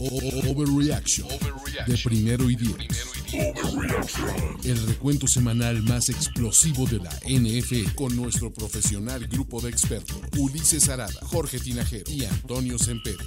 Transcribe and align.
Overreaction 0.00 1.28
de 1.86 1.98
primero 1.98 2.48
y 2.48 2.56
diez. 2.56 2.76
El 4.64 4.86
recuento 4.86 5.26
semanal 5.26 5.82
más 5.82 6.08
explosivo 6.08 6.86
de 6.86 6.98
la 6.98 7.12
NFL 7.26 7.94
con 7.94 8.14
nuestro 8.16 8.52
profesional 8.52 9.26
grupo 9.26 9.60
de 9.60 9.70
expertos 9.70 10.16
Ulises 10.36 10.88
Arada, 10.88 11.12
Jorge 11.22 11.58
Tinajero 11.58 12.10
y 12.10 12.24
Antonio 12.24 12.78
Sempere. 12.78 13.24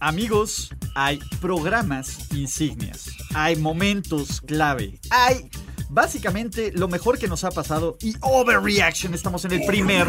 Amigos, 0.00 0.70
hay 0.94 1.18
programas 1.40 2.16
insignias, 2.32 3.10
hay 3.34 3.56
momentos 3.56 4.40
clave, 4.40 4.98
hay 5.10 5.50
básicamente 5.90 6.72
lo 6.74 6.88
mejor 6.88 7.18
que 7.18 7.28
nos 7.28 7.44
ha 7.44 7.50
pasado 7.50 7.96
y 8.00 8.14
Overreaction. 8.20 9.12
Estamos 9.14 9.44
en 9.44 9.52
el 9.52 9.66
primer 9.66 10.06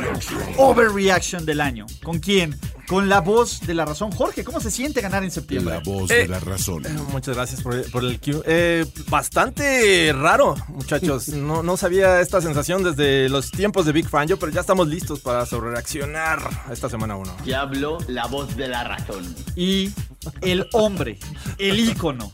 Overreaction 0.57 1.45
del 1.45 1.61
año. 1.61 1.85
¿Con 2.03 2.19
quién? 2.19 2.57
Con 2.87 3.07
la 3.07 3.21
voz 3.21 3.61
de 3.61 3.73
la 3.73 3.85
razón. 3.85 4.11
Jorge, 4.11 4.43
¿cómo 4.43 4.59
se 4.59 4.69
siente 4.69 5.01
ganar 5.01 5.23
en 5.23 5.31
septiembre? 5.31 5.75
La 5.75 5.79
voz 5.79 6.11
Eh, 6.11 6.15
de 6.23 6.27
la 6.27 6.39
razón. 6.39 6.83
Muchas 7.11 7.35
gracias 7.35 7.61
por, 7.61 7.89
por 7.89 8.03
el 8.03 8.19
cue. 8.19 8.41
Eh, 8.45 8.85
bastante 9.09 10.13
raro, 10.13 10.55
muchachos. 10.69 11.27
No, 11.41 11.63
no 11.63 11.75
sabía 11.77 12.19
esta 12.21 12.39
sensación 12.41 12.83
desde 12.83 13.27
los 13.29 13.49
tiempos 13.51 13.85
de 13.85 13.91
Big 13.93 14.07
Fangio, 14.07 14.37
pero 14.37 14.51
ya 14.51 14.61
estamos 14.61 14.87
listos 14.87 15.21
para 15.21 15.45
sobrereaccionar 15.45 16.39
a 16.67 16.73
esta 16.73 16.89
semana 16.89 17.15
1. 17.15 17.37
Ya 17.45 17.61
habló 17.61 17.97
la 18.07 18.27
voz 18.27 18.55
de 18.55 18.67
la 18.67 18.83
razón. 18.83 19.33
Y 19.55 19.91
el 20.41 20.67
hombre, 20.73 21.17
el 21.57 21.79
ícono, 21.79 22.31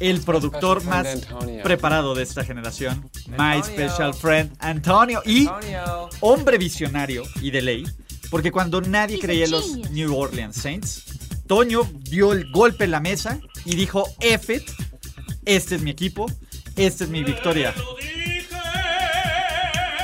el 0.00 0.20
productor 0.20 0.84
más 0.84 1.26
preparado 1.62 2.14
de 2.14 2.22
esta 2.22 2.44
generación, 2.44 3.10
My 3.28 3.62
Special 3.62 4.14
Friend 4.14 4.52
Antonio. 4.58 5.22
Y 5.24 5.48
hombre 6.20 6.58
visionario 6.58 7.22
y 7.40 7.50
de 7.50 7.62
ley, 7.62 7.86
porque 8.30 8.52
cuando 8.52 8.80
nadie 8.80 9.18
creía 9.18 9.44
en 9.44 9.50
los 9.50 9.76
New 9.90 10.16
Orleans 10.16 10.56
Saints, 10.56 11.04
Toño 11.46 11.88
dio 12.02 12.32
el 12.32 12.50
golpe 12.50 12.84
en 12.84 12.90
la 12.90 13.00
mesa 13.00 13.40
y 13.64 13.74
dijo, 13.74 14.06
F 14.20 14.54
it, 14.54 14.70
este 15.46 15.76
es 15.76 15.82
mi 15.82 15.90
equipo, 15.90 16.30
esta 16.76 17.04
es 17.04 17.10
mi 17.10 17.24
victoria. 17.24 17.74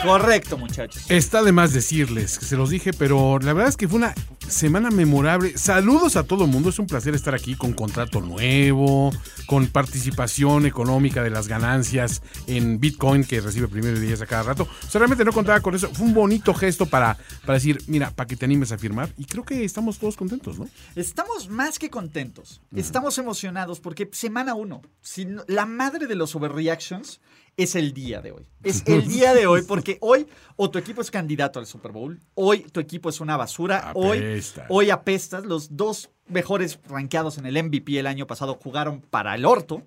Correcto, 0.04 0.58
muchachos. 0.58 1.04
Está 1.10 1.42
de 1.42 1.52
más 1.52 1.72
decirles 1.72 2.38
que 2.38 2.44
se 2.44 2.56
los 2.56 2.70
dije, 2.70 2.92
pero 2.92 3.38
la 3.40 3.52
verdad 3.52 3.70
es 3.70 3.76
que 3.76 3.88
fue 3.88 3.96
una 3.98 4.14
semana 4.46 4.90
memorable. 4.90 5.56
Saludos 5.56 6.16
a 6.16 6.24
todo 6.24 6.44
el 6.44 6.50
mundo, 6.50 6.68
es 6.68 6.78
un 6.78 6.86
placer 6.86 7.14
estar 7.14 7.34
aquí 7.34 7.54
con 7.56 7.72
contrato 7.72 8.20
nuevo, 8.20 9.10
con 9.46 9.66
participación 9.68 10.66
económica 10.66 11.22
de 11.22 11.30
las 11.30 11.48
ganancias 11.48 12.22
en 12.46 12.78
Bitcoin 12.78 13.24
que 13.24 13.40
recibe 13.40 13.68
primero 13.68 13.98
diez 13.98 14.20
a 14.20 14.26
cada 14.26 14.42
rato. 14.42 14.64
O 14.86 14.90
sea, 14.90 14.98
realmente 14.98 15.24
no 15.24 15.32
contaba 15.32 15.60
con 15.60 15.74
eso. 15.74 15.88
Fue 15.92 16.06
un 16.06 16.14
bonito 16.14 16.52
gesto 16.52 16.86
para, 16.86 17.16
para 17.46 17.54
decir, 17.54 17.82
mira, 17.86 18.10
para 18.10 18.26
que 18.26 18.36
te 18.36 18.44
animes 18.44 18.72
a 18.72 18.78
firmar. 18.78 19.08
Y 19.16 19.24
creo 19.24 19.44
que 19.44 19.64
estamos 19.64 19.98
todos 19.98 20.16
contentos, 20.16 20.58
¿no? 20.58 20.68
Estamos 20.94 21.48
más 21.48 21.78
que 21.78 21.88
contentos. 21.90 22.60
Estamos 22.76 23.16
emocionados 23.18 23.80
porque 23.80 24.08
semana 24.12 24.54
uno, 24.54 24.82
si 25.00 25.24
no- 25.24 25.44
la 25.48 25.64
madre 25.66 26.06
de 26.06 26.14
los 26.14 26.34
overreactions 26.36 27.20
es 27.56 27.74
el 27.74 27.92
día 27.92 28.20
de 28.20 28.32
hoy. 28.32 28.46
Es 28.62 28.82
el 28.86 29.06
día 29.06 29.34
de 29.34 29.46
hoy 29.46 29.62
porque 29.62 29.98
hoy 30.00 30.26
o 30.56 30.70
tu 30.70 30.78
equipo 30.78 31.00
es 31.00 31.10
candidato 31.10 31.58
al 31.58 31.66
Super 31.66 31.92
Bowl, 31.92 32.20
hoy 32.34 32.60
tu 32.60 32.80
equipo 32.80 33.08
es 33.08 33.20
una 33.20 33.36
basura, 33.36 33.92
hoy, 33.94 34.42
hoy 34.68 34.90
apestas. 34.90 35.44
Los 35.44 35.76
dos 35.76 36.10
mejores 36.26 36.78
rankeados 36.88 37.38
en 37.38 37.46
el 37.46 37.62
MVP 37.62 37.98
el 37.98 38.06
año 38.06 38.26
pasado 38.26 38.58
jugaron 38.62 39.00
para 39.00 39.34
el 39.34 39.44
orto. 39.44 39.82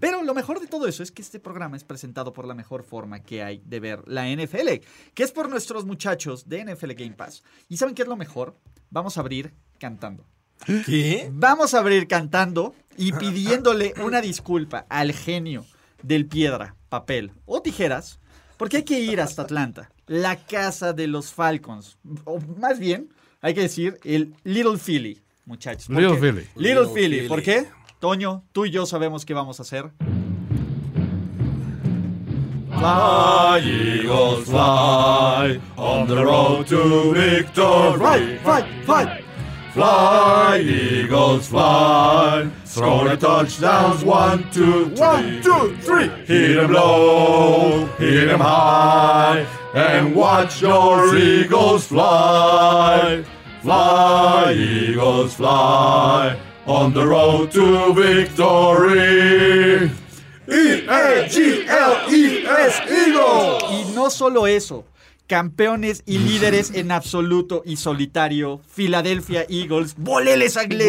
Pero 0.00 0.22
lo 0.22 0.32
mejor 0.32 0.60
de 0.60 0.68
todo 0.68 0.86
eso 0.86 1.02
es 1.02 1.10
que 1.10 1.22
este 1.22 1.40
programa 1.40 1.76
es 1.76 1.82
presentado 1.82 2.32
por 2.32 2.46
la 2.46 2.54
mejor 2.54 2.84
forma 2.84 3.20
que 3.20 3.42
hay 3.42 3.60
de 3.64 3.80
ver 3.80 4.06
la 4.06 4.28
NFL, 4.28 4.80
que 5.12 5.22
es 5.24 5.32
por 5.32 5.48
nuestros 5.48 5.84
muchachos 5.84 6.48
de 6.48 6.64
NFL 6.64 6.92
Game 6.92 7.12
Pass. 7.12 7.42
¿Y 7.68 7.76
saben 7.76 7.94
qué 7.94 8.02
es 8.02 8.08
lo 8.08 8.16
mejor? 8.16 8.56
Vamos 8.90 9.16
a 9.16 9.20
abrir 9.20 9.52
cantando. 9.78 10.24
¿Qué? 10.64 11.30
Vamos 11.32 11.74
a 11.74 11.78
abrir 11.80 12.06
cantando 12.06 12.74
y 12.96 13.12
pidiéndole 13.12 13.92
una 14.02 14.20
disculpa 14.20 14.86
al 14.88 15.12
genio 15.12 15.66
del 16.06 16.26
piedra, 16.26 16.76
papel 16.88 17.32
o 17.46 17.60
tijeras, 17.60 18.20
porque 18.56 18.78
hay 18.78 18.82
que 18.84 19.00
ir 19.00 19.20
hasta 19.20 19.42
Atlanta, 19.42 19.90
la 20.06 20.36
casa 20.36 20.92
de 20.92 21.08
los 21.08 21.32
Falcons. 21.32 21.98
O 22.24 22.38
más 22.58 22.78
bien, 22.78 23.08
hay 23.42 23.54
que 23.54 23.62
decir 23.62 23.98
el 24.04 24.34
Little 24.44 24.78
Philly, 24.78 25.20
muchachos. 25.44 25.86
¿Por 25.88 25.96
Little 25.96 26.14
qué? 26.14 26.20
Philly. 26.20 26.46
Little, 26.54 26.62
Little 26.62 26.94
Philly. 26.94 27.16
Philly. 27.16 27.28
¿Por 27.28 27.42
qué? 27.42 27.66
Toño, 27.98 28.44
tú 28.52 28.66
y 28.66 28.70
yo 28.70 28.86
sabemos 28.86 29.24
qué 29.24 29.34
vamos 29.34 29.58
a 29.58 29.62
hacer. 29.62 29.90
Fly, 32.78 33.62
Eagles, 33.64 34.44
fly 34.44 35.60
on 35.76 36.06
the 36.06 36.22
road 36.22 36.66
to 36.66 37.12
victory. 37.12 37.98
Fight, 37.98 38.40
fight, 38.42 38.66
fight. 38.84 39.25
Fly, 39.76 40.60
Eagles, 40.60 41.48
fly. 41.48 42.48
Scoring 42.64 43.18
touchdowns, 43.18 44.02
one, 44.02 44.50
two, 44.50 44.88
three. 44.88 45.06
One, 45.06 45.42
two, 45.42 45.76
three. 45.82 46.08
Hit 46.24 46.56
'em 46.56 46.72
low, 46.72 47.84
hit 47.98 48.30
'em 48.30 48.40
high, 48.40 49.44
and 49.74 50.16
watch 50.16 50.62
your 50.62 51.14
Eagles 51.14 51.88
fly. 51.88 53.22
Fly, 53.62 54.54
Eagles, 54.56 55.34
fly 55.34 56.38
on 56.66 56.94
the 56.94 57.06
road 57.06 57.50
to 57.50 57.92
victory. 57.92 59.90
E-A-G-L-E-S, 60.48 62.00
Eagles. 62.88 63.62
Y 63.70 63.92
no 63.94 64.08
solo 64.08 64.46
eso, 64.46 64.86
campeones 65.26 66.02
y 66.06 66.18
líderes 66.18 66.72
en 66.74 66.92
absoluto 66.92 67.62
y 67.64 67.76
solitario, 67.76 68.60
Philadelphia 68.74 69.44
Eagles, 69.48 69.94
boleles 69.96 70.56
anglés. 70.56 70.88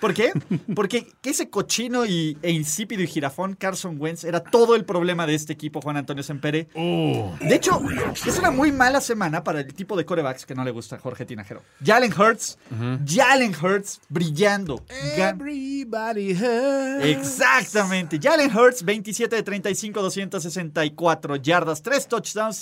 ¿Por 0.00 0.14
qué? 0.14 0.32
Porque 0.74 1.06
que 1.20 1.30
ese 1.30 1.48
cochino 1.48 2.04
y, 2.04 2.36
e 2.42 2.50
insípido 2.50 3.02
y 3.02 3.06
jirafón 3.06 3.54
Carson 3.54 3.96
Wentz 3.98 4.24
era 4.24 4.40
todo 4.40 4.74
el 4.74 4.84
problema 4.84 5.26
de 5.26 5.34
este 5.34 5.52
equipo, 5.52 5.80
Juan 5.80 5.96
Antonio 5.96 6.22
Sempere. 6.22 6.68
Oh. 6.74 7.34
De 7.40 7.54
hecho, 7.54 7.80
es 8.14 8.38
una 8.38 8.50
muy 8.50 8.72
mala 8.72 9.00
semana 9.00 9.44
para 9.44 9.60
el 9.60 9.72
tipo 9.72 9.96
de 9.96 10.04
corebacks 10.04 10.46
que 10.46 10.54
no 10.54 10.64
le 10.64 10.70
gusta 10.70 10.96
a 10.96 10.98
Jorge 10.98 11.24
Tinajero. 11.24 11.62
Jalen 11.84 12.12
Hurts, 12.12 12.58
Jalen 13.06 13.54
Hurts 13.54 14.00
brillando. 14.08 14.84
Everybody 15.16 16.32
hurts. 16.32 17.04
Exactamente. 17.04 18.18
Jalen 18.20 18.54
Hurts, 18.54 18.84
27 18.84 19.36
de 19.36 19.42
35, 19.42 20.02
264 20.02 21.36
yardas, 21.36 21.82
3 21.82 22.08
touchdowns, 22.08 22.56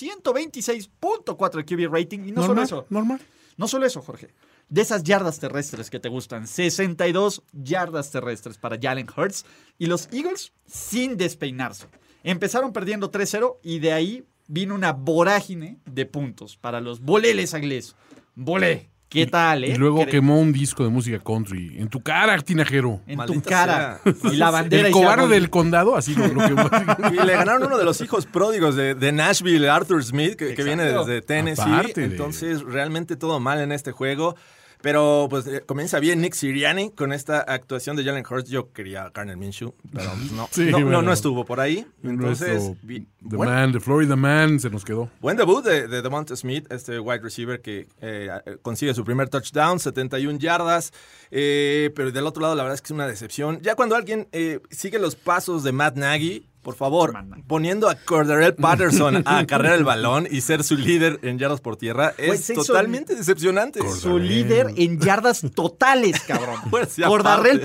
126.4 0.53 1.65
QB 1.65 1.93
rating. 1.93 2.21
Y 2.27 2.33
no 2.33 2.45
solo 2.45 2.63
eso, 2.63 2.87
normal. 2.91 3.21
no 3.57 3.69
solo 3.69 3.87
eso, 3.87 4.03
Jorge. 4.03 4.35
De 4.69 4.83
esas 4.83 5.03
yardas 5.03 5.41
terrestres 5.41 5.91
que 5.91 5.99
te 5.99 6.09
gustan, 6.09 6.47
62 6.47 7.43
yardas 7.53 8.11
terrestres 8.11 8.59
para 8.59 8.79
Jalen 8.81 9.09
Hurts. 9.15 9.45
Y 9.79 9.87
los 9.87 10.09
Eagles 10.13 10.53
sin 10.67 11.17
despeinarse. 11.17 11.87
Empezaron 12.23 12.73
perdiendo 12.73 13.11
3-0 13.11 13.59
y 13.63 13.79
de 13.79 13.93
ahí 13.93 14.25
vino 14.47 14.75
una 14.75 14.93
vorágine 14.93 15.79
de 15.87 16.07
puntos 16.07 16.57
para 16.57 16.81
los 16.81 17.01
boleles 17.01 17.55
inglés. 17.55 17.97
Volé. 18.35 18.90
¿Qué 19.11 19.27
tal, 19.27 19.65
eh? 19.65 19.71
Y 19.71 19.75
luego 19.75 20.03
Cre- 20.05 20.09
quemó 20.11 20.41
un 20.41 20.53
disco 20.53 20.85
de 20.85 20.89
música 20.91 21.19
country. 21.19 21.77
En 21.79 21.89
tu 21.89 22.01
cara, 22.01 22.39
tinajero. 22.41 23.01
En 23.09 23.19
tu 23.27 23.43
cara. 23.43 24.01
Y 24.33 24.37
la 24.37 24.51
bandera. 24.53 24.87
El 24.87 24.93
cobarde 24.95 25.27
del 25.29 25.51
condado, 25.51 25.97
así 25.97 26.15
lo, 26.15 26.29
lo 26.29 26.41
quemó. 26.47 26.71
Y 27.21 27.27
le 27.27 27.33
ganaron 27.33 27.65
uno 27.65 27.77
de 27.77 27.85
los 27.85 28.01
hijos 28.01 28.27
pródigos 28.27 28.77
de, 28.77 28.95
de 28.95 29.11
Nashville, 29.13 29.69
Arthur 29.69 30.05
Smith, 30.05 30.37
que, 30.37 30.55
que 30.55 30.63
viene 30.63 30.85
desde 30.85 31.23
Tennessee. 31.23 31.63
Aparte 31.63 32.01
de- 32.03 32.07
Entonces, 32.07 32.63
realmente 32.63 33.17
todo 33.17 33.41
mal 33.41 33.59
en 33.61 33.73
este 33.73 33.91
juego. 33.91 34.37
Pero 34.83 35.27
pues 35.29 35.47
eh, 35.47 35.63
comienza 35.67 36.01
bien 36.01 36.21
Nick 36.23 36.33
Sirianni 36.33 36.91
con 36.91 37.13
esta 37.13 37.41
actuación 37.41 37.97
de 37.97 38.05
Jalen 38.05 38.25
Hurts. 38.29 38.49
Yo 38.49 38.73
quería 38.73 39.05
a 39.05 39.11
Garner 39.11 39.37
Minshew, 39.37 39.75
pero 39.93 40.11
pues, 40.13 40.33
no, 40.33 40.49
Sí, 40.51 40.65
no, 40.71 40.79
no, 40.79 40.85
bueno. 40.87 41.03
no 41.03 41.13
estuvo 41.13 41.45
por 41.45 41.61
ahí. 41.61 41.87
Entonces, 42.03 42.63
Nuestro- 42.63 42.77
vi- 42.83 43.07
The 43.29 43.37
buen, 43.37 43.51
Man, 43.51 43.73
The 43.73 43.81
Florida 43.81 44.17
Man, 44.17 44.59
se 44.59 44.71
nos 44.71 44.85
quedó. 44.85 45.11
buen 45.21 45.37
debut 45.37 45.63
de, 45.63 45.87
de 45.87 46.01
Devonta 46.01 46.35
Smith, 46.35 46.67
este 46.73 46.99
wide 46.99 47.21
receiver 47.21 47.61
que 47.61 47.89
eh, 48.01 48.31
consigue 48.63 48.95
su 48.95 49.05
primer 49.05 49.29
touchdown, 49.29 49.79
71 49.79 50.39
yardas. 50.39 50.93
eh, 51.31 51.91
pero 51.95 52.11
del 52.11 52.27
otro 52.27 52.41
lado, 52.43 52.55
la 52.55 52.63
verdad 52.63 52.75
es 52.77 52.81
que 52.81 52.87
es 52.87 52.91
una 52.93 53.07
decepción. 53.07 53.61
Ya 53.61 53.75
cuando 53.75 53.97
alguien 53.97 54.29
eh, 54.33 54.61
sigue 54.71 54.99
los 54.99 55.15
pasos 55.15 55.63
de 55.63 55.73
Matt 55.73 55.97
Nagy, 55.97 56.47
Por 56.63 56.75
favor, 56.75 57.13
Manda. 57.13 57.39
poniendo 57.47 57.89
a 57.89 57.95
Cordarrelle 57.95 58.53
Patterson 58.53 59.23
a 59.27 59.47
cargar 59.47 59.75
el 59.75 59.85
balón 59.85 60.29
y 60.31 60.43
ser 60.43 60.63
su 60.63 60.77
líder 60.77 61.19
en 61.23 61.39
yardas 61.39 61.61
por 61.61 61.77
tierra 61.77 62.15
es 62.19 62.53
Pues 62.53 62.67
totalmente 62.67 63.15
decepcionante. 63.15 63.81
Su 63.91 64.19
líder 64.19 64.75
en 64.77 65.01
yardas 65.01 65.43
totales, 65.55 66.21
cabrón. 66.21 66.61
Pues. 66.71 66.97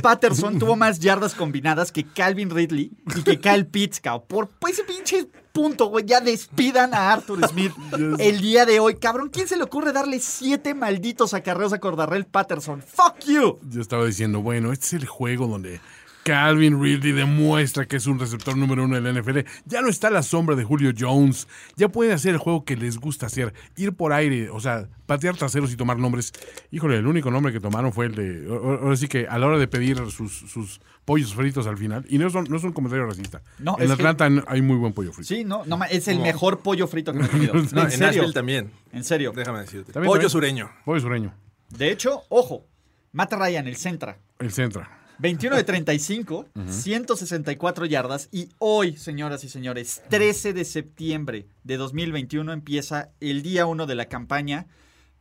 Patterson 0.01 0.59
tuvo 0.59 0.75
más 0.75 1.00
yardas 1.00 1.33
combinadas 1.33 1.92
que 1.92 2.06
Calvin 2.06 2.50
Ridley 2.50 2.92
y 3.15 3.24
que 3.24 3.39
Kyle 3.39 3.65
Pitts, 3.65 4.00
cabrón. 4.00 4.25
Por 4.27 4.47
pues, 4.59 4.74
ese 4.74 4.83
pinche 4.83 5.27
punto, 5.51 5.88
güey. 5.88 6.06
Ya 6.06 6.21
despidan 6.21 6.94
a 6.94 7.13
Arthur 7.13 7.48
Smith 7.48 7.71
el 8.19 8.41
día 8.41 8.65
de 8.65 8.80
hoy. 8.80 8.95
Cabrón, 8.95 9.30
¿quién 9.31 9.48
se 9.48 9.57
le 9.57 9.63
ocurre 9.63 9.94
darle 9.94 10.19
siete 10.19 10.74
malditos 10.74 11.33
acarreos 11.33 11.74
a 11.74 11.80
Cordarrelle 11.80 12.25
Patterson? 12.25 12.81
¡Fuck 12.81 13.19
you! 13.25 13.59
Yo 13.69 13.81
estaba 13.81 14.06
diciendo, 14.06 14.41
bueno, 14.41 14.71
este 14.71 14.86
es 14.88 14.94
el 14.94 15.06
juego 15.06 15.48
donde 15.48 15.80
Calvin 16.25 16.81
Ridley 16.81 17.12
demuestra 17.12 17.86
que 17.86 17.98
es 17.98 18.07
un 18.07 18.18
receptor 18.19 18.57
número 18.57 18.83
uno 18.86 19.00
del 19.00 19.22
NFL. 19.22 19.42
Ya 19.66 19.81
no 19.83 19.89
está 19.89 20.07
a 20.07 20.12
la 20.12 20.24
sombra 20.24 20.56
de 20.56 20.63
Julio 20.63 20.92
Jones. 20.98 21.48
Ya 21.75 21.88
pueden 21.89 22.13
hacer 22.13 22.31
el 22.33 22.39
juego 22.39 22.66
que 22.66 22.75
les 22.75 22.98
gusta 22.98 23.27
hacer. 23.27 23.54
Ir 23.77 23.94
por 23.94 24.12
aire, 24.12 24.50
o 24.50 24.60
sea, 24.60 24.89
patear 25.06 25.38
traseros 25.38 25.72
y 25.72 25.75
tomar 25.75 26.00
nombres. 26.00 26.33
Híjole, 26.72 26.98
el 26.98 27.06
único 27.06 27.30
nombre 27.30 27.54
que 27.54 27.60
tomaron 27.60 27.94
fue 27.94 28.07
el 28.07 28.16
de... 28.16 28.48
Ahora 28.50 28.95
sí 28.98 29.07
que 29.07 29.27
a 29.27 29.38
la 29.38 29.45
hora 29.45 29.60
de 29.60 29.68
pedir 29.68 29.98
sus, 30.10 30.33
sus 30.51 30.81
pollos 31.06 31.36
fritos 31.36 31.68
al 31.68 31.77
final. 31.77 32.04
Y 32.10 32.18
no, 32.18 32.27
son, 32.31 32.45
no 32.50 32.57
es 32.57 32.63
un 32.63 32.74
comentario 32.74 33.06
racista. 33.06 33.44
No, 33.60 33.75
en 33.77 33.86
que- 33.86 33.94
Atlanta 33.94 34.27
hay 34.48 34.63
muy 34.63 34.77
buen 34.77 34.94
pollo 34.94 35.13
frito. 35.13 35.27
Sí, 35.27 35.44
no, 35.44 35.63
no 35.66 35.80
es 35.83 36.07
el 36.07 36.19
mejor 36.19 36.62
pollo 36.62 36.88
frito 36.88 37.13
que 37.13 37.19
me 37.19 37.25
he 37.25 37.30
comido. 37.30 37.54
No, 37.72 37.81
en 37.81 37.86
en 37.86 37.92
serio. 37.92 38.07
Nashville 38.07 38.33
también. 38.33 38.72
En 38.92 39.04
serio. 39.04 39.31
Déjame 39.36 39.60
decirte. 39.60 39.94
También, 39.94 40.07
Pollo 40.10 40.22
también. 40.22 40.30
sureño. 40.31 40.72
Pollo 40.86 41.00
sureño. 41.01 41.36
De 41.69 41.92
hecho, 41.92 42.24
ojo, 42.30 42.66
Matt 43.12 43.31
Ryan, 43.33 43.68
el 43.68 43.75
Centra. 43.75 44.18
El 44.39 44.51
Centra. 44.51 45.04
21 45.19 45.56
de 45.56 45.63
35, 45.65 46.45
164 46.67 47.85
yardas. 47.85 48.29
Y 48.31 48.50
hoy, 48.59 48.97
señoras 48.97 49.44
y 49.44 49.50
señores, 49.50 50.01
13 50.09 50.53
de 50.53 50.65
septiembre 50.65 51.47
de 51.63 51.77
2021 51.77 52.51
empieza 52.53 53.09
el 53.19 53.41
día 53.41 53.65
1 53.65 53.85
de 53.85 53.95
la 53.95 54.06
campaña. 54.06 54.67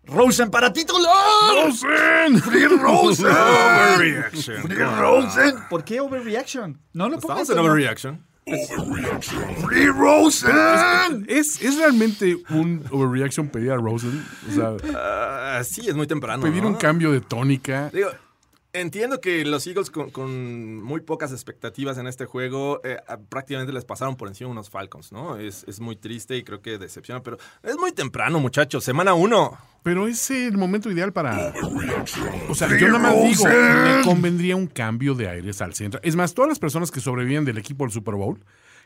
Rosen 0.06 0.50
para 0.50 0.70
titular. 0.72 1.10
¡Rosen! 1.64 2.38
¡Free 2.42 2.64
Rosen! 2.78 3.26
Overreaction. 3.26 4.62
Free 4.62 4.76
Rosen. 4.76 5.54
¿Por 5.70 5.82
qué 5.84 6.00
overreaction? 6.00 6.78
No 6.92 7.08
lo 7.08 7.18
pongas 7.18 7.40
Estamos 7.40 7.48
en 7.50 7.56
Toño. 7.56 7.70
overreaction. 7.70 8.26
¡Free 9.66 9.86
Rosen! 9.86 11.24
¿Es, 11.28 11.62
¿Es 11.62 11.78
realmente 11.78 12.36
un 12.50 12.84
overreaction 12.90 13.48
pedir 13.48 13.70
a 13.72 13.76
Rosen? 13.76 14.22
O 14.50 14.52
sea, 14.54 14.76
Ah, 14.94 15.62
sí, 15.64 15.88
es 15.88 15.94
muy 15.94 16.06
temprano. 16.06 16.42
pedir 16.42 16.62
¿no? 16.62 16.68
un 16.68 16.74
cambio 16.74 17.10
de 17.10 17.20
tónica. 17.22 17.88
Digo, 17.92 18.10
entiendo 18.74 19.20
que 19.20 19.44
los 19.44 19.66
Eagles 19.66 19.90
con, 19.90 20.10
con 20.10 20.82
muy 20.82 21.00
pocas 21.00 21.32
expectativas 21.32 21.96
en 21.96 22.06
este 22.06 22.26
juego 22.26 22.80
eh, 22.84 22.98
prácticamente 23.28 23.72
les 23.72 23.84
pasaron 23.84 24.16
por 24.16 24.28
encima 24.28 24.50
unos 24.50 24.68
Falcons, 24.68 25.12
¿no? 25.12 25.38
Es, 25.38 25.64
es 25.66 25.80
muy 25.80 25.96
triste 25.96 26.36
y 26.36 26.42
creo 26.42 26.60
que 26.60 26.76
decepciona, 26.76 27.22
pero 27.22 27.38
es 27.62 27.76
muy 27.78 27.92
temprano, 27.92 28.38
muchachos. 28.40 28.84
Semana 28.84 29.14
uno. 29.14 29.56
Pero 29.82 30.08
es 30.08 30.30
el 30.30 30.56
momento 30.56 30.90
ideal 30.90 31.12
para. 31.12 31.52
O 32.48 32.54
sea, 32.54 32.68
yo 32.78 32.88
nada 32.88 32.98
más 32.98 33.22
digo, 33.22 33.44
me 33.44 34.02
convendría 34.02 34.56
un 34.56 34.66
cambio 34.66 35.14
de 35.14 35.28
aires 35.28 35.60
al 35.60 35.74
centro. 35.74 36.00
Es 36.02 36.16
más, 36.16 36.32
todas 36.32 36.48
las 36.48 36.58
personas 36.58 36.90
que 36.90 37.00
sobreviven 37.00 37.44
del 37.44 37.58
equipo 37.58 37.84
del 37.84 37.92
Super 37.92 38.14
Bowl, 38.14 38.42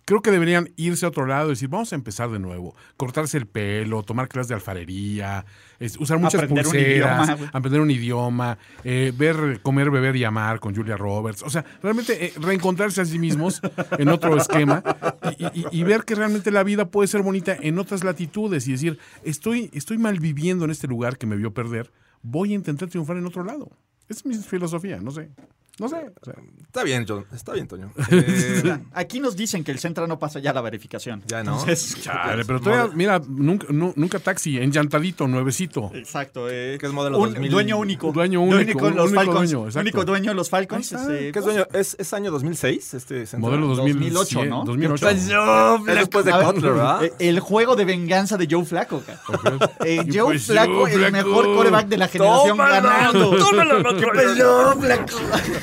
creo 0.09 0.23
que 0.23 0.31
deberían 0.31 0.71
irse 0.77 1.05
a 1.05 1.11
otro 1.11 1.27
lado 1.27 1.49
y 1.49 1.51
decir, 1.51 1.69
vamos 1.69 1.93
a 1.93 1.97
empezar 1.97 2.31
de 2.31 2.39
nuevo. 2.39 2.75
Cortarse 2.97 3.37
el 3.37 3.45
pelo, 3.45 4.03
tomar 4.03 4.27
clases 4.27 4.49
de 4.49 4.55
alfarería, 4.55 5.45
es- 5.79 5.99
usar 6.01 6.19
muchas 6.19 6.41
Aprender 6.43 6.65
un 6.67 6.73
pulseras, 6.73 7.29
idioma, 7.29 7.49
aprender 7.53 7.81
un 7.83 7.91
idioma, 7.91 8.59
eh, 8.85 9.13
ver, 9.15 9.61
comer, 9.61 9.91
beber 9.91 10.17
y 10.17 10.25
amar 10.25 10.61
con 10.61 10.75
Julia 10.75 10.97
Roberts. 10.97 11.43
O 11.43 11.51
sea, 11.51 11.63
realmente 11.83 12.25
eh, 12.25 12.33
reencontrarse 12.41 13.03
a 13.03 13.05
sí 13.05 13.19
mismos 13.19 13.61
en 13.99 14.09
otro 14.09 14.35
esquema 14.39 14.83
y, 15.39 15.45
y- 15.61 15.67
y 15.71 15.83
ver 15.85 16.05
que 16.05 16.15
realmente 16.15 16.51
la 16.51 16.63
vida 16.65 16.91
puede 16.91 17.07
ser 17.09 17.21
bonita 17.21 17.55
en 17.61 17.79
otras 17.79 18.03
latitudes 18.03 18.67
y 18.67 18.73
decir, 18.73 18.99
estoy, 19.25 19.69
estoy 19.75 19.99
mal 19.99 20.19
viviendo 20.21 20.65
en 20.65 20.71
este 20.71 20.87
lugar 20.89 21.19
que 21.19 21.27
me 21.27 21.37
vio 21.37 21.53
perder, 21.53 21.93
voy 22.23 22.53
a 22.53 22.55
intentar 22.55 22.89
triunfar 22.89 23.19
en 23.19 23.27
otro 23.27 23.45
lado. 23.45 23.71
Esa 24.09 24.21
es 24.21 24.25
mi 24.25 24.35
filosofía, 24.37 25.01
no 25.03 25.11
sé. 25.11 25.29
No 25.79 25.89
sé. 25.89 25.97
o 25.97 26.25
sea, 26.25 26.35
Está 26.67 26.83
bien, 26.83 27.05
John. 27.09 27.25
Está 27.35 27.53
bien, 27.53 27.67
Toño. 27.69 27.93
Eh, 28.11 28.79
Aquí 28.95 29.21
nos 29.21 29.37
dicen 29.37 29.63
que 29.65 29.71
el 29.71 29.79
Centra 29.79 30.07
no 30.07 30.19
pasa 30.19 30.39
ya 30.41 30.53
la 30.53 30.61
verificación. 30.61 31.23
Ya 31.27 31.43
no. 31.45 31.53
Entonces, 31.61 31.97
chale, 32.03 32.45
pero 32.45 32.61
todavía, 32.61 32.93
mira, 32.95 33.21
nunca, 33.27 33.67
nu- 33.71 33.93
nunca 33.97 34.19
taxi, 34.19 34.59
enllantadito, 34.59 35.27
nuevecito. 35.29 35.91
Exacto. 35.95 36.49
Eh, 36.51 36.77
Que 36.81 36.87
es 36.87 36.93
modelo 36.93 37.19
un 37.19 37.33
2000. 37.33 37.51
dueño 37.51 37.79
único. 37.79 38.13
Dueño 38.13 38.41
único, 38.43 38.87
un 38.87 38.97
los 38.97 39.07
único 39.07 39.25
Falcons. 39.25 39.51
dueño, 39.53 39.81
único 39.81 40.05
dueño 40.05 40.31
de 40.31 40.35
los 40.35 40.51
Falcons. 40.51 40.93
Está. 40.93 41.03
este, 41.15 41.33
¿Qué 41.33 41.39
es, 41.39 41.45
dueño? 41.45 41.67
¿Es, 41.73 41.97
es 41.99 42.13
año 42.13 42.31
2006 42.33 42.95
este 42.95 43.27
centro? 43.27 43.49
Modelo 43.49 43.69
2008, 43.69 44.13
2008, 44.39 44.45
¿no? 44.47 44.65
2008. 44.65 45.07
Pues 45.07 45.27
yo, 45.29 45.77
Es 45.87 45.95
después 45.95 46.25
de 46.25 46.33
Cutler, 46.33 46.73
¿verdad? 46.73 47.05
eh, 47.05 47.13
El 47.21 47.41
juego 47.41 47.77
de 47.77 47.85
venganza 47.85 48.37
de 48.37 48.47
Joe 48.51 48.65
Flaco. 48.65 49.03
cara. 49.07 49.21
Eh, 49.85 50.03
Y 50.07 50.17
Joe 50.17 50.25
pues, 50.33 50.47
Flaco, 50.47 50.81
Joe 50.83 50.95
el 51.07 51.13
mejor 51.13 51.45
coreback 51.55 51.87
de 51.89 51.97
la 51.99 52.09
generación 52.09 52.49
Tómalo, 52.57 52.89
ganando. 52.89 53.37
tómalo, 53.37 53.83
no, 53.83 53.95
¿Qué 53.97 54.07
tómalo. 54.07 54.75
pasó, 54.75 54.81
Flaco? 54.81 55.19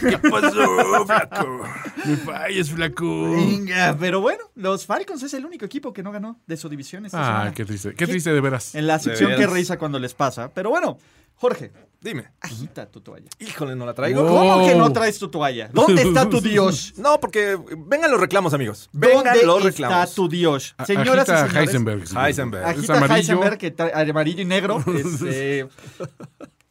¿Qué 0.09 0.17
pasó, 0.29 1.05
flaco? 1.05 1.63
Me 2.05 2.17
falles, 2.17 2.69
flaco. 2.71 3.31
Venga, 3.31 3.95
pero 3.99 4.21
bueno, 4.21 4.43
los 4.55 4.85
Falcons 4.85 5.23
es 5.23 5.33
el 5.33 5.45
único 5.45 5.65
equipo 5.65 5.91
que 5.93 6.03
no 6.03 6.11
ganó 6.11 6.39
de 6.45 6.57
su 6.57 6.69
división 6.69 7.05
esta 7.05 7.19
Ah, 7.21 7.25
semana. 7.25 7.53
qué 7.53 7.65
triste. 7.65 7.93
Qué 7.95 8.07
triste 8.07 8.31
de 8.33 8.41
veras. 8.41 8.75
En 8.75 8.87
la 8.87 8.99
sección 8.99 9.35
que 9.35 9.47
risa 9.47 9.77
cuando 9.77 9.99
les 9.99 10.13
pasa. 10.13 10.49
Pero 10.53 10.69
bueno, 10.69 10.97
Jorge, 11.35 11.71
Dime. 11.99 12.27
agita 12.39 12.85
tu 12.85 13.01
toalla. 13.01 13.29
Híjole, 13.39 13.75
no 13.75 13.85
la 13.85 13.93
traigo. 13.93 14.25
¿Cómo 14.27 14.65
que 14.67 14.75
no 14.75 14.91
traes 14.93 15.17
tu 15.19 15.27
toalla? 15.29 15.69
¿Dónde 15.73 16.03
está 16.03 16.29
tu 16.29 16.39
Dios? 16.41 16.93
No, 16.97 17.19
porque 17.19 17.57
vengan 17.77 18.11
los 18.11 18.19
reclamos, 18.21 18.53
amigos. 18.53 18.89
Vengan 18.93 19.23
¿Dónde 19.23 19.45
los 19.45 19.57
está 19.65 19.69
reclamos. 19.69 20.13
tu 20.15 20.29
Dios? 20.29 20.75
Señoras 20.85 21.27
y 21.27 21.31
agita 21.31 21.47
señores. 21.47 21.67
Heisenberg. 21.69 22.07
sí. 22.07 22.15
Heisenberg. 22.17 22.63
Es 22.69 22.77
Agita 22.77 22.93
amarillo. 22.97 23.15
Heisenberg, 23.17 23.57
que 23.57 23.71
trae 23.71 24.09
amarillo 24.09 24.41
y 24.41 24.45
negro. 24.45 24.83
este, 24.95 25.67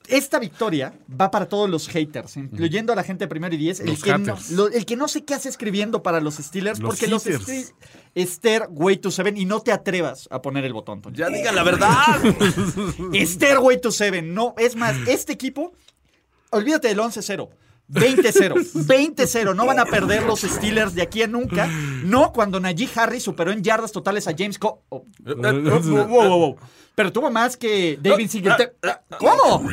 esta 0.09 0.39
victoria 0.39 0.93
va 1.21 1.31
para 1.31 1.47
todos 1.49 1.69
los 1.71 1.89
haters, 1.89 2.37
incluyendo 2.37 2.93
a 2.93 2.97
la 2.97 3.03
gente 3.03 3.25
de 3.25 3.29
primero 3.29 3.55
y 3.55 3.59
diez. 3.59 3.81
El 3.81 3.87
Los 3.89 4.03
que, 4.03 4.11
no, 4.19 4.19
haters. 4.37 4.51
lo- 4.51 4.69
el 4.69 4.85
que 4.85 4.97
no 4.97 5.09
sé 5.09 5.25
qué 5.25 5.35
hace 5.35 5.49
escribiendo 5.49 6.03
para 6.03 6.21
los 6.21 6.35
Steelers, 6.37 6.79
Los 6.79 6.91
porque 6.91 7.07
los. 7.09 7.23
Steelers. 7.23 7.75
Esther 8.15 8.69
Way 8.71 8.99
to 8.99 9.11
Seven, 9.11 9.37
y 9.37 9.45
no 9.45 9.61
te 9.61 9.73
atrevas 9.73 10.29
a 10.31 10.41
poner 10.43 10.65
el 10.65 10.73
botón. 10.73 11.03
Ya 11.15 11.29
digan 11.29 11.55
la 11.55 11.63
verdad. 11.65 11.97
Esther 13.13 13.59
Way 13.59 13.81
to 13.81 13.91
Seven, 13.91 14.35
no, 14.35 14.55
es 14.59 14.77
más, 14.77 14.95
este 15.09 15.33
equipo, 15.33 15.73
olvídate 16.51 16.89
del 16.89 16.99
11-0. 16.99 17.49
20-0, 17.91 18.55
20-0, 18.87 19.55
no 19.55 19.67
van 19.67 19.79
a 19.79 19.85
perder 19.85 20.23
los 20.25 20.41
Steelers 20.41 20.95
de 20.95 21.03
aquí 21.03 21.23
a 21.23 21.27
nunca. 21.27 21.67
No 21.67 22.33
cuando 22.33 22.59
Najee 22.61 22.89
Harris 22.95 23.23
superó 23.23 23.51
en 23.51 23.63
yardas 23.63 23.93
totales 23.93 24.27
a 24.29 24.35
James 24.37 24.59
Co. 24.59 24.83
oh, 24.89 25.05
Wow, 25.25 25.83
wow, 25.83 26.07
wow, 26.07 26.39
wow. 26.39 26.57
Pero 26.97 27.13
tuvo 27.13 27.29
más 27.29 27.57
que 27.57 27.99
David 28.01 28.29
Singletary. 28.31 28.71
¿Cómo? 29.19 29.69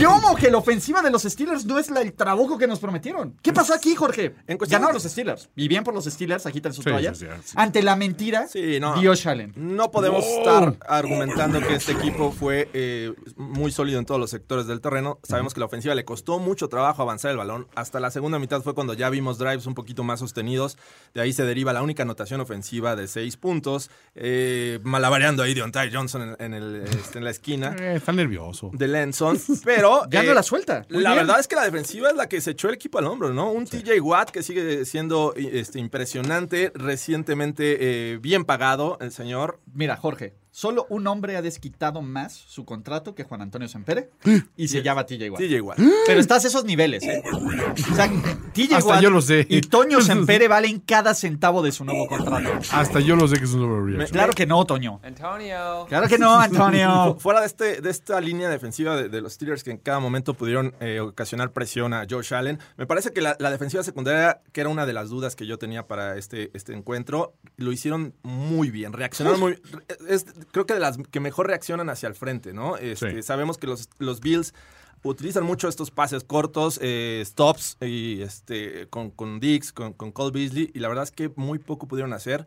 ¿Cómo 0.00 0.36
que 0.36 0.52
la 0.52 0.58
ofensiva 0.58 1.02
de 1.02 1.10
los 1.10 1.22
Steelers 1.24 1.64
no 1.66 1.80
es 1.80 1.90
la- 1.90 2.00
el 2.00 2.12
trabuco 2.12 2.58
que 2.58 2.68
nos 2.68 2.78
prometieron? 2.78 3.36
¿Qué 3.42 3.52
pasó 3.52 3.74
aquí, 3.74 3.96
Jorge? 3.96 4.36
Ganaron 4.46 4.94
los 4.94 5.02
Steelers. 5.02 5.48
Y 5.56 5.66
bien 5.66 5.82
por 5.82 5.94
los 5.94 6.04
Steelers, 6.04 6.46
agitan 6.46 6.72
su 6.72 6.82
Sí, 6.82 6.90
toalla. 6.90 7.12
sí, 7.12 7.26
sí, 7.26 7.32
sí. 7.44 7.52
Ante 7.56 7.82
la 7.82 7.96
mentira, 7.96 8.46
Sí, 8.46 8.78
no. 8.78 8.94
Dios 9.00 9.26
Allen. 9.26 9.52
No 9.56 9.90
podemos 9.90 10.24
estar 10.24 10.76
argumentando 10.88 11.58
que 11.60 11.74
este 11.74 11.90
equipo 11.90 12.30
fue 12.30 12.68
eh, 12.72 13.14
muy 13.36 13.72
sólido 13.72 13.98
en 13.98 14.06
todos 14.06 14.20
los 14.20 14.30
sectores 14.30 14.68
del 14.68 14.80
terreno. 14.80 15.18
Sabemos 15.24 15.54
que 15.54 15.58
la 15.60 15.66
ofensiva 15.66 15.96
le 15.96 16.04
costó 16.04 16.38
mucho 16.38 16.68
trabajo 16.68 17.02
avanzar 17.02 17.32
el 17.32 17.36
balón. 17.38 17.49
Hasta 17.74 18.00
la 18.00 18.10
segunda 18.10 18.38
mitad 18.38 18.62
fue 18.62 18.74
cuando 18.74 18.94
ya 18.94 19.10
vimos 19.10 19.38
drives 19.38 19.66
un 19.66 19.74
poquito 19.74 20.02
más 20.04 20.20
sostenidos. 20.20 20.76
De 21.14 21.20
ahí 21.20 21.32
se 21.32 21.44
deriva 21.44 21.72
la 21.72 21.82
única 21.82 22.02
anotación 22.02 22.40
ofensiva 22.40 22.96
de 22.96 23.08
seis 23.08 23.36
puntos. 23.36 23.90
Eh, 24.14 24.78
malabareando 24.82 25.42
ahí 25.42 25.54
Deontay 25.54 25.90
Johnson 25.92 26.36
en, 26.38 26.44
en 26.44 26.54
el, 26.54 26.82
este, 26.82 27.18
en 27.18 27.24
la 27.24 27.30
esquina 27.30 27.76
Eh, 27.80 27.94
está 27.96 28.12
nervioso. 28.12 28.70
de 28.72 28.88
Lenson. 28.88 29.38
Pero. 29.64 30.02
Ya 30.10 30.22
no 30.22 30.32
eh, 30.32 30.34
la 30.34 30.42
suelta. 30.42 30.84
Muy 30.90 31.02
La 31.02 31.10
bien. 31.12 31.26
verdad 31.26 31.40
es 31.40 31.48
que 31.48 31.56
la 31.56 31.64
defensiva 31.64 32.10
es 32.10 32.16
la 32.16 32.28
que 32.28 32.40
se 32.40 32.50
echó 32.52 32.68
el 32.68 32.74
equipo 32.74 32.98
al 32.98 33.06
hombro, 33.06 33.32
¿no? 33.32 33.50
Un 33.52 33.64
TJ 33.66 34.00
Watt 34.00 34.30
que 34.30 34.42
sigue 34.42 34.84
siendo 34.84 35.34
este, 35.36 35.78
impresionante, 35.78 36.72
recientemente 36.74 37.76
eh, 38.14 38.18
bien 38.18 38.44
pagado, 38.44 38.98
el 39.00 39.12
señor. 39.12 39.60
Mira, 39.72 39.96
Jorge, 39.96 40.34
solo 40.50 40.86
un 40.90 41.06
hombre 41.06 41.36
ha 41.36 41.42
desquitado 41.42 42.02
más 42.02 42.32
su 42.34 42.64
contrato 42.64 43.14
que 43.14 43.24
Juan 43.24 43.42
Antonio 43.42 43.68
Sempere 43.68 44.10
y 44.56 44.68
se 44.68 44.82
llama 44.82 45.06
TJ 45.06 45.30
Watt. 45.30 45.40
TJ 45.40 45.60
Watt. 45.62 45.78
Pero 46.06 46.20
estás 46.20 46.44
a 46.44 46.48
esos 46.48 46.64
niveles, 46.64 47.02
¿eh? 47.04 47.22
O 47.32 47.94
sea, 47.94 48.08
TJ 48.52 48.74
Hasta 48.74 48.88
Watt 48.90 49.02
yo 49.02 49.10
lo 49.10 49.20
sé. 49.22 49.46
y 49.48 49.60
Toño 49.62 50.00
Sempere 50.02 50.48
valen 50.48 50.80
cada 50.80 51.14
centavo 51.14 51.62
de 51.62 51.72
su 51.72 51.84
nuevo 51.84 52.06
contrato. 52.08 52.50
Hasta 52.72 53.00
yo 53.00 53.16
lo 53.16 53.28
sé 53.28 53.38
que 53.38 53.44
es 53.44 53.52
un 53.52 53.62
overreaction. 53.64 54.10
Claro 54.12 54.32
que 54.32 54.46
no, 54.46 54.64
Toño. 54.64 55.00
Antonio. 55.02 55.86
Claro 55.88 56.08
que 56.08 56.18
no, 56.18 56.38
Antonio. 56.38 57.14
Fu- 57.14 57.20
Fuera 57.30 57.40
de, 57.40 57.46
este, 57.46 57.80
de 57.80 57.90
esta 57.90 58.20
línea 58.20 58.48
defensiva 58.48 58.96
de, 58.96 59.08
de 59.08 59.20
los 59.20 59.34
Steelers 59.34 59.62
que 59.62 59.70
en 59.70 59.78
cada 59.78 60.00
momento 60.00 60.34
pudieron 60.34 60.74
eh, 60.80 61.00
ocasionar 61.00 61.52
presión 61.52 61.94
a 61.94 62.06
Josh 62.10 62.34
Allen, 62.34 62.58
me 62.76 62.86
parece 62.86 63.12
que 63.12 63.20
la, 63.20 63.36
la 63.38 63.50
defensiva 63.50 63.82
secundaria, 63.82 64.40
que 64.52 64.60
era 64.60 64.70
una 64.70 64.84
de 64.86 64.92
las 64.92 65.10
dudas 65.10 65.36
que 65.36 65.46
yo 65.46 65.58
tenía 65.58 65.86
para 65.86 66.16
este, 66.16 66.50
este 66.54 66.72
encuentro, 66.72 67.34
lo 67.56 67.72
hicieron 67.72 68.14
muy 68.22 68.70
bien, 68.70 68.92
reaccionaron 68.92 69.38
muy 69.40 69.60
es, 70.08 70.26
Creo 70.52 70.66
que 70.66 70.74
de 70.74 70.80
las 70.80 70.98
que 71.10 71.20
mejor 71.20 71.46
reaccionan 71.46 71.90
hacia 71.90 72.08
el 72.08 72.14
frente, 72.14 72.52
¿no? 72.52 72.76
Este, 72.76 73.10
Sí. 73.10 73.22
Sabemos 73.22 73.58
que 73.58 73.66
los, 73.66 73.88
los 73.98 74.20
Bills 74.20 74.54
utilizan 75.02 75.44
mucho 75.44 75.68
estos 75.68 75.90
pases 75.90 76.24
cortos, 76.24 76.78
eh, 76.82 77.22
stops 77.24 77.76
y 77.80 78.22
este 78.22 78.86
con, 78.88 79.10
con 79.10 79.40
Dix, 79.40 79.72
con, 79.72 79.92
con 79.92 80.12
Cole 80.12 80.32
Beasley, 80.32 80.70
y 80.74 80.78
la 80.80 80.88
verdad 80.88 81.04
es 81.04 81.10
que 81.10 81.30
muy 81.36 81.58
poco 81.58 81.86
pudieron 81.88 82.12
hacer. 82.12 82.46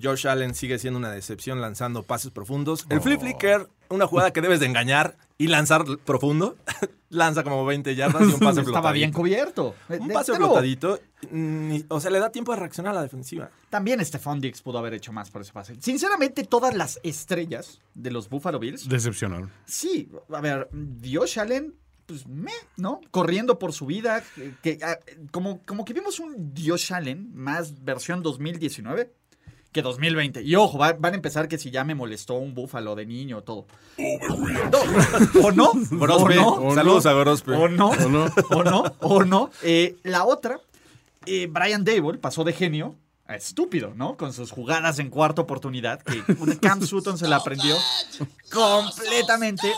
Josh 0.00 0.26
Allen 0.26 0.54
sigue 0.54 0.78
siendo 0.78 0.98
una 0.98 1.10
decepción 1.10 1.60
lanzando 1.60 2.02
pases 2.02 2.30
profundos. 2.30 2.86
El 2.88 3.00
flip 3.00 3.20
flicker, 3.20 3.68
una 3.90 4.06
jugada 4.06 4.32
que 4.32 4.40
debes 4.40 4.60
de 4.60 4.66
engañar 4.66 5.16
y 5.44 5.48
lanzar 5.48 5.84
profundo. 6.04 6.56
Lanza 7.10 7.42
como 7.44 7.64
20 7.66 7.94
yardas 7.94 8.22
y 8.22 8.24
un 8.32 8.38
pase 8.40 8.60
Estaba 8.60 8.64
flotadito. 8.64 8.92
bien 8.92 9.12
cubierto. 9.12 9.74
Un 9.90 10.08
pase 10.08 10.32
pero 10.32 10.46
flotadito. 10.46 10.98
o 11.88 12.00
sea, 12.00 12.10
le 12.10 12.18
da 12.18 12.32
tiempo 12.32 12.52
de 12.52 12.60
reaccionar 12.60 12.92
a 12.92 12.96
la 12.96 13.02
defensiva. 13.02 13.50
También 13.68 14.02
Stephon 14.04 14.40
Diggs 14.40 14.62
pudo 14.62 14.78
haber 14.78 14.94
hecho 14.94 15.12
más 15.12 15.30
por 15.30 15.42
ese 15.42 15.52
pase. 15.52 15.76
Sinceramente, 15.80 16.44
todas 16.44 16.74
las 16.74 16.98
estrellas 17.02 17.80
de 17.94 18.10
los 18.10 18.28
Buffalo 18.30 18.58
Bills, 18.58 18.88
Decepcionaron. 18.88 19.50
sí, 19.66 20.10
a 20.32 20.40
ver, 20.40 20.70
Josh 21.04 21.38
Allen, 21.38 21.74
pues, 22.06 22.26
meh, 22.26 22.50
¿no? 22.78 23.00
Corriendo 23.10 23.58
por 23.58 23.72
su 23.74 23.84
vida. 23.86 24.22
que- 24.34 24.54
que, 24.62 24.78
ah, 24.82 24.98
como, 25.30 25.60
como 25.66 25.84
que 25.84 25.92
vimos 25.92 26.18
un 26.18 26.54
Josh 26.56 26.94
Allen 26.94 27.30
más 27.34 27.84
versión 27.84 28.22
2019 28.22 29.12
que 29.72 29.82
2020. 29.82 30.42
Y 30.42 30.54
ojo, 30.54 30.78
va- 30.78 30.92
van 30.92 31.14
a 31.14 31.16
empezar 31.16 31.48
que 31.48 31.58
si 31.58 31.70
ya 31.70 31.82
me 31.84 31.94
molestó 31.94 32.34
un 32.34 32.54
búfalo 32.54 32.94
de 32.94 33.06
niño, 33.06 33.42
todo. 33.42 33.66
No, 33.98 34.78
¿O 35.42 35.52
no? 35.52 35.70
¿O 35.70 36.06
no? 36.68 36.74
Saludos 36.74 37.06
a 37.06 37.12
Gorospe. 37.12 37.52
¿O 37.52 37.68
no? 37.68 37.88
¿O 37.90 38.08
no? 38.08 38.26
¿O 38.50 38.62
no? 38.62 38.84
¿O 39.00 39.24
no? 39.24 39.50
Eh, 39.62 39.96
la 40.02 40.24
otra, 40.24 40.60
eh, 41.26 41.48
Brian 41.50 41.84
Dable 41.84 42.18
pasó 42.18 42.44
de 42.44 42.52
genio 42.52 42.96
a 43.26 43.36
estúpido, 43.36 43.92
¿no? 43.94 44.16
Con 44.16 44.32
sus 44.32 44.50
jugadas 44.50 44.98
en 44.98 45.08
cuarta 45.08 45.42
oportunidad, 45.42 46.02
que 46.02 46.22
Cam 46.60 46.82
Sutton 46.82 47.16
se 47.16 47.28
la 47.28 47.36
aprendió 47.36 47.74
completamente. 48.52 49.72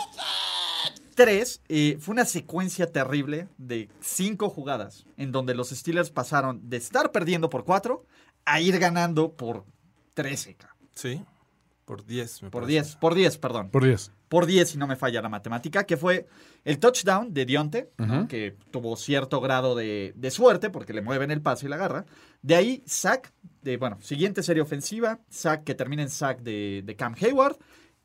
Tres, 1.15 1.61
eh, 1.69 1.97
fue 2.01 2.11
una 2.11 2.25
secuencia 2.25 2.91
terrible 2.91 3.47
de 3.57 3.87
cinco 4.01 4.49
jugadas 4.49 5.05
en 5.15 5.31
donde 5.31 5.55
los 5.55 5.69
Steelers 5.69 6.09
pasaron 6.09 6.59
de 6.69 6.75
estar 6.75 7.11
perdiendo 7.13 7.49
por 7.49 7.63
cuatro 7.63 8.03
a 8.43 8.59
ir 8.59 8.77
ganando 8.79 9.31
por 9.31 9.63
13, 10.15 10.55
ca- 10.55 10.75
Sí. 10.95 11.23
Por 11.85 12.03
10, 12.03 12.41
me 12.41 12.49
por 12.49 12.63
parece. 12.63 12.81
10, 12.81 12.95
por 12.95 13.13
10, 13.13 13.37
perdón 13.37 13.69
Por 13.69 13.83
10. 13.83 14.11
por 14.27 14.47
10 14.47 14.69
si 14.71 14.77
no 14.79 14.87
me 14.87 14.95
falla 14.95 15.21
la 15.21 15.29
matemática, 15.29 15.83
que 15.83 15.97
fue 15.97 16.25
el 16.63 16.79
touchdown 16.79 17.31
de 17.31 17.45
Dionte, 17.45 17.91
¿no? 17.99 18.27
que 18.27 18.57
tuvo 18.71 18.95
cierto 18.95 19.39
grado 19.39 19.75
de, 19.75 20.11
de 20.15 20.31
suerte 20.31 20.71
porque 20.71 20.93
le 20.93 21.03
mueven 21.03 21.29
el 21.29 21.41
pase 21.43 21.67
y 21.67 21.69
la 21.69 21.75
agarra. 21.75 22.05
De 22.41 22.55
ahí, 22.55 22.81
sack, 22.87 23.31
de, 23.61 23.77
bueno, 23.77 23.99
siguiente 24.01 24.41
serie 24.41 24.63
ofensiva, 24.63 25.19
sack 25.29 25.63
que 25.63 25.75
termina 25.75 26.01
en 26.01 26.09
sack 26.09 26.39
de, 26.41 26.81
de 26.83 26.95
Cam 26.95 27.13
Hayward, 27.21 27.57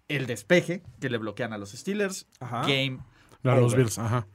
el 0.09 0.27
despeje 0.27 0.83
que 1.01 1.09
le 1.09 1.17
bloquean 1.17 1.55
a 1.55 1.59
los 1.59 1.71
Steelers, 1.71 2.27
Ajá. 2.41 2.61
game 2.63 2.99
A 3.45 3.55
los. 3.55 3.75
Bills, 3.75 3.99
ajá. 3.99 4.27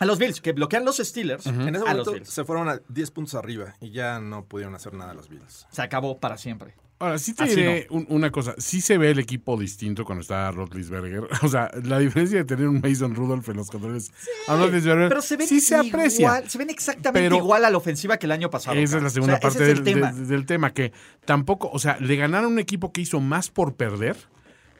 A 0.00 0.06
los 0.06 0.18
Bills, 0.18 0.40
que 0.40 0.52
bloquean 0.52 0.84
los 0.84 0.96
Steelers 0.96 1.46
En 1.46 1.74
ese 1.74 1.84
a 1.84 1.90
momento 1.94 2.14
se 2.24 2.44
fueron 2.44 2.68
a 2.68 2.80
10 2.88 3.10
puntos 3.12 3.34
arriba 3.36 3.74
y 3.80 3.90
ya 3.90 4.18
no 4.18 4.44
pudieron 4.44 4.74
hacer 4.74 4.94
nada 4.94 5.14
los 5.14 5.28
Bills. 5.28 5.66
Se 5.70 5.82
acabó 5.82 6.18
para 6.18 6.36
siempre. 6.36 6.74
Ahora, 7.00 7.18
sí 7.18 7.32
te 7.32 7.44
Así 7.44 7.54
diré 7.54 7.86
un- 7.90 8.06
una 8.08 8.30
cosa. 8.32 8.54
Sí 8.58 8.80
se 8.80 8.98
ve 8.98 9.10
el 9.12 9.20
equipo 9.20 9.56
distinto 9.56 10.04
cuando 10.04 10.22
está 10.22 10.50
Rotlisberger. 10.50 11.28
O 11.42 11.48
sea, 11.48 11.70
la 11.84 11.98
diferencia 12.00 12.38
de 12.38 12.44
tener 12.44 12.66
un 12.68 12.80
Mason 12.80 13.14
Rudolph 13.14 13.48
en 13.48 13.56
los 13.56 13.70
controles 13.70 14.10
a 14.48 14.56
Roethlisberger 14.56 15.08
Pero 15.08 15.22
se 15.22 15.36
ven 15.36 15.46
sí 15.46 15.60
se 15.60 15.76
aprecia. 15.76 16.22
igual, 16.26 16.50
se 16.50 16.58
ven 16.58 16.70
exactamente 16.70 17.36
igual 17.36 17.64
a 17.64 17.70
la 17.70 17.76
ofensiva 17.76 18.16
que 18.18 18.26
el 18.26 18.32
año 18.32 18.50
pasado. 18.50 18.76
Esa 18.76 18.96
es 18.96 19.02
la 19.02 19.10
segunda 19.10 19.34
O 19.34 19.38
sea, 19.38 19.48
parte 19.48 19.64
del, 19.64 19.78
el 19.78 19.84
tema. 19.84 20.12
del- 20.12 20.26
del 20.28 20.46
tema, 20.46 20.72
que 20.74 20.92
tampoco, 21.24 21.70
o 21.72 21.78
sea, 21.78 21.98
le 22.00 22.16
ganaron 22.16 22.52
un 22.52 22.58
equipo 22.58 22.92
que 22.92 23.00
hizo 23.00 23.20
más 23.20 23.48
por 23.50 23.76
perder 23.76 24.16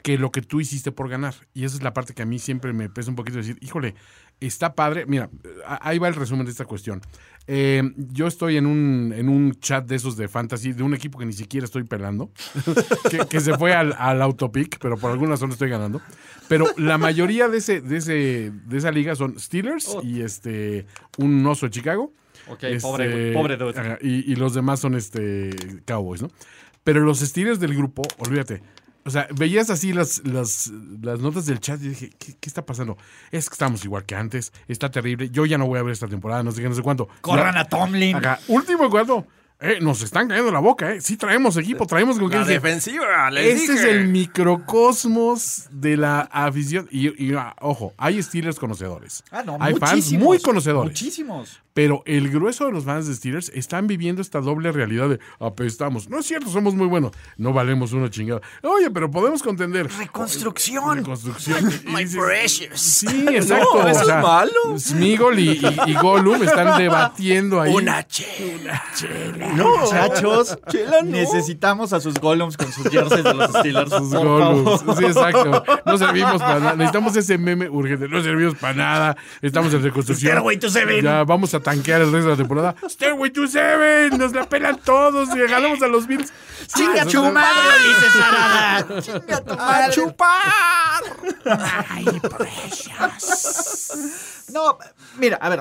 que 0.03 0.17
lo 0.19 0.31
que 0.33 0.43
tú 0.43 0.61
hiciste 0.61 0.91
por 0.93 1.09
ganar. 1.09 1.35
Y 1.55 1.65
esa 1.65 1.77
es 1.77 1.83
la 1.83 1.93
parte 1.93 2.15
que 2.15 2.23
a 2.23 2.27
mí 2.27 2.39
siempre 2.39 2.73
me 2.73 2.89
pesa 2.89 3.11
un 3.11 3.17
poquito 3.17 3.39
decir, 3.39 3.59
híjole, 3.61 3.95
está 4.41 4.75
padre. 4.75 5.05
Mira, 5.07 5.31
ahí 5.81 5.99
va 5.99 6.09
el 6.09 6.15
resumen 6.15 6.45
de 6.47 6.53
esta 6.53 6.65
cuestión. 6.65 7.01
Eh, 7.51 7.83
yo 7.97 8.27
estoy 8.27 8.59
en 8.59 8.67
un, 8.67 9.13
en 9.17 9.29
un 9.31 9.55
chat 9.59 9.87
de 9.87 9.97
esos 9.97 10.19
de 10.19 10.29
fantasy, 10.29 10.75
de 10.75 10.83
un 10.83 10.93
equipo 10.93 11.19
que 11.19 11.25
ni 11.25 11.33
siquiera 11.33 11.65
estoy 11.65 11.85
pelando, 11.85 12.31
que, 13.11 13.21
que 13.27 13.41
se 13.41 13.57
fue 13.57 13.73
al, 13.75 13.95
al 13.99 14.21
autopic, 14.21 14.79
pero 14.79 14.99
por 14.99 15.11
alguna 15.11 15.31
razón 15.31 15.51
estoy 15.51 15.71
ganando. 15.71 16.03
Pero 16.47 16.67
la 16.77 16.99
mayoría 16.99 17.49
de, 17.49 17.59
ese, 17.59 17.81
de, 17.81 17.97
ese, 17.97 18.53
de 18.67 18.77
esa 18.77 18.91
liga 18.91 19.15
son 19.17 19.39
Steelers 19.39 19.97
y 20.03 20.21
este 20.21 20.87
un 21.17 21.45
oso 21.47 21.67
de 21.67 21.71
Chicago. 21.71 22.13
Ok, 22.49 22.65
Este, 22.65 22.81
pobre, 22.81 23.33
pobre 23.33 23.57
dude. 23.57 23.99
y, 24.03 24.31
y 24.31 24.37
los 24.37 24.53
demás 24.55 24.81
son 24.81 24.95
este 24.95 25.51
Cowboys, 25.87 26.21
¿no? 26.23 26.29
Pero 26.85 27.01
los 27.01 27.21
Steelers 27.21 27.61
del 27.61 27.75
grupo, 27.75 28.03
olvídate. 28.19 28.63
O 29.09 29.11
sea, 29.11 29.27
veías 29.35 29.71
así 29.71 29.95
las, 29.95 30.21
las, 30.27 30.71
las 31.01 31.19
notas 31.21 31.47
del 31.47 31.61
chat 31.61 31.81
y 31.83 31.89
dije, 31.89 32.11
¿qué, 32.19 32.37
qué 32.39 32.49
está 32.49 32.67
pasando? 32.67 32.99
Es 33.31 33.49
que 33.49 33.55
estamos 33.55 33.83
igual 33.87 34.05
que 34.05 34.15
antes, 34.15 34.53
está 34.69 34.91
terrible. 34.91 35.31
Yo 35.31 35.47
ya 35.47 35.57
no 35.57 35.67
voy 35.67 35.79
a 35.79 35.83
ver 35.83 35.95
esta 35.95 36.09
temporada, 36.09 36.43
no 36.43 36.53
sé 36.53 36.61
qué, 36.61 36.69
no 36.69 36.75
sé 36.75 36.83
cuánto. 36.83 37.09
Corran 37.23 37.57
a 37.57 37.65
Tomlin. 37.65 38.17
Acá, 38.17 38.39
último 38.49 38.91
cuarto. 38.91 39.27
Eh, 39.61 39.79
nos 39.81 40.03
están 40.03 40.29
cayendo 40.29 40.53
la 40.53 40.59
boca, 40.59 40.93
¿eh? 40.93 41.01
Sí 41.01 41.17
traemos 41.17 41.57
equipo, 41.57 41.87
traemos 41.87 42.19
con 42.19 42.29
qué 42.29 42.37
La 42.37 42.45
defensiva, 42.45 43.31
les 43.31 43.63
Este 43.63 43.73
es 43.73 43.85
el 43.85 44.09
microcosmos 44.09 45.69
de 45.73 45.97
la 45.97 46.21
afición. 46.21 46.87
Y, 46.93 47.31
y, 47.31 47.35
ah, 47.35 47.57
ojo, 47.61 47.95
hay 47.97 48.23
Steelers 48.23 48.59
conocedores. 48.59 49.25
Ah, 49.31 49.43
no, 49.43 49.57
hay 49.59 49.75
fans 49.75 49.95
muchísimos, 49.95 50.25
muy 50.25 50.39
conocedores. 50.41 50.93
Muchísimos. 50.93 51.63
Pero 51.79 52.03
el 52.07 52.29
grueso 52.29 52.67
de 52.67 52.73
los 52.73 52.87
fans 52.87 53.07
de 53.07 53.15
Steelers 53.15 53.53
están 53.55 53.87
viviendo 53.87 54.21
esta 54.21 54.41
doble 54.41 54.73
realidad 54.73 55.11
de 55.11 55.21
apestamos. 55.39 56.09
No 56.09 56.19
es 56.19 56.27
cierto, 56.27 56.51
somos 56.51 56.75
muy 56.75 56.89
buenos. 56.89 57.13
No 57.37 57.53
valemos 57.53 57.93
una 57.93 58.11
chingada. 58.11 58.41
Oye, 58.65 58.91
pero 58.91 59.09
podemos 59.09 59.45
contender. 59.45 59.89
Reconstrucción. 59.97 60.97
Reconstrucción. 60.97 61.65
My 61.85 62.05
precious. 62.05 62.81
Sí, 62.81 63.07
exacto. 63.31 63.87
eso 63.89 64.01
o 64.03 64.05
sea, 64.05 64.17
es 64.19 64.23
malo. 64.25 64.77
Smigol 64.77 65.39
y, 65.39 65.51
y, 65.53 65.91
y 65.91 65.95
Gollum 65.95 66.43
están 66.43 66.79
debatiendo 66.79 67.61
ahí. 67.61 67.73
chela. 68.09 68.83
No, 69.55 69.79
muchachos, 69.79 70.59
Chela, 70.69 71.03
no. 71.03 71.11
necesitamos 71.13 71.93
a 71.93 72.01
sus 72.01 72.15
golems 72.15 72.57
con 72.57 72.73
sus 72.73 72.89
jerseys 72.89 73.23
de 73.23 73.35
los 73.35 73.51
Steelers. 73.53 73.91
Sus 73.91 74.09
por 74.13 74.27
Gollums. 74.27 74.81
favor. 74.81 74.97
Sí, 74.97 75.05
exacto. 75.05 75.65
No 75.87 75.97
servimos 75.97 76.43
para 76.43 76.59
nada. 76.59 76.75
Necesitamos 76.75 77.15
ese 77.15 77.39
meme 77.39 77.69
urgente. 77.69 78.09
No 78.09 78.21
servimos 78.21 78.57
para 78.57 78.75
nada. 78.75 79.17
Estamos 79.41 79.73
en 79.73 79.85
reconstrucción. 79.85 80.33
Stairway 80.33 80.59
to 80.59 80.69
Seven. 80.71 81.05
Ya 81.05 81.23
vamos 81.23 81.55
a 81.55 81.68
tanquear 81.71 82.01
el 82.03 82.13
resto 82.13 82.27
de 82.27 82.31
la 82.33 82.37
temporada. 82.37 82.75
Stairway 82.89 83.31
to 83.31 83.47
Seven. 83.47 84.19
Nos 84.19 84.33
la 84.33 84.49
pelan 84.49 84.79
todos 84.85 85.29
y 85.35 85.39
ganamos 85.41 85.83
a 85.83 85.89
los 85.89 86.07
Bills. 86.07 86.33
¡Chinga 86.75 87.05
tu 87.07 87.23
madre, 87.31 87.75
Ulises 87.85 88.23
Arada! 88.23 89.01
¡Chinga 89.03 89.45
tu 89.45 89.55
madre! 89.57 89.93
chupar! 89.95 91.03
No, 94.53 94.79
mira, 95.19 95.37
a 95.37 95.49
ver. 95.49 95.61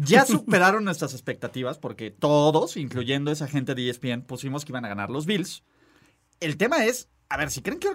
Ya 0.00 0.26
superaron 0.26 0.84
nuestras 0.84 1.12
expectativas 1.14 1.78
porque 1.78 2.10
todos, 2.10 2.76
incluyendo 2.76 3.30
esa 3.30 3.46
gente 3.48 3.74
de 3.74 3.88
ESPN, 3.88 4.22
pusimos 4.22 4.64
que 4.64 4.72
iban 4.72 4.84
a 4.84 4.88
ganar 4.88 5.10
los 5.10 5.26
Bills. 5.26 5.62
El 6.40 6.56
tema 6.56 6.84
es, 6.84 7.08
a 7.28 7.36
ver, 7.36 7.50
si 7.50 7.62
creen 7.62 7.78
que 7.80 7.88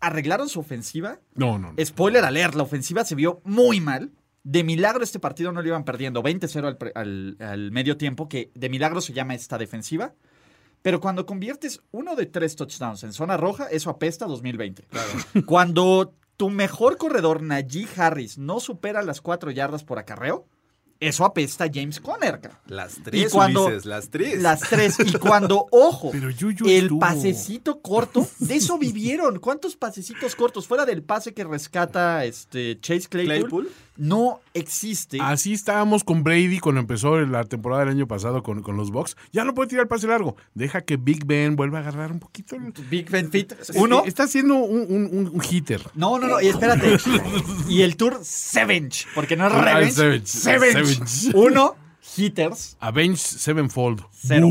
arreglaron 0.00 0.48
su 0.48 0.60
ofensiva, 0.60 1.18
No, 1.34 1.58
no. 1.58 1.72
no. 1.72 1.84
spoiler 1.84 2.24
alert, 2.24 2.54
la 2.54 2.62
ofensiva 2.62 3.04
se 3.04 3.14
vio 3.14 3.40
muy 3.44 3.80
mal. 3.80 4.12
De 4.44 4.64
milagro 4.64 5.04
este 5.04 5.20
partido 5.20 5.52
no 5.52 5.62
lo 5.62 5.68
iban 5.68 5.84
perdiendo 5.84 6.22
20-0 6.22 6.66
al, 6.66 6.92
al- 6.94 7.36
al 7.40 7.70
medio 7.70 7.96
tiempo, 7.96 8.28
que 8.28 8.50
de 8.54 8.68
milagro 8.68 9.00
se 9.00 9.12
llama 9.12 9.34
esta 9.34 9.56
defensiva. 9.58 10.14
Pero 10.82 11.00
cuando 11.00 11.26
conviertes 11.26 11.80
uno 11.92 12.16
de 12.16 12.26
tres 12.26 12.56
touchdowns 12.56 13.04
en 13.04 13.12
zona 13.12 13.36
roja, 13.36 13.66
eso 13.66 13.88
apesta 13.88 14.26
2020. 14.26 14.84
Cuando 15.46 16.12
tu 16.36 16.50
mejor 16.50 16.96
corredor, 16.96 17.40
Najee 17.40 17.86
Harris, 17.96 18.36
no 18.36 18.58
supera 18.58 19.02
las 19.02 19.20
cuatro 19.20 19.52
yardas 19.52 19.84
por 19.84 20.00
acarreo, 20.00 20.44
eso 20.98 21.24
apesta 21.24 21.64
a 21.64 21.70
James 21.72 22.00
Conner. 22.00 22.40
Las 22.66 22.98
Y 22.98 23.02
tres, 23.02 23.32
cuando- 23.32 23.66
Ulises, 23.66 23.86
las 23.86 24.08
tres. 24.08 24.40
Las 24.42 24.60
tres. 24.60 24.96
Y 25.04 25.12
cuando, 25.18 25.66
ojo, 25.72 26.10
Pero 26.12 26.30
Yuyu 26.30 26.66
el 26.66 26.82
estuvo. 26.84 26.98
pasecito 27.00 27.80
corto, 27.80 28.26
de 28.38 28.54
eso 28.56 28.78
vivieron. 28.78 29.38
¿Cuántos 29.40 29.76
pasecitos 29.76 30.34
cortos? 30.36 30.66
Fuera 30.68 30.84
del 30.84 31.02
pase 31.02 31.32
que 31.34 31.44
rescata 31.44 32.24
este 32.24 32.78
Chase 32.80 33.08
Claypool, 33.08 33.38
Claypool. 33.40 33.70
No 33.96 34.40
existe. 34.54 35.18
Así 35.20 35.52
estábamos 35.52 36.04
con 36.04 36.22
Brady 36.24 36.58
cuando 36.60 36.80
empezó 36.80 37.20
la 37.20 37.44
temporada 37.44 37.82
del 37.84 37.90
año 37.90 38.06
pasado 38.06 38.42
con, 38.42 38.62
con 38.62 38.76
los 38.76 38.90
Bucks. 38.90 39.16
Ya 39.32 39.44
no 39.44 39.54
puede 39.54 39.68
tirar 39.68 39.82
el 39.84 39.88
pase 39.88 40.06
largo. 40.06 40.36
Deja 40.54 40.80
que 40.82 40.96
Big 40.96 41.24
Ben 41.26 41.56
vuelva 41.56 41.78
a 41.78 41.80
agarrar 41.82 42.10
un 42.12 42.18
poquito. 42.20 42.56
el- 42.56 42.72
Big 42.90 43.10
Ben 43.10 43.30
Fit. 43.30 43.52
Uno. 43.74 44.02
Está 44.06 44.24
haciendo 44.24 44.54
un, 44.56 44.80
un- 44.88 45.08
un- 45.12 45.30
un 45.34 45.42
hitter. 45.48 45.82
No, 45.94 46.18
no, 46.18 46.26
no, 46.28 46.40
y 46.40 46.48
espérate. 46.48 46.96
y 47.68 47.82
el 47.82 47.96
tour 47.96 48.20
Sevench, 48.22 49.06
porque 49.14 49.36
no 49.36 49.46
es 49.46 49.52
Ah, 49.52 49.62
Revenge. 49.62 50.26
Sevench. 50.26 50.26
Savage. 50.26 51.36
Uno, 51.36 51.76
hitters. 52.16 52.76
Avenge 52.80 53.16
Sevenfold. 53.18 54.02
Cero. 54.12 54.46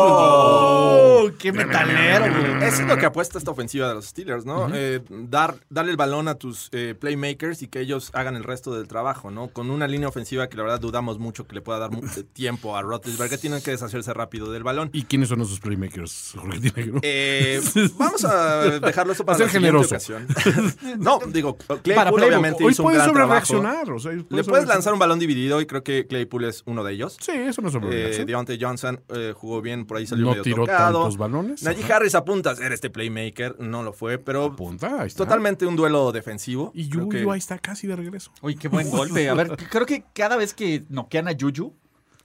¡Wow! 0.00 1.32
¡Qué 1.38 1.52
metalero, 1.52 2.26
güey! 2.40 2.64
Eso 2.68 2.82
es 2.82 2.88
lo 2.88 2.96
que 2.96 3.06
apuesta 3.06 3.38
esta 3.38 3.50
ofensiva 3.50 3.88
de 3.88 3.94
los 3.94 4.06
Steelers, 4.06 4.44
¿no? 4.44 4.68
Eh, 4.74 5.00
dar, 5.08 5.56
darle 5.68 5.90
el 5.92 5.96
balón 5.96 6.28
a 6.28 6.34
tus 6.36 6.68
eh, 6.72 6.94
playmakers 6.98 7.62
y 7.62 7.68
que 7.68 7.80
ellos 7.80 8.10
hagan 8.14 8.36
el 8.36 8.44
resto 8.44 8.74
del 8.74 8.86
trabajo, 8.88 9.30
¿no? 9.30 9.48
Con 9.48 9.70
una 9.70 9.86
línea 9.86 10.08
ofensiva 10.08 10.48
que 10.48 10.56
la 10.56 10.62
verdad 10.64 10.80
dudamos 10.80 11.18
mucho 11.18 11.46
que 11.46 11.54
le 11.54 11.60
pueda 11.60 11.78
dar 11.78 11.90
mucho 11.90 12.24
tiempo 12.24 12.76
a 12.76 12.82
Roethlisberger, 12.82 13.38
tienen 13.38 13.60
que 13.62 13.70
deshacerse 13.72 14.12
rápido 14.14 14.50
del 14.52 14.62
balón. 14.62 14.90
¿Y 14.92 15.04
quiénes 15.04 15.28
son 15.28 15.40
esos 15.40 15.60
playmakers, 15.60 16.34
Jorge? 16.36 16.60
Eh, 17.02 17.60
vamos 17.96 18.24
a 18.24 18.78
dejarlo 18.80 19.12
eso 19.12 19.24
para 19.24 19.38
Ser 19.38 19.46
la 19.48 19.52
generoso. 19.52 19.88
ocasión. 19.88 20.26
no, 20.98 21.18
digo, 21.28 21.56
Claypool 21.82 22.22
obviamente 22.22 22.64
Hoy 22.64 22.72
hizo 22.72 22.82
un 22.82 22.86
puedes 22.88 22.98
gran 22.98 23.08
sobre 23.08 23.18
trabajo. 23.24 23.32
reaccionar. 23.34 23.90
O 23.90 23.98
sea, 23.98 24.12
Le 24.28 24.44
puedes 24.44 24.66
lanzar 24.66 24.92
un 24.92 24.98
balón 24.98 25.18
dividido 25.18 25.60
y 25.60 25.66
creo 25.66 25.82
que 25.82 26.06
Claypool 26.10 26.44
es 26.44 26.62
uno 26.66 26.84
de 26.84 26.92
ellos. 26.92 27.16
Sí, 27.20 27.32
eso 27.32 27.62
no 27.62 27.68
es 27.68 27.72
sobre 27.72 27.88
Eh, 27.88 28.02
reacción. 28.02 28.26
Deontay 28.26 28.58
Johnson 28.60 29.00
eh, 29.08 29.32
jugó 29.34 29.62
bien, 29.62 29.86
por 29.86 29.96
ahí 29.96 30.06
salió 30.06 30.24
No 30.26 30.30
medio 30.32 30.42
tiró 30.42 30.64
tocado. 30.66 31.00
tantos 31.00 31.16
balones. 31.16 31.62
Najee 31.62 31.84
Ajá. 31.84 31.96
Harris 31.96 32.14
apunta 32.14 32.50
a 32.50 32.56
ser 32.56 32.72
este 32.72 32.90
playmaker, 32.90 33.58
no 33.60 33.82
lo 33.82 33.92
fue, 33.94 34.18
pero 34.18 34.44
Apunta, 34.44 35.00
ahí 35.00 35.06
está. 35.06 35.24
totalmente 35.24 35.64
un 35.66 35.76
duelo 35.76 36.12
defensivo. 36.12 36.72
Y 36.74 36.88
Yuyu 36.88 37.08
que- 37.08 37.18
ahí 37.30 37.38
está 37.38 37.58
casi 37.58 37.86
de 37.86 37.96
regreso. 37.96 38.30
Uy, 38.42 38.56
qué 38.56 38.68
buen 38.68 38.90
golpe. 38.90 39.28
A 39.30 39.34
ver, 39.34 39.56
creo 39.70 39.86
que 39.86 40.04
cada 40.12 40.36
vez 40.36 40.52
que 40.52 40.84
noquean 40.90 41.28
a 41.28 41.32
Juju, 41.38 41.72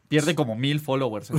pierde 0.08 0.36
como 0.36 0.56
mil 0.56 0.80
followers. 0.80 1.32
o, 1.32 1.38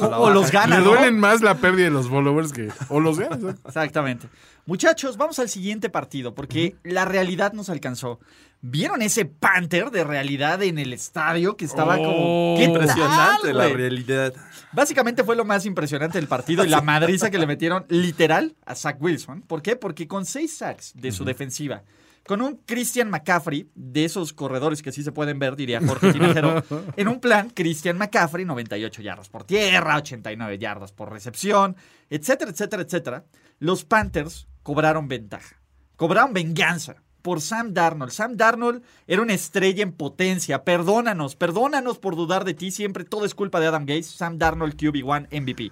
o 0.00 0.30
los 0.30 0.50
gana, 0.50 0.78
Le 0.78 0.84
¿no? 0.84 0.90
duelen 0.90 1.18
más 1.18 1.42
la 1.42 1.56
pérdida 1.56 1.84
de 1.84 1.90
los 1.90 2.08
followers 2.08 2.52
que. 2.52 2.68
O 2.88 3.00
los 3.00 3.18
ganas. 3.18 3.40
¿no? 3.40 3.50
Exactamente. 3.50 4.28
Muchachos, 4.64 5.16
vamos 5.16 5.38
al 5.40 5.48
siguiente 5.48 5.90
partido, 5.90 6.34
porque 6.34 6.76
la 6.84 7.04
realidad 7.04 7.52
nos 7.52 7.68
alcanzó. 7.68 8.20
¿Vieron 8.60 9.02
ese 9.02 9.24
Panther 9.24 9.90
de 9.90 10.04
realidad 10.04 10.62
en 10.62 10.78
el 10.78 10.92
estadio 10.92 11.56
que 11.56 11.64
estaba 11.64 11.96
como... 11.96 12.54
Oh, 12.54 12.56
¿Qué 12.56 12.66
tal, 12.66 12.74
Impresionante 12.74 13.52
la 13.52 13.68
realidad. 13.68 14.32
Básicamente 14.70 15.24
fue 15.24 15.34
lo 15.34 15.44
más 15.44 15.66
impresionante 15.66 16.18
del 16.18 16.28
partido 16.28 16.64
y 16.64 16.68
la 16.68 16.80
madriza 16.82 17.28
que 17.28 17.38
le 17.38 17.48
metieron 17.48 17.84
literal 17.88 18.54
a 18.64 18.76
Zach 18.76 18.98
Wilson. 19.00 19.42
¿Por 19.42 19.62
qué? 19.62 19.74
Porque 19.74 20.06
con 20.06 20.24
seis 20.24 20.56
sacks 20.56 20.92
de 20.94 21.10
su 21.10 21.24
defensiva, 21.24 21.82
con 22.26 22.40
un 22.40 22.60
Christian 22.66 23.10
McCaffrey, 23.10 23.70
de 23.74 24.04
esos 24.04 24.32
corredores 24.32 24.82
que 24.82 24.92
sí 24.92 25.02
se 25.02 25.12
pueden 25.12 25.38
ver, 25.38 25.56
diría 25.56 25.80
Jorge 25.84 26.12
Tinajero, 26.12 26.62
en 26.96 27.08
un 27.08 27.20
plan 27.20 27.50
Christian 27.50 27.98
McCaffrey, 27.98 28.44
98 28.44 29.02
yardas 29.02 29.28
por 29.28 29.44
tierra, 29.44 29.96
89 29.96 30.58
yardas 30.58 30.92
por 30.92 31.10
recepción, 31.10 31.76
etcétera, 32.10 32.50
etcétera, 32.50 32.82
etcétera. 32.82 33.24
Los 33.58 33.84
Panthers 33.84 34.46
cobraron 34.62 35.08
ventaja, 35.08 35.60
cobraron 35.96 36.32
venganza 36.32 36.96
por 37.22 37.40
Sam 37.40 37.72
Darnold. 37.72 38.12
Sam 38.12 38.36
Darnold 38.36 38.82
era 39.06 39.22
una 39.22 39.32
estrella 39.32 39.82
en 39.82 39.92
potencia. 39.92 40.64
Perdónanos, 40.64 41.36
perdónanos 41.36 41.98
por 41.98 42.16
dudar 42.16 42.44
de 42.44 42.54
ti. 42.54 42.70
Siempre 42.70 43.04
todo 43.04 43.24
es 43.24 43.34
culpa 43.34 43.60
de 43.60 43.68
Adam 43.68 43.86
Gates. 43.86 44.06
Sam 44.06 44.38
Darnold, 44.38 44.74
QB1, 44.76 45.28
MVP. 45.40 45.70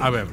A 0.00 0.10
ver, 0.10 0.26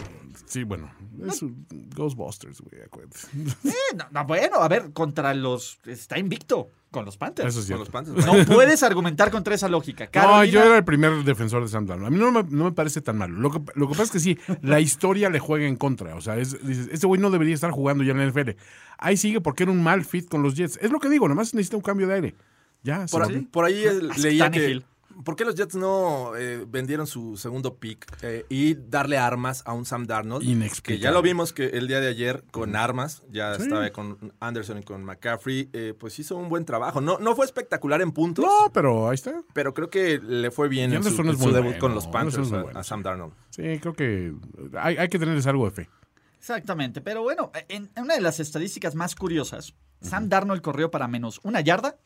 sí, 0.46 0.64
bueno. 0.64 0.92
Es 1.28 1.42
un 1.42 1.66
Ghostbusters, 1.96 2.62
güey, 2.62 2.82
acuérdate. 2.84 3.20
Eh, 3.66 3.74
no, 3.98 4.06
no, 4.12 4.26
bueno, 4.26 4.58
a 4.58 4.68
ver, 4.68 4.92
contra 4.94 5.34
los. 5.34 5.80
Está 5.86 6.18
invicto 6.18 6.70
con 6.92 7.06
los 7.06 7.18
Panthers. 7.18 7.50
Eso 7.50 7.60
es 7.60 7.66
Con 7.66 7.78
cierto. 7.78 7.84
los 7.84 7.90
Panthers. 7.90 8.26
No 8.26 8.56
puedes 8.56 8.82
argumentar 8.84 9.30
contra 9.32 9.54
esa 9.54 9.68
lógica. 9.70 10.06
No, 10.06 10.12
Carolina- 10.12 10.46
yo 10.46 10.64
era 10.64 10.78
el 10.78 10.84
primer 10.86 11.24
defensor 11.24 11.62
de 11.62 11.68
Sam 11.70 11.86
Darnold. 11.86 12.08
A 12.08 12.10
mí 12.10 12.18
no 12.18 12.32
me, 12.32 12.44
no 12.44 12.64
me 12.66 12.72
parece 12.72 13.02
tan 13.02 13.18
malo. 13.18 13.38
Lo 13.40 13.52
que, 13.52 13.60
lo 13.76 13.88
que 13.88 13.92
pasa 13.92 14.04
es 14.04 14.12
que 14.12 14.20
sí, 14.20 14.38
la 14.62 14.80
historia 14.80 15.30
le 15.30 15.40
juega 15.40 15.68
en 15.68 15.76
contra. 15.76 16.16
O 16.16 16.22
sea, 16.22 16.38
es, 16.38 16.66
dices, 16.66 16.90
este 16.92 17.06
güey 17.06 17.20
no 17.22 17.30
debería 17.32 17.54
estar 17.54 17.72
jugando 17.72 18.04
ya 18.04 18.12
en 18.14 18.18
la 18.20 18.26
NFL. 18.26 18.52
Ahí 18.98 19.18
sigue 19.18 19.40
porque 19.42 19.64
era 19.64 19.72
un 19.72 19.84
mal 19.84 20.04
fit 20.06 20.28
con 20.30 20.42
los 20.44 20.56
Jets. 20.56 20.78
Es 20.82 20.92
lo 20.92 21.00
que 21.00 21.10
digo, 21.10 21.28
nomás 21.28 21.54
necesita 21.54 21.78
un 21.78 21.84
cambio 21.84 22.08
de 22.08 22.14
aire. 22.16 22.36
Ya, 22.82 23.06
Por, 23.12 23.24
ahí- 23.24 23.42
por 23.42 23.66
ahí 23.66 23.84
leía 24.18 24.50
que... 24.50 24.82
¿Por 25.24 25.36
qué 25.36 25.44
los 25.46 25.56
Jets 25.56 25.76
no 25.76 26.36
eh, 26.38 26.66
vendieron 26.68 27.06
su 27.08 27.36
segundo 27.38 27.76
pick 27.78 28.06
eh, 28.22 28.46
y 28.50 28.76
darle 28.76 29.18
armas 29.18 29.64
a 29.66 29.74
un 29.74 29.86
Sam 29.86 30.06
Darnold? 30.08 30.44
Inexplicable. 30.44 30.98
Que 30.98 31.04
ya 31.04 31.12
lo 31.12 31.22
vimos 31.22 31.52
que 31.54 31.66
el 31.68 31.88
día 31.88 32.00
de 32.00 32.08
ayer 32.08 32.44
con 32.52 32.76
armas, 32.76 33.24
ya 33.30 33.56
Sí. 33.56 33.64
estaba 33.64 33.90
con 33.92 34.34
Anderson 34.40 34.80
y 34.80 34.84
con 34.84 35.04
McCaffrey, 35.04 35.70
eh, 35.74 35.94
pues 36.00 36.18
hizo 36.20 36.38
un 36.38 36.48
buen 36.50 36.64
trabajo. 36.66 37.02
No, 37.02 37.18
no 37.20 37.36
fue 37.36 37.46
espectacular 37.46 38.02
en 38.02 38.12
puntos, 38.12 38.46
No, 38.46 38.72
pero 38.74 39.10
ahí 39.10 39.16
está. 39.16 39.42
pero 39.54 39.74
creo 39.74 39.90
que 39.90 40.20
le 40.20 40.52
fue 40.52 40.70
bien 40.70 40.94
en 40.94 41.04
su, 41.04 41.22
debut 41.24 41.38
bueno, 41.64 41.80
con 41.80 41.94
los 41.96 42.08
Panthers 42.08 42.52
a- 42.54 42.62
bueno, 42.64 42.80
a 42.80 42.84
sí. 42.84 42.90
Sam 42.90 43.04
Darnold. 43.04 43.34
Sí, 43.50 43.64
creo 43.82 43.94
que 43.94 44.34
hay, 44.78 44.98
hay 44.98 45.10
que 45.10 45.20
tenerles 45.20 45.46
algo 45.48 45.66
de 45.66 45.72
fe. 45.72 45.90
Exactamente, 46.38 47.02
pero 47.02 47.22
bueno, 47.22 47.52
en 47.68 47.90
en 47.96 48.04
una 48.04 48.16
de 48.16 48.22
las 48.22 48.40
estadísticas 48.40 48.96
más 48.96 49.16
curiosas, 49.16 49.74
Sam 50.02 50.30
Darnold 50.30 50.62
corrió 50.62 50.90
para 50.90 51.08
menos 51.10 51.42
una 51.44 51.60
yarda, 51.62 51.98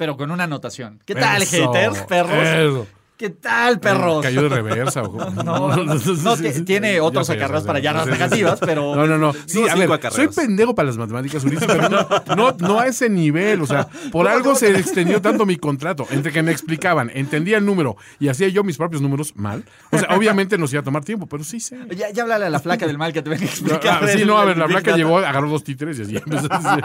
pero 0.00 0.16
con 0.16 0.30
una 0.30 0.44
anotación. 0.44 0.98
¿Qué 1.04 1.14
tal, 1.14 1.42
Eso, 1.42 1.70
haters, 1.74 2.04
perros? 2.04 2.32
eso. 2.32 2.86
¿Qué 3.20 3.28
tal, 3.28 3.78
perros? 3.80 4.22
Cayó 4.22 4.40
de 4.44 4.48
reversa. 4.48 5.02
No, 5.44 5.76
no, 5.76 5.84
no, 5.84 6.36
ti- 6.38 6.64
tiene 6.64 7.00
otros 7.00 7.28
acarreos 7.28 7.64
para 7.64 7.78
ya 7.78 7.92
yardas 7.92 8.06
negativas, 8.06 8.58
pero... 8.60 8.96
No, 8.96 9.06
no, 9.06 9.18
no. 9.18 9.34
Sí, 9.46 9.62
a 9.68 9.74
ver, 9.74 9.90
soy 10.10 10.28
pendejo 10.28 10.74
para 10.74 10.86
las 10.86 10.96
matemáticas, 10.96 11.44
Ulises, 11.44 11.66
pero 11.66 11.90
no, 11.90 12.06
no, 12.34 12.56
no 12.58 12.80
a 12.80 12.86
ese 12.86 13.10
nivel. 13.10 13.60
O 13.60 13.66
sea, 13.66 13.88
por 14.10 14.26
algo 14.26 14.54
se 14.54 14.70
extendió 14.78 15.20
tanto 15.20 15.44
mi 15.44 15.56
contrato. 15.58 16.06
Entre 16.10 16.32
que 16.32 16.42
me 16.42 16.50
explicaban, 16.50 17.10
entendía 17.12 17.58
el 17.58 17.66
número 17.66 17.96
y 18.18 18.28
hacía 18.28 18.48
yo 18.48 18.64
mis 18.64 18.78
propios 18.78 19.02
números 19.02 19.36
mal. 19.36 19.64
O 19.90 19.98
sea, 19.98 20.08
obviamente 20.16 20.56
nos 20.56 20.72
iba 20.72 20.80
a 20.80 20.84
tomar 20.84 21.04
tiempo, 21.04 21.26
pero 21.26 21.44
sí 21.44 21.60
sé. 21.60 21.76
Ya, 21.94 22.08
ya 22.10 22.22
háblale 22.22 22.46
a 22.46 22.50
la 22.50 22.58
flaca 22.60 22.86
del 22.86 22.96
mal 22.96 23.12
que 23.12 23.20
te 23.20 23.28
venga 23.28 23.42
a 23.44 23.48
explicar. 23.48 24.00
ah, 24.02 24.08
sí, 24.08 24.24
no, 24.24 24.38
a 24.38 24.46
ver, 24.46 24.56
la 24.56 24.66
Data. 24.66 24.96
llegó, 24.96 25.18
agarró 25.18 25.50
dos 25.50 25.62
títeres 25.62 25.98
y 25.98 26.02
así 26.04 26.16
empezó 26.16 26.48
a 26.50 26.58
decir, 26.58 26.84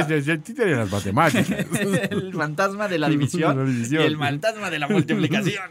"Este 0.00 0.16
es- 0.16 0.22
es 0.22 0.28
el 0.28 0.42
títere 0.42 0.70
de 0.70 0.76
las 0.76 0.90
matemáticas. 0.90 1.50
el 2.10 2.32
fantasma 2.34 2.88
de 2.88 2.98
la 2.98 3.08
división, 3.10 3.58
La 3.58 3.64
división. 3.64 4.02
y 4.02 4.06
el 4.06 4.16
fantasma 4.16 4.70
de 4.70 4.78
la 4.78 4.88
multiplicación. 4.88 5.65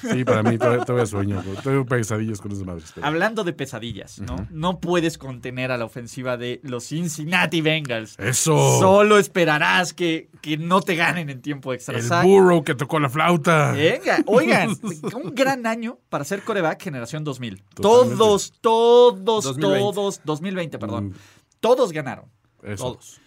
Sí, 0.00 0.24
para 0.24 0.42
mí 0.42 0.58
todavía, 0.58 0.84
todavía 0.84 1.06
sueño, 1.06 1.42
todavía 1.62 1.84
pesadillas 1.84 2.40
con 2.40 2.52
esas 2.52 2.64
madres. 2.64 2.92
pero- 2.94 3.06
Hablando 3.06 3.44
de 3.44 3.52
pesadillas, 3.52 4.20
¿no? 4.20 4.46
No 4.50 4.80
puedes 4.80 5.18
contener 5.18 5.70
a 5.70 5.76
la 5.78 5.84
ofensiva 5.84 6.36
de 6.36 6.60
los 6.62 6.84
Cincinnati 6.88 7.60
Bengals. 7.60 8.18
Eso. 8.18 8.78
Solo 8.80 9.18
esperarás 9.18 9.92
que, 9.92 10.28
que 10.40 10.56
no 10.56 10.80
te 10.80 10.96
ganen 10.96 11.30
en 11.30 11.40
tiempo 11.42 11.72
extra. 11.72 11.98
El 11.98 12.08
burro 12.26 12.64
que 12.64 12.74
tocó 12.74 12.98
la 12.98 13.08
flauta. 13.08 13.72
Venga, 13.72 14.18
oigan, 14.26 14.70
un 15.14 15.34
gran 15.34 15.66
año 15.66 15.98
para 16.08 16.24
ser 16.24 16.42
coreback 16.42 16.82
generación 16.82 17.24
2000. 17.24 17.62
Totalmente. 17.74 18.16
Todos, 18.16 18.52
todos, 18.60 19.44
2020. 19.44 19.78
todos, 19.94 20.20
2020, 20.24 20.78
perdón. 20.78 21.06
Mm. 21.08 21.14
Todos 21.60 21.92
ganaron. 21.92 22.26
Eso. 22.62 22.92
Todos. 22.92 23.20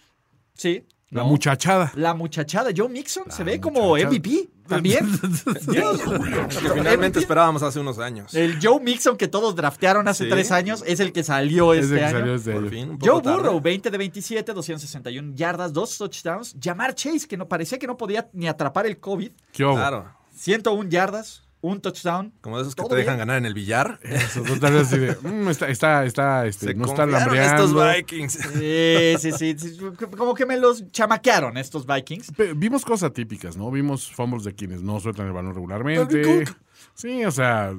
Sí. 0.54 0.84
La 1.10 1.22
¿no? 1.22 1.28
muchachada. 1.28 1.90
La 1.96 2.14
muchachada, 2.14 2.70
Joe 2.76 2.88
Mixon, 2.88 3.30
se 3.30 3.42
ve 3.42 3.60
como. 3.60 3.96
MVP 3.96 4.48
también. 4.70 5.06
Que 6.60 6.68
finalmente 6.74 7.18
esperábamos 7.18 7.62
hace 7.62 7.78
unos 7.80 7.98
años. 7.98 8.34
El 8.34 8.58
Joe 8.62 8.80
Mixon 8.80 9.16
que 9.16 9.28
todos 9.28 9.54
draftearon 9.54 10.08
hace 10.08 10.24
Sí. 10.24 10.30
tres 10.30 10.50
años 10.52 10.82
es 10.86 11.00
el 11.00 11.12
que 11.12 11.22
salió 11.22 11.74
Es 11.74 11.84
este 11.84 11.96
que 11.96 12.04
año. 12.04 12.18
salió 12.18 12.34
este 12.34 12.52
Por 12.52 12.60
año. 12.62 12.70
fin, 12.70 12.98
Joe 13.00 13.22
tarde. 13.22 13.36
Burrow, 13.36 13.60
20 13.60 13.90
de 13.90 13.98
27, 13.98 14.52
261 14.54 15.34
yardas, 15.34 15.72
dos 15.72 15.96
touchdowns. 15.98 16.56
Jamar 16.62 16.94
Chase, 16.94 17.26
que 17.28 17.36
no 17.36 17.48
parecía 17.48 17.78
que 17.78 17.86
no 17.86 17.96
podía 17.96 18.28
ni 18.32 18.48
atrapar 18.48 18.86
el 18.86 18.98
COVID. 18.98 19.32
Claro. 19.52 20.10
101 20.34 20.88
yardas, 20.88 21.42
un 21.62 21.80
touchdown. 21.80 22.32
Como 22.40 22.56
de 22.56 22.62
esos 22.62 22.74
que 22.74 22.82
te 22.84 22.94
dejan 22.94 23.14
bien. 23.16 23.18
ganar 23.18 23.36
en 23.38 23.46
el 23.46 23.54
billar. 23.54 23.98
Eso, 24.02 24.42
total, 24.42 24.78
así 24.78 24.98
de, 24.98 25.16
mm, 25.20 25.48
está, 25.48 25.68
está, 25.68 26.04
está, 26.04 26.46
este, 26.46 26.66
Se 26.66 26.74
no 26.74 26.86
está 26.86 27.02
confiaron 27.02 27.12
lambreando. 27.12 27.64
estos 27.64 27.96
Vikings. 27.96 28.32
Sí, 28.32 29.14
sí, 29.18 29.32
sí, 29.32 29.56
sí, 29.58 29.78
Como 30.16 30.34
que 30.34 30.46
me 30.46 30.56
los 30.56 30.90
chamaquearon 30.90 31.56
estos 31.56 31.86
Vikings. 31.86 32.32
Vimos 32.56 32.84
cosas 32.84 33.12
típicas, 33.12 33.56
¿no? 33.56 33.70
Vimos 33.70 34.10
fumbles 34.10 34.44
de 34.44 34.54
quienes 34.54 34.82
no 34.82 35.00
sueltan 35.00 35.26
el 35.26 35.32
balón 35.32 35.54
regularmente. 35.54 36.44
Sí, 36.94 37.24
o 37.24 37.30
sea, 37.30 37.74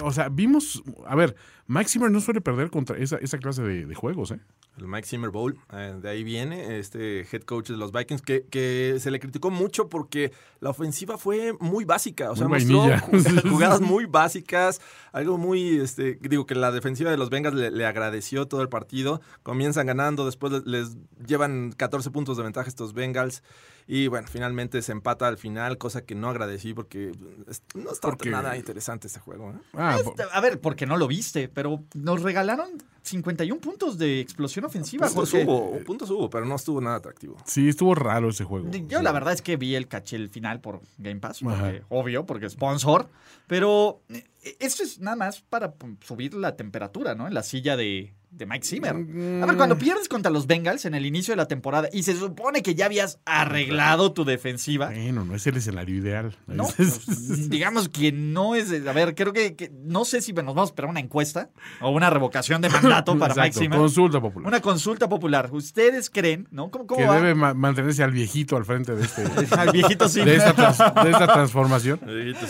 o 0.00 0.12
sea, 0.12 0.28
vimos, 0.28 0.82
a 1.06 1.14
ver, 1.16 1.34
Mike 1.66 1.88
Zimmer 1.88 2.10
no 2.10 2.20
suele 2.20 2.40
perder 2.40 2.70
contra 2.70 2.96
esa, 2.98 3.16
esa 3.16 3.38
clase 3.38 3.62
de, 3.62 3.86
de 3.86 3.94
juegos, 3.94 4.32
¿eh? 4.32 4.40
El 4.76 4.88
Mike 4.88 5.06
Zimmer 5.06 5.30
Bowl, 5.30 5.56
eh, 5.72 5.94
de 6.02 6.08
ahí 6.08 6.24
viene 6.24 6.78
este 6.80 7.20
head 7.20 7.42
coach 7.42 7.68
de 7.68 7.76
los 7.76 7.92
Vikings, 7.92 8.22
que, 8.22 8.44
que 8.50 8.96
se 8.98 9.12
le 9.12 9.20
criticó 9.20 9.50
mucho 9.50 9.88
porque 9.88 10.32
la 10.60 10.70
ofensiva 10.70 11.16
fue 11.16 11.52
muy 11.60 11.84
básica, 11.84 12.32
o 12.32 12.36
sea, 12.36 12.48
Muy 12.48 12.64
mostró 12.64 13.48
jugadas 13.50 13.80
muy 13.80 14.06
básicas, 14.06 14.80
algo 15.12 15.38
muy, 15.38 15.78
este, 15.78 16.18
digo 16.20 16.44
que 16.44 16.56
la 16.56 16.72
defensiva 16.72 17.12
de 17.12 17.16
los 17.16 17.30
Bengals 17.30 17.54
le, 17.54 17.70
le 17.70 17.86
agradeció 17.86 18.48
todo 18.48 18.62
el 18.62 18.68
partido, 18.68 19.20
comienzan 19.44 19.86
ganando, 19.86 20.26
después 20.26 20.52
les, 20.52 20.66
les 20.66 20.96
llevan 21.24 21.72
14 21.76 22.10
puntos 22.10 22.36
de 22.36 22.42
ventaja 22.42 22.68
estos 22.68 22.94
Bengals, 22.94 23.44
y 23.86 24.06
bueno, 24.08 24.26
finalmente 24.30 24.80
se 24.82 24.92
empata 24.92 25.28
al 25.28 25.36
final, 25.38 25.76
cosa 25.78 26.02
que 26.02 26.14
no 26.14 26.28
agradecí 26.30 26.72
porque 26.74 27.12
es- 27.48 27.62
no 27.74 27.90
está 27.92 28.08
Porque- 28.08 28.30
nada 28.30 28.56
interesante 28.56 29.06
este 29.08 29.20
juego. 29.20 29.50
¿eh? 29.50 29.54
Ah, 29.74 29.98
po- 30.02 30.14
A 30.32 30.40
ver, 30.40 30.60
porque 30.60 30.86
no 30.86 30.96
lo 30.96 31.06
viste, 31.06 31.48
pero 31.48 31.82
nos 31.94 32.22
regalaron 32.22 32.70
51 33.02 33.60
puntos 33.60 33.98
de 33.98 34.20
explosión 34.20 34.64
ofensiva. 34.64 35.06
Puntos 35.08 35.30
Jorge. 35.30 35.44
hubo, 35.46 35.78
puntos 35.84 36.08
hubo, 36.10 36.30
pero 36.30 36.46
no 36.46 36.54
estuvo 36.56 36.80
nada 36.80 36.96
atractivo. 36.96 37.36
sí, 37.44 37.68
estuvo 37.68 37.94
raro 37.94 38.30
ese 38.30 38.44
juego. 38.44 38.70
Yo 38.88 39.02
la 39.02 39.12
verdad 39.12 39.34
es 39.34 39.42
que 39.42 39.56
vi 39.58 39.74
el 39.74 39.88
caché 39.88 40.16
el 40.16 40.30
final 40.30 40.60
por 40.60 40.80
Game 40.96 41.20
Pass, 41.20 41.40
porque, 41.42 41.82
obvio, 41.90 42.24
porque 42.24 42.46
es 42.46 42.52
sponsor, 42.52 43.10
pero 43.46 44.00
eh, 44.08 44.24
esto 44.60 44.82
es 44.82 44.98
nada 45.00 45.16
más 45.16 45.42
para 45.42 45.72
pum, 45.72 45.96
subir 46.00 46.32
la 46.34 46.56
temperatura, 46.56 47.14
¿no? 47.14 47.26
En 47.26 47.34
la 47.34 47.42
silla 47.42 47.76
de, 47.76 48.14
de 48.36 48.46
Mike 48.46 48.66
Zimmer. 48.66 48.90
A 48.94 49.46
ver, 49.46 49.56
cuando 49.56 49.78
pierdes 49.78 50.08
contra 50.08 50.30
los 50.30 50.46
Bengals 50.46 50.84
en 50.84 50.94
el 50.94 51.06
inicio 51.06 51.32
de 51.32 51.36
la 51.36 51.46
temporada 51.46 51.88
y 51.92 52.02
se 52.02 52.14
supone 52.16 52.62
que 52.62 52.74
ya 52.74 52.86
habías 52.86 53.20
arreglado 53.24 54.12
tu 54.12 54.24
defensiva, 54.24 54.86
Bueno, 54.90 55.24
no 55.24 55.34
es 55.34 55.46
el 55.46 55.56
escenario 55.56 55.94
ideal. 55.96 56.36
no, 56.46 56.64
Es- 56.78 57.00
pues, 57.06 57.48
digamos 57.48 57.88
que 57.88 58.12
no 58.12 58.54
es. 58.54 58.72
A 58.86 58.92
ver, 58.92 59.14
creo 59.14 59.32
que, 59.32 59.54
que- 59.54 59.70
no 59.84 60.04
sé 60.04 60.20
si 60.20 60.32
nos 60.32 60.44
vamos 60.46 60.62
a 60.62 60.70
esperar 60.72 60.90
una 60.90 61.00
encuesta 61.00 61.50
o 61.80 61.90
una 61.90 62.10
revocación 62.10 62.60
de 62.60 62.68
mandato 62.68 63.16
para 63.18 63.34
Mike 63.34 63.58
Zimmer. 63.58 63.78
Consulta 63.78 64.20
popular. 64.20 64.48
Una 64.48 64.60
consulta 64.60 65.08
popular. 65.08 65.48
¿Ustedes 65.52 66.10
creen, 66.10 66.48
no? 66.50 66.70
¿Cómo, 66.70 66.86
cómo 66.86 66.98
que 67.00 67.06
va? 67.06 67.16
debe 67.16 67.34
ma- 67.34 67.54
mantenerse 67.54 68.02
al 68.02 68.10
viejito 68.10 68.56
al 68.56 68.64
frente 68.64 68.94
de 68.94 69.04
este. 69.04 69.24
Al 69.56 69.70
viejito 69.70 70.08
sí. 70.08 70.24
de, 70.24 70.36
esta 70.36 70.54
trans- 70.54 70.78
de 71.04 71.10
esta 71.10 71.26
transformación. 71.32 72.00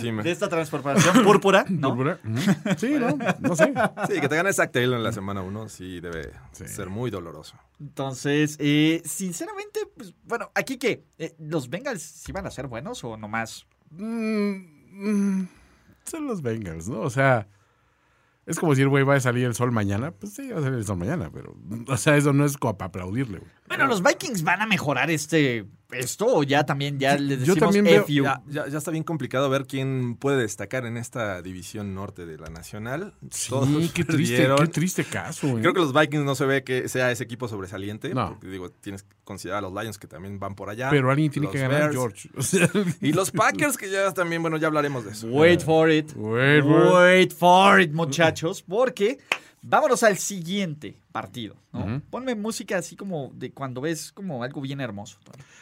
Sí, 0.00 0.10
me- 0.12 0.22
De 0.22 0.30
esta 0.30 0.48
transformación 0.48 1.22
púrpura, 1.24 1.64
¿no? 1.68 1.88
Púrpura. 1.90 2.18
Sí, 2.78 2.94
no, 2.98 3.16
no 3.40 3.54
sé. 3.56 3.72
Sí, 4.08 4.20
que 4.20 4.28
te 4.28 4.36
gane 4.36 4.52
Zach 4.52 4.70
Taylor 4.72 4.96
en 4.96 5.04
la 5.04 5.12
semana 5.12 5.42
1 5.42 5.68
sí 5.74 6.00
debe 6.00 6.32
ser 6.52 6.88
muy 6.88 7.10
doloroso. 7.10 7.56
Entonces, 7.80 8.56
eh, 8.60 9.02
sinceramente, 9.04 9.80
pues, 9.96 10.14
bueno, 10.24 10.50
aquí 10.54 10.78
que 10.78 11.04
los 11.38 11.68
Bengals 11.68 12.02
sí 12.02 12.32
van 12.32 12.46
a 12.46 12.50
ser 12.50 12.66
buenos 12.68 13.02
o 13.04 13.16
nomás. 13.16 13.66
Mm, 13.90 14.54
mm, 14.92 15.48
son 16.04 16.26
los 16.26 16.42
Bengals, 16.42 16.88
¿no? 16.88 17.00
O 17.00 17.10
sea, 17.10 17.48
es 18.46 18.58
como 18.58 18.72
decir, 18.72 18.88
güey, 18.88 19.04
va 19.04 19.14
a 19.14 19.20
salir 19.20 19.46
el 19.46 19.54
sol 19.54 19.72
mañana. 19.72 20.12
Pues 20.12 20.34
sí, 20.34 20.50
va 20.50 20.58
a 20.58 20.62
salir 20.62 20.78
el 20.78 20.84
sol 20.84 20.98
mañana, 20.98 21.30
pero, 21.32 21.56
o 21.88 21.96
sea, 21.96 22.16
eso 22.16 22.32
no 22.32 22.44
es 22.44 22.56
como 22.56 22.76
para 22.76 22.88
aplaudirle, 22.88 23.38
güey. 23.38 23.50
Bueno, 23.68 23.86
los 23.86 24.02
Vikings 24.02 24.42
van 24.42 24.62
a 24.62 24.66
mejorar 24.66 25.10
este 25.10 25.66
esto 25.92 26.26
o 26.26 26.42
ya 26.42 26.64
también 26.64 26.98
ya 26.98 27.16
les 27.16 27.40
Yo 27.40 27.54
decimos 27.54 27.58
también 27.58 27.84
veo- 27.84 28.02
F 28.02 28.12
you? 28.12 28.24
Ya, 28.24 28.42
ya- 28.48 28.66
ya 28.68 28.78
está 28.78 28.90
bien 28.90 29.04
complicado 29.04 29.48
ver 29.50 29.66
quién 29.66 30.16
puede 30.16 30.38
destacar 30.42 30.86
en 30.86 30.96
esta 30.96 31.40
división 31.42 31.94
norte 31.94 32.26
de 32.26 32.38
la 32.38 32.48
nacional. 32.48 33.14
Sí, 33.30 33.50
Todos 33.50 33.68
qué 33.92 34.04
triste, 34.04 34.48
qué 34.58 34.66
triste 34.68 35.04
caso, 35.04 35.48
güey. 35.48 35.62
Creo 35.62 35.74
que 35.74 35.80
los 35.80 35.92
Vikings 35.92 36.24
no 36.24 36.34
se 36.34 36.46
ve 36.46 36.64
que 36.64 36.88
sea 36.88 37.10
ese 37.10 37.24
equipo 37.24 37.46
sobresaliente. 37.48 38.12
No. 38.14 38.30
Porque 38.30 38.48
digo, 38.48 38.70
tienes 38.70 39.02
que 39.04 39.14
considerar 39.24 39.58
a 39.64 39.68
los 39.68 39.72
Lions 39.82 39.98
que 39.98 40.06
también 40.06 40.38
van 40.40 40.54
por 40.54 40.68
allá. 40.70 40.90
Pero 40.90 41.10
alguien 41.10 41.30
tiene 41.30 41.48
que 41.50 41.58
ganar, 41.58 41.80
Bears, 41.90 41.94
George. 41.94 42.30
O 42.36 42.42
sea, 42.42 42.68
Y 43.00 43.12
los 43.12 43.30
Packers 43.30 43.76
que 43.76 43.90
ya 43.90 44.12
también, 44.12 44.42
bueno, 44.42 44.56
ya 44.56 44.66
hablaremos 44.68 45.04
de 45.04 45.12
eso. 45.12 45.28
Wait 45.28 45.60
for 45.62 45.90
it. 45.90 46.12
Wait 46.16 46.62
for 46.64 46.86
it. 46.86 46.92
Wait 46.92 47.32
for 47.32 47.80
it, 47.80 47.92
muchachos, 47.92 48.62
porque 48.62 49.18
vámonos 49.66 50.02
al 50.02 50.18
siguiente 50.18 51.00
partido. 51.10 51.56
¿no? 51.72 52.02
Ponme 52.10 52.34
música 52.34 52.76
así 52.78 52.96
como 52.96 53.30
de 53.34 53.52
cuando 53.52 53.80
ves 53.80 54.12
como 54.12 54.42
algo 54.44 54.60
bien 54.60 54.80
hermoso, 54.80 55.18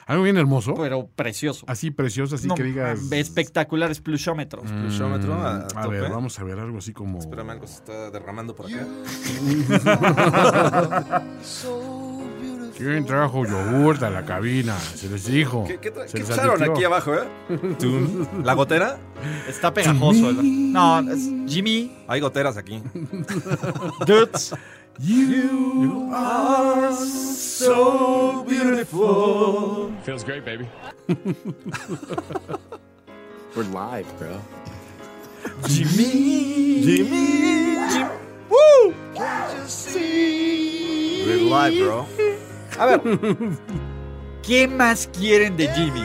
algo 0.07 0.25
bien 0.25 0.37
hermoso. 0.37 0.75
pero 0.75 1.07
precioso. 1.07 1.65
Así 1.69 1.91
precioso, 1.91 2.35
así 2.35 2.49
No, 2.49 2.55
que 2.55 2.65
digas. 2.65 3.01
espectaculares 3.12 4.01
plusiómetros. 4.01 4.71
Plusiómetro 4.71 5.35
a, 5.35 5.57
A 5.59 5.67
tope. 5.69 6.01
ver, 6.01 6.11
vamos 6.11 6.38
a 6.38 6.45
ver 6.45 6.59
algo 6.59 6.79
así 6.79 6.93
como. 6.93 7.19
Espérame, 7.19 7.51
algo 7.51 7.67
se 7.67 7.75
está 7.77 8.11
derramando 8.11 8.55
por 8.55 8.67
acá. 8.67 8.87
¿Quién 12.83 13.07
trajo 13.07 13.45
yogurt 13.47 14.03
a 14.03 14.11
la 14.11 14.25
cabina? 14.25 14.77
Se 14.79 15.09
les 15.09 15.27
dijo. 15.27 15.64
¿Qué, 15.66 15.79
qué 15.79 15.92
tra- 15.95 16.07
qué 16.11 16.18
les 16.18 16.31
echaron 16.31 16.55
advirtió. 16.62 16.73
aquí 16.73 16.85
abajo, 16.85 17.14
eh? 17.14 17.29
¿La 18.42 18.55
gotera? 18.55 18.99
Está 19.49 19.73
pegajoso. 19.73 20.31
el- 20.31 20.73
No, 20.73 20.99
es 21.12 21.29
Jimmy 21.47 21.92
Hay 22.09 22.21
goteras 22.21 22.57
aquí. 22.57 22.83
Dudes. 24.07 24.55
You 24.99 26.11
are 26.14 26.92
so 26.95 28.45
beautiful. 28.47 29.90
Feels 30.05 30.23
great, 30.25 30.45
baby. 30.45 30.66
We're 33.57 33.64
live, 33.64 34.07
bro. 34.18 34.40
Jimmy. 35.66 36.83
Jimmy. 36.83 37.77
Woo. 38.51 38.95
We're 41.25 41.40
live, 41.49 41.79
bro. 41.85 42.07
A 42.78 42.87
ver. 42.87 43.00
¿Qué 44.42 44.66
más 44.68 45.08
quieren 45.16 45.56
de 45.56 45.68
Jimmy? 45.68 46.02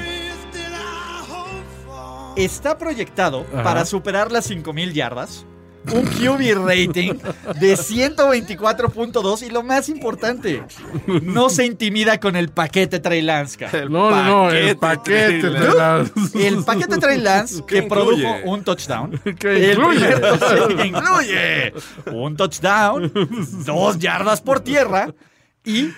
Está 2.35 2.77
proyectado 2.77 3.45
Ajá. 3.51 3.63
para 3.63 3.85
superar 3.85 4.31
las 4.31 4.45
5000 4.45 4.93
yardas. 4.93 5.45
Un 5.91 6.05
QB 6.05 6.65
rating 6.67 7.13
de 7.61 7.77
124.2 7.77 9.43
y 9.47 9.49
lo 9.49 9.63
más 9.63 9.87
importante, 9.87 10.61
no 11.21 11.49
se 11.49 11.65
intimida 11.65 12.19
con 12.19 12.35
el 12.35 12.49
paquete 12.49 12.99
Trey 12.99 13.21
Lance. 13.21 13.57
cara. 13.57 13.85
No, 13.85 14.11
no, 14.11 14.23
no, 14.23 14.51
el 14.51 14.77
paquete. 14.77 15.39
Trey 15.39 15.51
las- 15.77 16.11
El 16.35 16.65
paquete 16.65 16.97
Trey 16.97 17.21
Lance 17.21 17.63
¿Qué 17.65 17.75
que 17.75 17.83
produjo 17.83 18.27
un 18.45 18.65
touchdown. 18.65 19.13
El 19.23 19.31
incluye. 19.71 19.75
primer 19.75 20.19
touchdown 20.21 20.75
que 20.77 20.87
incluye 20.87 21.73
un 22.11 22.35
touchdown, 22.35 23.11
dos 23.65 23.97
yardas 23.97 24.41
por 24.41 24.59
tierra 24.59 25.13
y 25.63 25.91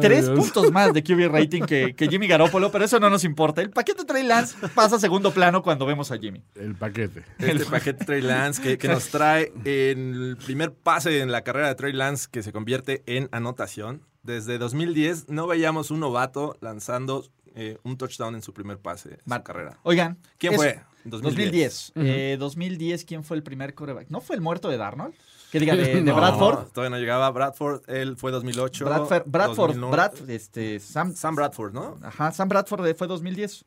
tres 0.00 0.26
Dios. 0.26 0.38
puntos 0.38 0.72
más 0.72 0.92
de 0.92 1.02
QB 1.02 1.28
rating 1.32 1.62
que, 1.62 1.94
que 1.94 2.08
Jimmy 2.08 2.26
Garoppolo, 2.26 2.70
pero 2.70 2.84
eso 2.84 2.98
no 3.00 3.10
nos 3.10 3.24
importa. 3.24 3.60
El 3.62 3.70
paquete 3.70 4.04
Trey 4.04 4.22
Lance 4.22 4.56
pasa 4.74 4.96
a 4.96 4.98
segundo 4.98 5.32
plano 5.32 5.62
cuando 5.62 5.86
vemos 5.86 6.10
a 6.10 6.18
Jimmy. 6.18 6.42
El 6.54 6.74
paquete. 6.74 7.22
Este 7.38 7.64
paquete 7.66 8.04
Trey 8.04 8.22
Lance 8.22 8.60
que, 8.62 8.78
que 8.78 8.88
nos 8.88 9.08
trae 9.08 9.52
en 9.64 10.14
el 10.14 10.36
primer 10.44 10.72
pase 10.72 11.20
en 11.20 11.30
la 11.32 11.42
carrera 11.42 11.68
de 11.68 11.74
Trey 11.74 11.92
Lance 11.92 12.28
que 12.30 12.42
se 12.42 12.52
convierte 12.52 13.02
en 13.06 13.28
anotación. 13.32 14.02
Desde 14.22 14.58
2010 14.58 15.28
no 15.28 15.46
veíamos 15.46 15.90
un 15.90 16.00
novato 16.00 16.56
lanzando 16.60 17.24
eh, 17.54 17.78
un 17.84 17.96
touchdown 17.96 18.34
en 18.34 18.42
su 18.42 18.52
primer 18.52 18.78
pase 18.78 19.18
en 19.24 19.32
su 19.32 19.42
carrera. 19.42 19.78
Oigan, 19.82 20.18
¿Quién 20.38 20.54
eso- 20.54 20.62
fue? 20.62 20.80
2010. 21.04 21.92
2010. 21.94 22.32
Eh, 22.32 22.36
2010, 22.36 23.04
¿quién 23.04 23.22
fue 23.22 23.36
el 23.36 23.44
primer 23.44 23.76
quarterback? 23.76 24.08
¿No 24.10 24.20
fue 24.20 24.34
el 24.34 24.42
muerto 24.42 24.68
de 24.68 24.76
Darnold? 24.76 25.14
Que 25.52 25.60
diga, 25.60 25.76
de, 25.76 25.84
de 25.94 26.00
No, 26.02 26.16
Bradford. 26.16 26.66
todavía 26.72 26.96
no 26.96 27.00
llegaba. 27.00 27.30
Bradford, 27.30 27.82
él 27.88 28.16
fue 28.16 28.30
2008. 28.32 28.84
Bradford, 28.84 29.22
Bradford, 29.26 29.74
2009. 29.76 29.92
Brad, 29.92 30.30
este, 30.30 30.80
Sam, 30.80 31.14
Sam 31.14 31.34
Bradford, 31.36 31.72
¿no? 31.72 31.96
Ajá, 32.02 32.32
Sam 32.32 32.48
Bradford 32.48 32.94
fue 32.96 33.06
2010. 33.06 33.64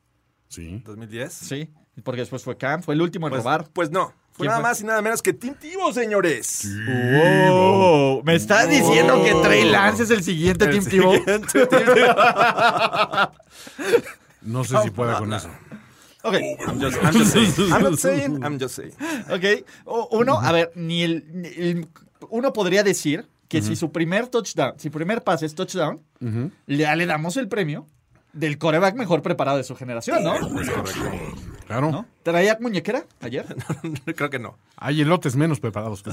Sí. 0.48 0.82
2010. 0.84 1.32
Sí, 1.32 1.70
porque 2.02 2.20
después 2.22 2.42
fue 2.42 2.56
Cam, 2.56 2.82
fue 2.82 2.94
el 2.94 3.02
último 3.02 3.26
en 3.28 3.30
Pues, 3.32 3.42
robar. 3.44 3.68
pues 3.72 3.90
no. 3.90 4.12
Fue 4.32 4.44
¿Quién 4.46 4.48
nada 4.52 4.60
fue? 4.60 4.70
más 4.70 4.80
y 4.80 4.84
nada 4.84 5.02
menos 5.02 5.22
que 5.22 5.32
Tim 5.32 5.54
Tebow, 5.54 5.92
señores. 5.92 6.66
Wow, 6.86 8.22
¿Me 8.24 8.34
estás 8.36 8.68
diciendo 8.70 9.22
que 9.22 9.34
Trey 9.42 9.68
Lance 9.70 10.04
es 10.04 10.10
el 10.10 10.22
siguiente 10.22 10.64
El 10.66 10.70
Team 10.70 10.84
Tebow? 10.84 11.14
siguiente 11.16 11.66
Tim 11.66 11.78
No 14.42 14.64
sé 14.64 14.76
si 14.82 14.90
pueda 14.90 15.18
con 15.18 15.32
eso. 15.32 15.50
Ok, 16.22 16.34
I'm 16.66 16.80
just, 16.80 16.96
I'm 17.02 17.12
just 17.12 17.32
saying. 17.32 17.72
I'm 17.72 17.82
not 17.90 17.98
saying, 17.98 18.44
I'm 18.44 18.58
just 18.58 18.74
saying. 18.74 18.92
ok. 19.30 19.64
Uno, 20.12 20.38
a 20.40 20.52
ver, 20.52 20.70
ni 20.74 21.02
el, 21.02 21.24
ni 21.32 21.48
el- 21.48 21.88
uno 22.28 22.52
podría 22.52 22.82
decir 22.82 23.26
que 23.48 23.62
si 23.62 23.74
su 23.76 23.90
primer 23.90 24.28
touchdown, 24.28 24.74
si 24.78 24.90
primer 24.90 25.22
pase 25.22 25.46
es 25.46 25.54
touchdown, 25.54 26.00
le, 26.66 26.96
le 26.96 27.06
damos 27.06 27.36
el 27.36 27.48
premio 27.48 27.86
del 28.32 28.58
coreback 28.58 28.94
mejor 28.96 29.22
preparado 29.22 29.56
de 29.56 29.64
su 29.64 29.74
generación, 29.74 30.22
¿no? 30.22 30.34
Claro. 31.70 31.92
¿No? 31.92 32.06
¿Traía 32.24 32.58
muñequera 32.60 33.06
ayer? 33.20 33.46
Creo 34.16 34.28
que 34.28 34.40
no. 34.40 34.58
Hay 34.74 35.02
elotes 35.02 35.36
menos 35.36 35.60
preparados 35.60 36.02
que 36.02 36.10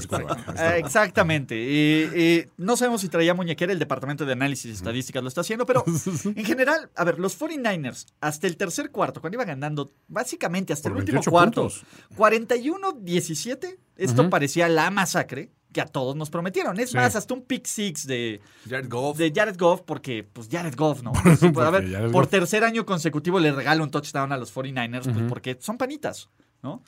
exactamente. 0.78 1.56
Eh, 1.56 2.10
eh, 2.14 2.48
no 2.58 2.76
sabemos 2.76 3.00
si 3.00 3.08
traía 3.08 3.34
muñequera, 3.34 3.72
el 3.72 3.80
departamento 3.80 4.24
de 4.24 4.34
análisis 4.34 4.66
y 4.66 4.74
estadísticas 4.74 5.20
lo 5.20 5.28
está 5.28 5.40
haciendo, 5.40 5.66
pero 5.66 5.82
en 6.24 6.44
general, 6.44 6.90
a 6.94 7.02
ver, 7.02 7.18
los 7.18 7.40
49ers, 7.40 8.06
hasta 8.20 8.46
el 8.46 8.56
tercer 8.56 8.92
cuarto, 8.92 9.20
cuando 9.20 9.34
iba 9.34 9.44
ganando, 9.44 9.90
básicamente 10.06 10.72
hasta 10.72 10.90
Por 10.90 10.98
el 10.98 11.02
último 11.02 11.16
28 11.22 11.30
cuarto, 11.32 11.62
puntos. 11.62 11.84
41-17, 12.16 13.78
esto 13.96 14.30
parecía 14.30 14.68
la 14.68 14.92
masacre 14.92 15.50
que 15.72 15.80
a 15.80 15.86
todos 15.86 16.16
nos 16.16 16.30
prometieron. 16.30 16.78
Es 16.80 16.90
Sí. 16.90 16.96
más, 16.96 17.14
hasta 17.16 17.34
un 17.34 17.42
pick 17.42 17.66
six 17.66 18.06
de, 18.06 18.40
Jared 18.68 18.88
Goff. 18.88 19.18
de 19.18 19.32
Jared 19.34 19.56
Goff, 19.58 19.82
porque, 19.82 20.24
pues, 20.24 20.48
Jared 20.50 20.74
Goff, 20.76 21.02
¿no? 21.02 21.12
A 21.66 21.70
ver, 21.70 22.10
por 22.10 22.22
Goff. 22.24 22.30
tercer 22.30 22.64
año 22.64 22.86
consecutivo 22.86 23.38
le 23.38 23.52
regalo 23.52 23.84
un 23.84 23.90
touchdown 23.90 24.32
a 24.32 24.36
los 24.38 24.50
49ers, 24.54 25.12
pues, 25.12 25.24
porque 25.28 25.56
son 25.60 25.76
panitas, 25.78 26.28
¿no? 26.62 26.82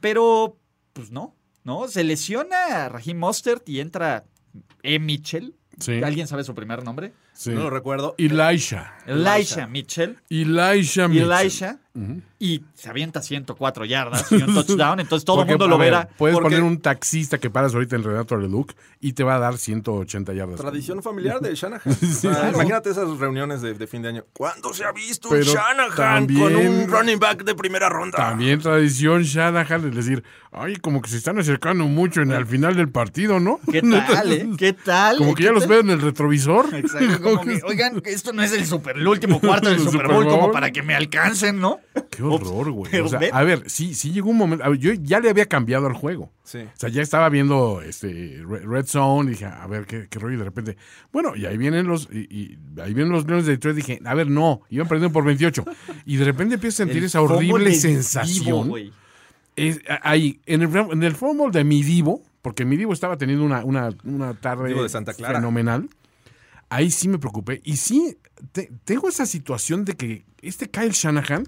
Pero, 0.00 0.56
pues, 0.92 1.10
no, 1.10 1.34
¿no? 1.64 1.88
Se 1.88 2.04
lesiona 2.04 2.84
a 2.84 2.88
Raheem 2.88 3.18
Mostert 3.18 3.68
y 3.68 3.80
entra 3.80 4.24
E. 4.82 4.98
Mitchell. 4.98 5.54
Sí. 5.78 6.02
¿Alguien 6.02 6.26
sabe 6.26 6.44
su 6.44 6.54
primer 6.54 6.84
nombre? 6.84 7.12
Sí. 7.34 7.50
No 7.50 7.62
lo 7.62 7.70
recuerdo. 7.70 8.14
Elisha. 8.18 8.94
Elisha 9.06 9.66
Mitchell. 9.66 10.18
Elisha 10.30 11.08
Mitchell. 11.08 11.32
Elisha. 11.32 11.78
Y 12.38 12.64
se 12.74 12.88
avienta 12.88 13.20
104 13.20 13.84
yardas 13.84 14.32
y 14.32 14.36
un 14.36 14.54
touchdown, 14.66 14.98
entonces 15.00 15.26
todo 15.26 15.42
el 15.42 15.48
mundo 15.48 15.68
lo 15.68 15.76
ver, 15.76 15.90
verá. 15.92 16.08
Puedes 16.16 16.34
porque- 16.34 16.46
poner 16.56 16.62
un 16.62 16.80
taxista 16.80 17.36
que 17.38 17.50
paras 17.50 17.74
ahorita 17.74 17.96
en 17.96 18.02
Renato 18.04 18.34
Leduc 18.36 18.72
y 19.00 19.12
te 19.12 19.22
va 19.24 19.34
a 19.34 19.38
dar 19.38 19.58
180 19.58 20.32
yardas. 20.32 20.58
Tradición 20.58 21.02
familiar 21.02 21.40
de 21.40 21.54
Shanahan. 21.54 21.82
Ah, 22.24 22.50
Imagínate 22.54 22.90
esas 22.90 23.18
reuniones 23.18 23.60
de, 23.60 23.74
de 23.74 23.86
fin 23.86 24.00
de 24.02 24.08
año. 24.08 24.24
¿Cuándo 24.32 24.72
se 24.72 24.84
ha 24.84 24.92
visto 24.92 25.28
un 25.28 25.36
Pero 25.38 25.52
Shanahan 25.52 25.94
también- 25.96 26.40
con 26.40 26.54
un 26.56 26.88
running 26.88 27.18
back 27.18 27.44
de 27.44 27.54
primera 27.54 27.88
ronda? 27.90 28.16
También 28.16 28.60
tradición 28.60 29.22
Shanahan 29.22 29.88
es 29.88 29.94
decir, 29.94 30.24
ay, 30.50 30.76
como 30.76 31.02
que 31.02 31.10
se 31.10 31.18
están 31.18 31.38
acercando 31.38 31.84
mucho 31.84 32.22
en 32.22 32.32
al 32.32 32.46
final 32.46 32.74
del 32.74 32.88
partido, 32.88 33.38
¿no? 33.38 33.60
¿Qué 33.70 33.82
tal, 33.82 34.32
eh? 34.32 34.48
¿Qué 34.58 34.72
tal? 34.72 35.18
Como 35.18 35.34
que 35.34 35.40
¿Qué 35.42 35.44
ya 35.44 35.52
los 35.52 35.68
veo 35.68 35.80
en 35.80 35.90
el 35.90 36.00
retrovisor. 36.00 36.74
Exacto, 36.74 37.21
como 37.22 37.42
que, 37.42 37.60
oigan, 37.64 38.02
esto 38.04 38.32
no 38.32 38.42
es 38.42 38.52
el, 38.52 38.66
super, 38.66 38.96
el 38.96 39.06
último 39.06 39.40
cuarto 39.40 39.68
del 39.70 39.78
El 39.80 39.84
Super 39.84 40.08
Bowl 40.08 40.26
como 40.26 40.52
para 40.52 40.70
que 40.70 40.82
me 40.82 40.94
alcancen, 40.94 41.60
¿no? 41.60 41.80
Qué 42.10 42.22
horror, 42.22 42.70
güey. 42.70 42.94
O 43.00 43.08
sea, 43.08 43.20
a 43.32 43.42
ver, 43.42 43.68
sí, 43.70 43.94
sí 43.94 44.10
llegó 44.12 44.30
un 44.30 44.36
momento. 44.36 44.68
ver, 44.68 44.78
yo 44.78 44.92
ya 44.94 45.20
le 45.20 45.30
había 45.30 45.46
cambiado 45.46 45.86
al 45.86 45.94
juego. 45.94 46.30
Sí. 46.44 46.58
O 46.58 46.70
sea, 46.76 46.88
ya 46.90 47.00
estaba 47.02 47.28
viendo 47.28 47.80
este 47.82 48.42
Re- 48.46 48.66
Red 48.66 48.86
Zone 48.86 49.28
y 49.30 49.34
dije, 49.34 49.46
a 49.46 49.66
ver 49.66 49.86
qué, 49.86 50.08
qué 50.10 50.18
rollo. 50.18 50.34
Y 50.34 50.38
de 50.38 50.44
repente, 50.44 50.76
bueno, 51.12 51.34
y 51.36 51.46
ahí 51.46 51.56
vienen 51.56 51.86
los, 51.86 52.08
y, 52.12 52.18
y 52.34 52.58
ahí 52.80 52.92
vienen 52.94 53.12
los 53.12 53.26
Leones 53.26 53.46
de 53.46 53.52
Detroit. 53.52 53.76
Dije, 53.76 54.00
a 54.04 54.14
ver, 54.14 54.28
no, 54.28 54.60
iban 54.68 54.88
perdiendo 54.88 55.12
por 55.12 55.24
28. 55.24 55.64
Y 56.04 56.16
de 56.16 56.24
repente 56.24 56.56
empiezo 56.56 56.82
a 56.82 56.86
sentir 56.86 56.98
El 56.98 57.04
esa 57.04 57.22
horrible 57.22 57.70
Divo, 57.70 57.80
sensación. 57.80 58.72
Es- 59.56 59.80
ahí, 60.02 60.40
en 60.46 60.62
el, 60.62 60.74
en 60.76 61.02
el 61.02 61.14
fútbol 61.14 61.52
de 61.52 61.64
mi 61.64 61.82
Divo, 61.82 62.22
porque 62.42 62.64
mi 62.64 62.76
Divo 62.76 62.92
estaba 62.92 63.16
teniendo 63.16 63.44
una, 63.44 63.64
una, 63.64 63.90
una 64.04 64.34
tarde 64.34 64.68
Divo 64.68 64.82
de 64.82 64.88
Santa 64.88 65.14
Clara. 65.14 65.38
fenomenal. 65.38 65.88
Ahí 66.72 66.90
sí 66.90 67.06
me 67.08 67.18
preocupé. 67.18 67.60
Y 67.64 67.76
sí, 67.76 68.16
te- 68.52 68.70
tengo 68.84 69.08
esa 69.08 69.26
situación 69.26 69.84
de 69.84 69.94
que 69.94 70.24
este 70.40 70.70
Kyle 70.70 70.92
Shanahan 70.92 71.44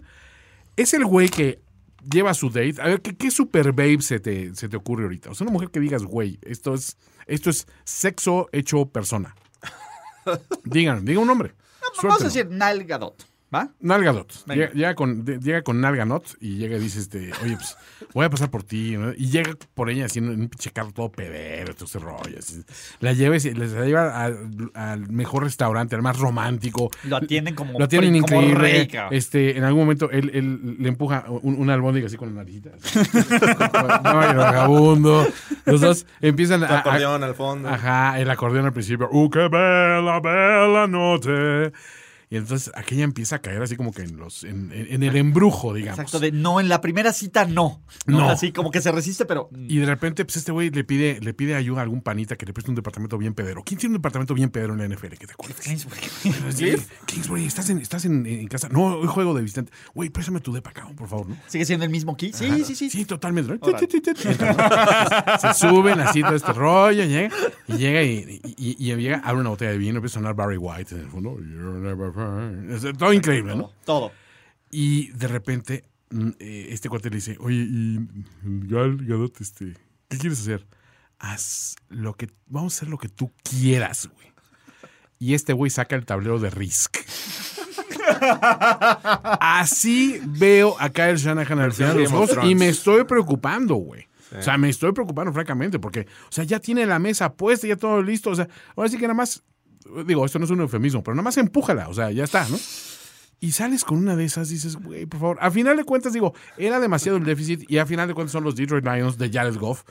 es 0.76 0.92
el 0.92 1.04
güey 1.06 1.28
que 1.30 1.62
lleva 2.10 2.34
su 2.34 2.50
date. 2.50 2.74
A 2.82 2.88
ver, 2.88 3.00
¿qué, 3.00 3.16
qué 3.16 3.30
super 3.30 3.72
babe 3.72 4.02
se 4.02 4.20
te, 4.20 4.54
se 4.54 4.68
te 4.68 4.76
ocurre 4.76 5.04
ahorita? 5.04 5.30
O 5.30 5.34
sea, 5.34 5.46
una 5.46 5.52
mujer 5.52 5.70
que 5.70 5.80
digas, 5.80 6.02
güey, 6.04 6.38
esto 6.42 6.74
es, 6.74 6.98
esto 7.26 7.48
es 7.48 7.66
sexo 7.84 8.48
hecho 8.52 8.84
persona. 8.86 9.34
Digan, 10.64 11.04
diga 11.04 11.20
un 11.20 11.26
nombre. 11.26 11.54
Vamos 12.02 12.20
a 12.20 12.24
decir 12.24 12.48
Nal 12.50 12.84
Gadot, 12.84 13.24
¿va? 13.54 13.68
Nalgadot. 13.80 14.32
Llega, 14.46 14.72
llega 14.72 14.94
con, 14.94 15.24
de- 15.24 15.38
llega 15.38 15.62
con 15.62 15.80
Nalganot 15.80 16.24
y 16.40 16.56
llega 16.56 16.76
y 16.76 16.80
dice, 16.80 16.98
este, 17.00 17.30
oye, 17.42 17.56
pues 17.56 17.76
voy 18.12 18.24
a 18.26 18.30
pasar 18.30 18.50
por 18.50 18.62
ti. 18.64 18.96
¿no? 18.96 19.12
Y 19.12 19.30
llega 19.30 19.52
por 19.74 19.90
ella 19.90 20.06
haciendo 20.06 20.32
un 20.32 20.48
pinche 20.48 20.70
carro 20.70 20.90
todo 20.92 21.10
pedero, 21.12 21.74
todo 21.74 21.84
ese 21.84 21.98
rollo. 21.98 22.38
así. 22.38 22.62
La 23.00 23.12
lleva 23.12 23.36
y 23.36 23.40
se- 23.40 23.54
les 23.54 23.72
la 23.72 23.84
lleva 23.84 24.24
al, 24.24 24.48
al 24.74 25.08
mejor 25.08 25.44
restaurante, 25.44 25.94
al 25.94 26.02
más 26.02 26.18
romántico. 26.18 26.90
Lo 27.04 27.16
atienden 27.16 27.54
como, 27.54 27.78
Lo 27.78 27.88
como 27.88 28.02
increíble. 28.02 28.54
rey, 28.54 28.88
este, 29.12 29.56
en 29.56 29.64
algún 29.64 29.82
momento 29.82 30.10
él, 30.10 30.30
él 30.34 30.76
le 30.78 30.88
empuja 30.88 31.24
un, 31.28 31.54
una 31.60 31.74
albóndiga 31.74 32.06
así 32.06 32.16
con 32.16 32.30
la 32.34 32.42
naricita. 32.42 32.70
así. 32.82 32.98
no, 34.04 34.22
el 34.30 34.36
vagabundo. 34.36 35.26
Los 35.64 35.80
dos 35.80 36.06
empiezan 36.20 36.64
a, 36.64 36.66
a- 36.68 36.78
acordeón 36.80 37.22
al 37.22 37.34
fondo. 37.34 37.68
Ajá, 37.68 38.18
el 38.20 38.28
acordeón 38.30 38.66
al 38.66 38.72
principio. 38.72 39.08
¡Uh, 39.12 39.30
qué 39.30 39.48
bella, 39.48 40.20
bella 40.20 40.86
noche! 40.88 41.72
Y 42.30 42.36
entonces 42.36 42.72
aquella 42.74 43.04
empieza 43.04 43.36
a 43.36 43.38
caer 43.40 43.62
así 43.62 43.76
como 43.76 43.92
que 43.92 44.02
en 44.02 44.16
los 44.16 44.44
en, 44.44 44.72
en- 44.72 44.86
en 44.94 45.02
el 45.02 45.16
embrujo, 45.16 45.74
digamos. 45.74 45.98
Exacto, 45.98 46.18
de 46.20 46.32
no, 46.32 46.58
en 46.60 46.68
la 46.68 46.80
primera 46.80 47.12
cita 47.12 47.44
no. 47.44 47.82
No. 48.06 48.18
No. 48.20 48.28
Así 48.30 48.52
como 48.52 48.70
que 48.70 48.80
se 48.80 48.90
resiste, 48.92 49.24
pero. 49.24 49.48
mm, 49.52 49.66
Y 49.70 49.78
de 49.78 49.86
repente, 49.86 50.24
pues 50.24 50.36
este 50.36 50.52
güey 50.52 50.70
le 50.70 50.84
pide, 50.84 51.20
le 51.20 51.34
pide 51.34 51.54
ayuda 51.54 51.80
a 51.80 51.82
algún 51.82 52.00
panita 52.02 52.36
que 52.36 52.46
le 52.46 52.52
preste 52.52 52.70
un 52.70 52.74
departamento 52.76 53.18
bien 53.18 53.34
pedero. 53.34 53.62
¿Quién 53.64 53.78
tiene 53.78 53.94
un 53.94 53.98
departamento 54.00 54.34
bien 54.34 54.50
pedero 54.50 54.72
en 54.74 54.78
la 54.80 54.88
NFL? 54.94 55.14
¿Qué 55.18 55.26
te 55.26 55.32
acuerdas? 55.32 55.60
Kingsbury. 55.60 56.00
Kingsbury, 57.06 57.44
¿estás, 57.44 57.70
en, 57.70 57.78
estás 57.78 58.04
en, 58.04 58.26
en 58.26 58.48
casa? 58.48 58.68
No, 58.68 58.96
hoy 58.96 59.06
juego 59.06 59.34
de 59.34 59.42
visitante. 59.42 59.72
Güey, 59.94 60.10
préstame 60.10 60.40
tu 60.40 60.52
depa, 60.52 60.72
cabrón, 60.72 60.96
por 60.96 61.08
favor, 61.08 61.28
¿no? 61.28 61.36
¿Sigue 61.46 61.64
siendo 61.64 61.84
el 61.84 61.90
mismo 61.90 62.16
key? 62.16 62.32
Sí, 62.32 62.64
sí, 62.64 62.74
sí. 62.74 62.90
Sí, 62.90 63.04
totalmente. 63.04 63.58
Se 65.40 65.54
suben 65.54 66.00
así 66.00 66.22
todo 66.22 66.34
este 66.34 66.52
rollo, 66.52 67.04
llega, 67.04 67.34
y 67.68 67.72
llega 67.76 68.02
y, 68.02 68.40
y, 68.56 68.76
y 68.78 68.94
llega, 68.96 69.18
abre 69.24 69.40
una 69.40 69.50
botella 69.50 69.72
de 69.72 69.78
vino, 69.78 69.96
empieza 69.96 70.18
a 70.18 70.20
sonar 70.22 70.34
Barry 70.34 70.56
White 70.56 70.94
en 70.94 71.00
el 71.02 71.08
fondo. 71.08 71.36
You're 71.38 71.80
never 71.80 72.12
todo 72.98 73.12
increíble, 73.12 73.56
¿no? 73.56 73.72
Todo. 73.84 74.12
Y 74.70 75.10
de 75.12 75.28
repente, 75.28 75.84
mm, 76.10 76.28
eh, 76.38 76.66
este 76.70 76.88
cuate 76.88 77.10
le 77.10 77.16
dice, 77.16 77.36
oye, 77.40 77.66
y 77.68 77.98
Gal, 78.42 78.98
Gadot, 79.06 79.40
este, 79.40 79.74
¿qué 80.08 80.18
quieres 80.18 80.40
hacer? 80.40 80.66
Haz 81.18 81.76
lo 81.88 82.14
que, 82.14 82.28
vamos 82.46 82.74
a 82.74 82.76
hacer 82.78 82.88
lo 82.88 82.98
que 82.98 83.08
tú 83.08 83.32
quieras, 83.42 84.08
güey. 84.12 84.32
Y 85.18 85.34
este 85.34 85.52
güey 85.52 85.70
saca 85.70 85.96
el 85.96 86.04
tablero 86.04 86.38
de 86.38 86.50
Risk. 86.50 86.98
Así 89.40 90.20
veo 90.26 90.76
a 90.78 90.90
Kyle 90.90 91.16
Shanahan 91.16 91.58
al 91.60 91.72
final 91.72 91.96
de 91.96 92.02
los 92.02 92.10
juegos 92.10 92.38
y 92.44 92.54
me 92.54 92.68
estoy 92.68 93.04
preocupando, 93.04 93.76
güey. 93.76 94.06
O 94.36 94.42
sea, 94.42 94.58
me 94.58 94.68
estoy 94.68 94.92
preocupando, 94.92 95.32
francamente, 95.32 95.78
porque, 95.78 96.06
o 96.28 96.32
sea, 96.32 96.44
ya 96.44 96.58
tiene 96.58 96.86
la 96.86 96.98
mesa 96.98 97.32
puesta, 97.34 97.66
ya 97.66 97.76
todo 97.76 98.02
listo. 98.02 98.30
O 98.30 98.34
sea, 98.34 98.48
ahora 98.74 98.88
sí 98.88 98.96
que 98.96 99.02
nada 99.02 99.14
más, 99.14 99.44
digo, 100.06 100.24
esto 100.24 100.38
no 100.38 100.44
es 100.44 100.50
un 100.50 100.60
eufemismo, 100.60 101.02
pero 101.02 101.14
nada 101.14 101.24
más 101.24 101.36
empújala, 101.36 101.88
o 101.88 101.94
sea, 101.94 102.10
ya 102.10 102.24
está, 102.24 102.48
¿no? 102.48 102.58
Y 103.40 103.52
sales 103.52 103.84
con 103.84 103.98
una 103.98 104.16
de 104.16 104.24
esas, 104.24 104.48
dices, 104.48 104.76
güey, 104.76 105.06
por 105.06 105.20
favor. 105.20 105.38
A 105.40 105.50
final 105.50 105.76
de 105.76 105.84
cuentas, 105.84 106.12
digo, 106.12 106.34
era 106.56 106.80
demasiado 106.80 107.18
el 107.18 107.24
déficit 107.24 107.70
y 107.70 107.78
a 107.78 107.86
final 107.86 108.08
de 108.08 108.14
cuentas 108.14 108.32
son 108.32 108.44
los 108.44 108.56
Detroit 108.56 108.84
Lions 108.84 109.18
de 109.18 109.30
Jared 109.30 109.56
Goff. 109.56 109.82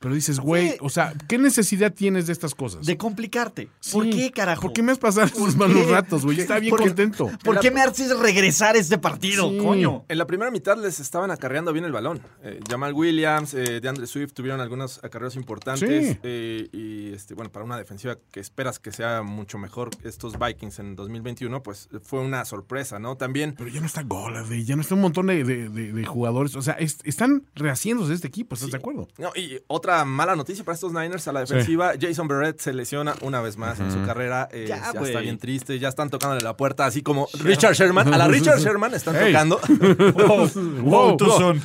Pero 0.00 0.14
dices, 0.14 0.38
güey, 0.38 0.76
o 0.80 0.90
sea, 0.90 1.14
¿qué 1.28 1.38
necesidad 1.38 1.90
tienes 1.92 2.26
de 2.26 2.34
estas 2.34 2.54
cosas? 2.54 2.84
De 2.84 2.98
complicarte. 2.98 3.70
¿Por 3.92 4.04
Sí. 4.04 4.10
qué, 4.10 4.30
carajo? 4.32 4.60
¿Por 4.62 4.72
qué 4.74 4.82
me 4.82 4.92
has 4.92 4.98
pasado 4.98 5.26
esos 5.26 5.56
malos 5.56 5.86
ratos, 5.88 6.24
güey? 6.26 6.40
Estaba 6.40 6.60
bien 6.60 6.76
contento. 6.76 7.30
¿Por 7.42 7.58
qué 7.60 7.70
me 7.70 7.80
haces 7.80 8.14
regresar 8.18 8.76
a 8.76 8.78
este 8.78 8.98
partido, 8.98 9.50
Sí. 9.50 9.56
coño? 9.58 10.04
En 10.08 10.18
la 10.18 10.26
primera 10.26 10.50
mitad 10.50 10.76
les 10.76 11.00
estaban 11.00 11.30
acarreando 11.30 11.72
bien 11.72 11.86
el 11.86 11.92
balón. 11.92 12.20
Eh, 12.42 12.60
Jamal 12.68 12.92
Williams, 12.92 13.54
eh, 13.54 13.80
DeAndre 13.80 14.06
Swift 14.06 14.32
tuvieron 14.34 14.60
algunos 14.60 15.02
acarreos 15.02 15.36
importantes. 15.36 15.84
Sí. 16.12 16.18
eh, 16.22 16.68
y 16.72 17.12
este, 17.14 17.34
bueno, 17.34 17.50
para 17.50 17.64
una 17.64 17.78
defensiva 17.78 18.18
que 18.30 18.40
esperas 18.40 18.78
que 18.78 18.92
sea 18.92 19.22
mucho 19.22 19.56
mejor 19.56 19.88
estos 20.02 20.38
Vikings 20.38 20.80
en 20.80 20.96
2021, 20.96 21.62
pues 21.62 21.88
fue 22.02 22.20
una 22.20 22.44
sorpresa, 22.44 22.98
¿no? 22.98 23.16
También 23.16 23.54
Pero 23.56 23.70
ya 23.70 23.80
no 23.80 23.86
está 23.86 24.02
Golladay, 24.02 24.64
ya 24.64 24.76
no 24.76 24.82
está 24.82 24.94
un 24.96 25.00
montón 25.00 25.28
de, 25.28 25.44
de- 25.44 25.68
de- 25.70 25.92
de 25.92 26.04
jugadores. 26.04 26.56
O 26.56 26.62
sea, 26.62 26.74
es- 26.74 26.98
están 27.04 27.44
rehaciéndose 27.54 28.10
de 28.10 28.14
este 28.16 28.28
equipo, 28.28 28.54
¿estás 28.54 28.70
de 28.70 28.76
acuerdo? 28.76 29.08
No, 29.18 29.30
y 29.34 29.60
otra 29.66 29.83
mala 30.04 30.34
noticia 30.36 30.64
para 30.64 30.74
estos 30.74 30.92
Niners 30.92 31.28
a 31.28 31.32
la 31.32 31.40
defensiva, 31.40 31.92
Jason 32.00 32.26
Barrett 32.28 32.58
se 32.58 32.72
lesiona 32.72 33.14
una 33.20 33.40
vez 33.40 33.56
más 33.56 33.78
en 33.80 33.92
su 33.92 34.02
carrera, 34.04 34.48
eh, 34.52 34.66
Ya, 34.68 34.90
está 34.90 35.20
bien 35.20 35.38
triste, 35.38 35.78
ya 35.78 35.88
están 35.88 36.10
tocándole 36.10 36.42
la 36.42 36.56
puerta, 36.56 36.86
así 36.86 37.02
como 37.02 37.28
Richard 37.40 37.74
Sherman, 37.74 38.12
a 38.12 38.18
la 38.18 38.28
Richard 38.28 38.58
Sherman 38.60 38.94
están 38.94 39.14
Hey. 39.16 39.32
tocando. 39.32 39.60
Wow, 40.84 41.16
tú 41.16 41.26
son. 41.30 41.62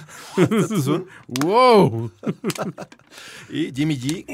wow. 1.42 2.12
y 3.50 3.72
Jimmy 3.74 3.98
G 4.00 4.26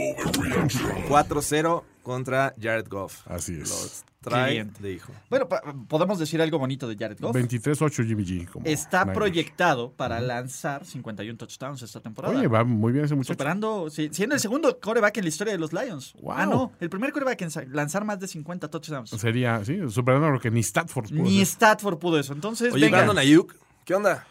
4-0 1.08 1.84
contra 2.04 2.54
Jared 2.62 2.88
Goff. 2.90 3.22
Así 3.28 3.54
es. 3.54 3.70
Los 3.70 4.04
trae 4.30 4.64
de 4.80 4.92
hijo. 4.94 5.12
Bueno, 5.30 5.48
podemos 5.88 6.20
decir 6.20 6.42
algo 6.42 6.60
bonito 6.60 6.88
de 6.88 6.96
Jared 6.98 7.18
Goff. 7.20 7.36
23-8 7.36 8.06
Jimmy 8.08 8.24
G. 8.26 8.48
como 8.50 8.66
Está 8.66 9.02
Niners. 9.02 9.18
proyectado 9.18 9.92
para 9.92 10.20
lanzar 10.20 10.86
51 10.86 11.38
touchdowns 11.38 11.82
esta 11.82 12.00
temporada. 12.02 12.38
Oye, 12.38 12.48
va 12.48 12.64
muy 12.64 12.92
bien 12.92 13.06
ese 13.06 13.16
muchacho. 13.16 13.34
Superando, 13.34 13.90
sí, 13.90 14.10
siendo 14.12 14.36
el 14.36 14.42
segundo 14.42 14.80
coreback 14.80 15.18
en 15.18 15.24
la 15.24 15.30
historia 15.30 15.54
de 15.54 15.60
los 15.60 15.72
Lions. 15.74 16.14
Wow. 16.22 16.32
Ah, 16.32 16.46
no, 16.46 16.72
el 16.80 16.90
primer 16.90 17.12
coreback 17.12 17.42
en 17.42 17.50
lanzar 17.74 18.04
más 18.04 18.20
de 18.20 18.28
50 18.28 18.70
touchdowns. 18.70 19.10
Sería, 19.12 19.64
sí, 19.64 19.80
superando 19.90 20.30
lo 20.30 20.40
que 20.40 20.52
ni 20.52 20.62
Statford 20.64 21.10
pudo 21.10 21.24
Ni 21.24 21.42
hacer. 21.42 21.42
Stafford 21.44 21.98
pudo 22.00 22.20
eso. 22.20 22.34
Entonces, 22.34 22.74
Oye, 22.74 22.86
venga. 22.86 22.98
Brandon 22.98 23.18
Ayuk, 23.20 23.56
¿qué 23.86 23.94
onda? 23.96 24.26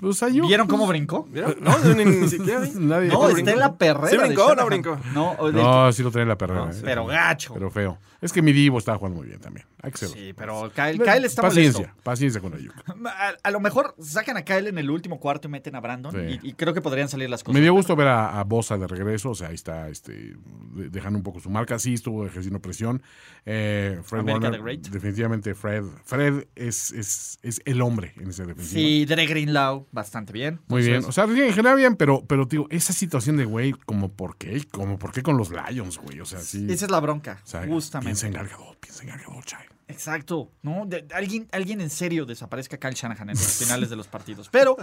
Pues 0.00 0.20
¿Vieron 0.32 0.66
pues, 0.66 0.68
cómo 0.68 0.86
brincó? 0.86 1.24
¿Vieron? 1.30 1.56
No, 1.60 1.78
ni, 1.94 2.04
ni 2.04 2.28
siquiera 2.28 2.60
vi. 2.60 2.70
Nadie- 2.76 3.08
No, 3.08 3.14
¿Cómo 3.16 3.28
está 3.28 3.34
brincó? 3.34 3.50
en 3.50 3.58
la 3.58 3.76
perrera. 3.76 4.08
¿Sí 4.08 4.16
de 4.16 4.22
brincó 4.24 4.42
o 4.44 4.48
no 4.48 4.54
Shanahan. 4.54 4.68
brincó? 4.68 4.98
No, 5.12 5.32
o 5.38 5.46
del- 5.52 5.62
No, 5.62 5.92
sí 5.92 6.02
lo 6.02 6.10
trae 6.10 6.22
en 6.22 6.28
la 6.28 6.38
perrera. 6.38 6.66
No, 6.66 6.72
eh. 6.72 6.80
pero 6.82 7.04
gacho. 7.06 7.52
Pero 7.54 7.70
feo. 7.70 7.98
Es 8.22 8.32
que 8.32 8.42
mi 8.42 8.52
Divo 8.52 8.78
estaba 8.78 8.98
jugando 8.98 9.18
muy 9.18 9.28
bien 9.28 9.40
también. 9.40 9.66
Hay 9.82 9.92
que 9.92 9.98
serlo. 9.98 10.14
Sí, 10.14 10.34
pero 10.34 10.70
Kyle, 10.74 10.98
Kyle 10.98 11.24
está 11.24 11.40
Paciencia, 11.40 11.80
molesto. 11.86 12.02
paciencia 12.02 12.40
con 12.42 12.52
Ayuk. 12.54 12.74
A, 13.06 13.32
a 13.42 13.50
lo 13.50 13.60
mejor 13.60 13.94
sacan 13.98 14.36
a 14.36 14.42
Kyle 14.42 14.66
en 14.68 14.76
el 14.76 14.90
último 14.90 15.18
cuarto 15.18 15.48
y 15.48 15.50
meten 15.50 15.74
a 15.74 15.80
Brandon. 15.80 16.12
Sí. 16.12 16.38
Y, 16.42 16.50
y 16.50 16.52
creo 16.52 16.74
que 16.74 16.82
podrían 16.82 17.08
salir 17.08 17.30
las 17.30 17.42
cosas. 17.42 17.54
Me 17.54 17.60
dio 17.62 17.72
gusto 17.72 17.96
ver 17.96 18.08
a, 18.08 18.38
a 18.38 18.44
Bosa 18.44 18.76
de 18.76 18.86
regreso, 18.86 19.30
o 19.30 19.34
sea, 19.34 19.48
ahí 19.48 19.54
está 19.54 19.88
este, 19.88 20.34
de- 20.74 20.90
dejando 20.90 21.18
un 21.18 21.22
poco 21.22 21.40
su 21.40 21.48
marca. 21.48 21.78
Sí, 21.78 21.94
estuvo 21.94 22.26
ejerciendo 22.26 22.60
presión. 22.60 23.02
Eh, 23.46 24.00
Fred 24.04 24.20
America 24.20 24.48
Warner, 24.50 24.60
the 24.60 24.64
Great. 24.64 24.80
definitivamente 24.88 25.54
Fred. 25.54 25.84
Fred 26.04 26.44
es, 26.56 26.92
es, 26.92 27.38
es 27.42 27.62
el 27.64 27.80
hombre 27.80 28.12
en 28.18 28.28
ese 28.30 28.44
defensivo. 28.44 28.78
Sí, 28.80 29.06
Dre 29.06 29.26
Greenlaw, 29.26 29.86
bastante 29.92 30.32
bien. 30.32 30.60
Muy 30.68 30.82
bien. 30.82 31.04
O 31.04 31.12
sea, 31.12 31.24
en 31.24 31.34
general 31.52 31.76
bien, 31.76 31.96
pero, 31.96 32.24
pero 32.26 32.44
digo, 32.46 32.66
esa 32.70 32.92
situación 32.92 33.36
de 33.36 33.44
güey, 33.44 33.72
como 33.72 34.08
por 34.10 34.36
qué, 34.36 34.64
como 34.70 34.98
por 34.98 35.12
qué 35.12 35.22
con 35.22 35.36
los 35.36 35.50
Lions, 35.50 35.98
güey. 35.98 36.20
O 36.20 36.24
sea, 36.26 36.40
sí. 36.40 36.66
Esa 36.70 36.84
es 36.86 36.90
la 36.90 37.00
bronca, 37.00 37.40
o 37.42 37.46
sea, 37.46 37.66
justamente. 37.66 38.08
Piensa 38.10 38.26
en 38.26 38.32
Gargador, 38.32 38.76
piensa 38.78 39.02
en 39.02 39.08
Gargador, 39.08 39.44
Chai. 39.44 39.66
Exacto, 39.88 40.52
¿no? 40.62 40.86
De- 40.86 41.04
alguien, 41.12 41.48
alguien 41.50 41.80
en 41.80 41.90
serio 41.90 42.24
desaparezca 42.24 42.78
Kyle 42.78 42.94
Shanahan 42.94 43.30
en 43.30 43.36
los 43.36 43.56
finales 43.58 43.90
de 43.90 43.96
los 43.96 44.06
partidos. 44.06 44.48
Pero 44.50 44.76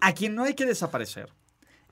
a 0.00 0.12
quien 0.12 0.34
no 0.36 0.44
hay 0.44 0.54
que 0.54 0.64
desaparecer, 0.66 1.28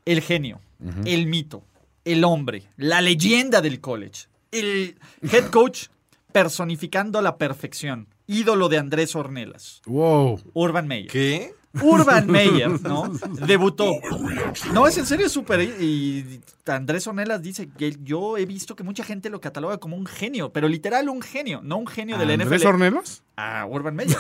el 0.05 0.21
genio, 0.21 0.61
el 1.05 1.27
mito, 1.27 1.65
el 2.05 2.23
hombre, 2.23 2.69
la 2.77 3.01
leyenda 3.01 3.61
del 3.61 3.81
college, 3.81 4.27
el 4.53 4.97
head 5.33 5.47
coach 5.51 5.87
personificando 6.31 7.19
a 7.19 7.23
la 7.23 7.39
perfección, 7.39 8.09
ídolo 8.27 8.69
de 8.69 8.79
Andrés 8.79 9.15
Ornelas, 9.17 9.81
Wow. 9.87 10.41
Urban 10.53 10.87
Meyer. 10.87 11.11
¿Qué? 11.11 11.55
Urban 11.83 12.27
Meyer, 12.31 12.81
¿no? 12.83 13.09
Debutó. 13.47 13.91
No, 14.73 14.87
es 14.87 14.97
en 14.99 15.07
serio 15.07 15.29
súper. 15.29 15.61
Y 15.83 16.41
Andrés 16.67 17.07
Ornelas 17.07 17.43
dice 17.43 17.69
que 17.69 17.97
yo 18.03 18.39
he 18.39 18.47
visto 18.47 18.77
que 18.77 18.83
mucha 18.85 19.03
gente 19.05 19.29
lo 19.31 19.41
cataloga 19.41 19.79
como 19.79 19.97
un 19.97 20.07
genio, 20.07 20.53
pero 20.53 20.69
literal 20.69 21.09
un 21.09 21.21
genio, 21.21 21.61
no 21.63 21.77
un 21.79 21.87
genio 21.87 22.17
del 22.17 22.31
¿Andrés 22.31 22.61
NFL. 22.63 22.69
Ornelas? 22.69 23.23
A 23.37 23.67
Urban 23.67 23.97
Meyer. 23.97 24.17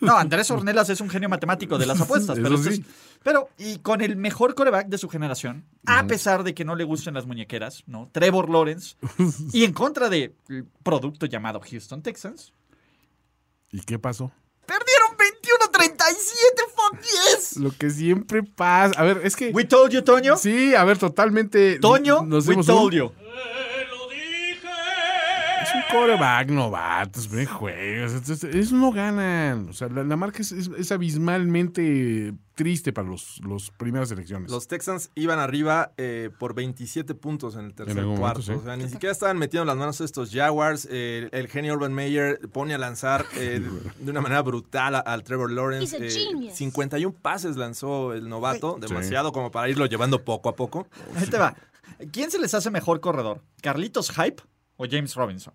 No, 0.00 0.16
Andrés 0.16 0.50
Ornelas 0.50 0.88
es 0.88 1.00
un 1.00 1.10
genio 1.10 1.28
matemático 1.28 1.76
de 1.78 1.86
las 1.86 2.00
apuestas, 2.00 2.38
pero, 2.42 2.54
es- 2.56 2.76
sí. 2.76 2.84
pero 3.22 3.50
y 3.58 3.78
con 3.78 4.00
el 4.00 4.16
mejor 4.16 4.54
coreback 4.54 4.88
de 4.88 4.96
su 4.98 5.08
generación, 5.08 5.64
a 5.84 6.06
pesar 6.06 6.42
de 6.44 6.54
que 6.54 6.64
no 6.64 6.74
le 6.76 6.84
gusten 6.84 7.12
las 7.14 7.26
muñequeras, 7.26 7.84
¿no? 7.86 8.08
Trevor 8.12 8.48
Lawrence, 8.50 8.96
y 9.52 9.64
en 9.64 9.72
contra 9.74 10.08
del 10.08 10.34
producto 10.82 11.26
llamado 11.26 11.60
Houston 11.60 12.02
Texans, 12.02 12.52
¿Y 13.70 13.80
qué 13.80 13.98
pasó? 13.98 14.32
perdieron 14.64 15.10
21-37, 15.70 16.65
Lo 17.58 17.70
que 17.76 17.90
siempre 17.90 18.42
pasa. 18.42 18.98
A 19.00 19.04
ver, 19.04 19.20
es 19.24 19.36
que. 19.36 19.50
We 19.50 19.64
told 19.64 19.90
you, 19.92 20.02
Toño. 20.02 20.36
Sí, 20.36 20.74
a 20.74 20.84
ver, 20.84 20.98
totalmente. 20.98 21.78
Toño, 21.78 22.24
nos 22.24 22.46
we 22.46 22.52
dimos 22.52 22.66
told 22.66 22.92
un- 22.94 22.98
you. 22.98 23.12
Un 25.76 25.82
coreback 26.00 26.48
novato, 26.50 27.20
es 27.20 27.28
buen 27.28 27.46
juego. 27.46 28.06
Eso 28.06 28.74
no 28.76 28.92
ganan. 28.92 29.68
O 29.68 29.72
sea, 29.72 29.88
la, 29.88 30.02
la 30.04 30.16
marca 30.16 30.40
es, 30.42 30.52
es- 30.52 30.70
es 30.76 30.90
abismalmente 30.92 32.34
triste 32.54 32.92
para 32.92 33.06
los, 33.08 33.40
los 33.44 33.70
primeras 33.70 34.10
elecciones. 34.10 34.50
Los 34.50 34.66
Texans 34.66 35.10
iban 35.14 35.38
arriba 35.38 35.92
eh, 35.98 36.30
por 36.38 36.54
27 36.54 37.14
puntos 37.14 37.54
en 37.56 37.66
el 37.66 37.74
tercer 37.74 37.98
algún 37.98 38.16
cuarto. 38.16 38.40
momento, 38.40 38.60
sí. 38.60 38.62
O 38.62 38.64
sea, 38.64 38.76
ni 38.76 38.88
siquiera 38.88 39.12
estaban 39.12 39.36
metiendo 39.38 39.66
las 39.66 39.76
manos 39.76 40.00
estos 40.00 40.30
Jaguars. 40.32 40.88
Eh, 40.90 41.28
el 41.32 41.48
genio 41.48 41.74
Urban 41.74 41.92
Meyer 41.92 42.40
pone 42.52 42.72
a 42.74 42.78
lanzar 42.78 43.26
eh, 43.36 43.60
de 43.98 44.10
una 44.10 44.20
manera 44.22 44.40
brutal 44.42 45.02
al 45.04 45.22
Trevor 45.24 45.50
Lawrence. 45.52 45.96
He's 45.96 46.16
a 46.16 46.20
Eh, 46.20 46.26
genius. 46.28 46.54
51 46.54 47.14
pases 47.20 47.56
lanzó 47.56 48.14
el 48.14 48.28
novato, 48.28 48.78
demasiado 48.80 49.32
como 49.32 49.50
para 49.50 49.68
irlo 49.68 49.84
llevando 49.86 50.24
poco 50.24 50.48
a 50.48 50.56
poco. 50.56 50.88
Ahí 51.16 51.26
te 51.26 51.36
va. 51.38 51.54
¿Quién 52.12 52.30
se 52.30 52.38
les 52.38 52.54
hace 52.54 52.70
mejor 52.70 53.00
corredor? 53.00 53.42
¿Carlitos 53.62 54.10
Hype 54.12 54.42
o 54.76 54.86
James 54.90 55.14
Robinson? 55.14 55.52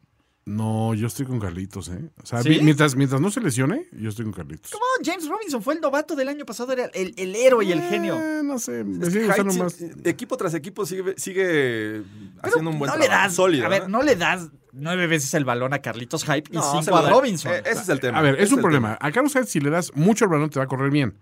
No, 0.52 0.94
yo 0.94 1.08
estoy 1.08 1.26
con 1.26 1.40
Carlitos, 1.40 1.90
¿eh? 1.90 2.10
O 2.22 2.26
sea, 2.26 2.42
mientras, 2.44 2.96
mientras 2.96 3.22
no 3.22 3.32
se 3.32 3.40
lesione, 3.42 3.88
yo 3.94 4.10
estoy 4.10 4.26
con 4.26 4.34
Carlitos. 4.34 4.72
¿Cómo? 4.72 4.84
James 5.04 5.28
Robinson 5.30 5.62
fue 5.64 5.76
el 5.76 5.82
novato 5.82 6.16
del 6.16 6.28
año 6.28 6.46
pasado, 6.46 6.74
era 6.74 6.86
el, 6.94 7.14
el 7.18 7.36
héroe 7.36 7.64
y 7.66 7.72
el 7.72 7.82
genio. 7.82 8.16
Eh, 8.20 8.42
no 8.44 8.60
sé, 8.60 8.84
me 8.84 8.94
Es 9.06 9.06
que 9.06 9.12
sigue 9.12 9.28
gustando 9.28 9.54
más. 9.64 9.74
sí- 9.74 9.90
equipo 10.04 10.36
tras 10.38 10.54
equipo 10.54 10.86
sigue, 10.86 11.14
sigue 11.18 12.02
haciendo 12.42 12.70
un 12.72 12.80
buen 12.80 12.92
no 12.92 12.98
le 12.98 13.06
trabajo. 13.06 13.28
das, 13.28 13.36
sólido. 13.36 13.66
a 13.66 13.70
ver, 13.70 13.84
¿eh? 13.84 13.86
no 13.88 14.02
le 14.02 14.16
das 14.16 14.50
nueve 14.74 15.08
veces 15.08 15.34
el 15.34 15.46
balón 15.46 15.74
a 15.74 15.80
Carlitos 15.80 16.24
Hype 16.26 16.50
y 16.52 16.56
No, 16.58 16.82
cinco 16.82 16.98
a 16.98 17.10
Robinson. 17.10 17.54
eh, 17.54 17.64
ese 17.66 17.82
es 17.82 17.90
el 17.90 18.00
tema. 18.00 18.20
A 18.20 18.22
ver, 18.22 18.40
es 18.42 18.52
un 18.52 18.62
problema. 18.62 18.98
A 19.00 19.12
Carlos 19.12 19.34
Hyde, 19.34 19.46
si 19.46 19.60
le 19.60 19.70
das 19.70 19.92
mucho 19.96 20.26
el 20.26 20.32
balón, 20.32 20.50
te 20.50 20.60
va 20.60 20.66
a 20.66 20.68
correr 20.68 20.92
bien. 20.92 21.18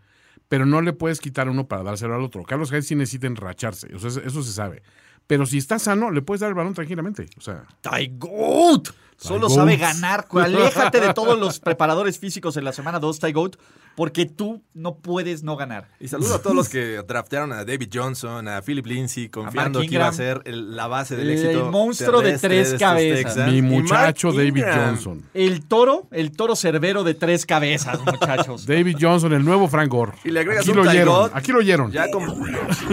Pero 0.48 0.65
no 0.65 0.82
le 0.82 0.94
puedes 0.94 1.20
quitar 1.20 1.48
uno 1.48 1.68
para 1.68 1.84
dárselo 1.84 2.15
al 2.15 2.24
otro. 2.24 2.44
Carlos 2.44 2.72
Hyde 2.72 2.82
sí 2.82 2.96
necesita 2.96 3.28
enracharse. 3.28 3.94
O 3.94 4.00
sea, 4.00 4.10
eso- 4.10 4.22
eso 4.22 4.42
se 4.42 4.52
sabe. 4.52 4.82
Pero 5.30 5.46
si 5.46 5.60
está 5.60 5.78
sano, 5.78 6.10
le 6.10 6.24
puedes 6.24 6.42
dar 6.42 6.50
el 6.50 6.56
balón 6.56 6.74
tranquilamente. 6.74 7.30
O 7.38 7.42
sea, 7.42 7.63
Ty 7.82 8.13
Goat. 8.18 8.88
Solo 9.15 9.48
sabe 9.48 9.78
ganar. 9.78 10.26
Aléjate 10.32 11.00
de 11.00 11.13
todos 11.13 11.38
los 11.38 11.60
preparadores 11.60 12.18
físicos 12.18 12.58
en 12.58 12.63
la 12.63 12.74
semana 12.74 12.98
2, 12.98 13.20
Ty 13.20 13.32
Goat, 13.32 13.58
porque 14.00 14.26
tú 14.26 14.64
no 14.74 14.96
puedes 14.96 15.44
no 15.44 15.58
ganar. 15.58 15.90
Y 16.00 16.08
saludo 16.08 16.36
a 16.36 16.42
todos 16.42 16.56
los 16.56 16.70
que 16.70 17.02
draftearon 17.08 17.52
a 17.52 17.66
David 17.66 17.90
Johnson, 17.94 18.48
a 18.48 18.62
Philip 18.62 18.86
Lindsay, 18.86 19.28
confiando 19.28 19.82
que 19.82 19.88
iba 19.88 20.08
a 20.08 20.14
ser 20.14 20.42
el- 20.46 20.74
la 20.78 20.88
base 20.88 21.18
del 21.18 21.30
El 21.30 21.38
éxito. 21.38 21.70
monstruo 21.70 22.22
de 22.22 22.38
tres 22.38 22.76
cabezas. 22.80 23.36
Mi 23.52 23.62
muchacho 23.62 24.32
David 24.32 24.56
Ingram. 24.56 24.92
Johnson. 24.96 25.24
El 25.34 25.66
toro, 25.66 26.08
el 26.12 26.32
toro 26.32 26.56
cerbero 26.56 27.04
de 27.04 27.14
tres 27.14 27.46
cabezas, 27.46 28.00
muchachos. 28.06 28.66
David 28.66 28.96
Johnson, 29.02 29.34
el 29.34 29.44
nuevo 29.44 29.68
Frank 29.68 29.90
Gore. 29.92 30.14
Y 30.24 30.32
le 30.32 30.40
agregas 30.40 30.62
aquí 30.62 30.72
un 30.72 30.78
lo 30.78 30.90
oyeron. 30.90 31.32
Aquí 31.34 31.52
lo 31.52 31.60
oyeron. 31.60 31.92
Ya 31.92 32.10
con, 32.10 32.26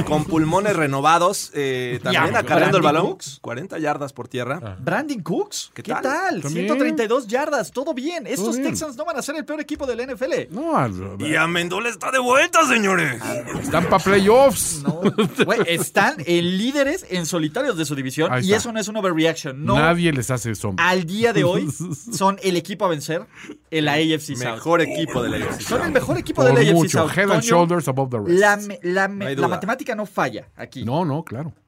con 0.09 0.25
pulmones 0.25 0.75
renovados, 0.75 1.53
eh, 1.55 2.01
también 2.03 2.33
Ya, 2.33 2.38
acarreando 2.40 2.79
el 2.79 2.83
balón. 2.83 3.07
Cooks. 3.07 3.38
40 3.42 3.79
yardas 3.79 4.12
por 4.12 4.27
tierra. 4.27 4.77
Brandon 4.81 5.21
Cooks, 5.21 5.71
¿qué, 5.73 5.85
¿Qué 5.85 5.92
tal? 5.92 6.03
tal? 6.03 6.42
También. 6.42 6.66
132 6.66 7.29
yardas, 7.29 7.71
todo 7.71 7.95
bien. 7.95 8.27
Estos 8.27 8.57
bien. 8.57 8.71
Texans 8.71 8.97
no 8.97 9.05
van 9.05 9.16
a 9.16 9.23
ser 9.23 9.37
el 9.37 9.45
peor 9.45 9.61
equipo 9.61 9.87
del 9.87 10.01
NFL. 10.12 10.49
No, 10.51 10.77
al- 10.77 10.95
Y 11.18 11.35
Amendola 11.35 11.88
está 11.88 12.11
de 12.11 12.18
vuelta, 12.18 12.66
señores. 12.66 13.20
están 13.62 13.85
para 13.88 14.02
playoffs. 14.02 14.82
No, 14.82 15.00
están 15.66 16.16
en 16.26 16.59
líderes 16.59 17.06
en 17.11 17.26
solitarios 17.26 17.76
de 17.76 17.85
su 17.85 17.94
división 17.94 18.30
y 18.42 18.52
eso 18.52 18.72
no 18.72 18.80
es 18.80 18.88
una 18.88 19.00
overreaction. 19.00 19.64
No, 19.64 19.76
Nadie 19.76 20.12
les 20.12 20.30
hace 20.30 20.54
sombra. 20.54 20.88
al 20.88 21.04
día 21.04 21.32
de 21.32 21.44
hoy 21.44 21.68
son 22.12 22.38
el 22.42 22.56
equipo 22.56 22.85
a 22.85 22.88
vencer 22.88 23.26
en 23.70 23.85
la 23.85 23.94
AFC 23.94 24.37
South. 24.37 24.54
Mejor 24.54 24.80
equipo 24.80 25.22
de 25.22 25.28
la 25.38 25.46
AFC. 25.46 25.61
Son 25.62 25.82
el 25.82 25.92
mejor 25.92 26.18
equipo 26.18 26.42
Por 26.42 26.46
de 26.46 26.54
la 26.54 26.61
AFC 26.61 26.72
mucho. 26.74 26.98
South. 26.98 27.11
Head 27.16 27.30
and 27.30 27.42
Toño, 27.42 27.48
shoulders 27.48 27.88
above 27.88 28.11
the 28.11 28.18
rest. 28.18 28.68
La, 28.82 29.09
No 29.09 29.48
matemática 29.48 29.94
no 29.94 30.06
falla 30.06 30.48
aquí, 30.56 30.85
¿no? 30.85 31.04
No, 31.04 31.24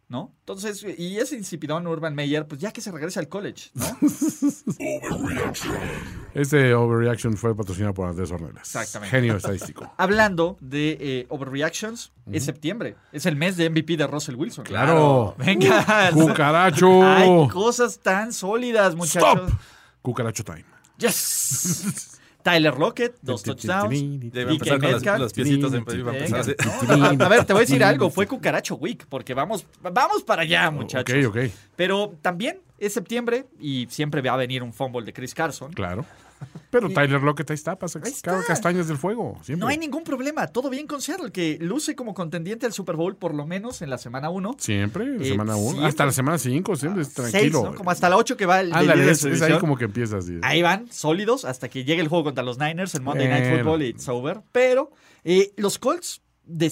no. 0.09 0.35
Entonces, 0.41 0.85
y 0.97 1.19
ese 1.19 1.37
insipidón 1.37 1.87
Urban 1.87 2.15
Meyer, 2.15 2.47
pues 2.47 2.61
ya 2.61 2.73
que 2.73 2.81
se 2.81 2.91
regrese 2.91 3.19
al 3.19 3.29
college, 3.29 3.71
¿no? 3.75 3.85
Este 6.35 6.73
overreaction 6.73 7.37
fue 7.37 7.55
patrocinado 7.55 7.95
por 7.95 8.09
Andrés 8.09 8.31
Ornelas. 8.31 8.63
Exactamente. 8.63 9.11
Genio 9.11 9.37
estadístico. 9.37 9.93
Hablando 9.99 10.57
de 10.61 10.97
eh, 11.01 11.27
overreactions, 11.29 12.13
es 12.31 12.45
septiembre. 12.45 12.97
Es 13.13 13.27
el 13.27 13.37
mes 13.37 13.57
de 13.57 13.69
MVP 13.69 13.97
de 13.97 14.07
Russell 14.07 14.37
Wilson. 14.37 14.65
Claro. 14.65 15.35
Venga. 15.37 16.11
Cucaracho. 16.15 17.03
Hay 17.03 17.49
cosas 17.49 17.99
tan 17.99 18.33
sólidas, 18.33 18.95
muchachos. 18.95 19.49
Stop. 19.49 19.61
Cucaracho 20.01 20.45
time. 20.45 20.65
Yes. 20.99 22.18
Tyler 22.49 22.79
Lockett, 22.79 23.17
dos 23.21 23.43
touchdowns. 23.43 24.03
Metcalf. 24.93 25.33
así. 26.35 26.55
¿no? 26.89 27.05
A, 27.05 27.09
a 27.09 27.29
ver, 27.29 27.45
te 27.45 27.53
voy 27.53 27.61
a 27.61 27.67
decir 27.67 27.85
algo. 27.85 28.09
Fue 28.11 28.27
Cucaracho 28.27 28.77
Week, 28.77 29.07
porque 29.09 29.35
vamos, 29.35 29.67
vamos 29.83 30.23
para 30.23 30.43
allá, 30.43 30.71
muchachos. 30.71 31.27
Ok, 31.27 31.37
ok. 31.37 31.53
Pero 31.77 32.15
también 32.23 32.61
es 32.79 32.95
septiembre 32.95 33.45
y 33.61 33.87
siempre 33.91 34.23
va 34.23 34.33
a 34.33 34.37
venir 34.37 34.63
un 34.63 34.73
fumble 34.73 35.05
de 35.05 35.13
Chris 35.13 35.35
Carson. 35.35 35.73
Claro. 35.73 36.07
Pero 36.71 36.91
Tyler 36.91 37.23
Lockett 37.23 37.51
ahí 37.51 37.55
está, 37.55 37.77
pasa 37.79 37.99
Ahí 38.05 38.13
está. 38.13 38.43
castañas 38.47 38.89
del 38.89 38.99
fuego. 38.99 39.39
Siempre. 39.43 39.61
No 39.65 39.69
hay 39.69 39.79
ningún 39.79 40.05
problema. 40.05 40.47
Todo 40.49 40.69
bien 40.69 40.87
con 40.87 41.01
Seattle, 41.01 41.33
que 41.33 41.57
luce 41.61 41.97
como 41.97 42.13
contendiente 42.13 42.67
al 42.67 42.73
Super 42.75 42.95
Bowl 42.97 43.17
por 43.17 43.35
lo 43.35 43.47
menos 43.47 43.81
en 43.81 43.89
la 43.91 43.97
semana 43.97 44.29
1. 44.29 44.57
Siempre, 44.59 45.17
Eh, 45.19 45.25
semana 45.31 45.57
1. 45.57 45.69
siempre. 45.71 45.87
Hasta 45.89 46.05
la 46.07 46.13
semana 46.13 46.39
5, 46.39 46.77
siempre 46.77 47.03
es 47.03 47.15
tranquilo. 47.15 47.65
¿no? 47.71 47.75
Como 47.75 47.91
hasta 47.91 48.09
la 48.11 48.17
8 48.19 48.37
que 48.37 48.45
va 48.45 48.61
el, 48.61 48.71
el 48.75 48.81
líder 48.83 48.99
de 48.99 49.11
es, 49.13 49.25
es 49.25 49.41
ahí 49.43 49.59
como 49.59 49.77
que 49.77 49.85
empieza 49.87 50.19
así. 50.19 50.39
Ahí 50.43 50.61
van, 50.61 50.93
sólidos, 50.93 51.45
hasta 51.47 51.69
que 51.71 51.85
llegue 51.85 52.03
el 52.03 52.09
juego 52.09 52.25
contra 52.25 52.45
los 52.45 52.59
Niners 52.59 52.95
en 52.95 53.03
Monday 53.05 53.29
Night. 53.29 53.57
Football 53.63 53.83
y 53.83 53.87
it's 53.87 54.09
over. 54.09 54.43
Pero 54.53 54.91
eh, 55.25 55.53
los 55.57 55.79
Colts, 55.79 56.21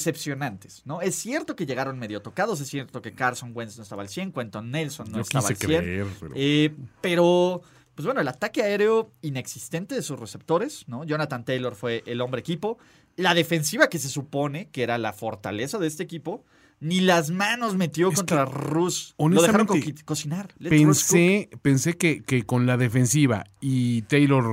decepcionantes, 0.00 0.82
¿no? 0.84 1.00
Es 1.02 1.14
cierto 1.16 1.56
que 1.56 1.66
llegaron 1.66 1.98
medio 1.98 2.20
tocados, 2.22 2.60
es 2.60 2.68
cierto 2.68 3.02
que 3.02 3.12
Carson 3.12 3.52
Wentz 3.54 3.76
no 3.76 3.82
estaba 3.82 4.02
al 4.02 4.08
100, 4.08 4.32
Quentin 4.32 4.70
Nelson 4.70 5.10
no 5.10 5.16
Yo 5.16 5.20
estaba 5.22 5.48
al 5.48 5.56
100. 5.56 5.80
creer, 5.82 6.06
pero- 6.20 6.32
Eh, 6.36 6.74
pero, 7.00 7.62
pues 7.96 8.06
bueno, 8.06 8.20
el 8.20 8.28
ataque 8.28 8.62
aéreo 8.62 9.10
inexistente 9.22 9.96
de 9.96 10.02
sus 10.02 10.20
receptores, 10.20 10.84
¿no? 10.86 11.02
Jonathan 11.02 11.44
Taylor 11.44 11.74
fue 11.74 12.04
el 12.06 12.20
hombre 12.20 12.40
equipo. 12.40 12.78
La 13.16 13.34
defensiva 13.34 13.88
que 13.88 13.98
se 13.98 14.08
supone 14.08 14.68
que 14.68 14.82
era 14.84 14.98
la 14.98 15.12
fortaleza 15.12 15.78
de 15.78 15.86
este 15.88 16.02
equipo, 16.04 16.44
ni 16.78 17.00
las 17.00 17.30
manos 17.30 17.74
metió 17.74 18.10
Es 18.10 18.16
contra 18.16 18.44
Rus. 18.44 19.14
Lo 19.18 19.40
dejaron 19.40 19.66
co- 19.66 19.74
cocinar. 20.04 20.52
Let. 20.58 20.68
Pensé, 20.70 21.48
pensé 21.62 21.96
que, 21.96 22.22
que 22.22 22.44
con 22.44 22.66
la 22.66 22.76
defensiva 22.76 23.44
y 23.60 24.02
Taylor 24.02 24.44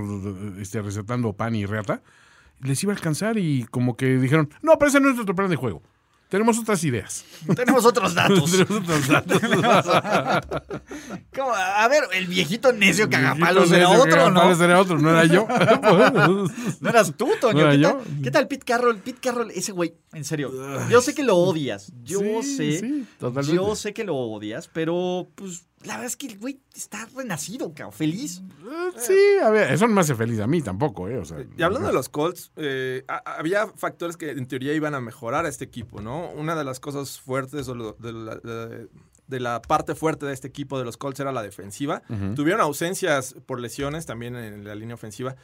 este, 0.59 0.81
receptando 0.81 1.33
pan 1.33 1.53
y 1.55 1.65
reata, 1.65 2.01
les 2.61 2.81
iba 2.81 2.93
a 2.93 2.95
alcanzar 2.95 3.37
y 3.37 3.65
como 3.65 3.97
que 3.97 4.17
dijeron, 4.17 4.49
no, 4.61 4.77
pero 4.79 4.87
ese 4.89 5.01
no 5.01 5.09
es 5.09 5.15
nuestro 5.15 5.35
plan 5.35 5.49
de 5.49 5.57
juego. 5.57 5.83
Tenemos 6.29 6.57
otras 6.57 6.83
ideas. 6.83 7.23
Tenemos 7.55 7.85
otros 7.85 8.15
datos. 8.15 8.51
Tenemos 8.67 8.71
otros 8.89 9.07
datos. 9.07 9.41
¿Cómo? 11.35 11.53
A 11.53 11.87
ver, 11.87 12.03
el 12.13 12.25
viejito 12.27 12.73
necio 12.73 13.09
cagapalos 13.09 13.71
era 13.71 13.89
otro, 13.89 14.31
¿no? 14.31 14.51
Era 14.51 14.79
otro, 14.81 14.97
no 14.97 15.09
era 15.11 15.25
yo. 15.25 15.47
No 16.81 16.89
eras 16.89 17.13
tú, 17.15 17.29
Toño. 17.39 17.53
¿No 17.53 17.71
era 17.71 17.71
¿Qué, 17.71 17.79
yo? 17.79 17.91
Tal, 17.97 18.21
¿Qué 18.23 18.31
tal 18.31 18.47
Pete 18.47 18.65
Carroll? 18.65 18.97
Pete 18.97 19.19
Carroll, 19.21 19.51
ese 19.51 19.71
güey, 19.71 19.93
en 20.13 20.23
serio. 20.25 20.51
Yo 20.89 21.01
sé 21.01 21.13
que 21.13 21.23
lo 21.23 21.37
odias. 21.37 21.91
Yo 22.03 22.19
Sí, 22.41 22.55
sé. 22.57 22.79
sí, 22.79 23.05
yo 23.53 23.75
sé 23.75 23.93
que 23.93 24.03
lo 24.03 24.15
odias, 24.15 24.69
pero 24.73 25.27
pues 25.35 25.65
la 25.85 25.93
verdad 25.95 26.05
es 26.07 26.15
que 26.17 26.27
el 26.27 26.39
güey 26.39 26.59
está 26.75 27.07
renacido, 27.15 27.73
cabrón, 27.73 27.93
feliz. 27.93 28.41
sí, 28.97 29.17
a 29.43 29.49
ver, 29.49 29.71
eso 29.73 29.87
no 29.87 29.93
me 29.93 30.01
hace 30.01 30.15
feliz 30.15 30.39
a 30.39 30.47
mí 30.47 30.61
tampoco, 30.61 31.07
¿eh? 31.09 31.17
O 31.17 31.25
sea, 31.25 31.37
Y 31.57 31.61
hablando 31.63 31.87
de 31.87 31.93
los 31.93 32.09
Colts, 32.09 32.51
eh, 32.55 33.03
a- 33.07 33.35
había 33.37 33.67
factores 33.67 34.17
que 34.17 34.31
en 34.31 34.45
teoría 34.47 34.73
iban 34.73 34.95
a 34.95 35.01
mejorar 35.01 35.45
a 35.45 35.49
este 35.49 35.65
equipo, 35.65 36.01
¿no? 36.01 36.29
Una 36.31 36.55
de 36.55 36.63
las 36.63 36.79
cosas 36.79 37.19
fuertes 37.19 37.67
o 37.67 37.75
lo- 37.75 37.93
de 37.99 38.13
la, 38.13 38.35
de- 38.35 38.87
de 39.27 39.39
la 39.39 39.61
parte 39.61 39.95
fuerte 39.95 40.25
de 40.25 40.33
este 40.33 40.47
equipo 40.49 40.77
de 40.77 40.85
los 40.85 40.97
Colts 40.97 41.19
era 41.19 41.31
la 41.31 41.41
defensiva. 41.41 42.03
Tuvieron 42.35 42.61
ausencias 42.61 43.35
por 43.45 43.59
lesiones 43.59 44.05
también 44.05 44.35
en 44.35 44.63
la 44.65 44.75
línea 44.75 44.95
ofensiva, 44.95 45.35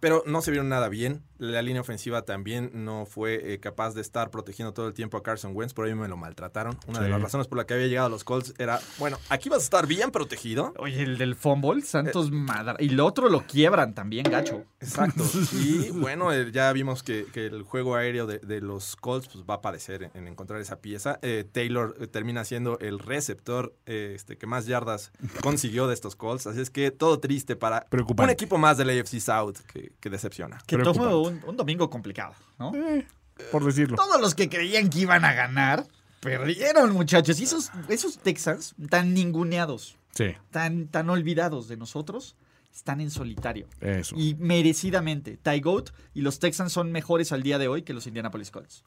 pero 0.00 0.22
no 0.26 0.42
se 0.42 0.50
vieron 0.50 0.68
nada 0.68 0.88
bien. 0.88 1.22
La 1.38 1.62
línea 1.62 1.80
ofensiva 1.80 2.22
también 2.22 2.70
no 2.74 3.06
fue 3.06 3.54
eh, 3.54 3.60
capaz 3.60 3.94
de 3.94 4.00
estar 4.00 4.30
protegiendo 4.30 4.74
todo 4.74 4.88
el 4.88 4.92
tiempo 4.94 5.16
a 5.16 5.22
Carson 5.22 5.52
Wentz, 5.54 5.72
por 5.72 5.86
ahí 5.86 5.94
me 5.94 6.08
lo 6.08 6.16
maltrataron. 6.16 6.76
Una 6.88 7.00
de 7.00 7.08
las 7.08 7.22
razones 7.22 7.46
por 7.46 7.58
la 7.58 7.64
que 7.66 7.74
había 7.74 7.86
llegado 7.86 8.08
a 8.08 8.10
los 8.10 8.24
Colts 8.24 8.54
era, 8.58 8.80
bueno, 8.98 9.18
aquí 9.28 9.48
vas 9.48 9.60
a 9.60 9.62
estar 9.62 9.86
bien 9.86 10.10
protegido. 10.10 10.74
Oye, 10.78 11.02
el 11.02 11.16
del 11.16 11.36
fumble, 11.36 11.80
Eh, 11.80 11.84
Santos 11.84 12.32
madra- 12.32 12.74
Y 12.80 12.88
el 12.88 12.98
otro 13.00 13.28
lo 13.28 13.46
quiebran 13.46 13.94
también, 13.94 14.24
gacho. 14.28 14.64
Exacto. 14.80 15.22
Y 15.52 15.90
bueno, 15.90 16.32
eh, 16.32 16.50
ya 16.52 16.72
vimos 16.72 17.02
que, 17.04 17.26
que 17.32 17.46
el 17.46 17.62
juego 17.62 17.94
aéreo 17.94 18.26
de, 18.26 18.38
de 18.40 18.60
los 18.60 18.96
Colts 18.96 19.28
pues, 19.28 19.44
va 19.48 19.54
a 19.54 19.60
padecer 19.60 20.02
en, 20.02 20.10
en 20.14 20.28
encontrar 20.28 20.60
esa 20.60 20.80
pieza. 20.80 21.20
Eh, 21.22 21.44
Taylor 21.50 21.94
eh, 22.00 22.08
termina 22.08 22.44
siendo 22.44 22.78
el 22.80 22.98
receptor 22.98 23.74
eh, 23.86 24.12
este, 24.16 24.36
que 24.38 24.46
más 24.48 24.66
yardas 24.66 25.12
consiguió 25.42 25.86
de 25.86 25.94
estos 25.94 26.16
Colts. 26.16 26.48
Así 26.48 26.60
es 26.60 26.70
que 26.70 26.90
todo 26.90 27.20
triste 27.20 27.54
para 27.54 27.86
un 27.92 28.30
equipo 28.30 28.58
más 28.58 28.76
del 28.76 28.90
AFC 28.90 29.20
South 29.20 29.56
que, 29.72 29.87
que 30.00 30.10
decepciona. 30.10 30.58
Que 30.66 30.78
tuvo 30.78 31.22
un, 31.22 31.40
un 31.46 31.56
domingo 31.56 31.88
complicado, 31.90 32.34
¿no? 32.58 32.74
eh, 32.74 33.06
por 33.52 33.64
decirlo. 33.64 33.96
Todos 33.96 34.20
los 34.20 34.34
que 34.34 34.48
creían 34.48 34.90
que 34.90 35.00
iban 35.00 35.24
a 35.24 35.32
ganar, 35.32 35.86
perdieron, 36.20 36.92
muchachos. 36.92 37.40
Y 37.40 37.44
esos, 37.44 37.70
esos 37.88 38.18
Texans 38.18 38.74
tan 38.90 39.14
ninguneados, 39.14 39.96
Sí. 40.12 40.34
tan, 40.50 40.88
tan 40.88 41.08
olvidados 41.10 41.68
de 41.68 41.76
nosotros, 41.76 42.36
están 42.74 43.00
en 43.00 43.10
solitario. 43.10 43.66
Eso. 43.80 44.14
Y 44.16 44.34
merecidamente. 44.36 45.36
Ty 45.36 45.60
Goat 45.60 45.90
y 46.14 46.20
los 46.22 46.38
Texans 46.38 46.72
son 46.72 46.92
mejores 46.92 47.32
al 47.32 47.42
día 47.42 47.58
de 47.58 47.68
hoy 47.68 47.82
que 47.82 47.92
los 47.94 48.06
Indianapolis 48.06 48.50
Colts. 48.50 48.82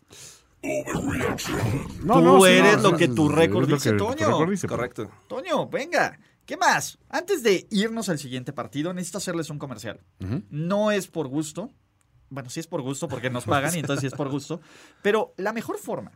No, 2.04 2.16
Tú 2.16 2.22
no, 2.22 2.42
sí, 2.42 2.52
eres 2.52 2.78
no, 2.82 2.92
lo 2.92 2.98
que 2.98 3.08
tu 3.08 3.30
récord 3.30 3.68
dice, 3.68 3.94
Toño. 3.94 4.30
Correcto. 4.68 5.10
Toño, 5.28 5.68
venga. 5.68 6.20
¿Qué 6.52 6.58
más? 6.58 7.00
Antes 7.08 7.44
de 7.44 7.66
irnos 7.72 8.10
al 8.10 8.20
siguiente 8.20 8.52
partido, 8.52 8.94
necesito 8.94 9.20
hacerles 9.20 9.50
un 9.50 9.58
comercial. 9.58 10.02
No 10.50 10.92
es 10.92 11.08
por 11.08 11.30
gusto. 11.30 11.72
Bueno, 12.30 12.50
sí 12.50 12.60
es 12.60 12.68
por 12.68 12.82
gusto 12.82 13.08
porque 13.08 13.30
nos 13.30 13.46
pagan 13.46 13.74
y 13.74 13.80
entonces 13.80 14.02
sí 14.02 14.08
es 14.08 14.14
por 14.14 14.28
gusto. 14.30 14.60
Pero 15.02 15.34
la 15.38 15.54
mejor 15.54 15.78
forma 15.78 16.12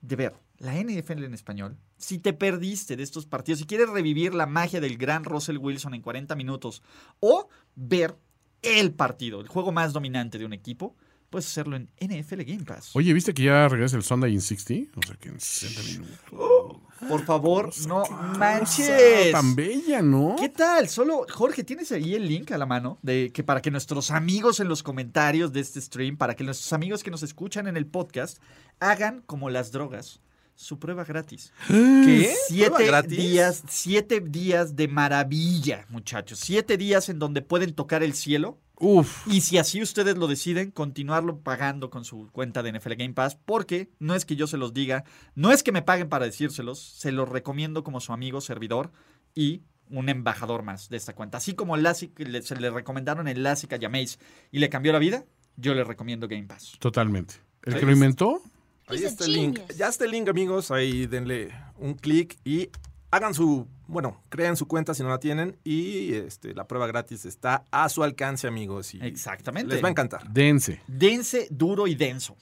de 0.00 0.14
ver 0.14 0.34
la 0.58 0.80
NFL 0.80 1.24
en 1.24 1.34
español, 1.34 1.76
si 1.96 2.20
te 2.20 2.32
perdiste 2.32 2.96
de 2.96 3.02
estos 3.02 3.26
partidos, 3.26 3.58
si 3.58 3.66
quieres 3.66 3.88
revivir 3.88 4.32
la 4.32 4.46
magia 4.46 4.80
del 4.80 4.96
gran 4.96 5.24
Russell 5.24 5.58
Wilson 5.58 5.94
en 5.94 6.02
40 6.02 6.36
minutos 6.36 6.84
o 7.18 7.48
ver 7.74 8.16
el 8.62 8.92
partido, 8.92 9.40
el 9.40 9.48
juego 9.48 9.72
más 9.72 9.92
dominante 9.92 10.38
de 10.38 10.44
un 10.44 10.52
equipo, 10.52 10.94
puedes 11.30 11.48
hacerlo 11.48 11.74
en 11.74 11.90
NFL 12.00 12.42
Game 12.42 12.64
Pass. 12.64 12.94
Oye, 12.94 13.12
¿viste 13.12 13.34
que 13.34 13.42
ya 13.42 13.66
regresa 13.66 13.96
el 13.96 14.04
Sunday 14.04 14.32
in 14.32 14.40
60? 14.40 15.00
O 15.00 15.02
sea, 15.04 15.16
que 15.16 15.30
en 15.30 15.40
60 15.40 15.82
minutos. 15.82 16.80
Por 17.08 17.24
favor, 17.24 17.70
no 17.86 18.04
manches. 18.38 19.32
Tan 19.32 19.54
bella, 19.56 20.02
¿no? 20.02 20.36
¿Qué 20.38 20.48
tal? 20.48 20.88
Solo, 20.88 21.26
Jorge, 21.30 21.64
¿tienes 21.64 21.90
ahí 21.92 22.14
el 22.14 22.28
link 22.28 22.50
a 22.52 22.58
la 22.58 22.66
mano? 22.66 22.98
De 23.02 23.30
que 23.32 23.42
para 23.42 23.62
que 23.62 23.70
nuestros 23.70 24.10
amigos 24.10 24.60
en 24.60 24.68
los 24.68 24.82
comentarios 24.82 25.52
de 25.52 25.60
este 25.60 25.80
stream, 25.80 26.16
para 26.16 26.34
que 26.36 26.44
nuestros 26.44 26.72
amigos 26.72 27.02
que 27.02 27.10
nos 27.10 27.22
escuchan 27.22 27.66
en 27.66 27.76
el 27.76 27.86
podcast, 27.86 28.38
hagan 28.80 29.22
como 29.26 29.50
las 29.50 29.72
drogas. 29.72 30.20
Su 30.54 30.78
prueba 30.78 31.04
gratis. 31.04 31.54
¿Qué? 31.68 32.34
Siete 32.48 32.70
¿Prueba 32.70 33.00
gratis? 33.00 33.16
días, 33.16 33.62
siete 33.66 34.20
días 34.20 34.76
de 34.76 34.88
maravilla, 34.88 35.86
muchachos. 35.88 36.38
Siete 36.38 36.76
días 36.76 37.08
en 37.08 37.18
donde 37.18 37.40
pueden 37.40 37.72
tocar 37.74 38.02
el 38.02 38.12
cielo. 38.12 38.58
Uf. 38.80 39.26
Y 39.28 39.42
si 39.42 39.58
así 39.58 39.82
ustedes 39.82 40.16
lo 40.16 40.26
deciden, 40.26 40.70
continuarlo 40.70 41.38
pagando 41.40 41.90
con 41.90 42.04
su 42.04 42.28
cuenta 42.32 42.62
de 42.62 42.72
NFL 42.72 42.94
Game 42.94 43.12
Pass, 43.12 43.36
porque 43.44 43.90
no 43.98 44.14
es 44.14 44.24
que 44.24 44.34
yo 44.36 44.46
se 44.46 44.56
los 44.56 44.72
diga, 44.72 45.04
no 45.34 45.52
es 45.52 45.62
que 45.62 45.70
me 45.70 45.82
paguen 45.82 46.08
para 46.08 46.24
decírselos, 46.24 46.80
se 46.80 47.12
los 47.12 47.28
recomiendo 47.28 47.84
como 47.84 48.00
su 48.00 48.12
amigo 48.12 48.40
servidor 48.40 48.90
y 49.34 49.62
un 49.90 50.08
embajador 50.08 50.62
más 50.62 50.88
de 50.88 50.96
esta 50.96 51.14
cuenta. 51.14 51.38
Así 51.38 51.54
como 51.54 51.76
Lasik, 51.76 52.18
le- 52.20 52.42
se 52.42 52.56
le 52.56 52.70
recomendaron 52.70 53.28
el 53.28 53.42
Lasik 53.42 53.72
a 53.74 53.78
Jameis 53.78 54.18
y 54.50 54.58
le 54.60 54.68
cambió 54.70 54.92
la 54.92 54.98
vida, 54.98 55.24
yo 55.56 55.74
le 55.74 55.84
recomiendo 55.84 56.26
Game 56.26 56.44
Pass. 56.46 56.72
Totalmente. 56.78 57.34
¿El 57.64 57.74
que 57.78 57.84
lo 57.86 57.92
inventó? 57.92 58.40
Ahí 58.86 59.04
está 59.04 59.24
el 59.26 59.32
link. 59.34 59.60
Ya 59.76 59.88
está 59.88 60.04
el 60.06 60.10
link, 60.12 60.28
amigos. 60.28 60.70
Ahí 60.70 61.06
denle 61.06 61.52
un 61.76 61.94
clic 61.94 62.38
y 62.44 62.70
hagan 63.10 63.34
su, 63.34 63.68
bueno, 63.90 64.22
creen 64.28 64.56
su 64.56 64.66
cuenta 64.66 64.94
si 64.94 65.02
no 65.02 65.08
la 65.08 65.18
tienen 65.18 65.58
y 65.64 66.14
este, 66.14 66.54
la 66.54 66.66
prueba 66.66 66.86
gratis 66.86 67.24
está 67.24 67.64
a 67.70 67.88
su 67.88 68.02
alcance, 68.02 68.46
amigos. 68.46 68.94
Y 68.94 69.00
Exactamente. 69.04 69.74
Les 69.74 69.82
va 69.84 69.88
a 69.88 69.90
encantar. 69.90 70.28
Dense. 70.30 70.80
Dense, 70.86 71.48
duro 71.50 71.86
y 71.86 71.94
denso, 71.94 72.36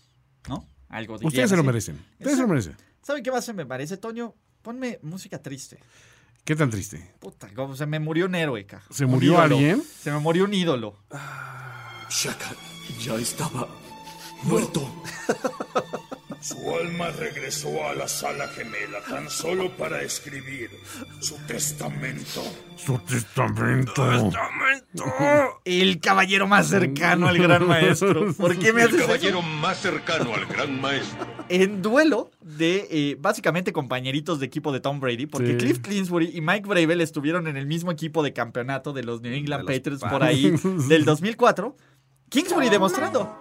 ¿no? 0.49 0.69
Algo 0.89 1.15
Ustedes 1.15 1.33
dirían 1.33 1.49
se 1.49 1.57
lo 1.57 1.65
merecen. 1.65 1.97
Ustedes 2.19 2.37
se 2.37 2.43
lo 2.43 2.49
merecen. 2.49 2.77
¿Saben 3.03 3.23
qué 3.23 3.31
más 3.31 3.45
se 3.45 3.53
me 3.53 3.67
parece, 3.67 3.97
Toño? 3.97 4.35
Ponme 4.63 4.99
música 5.03 5.41
triste. 5.43 5.79
¿Qué 6.45 6.57
tan 6.57 6.71
triste? 6.71 7.15
Puta, 7.19 7.49
como 7.55 7.77
se 7.77 7.85
me 7.87 7.99
murió 7.99 8.27
un 8.27 8.35
héroe, 8.35 8.65
caja. 8.65 8.87
¿Se 8.93 9.05
Un 9.05 9.11
murió 9.13 9.33
ídolo. 9.33 9.57
alguien? 9.57 9.83
Se 9.83 10.11
me 10.11 10.19
murió 10.19 10.45
un 10.45 10.55
ídolo. 10.55 10.97
Shaka 12.11 12.55
ya 13.01 13.15
estaba 13.17 13.69
muerto. 14.45 14.81
Su 16.41 16.73
alma 16.75 17.09
regresó 17.11 17.85
a 17.89 17.95
la 17.95 18.07
sala 18.07 18.47
gemela 18.49 19.01
tan 19.09 19.29
solo 19.29 19.77
para 19.77 20.03
escribir 20.03 20.71
su 21.21 21.35
testamento. 21.47 22.43
Su 22.77 22.97
testamento. 23.01 24.31
El 25.65 26.01
caballero 26.01 26.47
más 26.47 26.69
cercano 26.69 27.27
al 27.27 27.39
gran 27.39 27.67
maestro. 27.67 28.33
¿Por 28.39 28.57
qué 28.57 28.73
me 28.73 28.83
El 28.83 28.89
haces 28.89 28.99
eso? 29.01 29.07
caballero 29.09 29.43
más 29.43 29.79
cercano 29.79 30.33
al 30.35 30.47
gran 30.47 30.81
maestro. 30.81 31.27
En 31.49 31.83
duelo 31.83 32.31
de 32.41 32.87
eh, 32.91 33.17
básicamente 33.19 33.73
compañeritos 33.73 34.39
de 34.39 34.47
equipo 34.47 34.73
de 34.73 34.81
Tom 34.81 35.01
Brady, 35.01 35.27
porque 35.27 35.53
Sí. 35.53 35.57
Cliff 35.59 35.79
Clinsbury 35.81 36.31
y 36.37 36.41
Mike 36.41 36.69
Bravel 36.69 37.01
estuvieron 37.01 37.49
en 37.49 37.57
el 37.57 37.67
mismo 37.67 37.91
equipo 37.91 38.23
de 38.23 38.33
campeonato 38.33 38.93
de 38.93 39.03
los 39.03 39.23
New 39.23 39.33
England 39.33 39.67
De 39.67 39.75
Patriots 39.79 40.05
por 40.09 40.23
ahí 40.23 40.53
del 40.89 41.05
2004. 41.05 41.77
Kingsbury 42.29 42.69
demostrando 42.69 43.37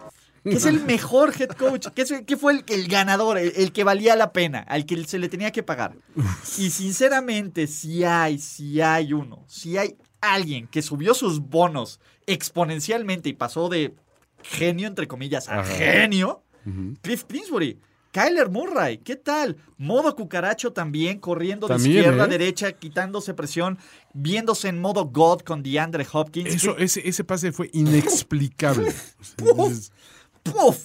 que 0.49 0.57
es 0.57 0.65
el 0.65 0.83
mejor 0.85 1.33
head 1.39 1.49
coach, 1.49 1.87
que, 1.95 2.01
es- 2.03 2.21
que 2.25 2.37
fue 2.37 2.53
el, 2.53 2.63
el 2.67 2.87
ganador, 2.87 3.37
el, 3.37 3.53
el 3.55 3.71
que 3.71 3.83
valía 3.83 4.15
la 4.15 4.31
pena, 4.33 4.59
al 4.59 4.85
que 4.85 5.03
se 5.05 5.19
le 5.19 5.29
tenía 5.29 5.51
que 5.51 5.63
pagar. 5.63 5.95
Y 6.57 6.69
sinceramente, 6.69 7.67
si 7.67 8.03
hay, 8.03 8.39
si 8.39 8.81
hay 8.81 9.13
uno, 9.13 9.43
si 9.47 9.77
hay 9.77 9.95
alguien 10.21 10.67
que 10.67 10.81
subió 10.81 11.13
sus 11.13 11.39
bonos 11.39 11.99
exponencialmente 12.25 13.29
y 13.29 13.33
pasó 13.33 13.69
de 13.69 13.93
genio, 14.43 14.87
entre 14.87 15.07
comillas, 15.07 15.47
a 15.49 15.59
Ajá. 15.59 15.73
genio, 15.75 16.43
Cliff 17.01 17.23
Clinsbury. 17.25 17.79
Kyler 18.09 18.49
Murray, 18.49 18.97
¿qué 18.99 19.15
tal? 19.15 19.57
Modo 19.77 20.15
cucaracho 20.15 20.73
también, 20.73 21.19
corriendo 21.19 21.67
de 21.67 21.75
izquierda 21.75 22.23
a 22.23 22.25
¿eh? 22.25 22.29
derecha, 22.29 22.71
quitándose 22.71 23.35
presión, 23.35 23.77
viéndose 24.13 24.69
en 24.69 24.79
modo 24.81 25.05
God 25.05 25.41
con 25.41 25.61
DeAndre 25.61 26.07
Hopkins. 26.11 26.55
Eso, 26.55 26.75
ese, 26.77 27.07
ese 27.07 27.23
pase 27.23 27.51
fue 27.51 27.69
inexplicable. 27.73 28.91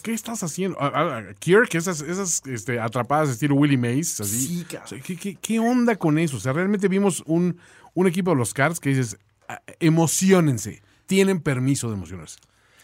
¿Qué 0.03 0.13
estás 0.13 0.43
haciendo? 0.43 0.77
Ah, 0.81 0.93
ah, 0.95 1.23
Kirk, 1.39 1.75
esas, 1.75 2.01
esas 2.01 2.43
este, 2.47 2.81
atrapadas 2.81 3.31
estilo 3.31 3.55
Willie 3.55 3.79
Mays, 3.79 4.21
así. 4.21 4.47
Sí, 4.47 4.65
cabrón. 4.65 4.85
O 4.85 4.89
sea, 4.89 5.01
¿qué, 5.01 5.17
qué, 5.17 5.35
qué 5.37 5.59
onda 5.59 5.97
con 5.97 6.19
eso? 6.19 6.37
O 6.37 6.41
sea, 6.41 6.53
realmente 6.53 6.89
vimos 6.89 7.23
un, 7.27 7.57
un 7.95 8.07
equipo 8.07 8.31
de 8.31 8.37
los 8.37 8.55
Cards 8.55 8.81
que 8.81 8.91
dices, 8.91 9.19
ah, 9.49 9.61
emocionense. 9.81 10.83
Tienen 11.07 11.41
permiso 11.41 11.89
de 11.89 11.95
emocionarse. 11.95 12.39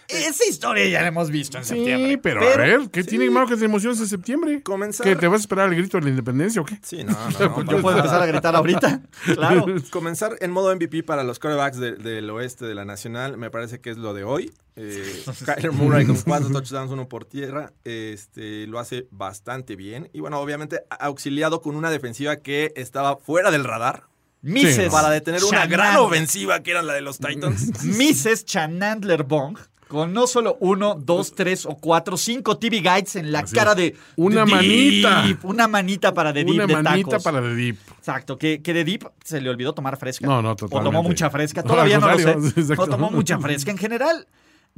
Esa 0.08 0.44
historia 0.48 0.86
ya 0.88 1.02
la 1.02 1.08
hemos 1.08 1.30
visto 1.30 1.58
en 1.58 1.64
Sí, 1.64 1.74
septiembre. 1.74 2.18
pero, 2.18 2.40
a 2.40 2.56
ver, 2.56 2.80
¿qué 2.90 3.04
tiene 3.04 3.28
malo 3.30 3.46
que 3.46 3.56
te 3.56 3.66
emociones 3.66 4.00
en 4.00 4.08
septiembre? 4.08 4.62
Comenzar- 4.62 5.04
¿Que 5.04 5.14
te 5.16 5.28
vas 5.28 5.40
a 5.40 5.42
esperar 5.42 5.68
el 5.68 5.76
grito 5.76 5.98
de 5.98 6.04
la 6.04 6.10
independencia 6.10 6.62
o 6.62 6.64
qué? 6.64 6.78
Sí, 6.82 7.04
no, 7.04 7.12
no, 7.12 7.38
no. 7.62 7.64
Yo 7.72 7.82
puedo 7.82 7.96
empezar 7.98 8.22
a 8.22 8.26
gritar 8.26 8.56
ahorita. 8.56 9.02
Claro. 9.34 9.66
Comenzar 9.90 10.36
en 10.40 10.50
modo 10.50 10.74
MVP 10.74 11.02
para 11.02 11.22
los 11.24 11.38
quarterbacks 11.38 11.76
de- 11.78 11.96
del 11.96 12.30
oeste 12.30 12.64
de 12.64 12.74
la 12.74 12.84
Nacional, 12.86 13.36
me 13.36 13.50
parece 13.50 13.80
que 13.80 13.90
es 13.90 13.98
lo 13.98 14.14
de 14.14 14.24
hoy. 14.24 14.50
Eh, 14.76 15.24
Kyler 15.44 15.72
Murray 15.72 16.06
con 16.06 16.16
cuatro 16.22 16.48
touchdowns, 16.50 16.90
uno 16.90 17.08
por 17.08 17.24
tierra, 17.26 17.72
este, 17.84 18.66
lo 18.66 18.78
hace 18.78 19.08
bastante 19.10 19.76
bien. 19.76 20.08
Y 20.14 20.20
bueno, 20.20 20.38
obviamente 20.40 20.82
auxiliado 21.00 21.60
con 21.60 21.76
una 21.76 21.90
defensiva 21.90 22.36
que 22.36 22.72
estaba 22.76 23.16
fuera 23.16 23.50
del 23.50 23.64
radar 23.64 24.04
Mrs. 24.40 24.74
Sí, 24.76 24.82
no. 24.86 24.90
para 24.92 25.10
detener 25.10 25.42
una 25.44 25.66
gran 25.66 25.96
ofensiva 25.96 26.62
que 26.62 26.70
era 26.70 26.80
la 26.82 26.94
de 26.94 27.00
los 27.00 27.18
Titans. 27.18 27.84
Mrs. 27.84 28.44
Chanandler 28.44 29.24
Bong. 29.24 29.58
Con 29.88 30.12
no 30.12 30.26
solo 30.26 30.58
uno, 30.60 30.94
dos, 30.94 31.32
tres 31.34 31.64
o 31.64 31.74
cuatro, 31.76 32.16
cinco 32.18 32.58
TV 32.58 32.80
Guides 32.80 33.16
en 33.16 33.32
la 33.32 33.40
Así 33.40 33.54
cara 33.54 33.74
de. 33.74 33.96
Una 34.16 34.44
de 34.44 34.50
manita. 34.50 35.22
Deep, 35.22 35.44
Una 35.44 35.66
manita 35.66 36.12
para 36.12 36.32
de 36.32 36.44
Deep 36.44 36.54
Una 36.54 36.66
de 36.66 36.82
manita 36.82 37.08
tacos. 37.10 37.24
para 37.24 37.40
The 37.40 37.54
Deep. 37.54 37.76
Exacto, 37.98 38.36
que, 38.36 38.60
que 38.60 38.74
de 38.74 38.84
Deep 38.84 39.08
se 39.24 39.40
le 39.40 39.48
olvidó 39.48 39.72
tomar 39.72 39.96
fresca. 39.96 40.26
No, 40.26 40.42
no, 40.42 40.50
O 40.52 40.56
totalmente. 40.56 40.84
tomó 40.90 41.02
mucha 41.02 41.30
fresca. 41.30 41.62
Todavía 41.62 41.98
no 41.98 42.08
lo 42.10 42.18
sé. 42.18 42.74
No 42.76 42.86
tomó 42.86 43.10
mucha 43.10 43.38
fresca. 43.38 43.70
En 43.70 43.78
general, 43.78 44.26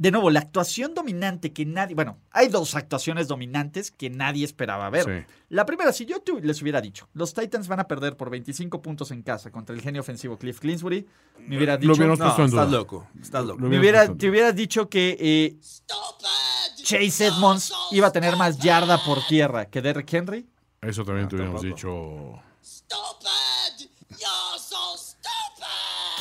de 0.01 0.09
nuevo, 0.09 0.31
la 0.31 0.39
actuación 0.39 0.95
dominante 0.95 1.53
que 1.53 1.63
nadie. 1.63 1.93
Bueno, 1.93 2.17
hay 2.31 2.47
dos 2.47 2.73
actuaciones 2.73 3.27
dominantes 3.27 3.91
que 3.91 4.09
nadie 4.09 4.43
esperaba 4.43 4.89
ver. 4.89 5.05
Sí. 5.05 5.33
La 5.49 5.63
primera, 5.67 5.93
si 5.93 6.07
yo 6.07 6.21
tu- 6.21 6.39
les 6.39 6.59
hubiera 6.63 6.81
dicho, 6.81 7.07
los 7.13 7.35
Titans 7.35 7.67
van 7.67 7.81
a 7.81 7.87
perder 7.87 8.17
por 8.17 8.31
25 8.31 8.81
puntos 8.81 9.11
en 9.11 9.21
casa 9.21 9.51
contra 9.51 9.75
el 9.75 9.81
genio 9.83 10.01
ofensivo 10.01 10.39
Cliff 10.39 10.59
Clinsbury, 10.59 11.05
me 11.45 11.55
hubieras 11.55 11.79
dicho. 11.79 11.93
No, 11.93 12.15
duda. 12.15 12.45
estás 12.45 12.71
loco, 12.71 13.07
estás 13.21 13.45
loco. 13.45 13.59
Me 13.61 13.77
hubiera- 13.77 14.11
te 14.11 14.27
hubieras 14.27 14.55
dicho 14.55 14.89
que 14.89 15.15
eh, 15.19 15.59
Chase 16.83 17.27
Edmonds 17.27 17.71
iba 17.91 18.07
a 18.07 18.11
tener 18.11 18.35
más 18.37 18.57
yarda 18.57 18.97
por 19.05 19.19
tierra 19.27 19.65
que 19.65 19.83
Derrick 19.83 20.11
Henry. 20.11 20.47
Eso 20.81 21.05
también 21.05 21.27
te 21.27 21.35
hubiéramos 21.35 21.61
dicho. 21.61 22.41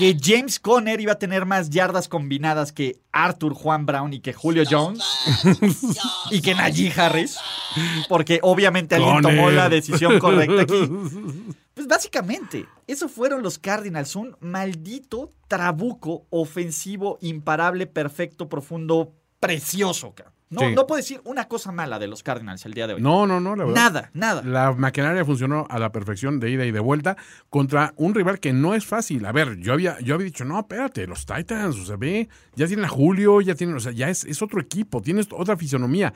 Que 0.00 0.16
James 0.18 0.58
Conner 0.58 0.98
iba 0.98 1.12
a 1.12 1.18
tener 1.18 1.44
más 1.44 1.68
yardas 1.68 2.08
combinadas 2.08 2.72
que 2.72 3.02
Arthur 3.12 3.52
Juan 3.52 3.84
Brown 3.84 4.14
y 4.14 4.20
que 4.20 4.32
Julio 4.32 4.64
Jones. 4.68 5.04
y 6.30 6.40
que 6.40 6.54
Najee 6.54 6.90
Harris. 6.96 7.36
Porque 8.08 8.40
obviamente 8.42 8.94
alguien 8.94 9.20
Conner. 9.20 9.36
tomó 9.36 9.50
la 9.50 9.68
decisión 9.68 10.18
correcta 10.18 10.62
aquí. 10.62 10.90
Pues 11.72 11.86
básicamente, 11.88 12.66
esos 12.86 13.10
fueron 13.10 13.42
los 13.42 13.58
Cardinals. 13.58 14.14
Un 14.14 14.36
maldito 14.40 15.32
trabuco 15.48 16.26
ofensivo, 16.28 17.16
imparable, 17.22 17.86
perfecto, 17.86 18.50
profundo, 18.50 19.14
precioso. 19.38 20.14
cabrón. 20.14 20.34
No, 20.50 20.60
Sí. 20.62 20.74
no 20.74 20.86
puedo 20.86 20.96
decir 20.96 21.20
una 21.24 21.46
cosa 21.46 21.70
mala 21.70 22.00
de 22.00 22.08
los 22.08 22.24
Cardinals 22.24 22.66
el 22.66 22.74
día 22.74 22.88
de 22.88 22.94
hoy. 22.94 23.00
No, 23.00 23.24
no, 23.26 23.38
no, 23.38 23.54
la 23.54 23.64
verdad. 23.64 23.80
Nada, 23.80 24.10
nada. 24.14 24.42
La 24.42 24.72
maquinaria 24.72 25.24
funcionó 25.24 25.64
a 25.70 25.78
la 25.78 25.92
perfección 25.92 26.40
de 26.40 26.50
ida 26.50 26.66
y 26.66 26.72
de 26.72 26.80
vuelta 26.80 27.16
contra 27.48 27.94
un 27.96 28.14
rival 28.14 28.40
que 28.40 28.52
no 28.52 28.74
es 28.74 28.84
fácil. 28.84 29.24
A 29.26 29.32
ver, 29.32 29.58
yo 29.58 29.72
había, 29.72 29.98
yo 30.00 30.14
había 30.16 30.24
dicho, 30.24 30.44
no, 30.44 30.58
espérate, 30.58 31.06
los 31.06 31.24
Titans, 31.24 31.76
o 31.78 31.84
sea, 31.84 31.96
ve, 31.96 32.28
ya 32.56 32.66
tienen 32.66 32.84
a 32.84 32.88
Julio, 32.88 33.40
ya 33.40 33.54
tienen, 33.54 33.76
o 33.76 33.80
sea, 33.80 33.92
ya 33.92 34.08
es, 34.10 34.24
es 34.24 34.42
otro 34.42 34.60
equipo, 34.60 35.00
tienes 35.00 35.28
otra 35.30 35.56
fisonomía. 35.56 36.12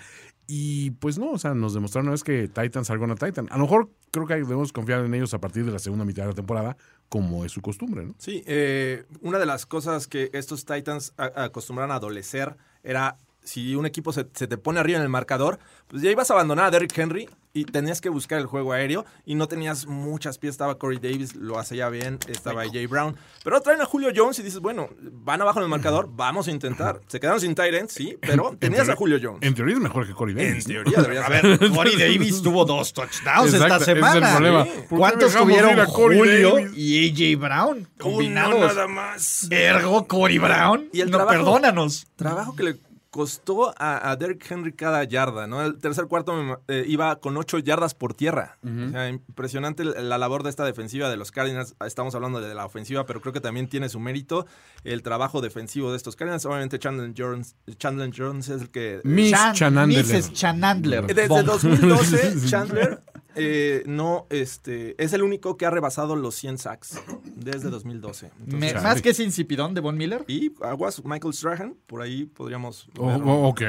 Y 0.46 0.90
pues 0.92 1.16
no, 1.18 1.30
o 1.30 1.38
sea, 1.38 1.54
nos 1.54 1.72
demostraron 1.72 2.08
una 2.08 2.12
vez 2.12 2.24
que 2.24 2.48
Titans 2.48 2.90
algo 2.90 3.06
a 3.06 3.14
Titan. 3.14 3.46
A 3.50 3.56
lo 3.56 3.62
mejor 3.62 3.90
creo 4.10 4.26
que 4.26 4.34
debemos 4.34 4.72
confiar 4.72 5.04
en 5.04 5.14
ellos 5.14 5.32
a 5.32 5.40
partir 5.40 5.64
de 5.64 5.72
la 5.72 5.78
segunda 5.78 6.04
mitad 6.04 6.24
de 6.24 6.28
la 6.30 6.34
temporada, 6.34 6.76
como 7.08 7.44
es 7.44 7.52
su 7.52 7.62
costumbre, 7.62 8.04
¿no? 8.04 8.14
Sí, 8.18 8.42
eh, 8.46 9.04
una 9.22 9.38
de 9.38 9.46
las 9.46 9.64
cosas 9.64 10.06
que 10.06 10.30
estos 10.34 10.64
Titans 10.66 11.14
acostumbran 11.16 11.90
a 11.92 11.94
adolecer 11.94 12.56
era 12.82 13.16
si 13.44 13.74
un 13.76 13.86
equipo 13.86 14.12
se, 14.12 14.26
se 14.34 14.46
te 14.46 14.56
pone 14.58 14.80
arriba 14.80 14.96
en 14.98 15.02
el 15.04 15.08
marcador, 15.10 15.58
pues 15.88 16.02
ya 16.02 16.10
ibas 16.10 16.30
a 16.30 16.34
abandonar 16.34 16.64
a 16.66 16.70
Derrick 16.70 16.96
Henry 16.98 17.28
y 17.52 17.66
tenías 17.66 18.00
que 18.00 18.08
buscar 18.08 18.40
el 18.40 18.46
juego 18.46 18.72
aéreo 18.72 19.04
y 19.24 19.36
no 19.36 19.46
tenías 19.46 19.86
muchas 19.86 20.38
piezas. 20.38 20.54
Estaba 20.54 20.76
Corey 20.78 20.98
Davis, 20.98 21.36
lo 21.36 21.58
hace 21.58 21.76
ya 21.76 21.88
bien, 21.88 22.18
estaba 22.28 22.62
AJ 22.62 22.88
Brown. 22.88 23.16
Pero 23.44 23.60
traen 23.60 23.80
a 23.80 23.84
Julio 23.84 24.10
Jones 24.14 24.38
y 24.40 24.42
dices, 24.42 24.58
bueno, 24.60 24.88
van 25.12 25.40
abajo 25.42 25.60
en 25.60 25.64
el 25.64 25.68
marcador, 25.68 26.08
vamos 26.10 26.48
a 26.48 26.50
intentar. 26.50 27.00
Se 27.06 27.20
quedaron 27.20 27.40
sin 27.40 27.54
Tyrant, 27.54 27.90
sí, 27.90 28.16
pero 28.20 28.56
tenías 28.58 28.88
a 28.88 28.96
Julio 28.96 29.18
Jones. 29.22 29.38
En 29.42 29.54
teoría 29.54 29.74
es 29.74 29.80
mejor 29.80 30.06
que 30.06 30.14
Corey 30.14 30.34
Davis. 30.34 30.66
En 30.66 30.72
teoría 30.72 31.00
debería 31.02 31.26
A 31.26 31.28
ver, 31.28 31.58
Corey 31.72 31.96
Davis 31.98 32.42
tuvo 32.42 32.64
dos 32.64 32.92
touchdowns 32.92 33.52
Exacto, 33.54 33.74
esta 33.74 33.76
ese 33.76 33.82
es 33.82 33.88
el 33.88 33.94
semana. 33.96 34.30
problema. 34.32 34.64
Sí. 34.64 34.70
¿Por 34.74 34.88
qué 34.88 34.96
¿Cuántos 34.96 35.34
tuvieron 35.36 35.78
a 35.80 35.86
Corey 35.86 36.18
Julio 36.18 36.54
Davis? 36.56 36.72
y 36.76 37.32
AJ 37.34 37.38
Brown 37.40 37.76
Uno 37.78 37.88
combinados? 37.98 38.60
nada 38.74 38.86
más. 38.88 39.46
Ergo, 39.50 40.06
Corey 40.08 40.38
Brown. 40.38 40.88
Y 40.92 41.02
el 41.02 41.10
no, 41.10 41.18
trabajo- 41.18 41.36
perdónanos. 41.38 42.06
Trabajo 42.16 42.56
que 42.56 42.62
le 42.64 42.76
costó 43.14 43.72
a, 43.78 44.10
a 44.10 44.16
Derrick 44.16 44.44
Henry 44.50 44.72
cada 44.72 45.04
yarda, 45.04 45.46
¿no? 45.46 45.62
El 45.62 45.78
tercer 45.78 46.06
cuarto 46.06 46.34
me- 46.34 46.56
eh, 46.66 46.84
iba 46.88 47.14
con 47.20 47.36
ocho 47.36 47.60
yardas 47.60 47.94
por 47.94 48.12
tierra. 48.12 48.58
O 48.66 48.90
sea, 48.90 49.08
impresionante 49.08 49.84
la 49.84 50.02
la 50.02 50.18
labor 50.18 50.42
de 50.42 50.50
esta 50.50 50.64
defensiva 50.64 51.08
de 51.08 51.16
los 51.16 51.30
Cardinals. 51.30 51.76
Estamos 51.86 52.16
hablando 52.16 52.40
de 52.40 52.52
la 52.56 52.66
ofensiva, 52.66 53.06
pero 53.06 53.20
creo 53.20 53.32
que 53.32 53.40
también 53.40 53.68
tiene 53.68 53.88
su 53.88 54.00
mérito 54.00 54.46
el 54.82 55.02
trabajo 55.02 55.40
defensivo 55.40 55.92
de 55.92 55.96
estos 55.96 56.16
Cardinals. 56.16 56.44
Obviamente 56.44 56.80
Chandler 56.80 57.14
Jones, 57.16 57.54
Chandler 57.78 58.10
Jones 58.16 58.48
es 58.48 58.62
el 58.62 58.70
que... 58.70 59.00
Miss 59.04 59.30
Chan- 59.30 59.54
Chanandler. 59.54 60.04
Mrs. 60.04 60.32
Chanandler. 60.32 61.06
Desde 61.06 61.28
Bong. 61.28 61.44
2012, 61.46 62.48
Chandler 62.48 63.00
eh, 63.36 63.82
no, 63.86 64.26
este, 64.30 64.94
es 65.02 65.12
el 65.12 65.22
único 65.22 65.56
que 65.56 65.66
ha 65.66 65.70
rebasado 65.70 66.16
los 66.16 66.34
100 66.34 66.58
sacks 66.58 67.00
desde 67.36 67.70
2012. 67.70 68.30
Entonces, 68.40 68.74
Me- 68.74 68.80
más 68.80 69.02
que 69.02 69.10
ese 69.10 69.22
insipidón 69.24 69.74
de 69.74 69.80
Von 69.80 69.96
Miller. 69.96 70.24
y 70.28 70.52
aguas 70.62 71.02
Michael 71.04 71.34
Strahan, 71.34 71.76
por 71.86 72.02
ahí 72.02 72.24
podríamos... 72.26 72.88
O- 72.98 73.06
verlo. 73.06 73.26
o- 73.26 73.48
ok, 73.48 73.62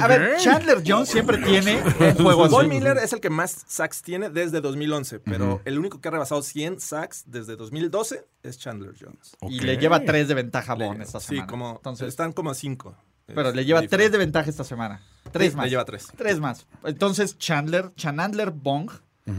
A 0.00 0.06
ver. 0.08 0.36
Chandler 0.38 0.82
Jones 0.86 1.08
siempre 1.08 1.38
tiene 1.44 1.82
un 1.82 2.14
juego 2.14 2.48
Von. 2.48 2.68
Miller 2.68 2.96
es 2.98 3.12
el 3.12 3.20
que 3.20 3.30
más 3.30 3.64
sacks 3.66 4.02
tiene 4.02 4.30
desde 4.30 4.60
2011, 4.60 5.20
pero 5.20 5.60
el 5.64 5.78
único 5.78 6.00
que 6.00 6.08
ha 6.08 6.10
rebasado 6.12 6.42
100 6.42 6.80
sacks 6.80 7.24
desde 7.26 7.56
2012 7.56 8.24
es 8.42 8.58
Chandler 8.58 8.94
Jones. 9.00 9.36
Y 9.48 9.60
le 9.60 9.76
lleva 9.76 10.00
tres 10.04 10.28
de 10.28 10.34
ventaja 10.34 10.72
a 10.72 10.76
Von 10.76 11.02
esta 11.02 11.20
Sí, 11.20 11.26
semana. 11.28 11.46
como 11.46 11.70
Entonces, 11.76 12.08
están 12.08 12.32
como 12.32 12.50
a 12.50 12.54
5. 12.54 12.94
Pero 13.26 13.52
le 13.52 13.64
lleva 13.64 13.82
tres 13.86 14.10
de 14.12 14.18
ventaja 14.18 14.48
esta 14.50 14.64
semana. 14.64 15.00
Tres 15.30 15.50
Sí, 15.52 15.56
más. 15.56 15.64
le 15.64 15.70
lleva 15.70 15.84
tres. 15.84 16.08
Tres 16.16 16.40
más. 16.40 16.66
Entonces, 16.84 17.38
Chandler, 17.38 17.92
Chanandler 17.96 18.50
Bong 18.50 18.90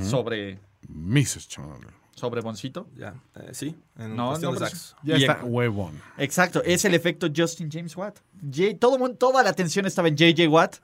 sobre, 0.02 0.60
Mrs. 0.88 1.48
Chandler. 1.48 1.92
sobre 2.16 2.42
Boncito. 2.42 2.88
Ya, 2.96 3.16
eh, 3.36 3.50
sí, 3.54 3.76
en 3.98 4.16
No, 4.16 4.38
no, 4.38 4.52
de. 4.54 4.94
Ya 5.04 5.18
Y- 5.18 5.24
está 5.24 5.44
huevón. 5.44 6.00
Exacto, 6.18 6.64
es 6.64 6.86
el 6.86 6.94
efecto 6.94 7.28
Justin 7.36 7.70
James 7.72 7.96
Watt. 7.98 8.20
J- 8.52 8.76
todo 8.80 8.98
mundo, 8.98 9.16
toda 9.18 9.42
la 9.44 9.50
atención 9.52 9.86
estaba 9.86 10.08
en 10.10 10.18
JJ 10.18 10.48
Watt. 10.50 10.76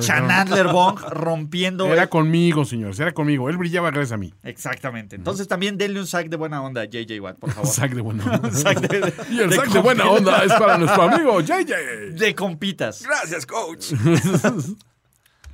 Chanandler 0.00 0.68
Bong 0.68 0.98
rompiendo. 1.08 1.86
Era 1.86 2.08
conmigo, 2.08 2.64
señores, 2.64 3.00
era 3.00 3.12
conmigo. 3.12 3.48
Él 3.48 3.56
brillaba 3.56 3.90
gracias 3.90 4.12
a 4.12 4.16
mí. 4.18 4.34
Exactamente. 4.42 5.16
Entonces 5.16 5.48
también 5.48 5.78
denle 5.78 6.00
un 6.00 6.06
sack 6.06 6.28
de 6.28 6.36
buena 6.36 6.62
onda 6.62 6.82
a 6.82 6.84
JJ 6.84 7.20
Watt, 7.20 7.38
por 7.38 7.50
favor. 7.52 7.70
Sac 7.72 7.92
de 7.94 8.00
buena 8.02 8.24
onda. 8.34 8.50
Sack 8.50 8.80
de- 8.80 9.14
y 9.34 9.40
el 9.40 9.50
de 9.50 9.56
sac 9.56 9.68
de 9.70 9.80
buena 9.80 10.10
onda 10.10 10.44
es 10.44 10.52
para 10.52 10.76
nuestro 10.78 11.02
amigo 11.10 11.40
JJ. 11.40 12.12
De 12.18 12.34
compitas. 12.34 13.02
Gracias, 13.02 13.46
coach. 13.46 13.92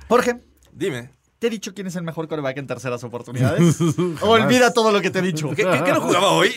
Jorge, 0.07 0.41
Dime, 0.71 1.11
¿te 1.39 1.47
he 1.47 1.49
dicho 1.49 1.73
quién 1.73 1.87
es 1.87 1.95
el 1.95 2.03
mejor 2.03 2.27
coreback 2.27 2.57
en 2.57 2.67
terceras 2.67 3.03
oportunidades? 3.03 3.77
Olvida 4.21 4.73
todo 4.73 4.91
lo 4.91 5.01
que 5.01 5.11
te 5.11 5.19
he 5.19 5.21
dicho. 5.21 5.49
¿qué, 5.51 5.63
qué- 5.63 5.81
qué 5.85 5.91
no 5.93 6.01
jugaba 6.01 6.31
hoy? 6.31 6.51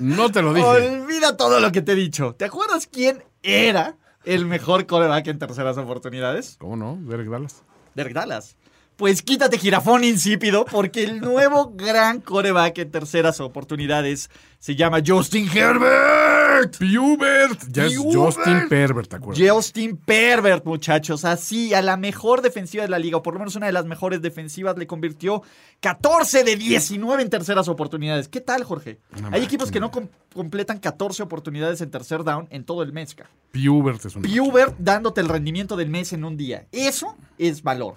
No 0.00 0.30
te 0.30 0.40
lo 0.40 0.54
dije. 0.54 0.66
Olvida 0.66 1.36
todo 1.36 1.60
lo 1.60 1.72
que 1.72 1.82
te 1.82 1.92
he 1.92 1.96
dicho. 1.96 2.34
¿Te 2.38 2.44
acuerdas 2.44 2.88
quién 2.90 3.22
era 3.42 3.96
el 4.24 4.46
mejor 4.46 4.86
coreback 4.86 5.26
en 5.28 5.38
terceras 5.38 5.76
oportunidades? 5.78 6.56
¿Cómo 6.58 6.76
no? 6.76 6.98
Derek 7.00 7.28
Dallas. 7.28 7.62
Derek 7.94 8.14
Dallas. 8.14 8.56
Pues 8.96 9.22
quítate 9.22 9.58
jirafón 9.58 10.04
insípido, 10.04 10.64
porque 10.64 11.02
el 11.02 11.20
nuevo 11.20 11.72
gran 11.74 12.20
coreback 12.20 12.78
en 12.78 12.90
terceras 12.92 13.40
oportunidades 13.40 14.30
se 14.60 14.76
llama 14.76 15.00
Justin 15.04 15.48
Herbert. 15.52 16.33
Pubert. 16.78 17.60
Ya 17.70 17.86
es 17.86 17.96
Pubert. 17.96 18.14
Justin 18.16 18.68
Pervert, 18.68 19.08
¿te 19.10 19.16
acuerdas? 19.16 19.50
Justin 19.50 19.96
Pervert, 19.96 20.64
muchachos. 20.64 21.24
Así, 21.24 21.74
a 21.74 21.82
la 21.82 21.96
mejor 21.96 22.42
defensiva 22.42 22.82
de 22.84 22.88
la 22.88 22.98
liga, 22.98 23.16
o 23.18 23.22
por 23.22 23.34
lo 23.34 23.40
menos 23.40 23.56
una 23.56 23.66
de 23.66 23.72
las 23.72 23.84
mejores 23.86 24.22
defensivas, 24.22 24.76
le 24.78 24.86
convirtió 24.86 25.42
14 25.80 26.44
de 26.44 26.56
19 26.56 27.22
en 27.22 27.30
terceras 27.30 27.68
oportunidades. 27.68 28.28
¿Qué 28.28 28.40
tal, 28.40 28.64
Jorge? 28.64 28.98
Una 29.18 29.30
Hay 29.32 29.42
equipos 29.42 29.70
que 29.70 29.80
no 29.80 29.90
com- 29.90 30.08
completan 30.32 30.78
14 30.78 31.22
oportunidades 31.22 31.80
en 31.80 31.90
tercer 31.90 32.24
down 32.24 32.46
en 32.50 32.64
todo 32.64 32.82
el 32.82 32.92
mes. 32.92 33.14
ca. 33.14 33.28
Pubert 33.52 34.04
es 34.04 34.16
un. 34.16 34.22
Pubert 34.22 34.74
dándote 34.78 35.20
el 35.20 35.28
rendimiento 35.28 35.76
del 35.76 35.88
mes 35.90 36.12
en 36.12 36.24
un 36.24 36.36
día. 36.36 36.66
Eso 36.72 37.16
es 37.38 37.62
valor. 37.62 37.96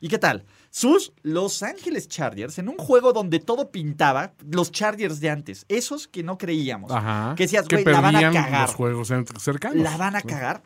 ¿Y 0.00 0.08
qué 0.08 0.18
tal? 0.18 0.44
Sus 0.76 1.14
Los 1.22 1.62
Ángeles 1.62 2.06
Chargers, 2.06 2.58
en 2.58 2.68
un 2.68 2.76
juego 2.76 3.14
donde 3.14 3.40
todo 3.40 3.70
pintaba, 3.70 4.34
los 4.46 4.70
Chargers 4.70 5.20
de 5.20 5.30
antes, 5.30 5.64
esos 5.70 6.06
que 6.06 6.22
no 6.22 6.36
creíamos. 6.36 6.92
Ajá. 6.92 7.34
Que 7.34 7.44
decías, 7.44 7.66
güey, 7.66 7.82
la 7.82 8.02
van 8.02 8.16
a 8.16 8.30
cagar. 8.30 8.60
los 8.66 8.74
juegos 8.74 9.10
cercanos. 9.38 9.82
La 9.82 9.96
van 9.96 10.16
a 10.16 10.20
cagar. 10.20 10.62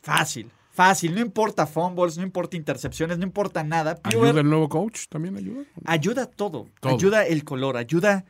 Fácil, 0.00 0.48
fácil. 0.70 1.12
No 1.12 1.20
importa 1.20 1.66
fumbles, 1.66 2.16
no 2.16 2.22
importa 2.22 2.56
intercepciones, 2.56 3.18
no 3.18 3.24
importa 3.24 3.64
nada. 3.64 3.98
¿Ayuda 4.04 4.42
el 4.42 4.48
nuevo 4.48 4.68
coach? 4.68 5.08
¿También 5.08 5.36
ayuda? 5.36 5.64
ayuda 5.86 6.26
todo. 6.26 6.68
Todo. 6.78 6.94
Ayuda 6.94 7.26
el 7.26 7.42
color, 7.42 7.78
ayuda 7.78 8.24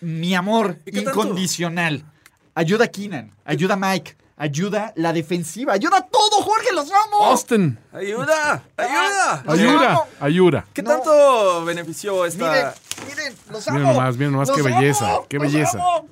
mi 0.00 0.34
amor 0.34 0.78
incondicional. 0.86 2.06
Ayuda 2.54 2.88
Keenan, 2.88 3.34
ayuda 3.44 3.76
Mike, 3.76 4.16
ayuda 4.40 4.92
la 4.96 5.12
defensiva, 5.12 5.74
ayuda 5.74 6.00
todo, 6.10 6.42
Jorge, 6.42 6.72
los 6.74 6.90
amo. 6.90 7.24
Austin. 7.26 7.78
¡Ayuda! 7.92 8.62
¡Ayuda! 8.76 9.42
Los 9.44 9.58
Ayuda. 9.58 9.90
amo. 9.92 10.06
Ayuda. 10.18 10.64
¿Qué 10.72 10.82
No. 10.82 10.90
tanto 10.90 11.64
benefició 11.66 12.24
esta...? 12.24 12.50
Miren, 12.50 12.72
miren, 13.08 13.34
los 13.50 13.68
amo. 13.68 13.78
Miren 13.78 13.92
nomás, 13.94 14.16
miren 14.16 14.32
nomás, 14.32 14.48
Los 14.48 14.56
qué 14.56 14.62
belleza, 14.62 15.10
amo, 15.10 15.26
qué 15.28 15.38
belleza. 15.38 15.78
amo. 15.78 16.08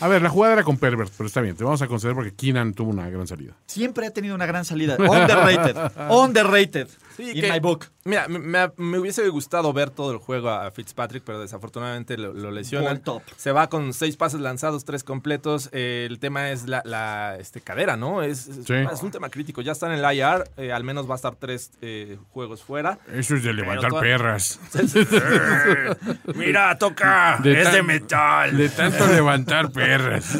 A 0.00 0.08
ver, 0.08 0.22
la 0.22 0.28
jugada 0.30 0.54
era 0.54 0.64
con 0.64 0.76
Pervert, 0.76 1.12
pero 1.16 1.26
está 1.28 1.40
bien, 1.40 1.56
te 1.56 1.62
vamos 1.64 1.80
a 1.82 1.86
conceder 1.86 2.14
porque 2.16 2.34
Keenan 2.34 2.74
tuvo 2.74 2.90
una 2.90 3.08
gran 3.10 3.26
salida. 3.26 3.54
Siempre 3.66 4.06
ha 4.06 4.10
tenido 4.10 4.34
una 4.34 4.46
gran 4.46 4.64
salida. 4.64 4.96
Underrated. 4.98 5.76
Underrated. 6.10 6.88
Sí, 7.16 7.30
in 7.30 7.40
que- 7.42 7.52
my 7.52 7.58
book. 7.60 7.86
Mira, 8.08 8.26
me, 8.28 8.38
me- 8.38 8.72
me 8.76 8.98
hubiese 8.98 9.28
gustado 9.28 9.72
ver 9.72 9.90
todo 9.90 10.12
el 10.12 10.18
juego 10.18 10.48
a 10.50 10.70
Fitzpatrick, 10.70 11.22
pero 11.24 11.40
desafortunadamente 11.40 12.16
lo, 12.16 12.32
lo 12.32 12.50
lesionan. 12.50 13.00
Top. 13.02 13.22
Se 13.36 13.52
va 13.52 13.68
con 13.68 13.92
seis 13.92 14.16
pases 14.16 14.40
lanzados, 14.40 14.84
tres 14.84 15.04
completos. 15.04 15.68
Eh, 15.72 16.06
el 16.08 16.18
tema 16.18 16.50
es 16.50 16.66
la, 16.66 16.82
la, 16.84 17.36
este, 17.38 17.60
cadera, 17.60 17.96
¿no? 17.96 18.22
Es, 18.22 18.48
es- 18.48 18.64
Sí. 18.66 18.74
es 18.74 19.02
un 19.02 19.10
tema 19.10 19.28
crítico. 19.28 19.60
Ya 19.60 19.72
está 19.72 19.86
en 19.92 20.02
el 20.02 20.14
IR, 20.16 20.50
eh, 20.56 20.72
al 20.72 20.84
menos 20.84 21.08
va 21.08 21.12
a 21.12 21.16
estar 21.16 21.36
tres 21.36 21.70
eh, 21.82 22.18
juegos 22.32 22.62
fuera. 22.62 22.98
Eso 23.12 23.36
es 23.36 23.42
de 23.42 23.52
levantar 23.52 23.90
toda- 23.90 24.00
perras. 24.00 24.58
Mira, 26.34 26.76
toca. 26.78 27.38
De 27.42 27.58
es 27.58 27.64
tan- 27.64 27.72
de 27.74 27.82
metal. 27.82 28.56
De 28.56 28.68
tanto 28.70 29.06
levantar 29.06 29.70
perras. 29.70 30.36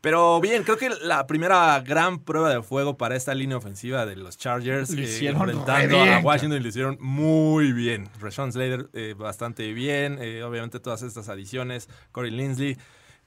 Pero 0.00 0.40
bien, 0.40 0.62
creo 0.62 0.76
que 0.76 0.90
la 1.02 1.26
primera 1.26 1.80
gran 1.80 2.18
prueba 2.18 2.50
de 2.50 2.62
fuego 2.62 2.96
para 2.96 3.16
esta 3.16 3.34
línea 3.34 3.56
ofensiva 3.56 4.06
de 4.06 4.16
los 4.16 4.36
Chargers, 4.38 4.90
eh, 4.90 5.06
hicieron 5.10 5.40
enfrentando 5.50 6.02
bien, 6.02 6.14
a 6.14 6.18
Washington, 6.20 6.62
lo 6.62 6.68
hicieron 6.68 6.98
muy 7.00 7.72
bien. 7.72 8.08
Rashawn 8.20 8.52
Slater 8.52 8.88
eh, 8.92 9.14
bastante 9.16 9.72
bien, 9.72 10.18
eh, 10.20 10.42
obviamente 10.42 10.80
todas 10.80 11.02
estas 11.02 11.28
adiciones, 11.28 11.88
Corey 12.12 12.30
Linsley. 12.30 12.76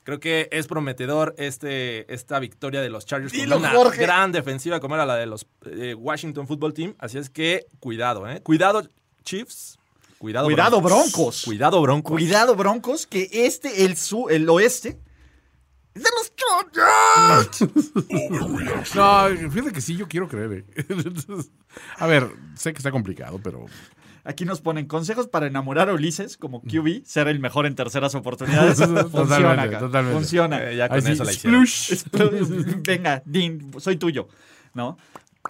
Creo 0.04 0.20
que 0.20 0.50
es 0.52 0.68
prometedor 0.68 1.34
este, 1.38 2.14
esta 2.14 2.38
victoria 2.40 2.82
de 2.82 2.90
los 2.90 3.06
Chargers 3.06 3.32
Dilo, 3.32 3.56
con 3.56 3.64
una 3.64 3.72
Jorge. 3.72 4.02
gran 4.02 4.34
defensiva 4.34 4.82
como 4.82 4.96
era 4.96 5.06
la 5.06 5.16
de 5.16 5.26
los 5.26 5.48
eh, 5.66 5.94
Washington 5.94 6.46
Football 6.46 6.74
Team. 6.74 6.96
Así 7.00 7.18
es 7.18 7.30
que 7.30 7.68
cuidado, 7.80 8.30
¿eh? 8.30 8.42
Cuidado, 8.42 8.84
Chiefs. 9.24 9.80
Cuidado, 10.18 10.46
Cuidado, 10.48 10.82
Broncos. 10.82 11.44
Cuidado, 11.44 11.82
Broncos. 11.82 12.14
Cuidado, 12.14 12.56
Broncos, 12.56 13.08
que 13.08 13.30
este, 13.32 13.86
el, 13.86 13.98
su, 13.98 14.30
el 14.30 14.48
oeste, 14.50 14.90
es 14.90 14.98
de 15.94 16.02
los 16.02 16.34
Chargers. 16.36 17.74
No, 18.96 19.28
fíjate 19.52 19.72
que 19.72 19.82
sí, 19.82 19.96
yo 19.96 20.08
quiero 20.08 20.28
creer. 20.28 20.66
eh. 20.76 20.86
A 21.98 22.08
ver, 22.08 22.30
sé 22.56 22.74
que 22.74 22.78
está 22.80 22.92
complicado, 22.92 23.40
pero 23.44 23.66
Aquí 24.26 24.46
nos 24.46 24.62
ponen 24.62 24.86
consejos 24.86 25.28
para 25.28 25.48
enamorar 25.48 25.90
a 25.90 25.94
Ulises 25.94 26.38
como 26.38 26.62
QB, 26.62 27.04
ser 27.04 27.28
el 27.28 27.40
mejor 27.42 27.66
en 27.66 27.76
terceras 27.76 28.16
oportunidades. 28.16 28.78
Funciona, 28.78 29.04
Totalmente, 29.10 29.62
acá. 29.64 29.80
totalmente. 29.80 30.18
Funciona. 30.18 30.64
Eh, 30.72 30.78
ya 30.78 30.88
con 30.88 30.98
Así, 31.00 31.12
eso 31.12 31.24
la 31.26 31.32
hicieron. 31.34 31.68
splush. 31.68 32.04
Venga, 32.88 33.22
Dean, 33.26 33.72
soy 33.80 33.98
tuyo. 33.98 34.30
¿no? 34.74 34.98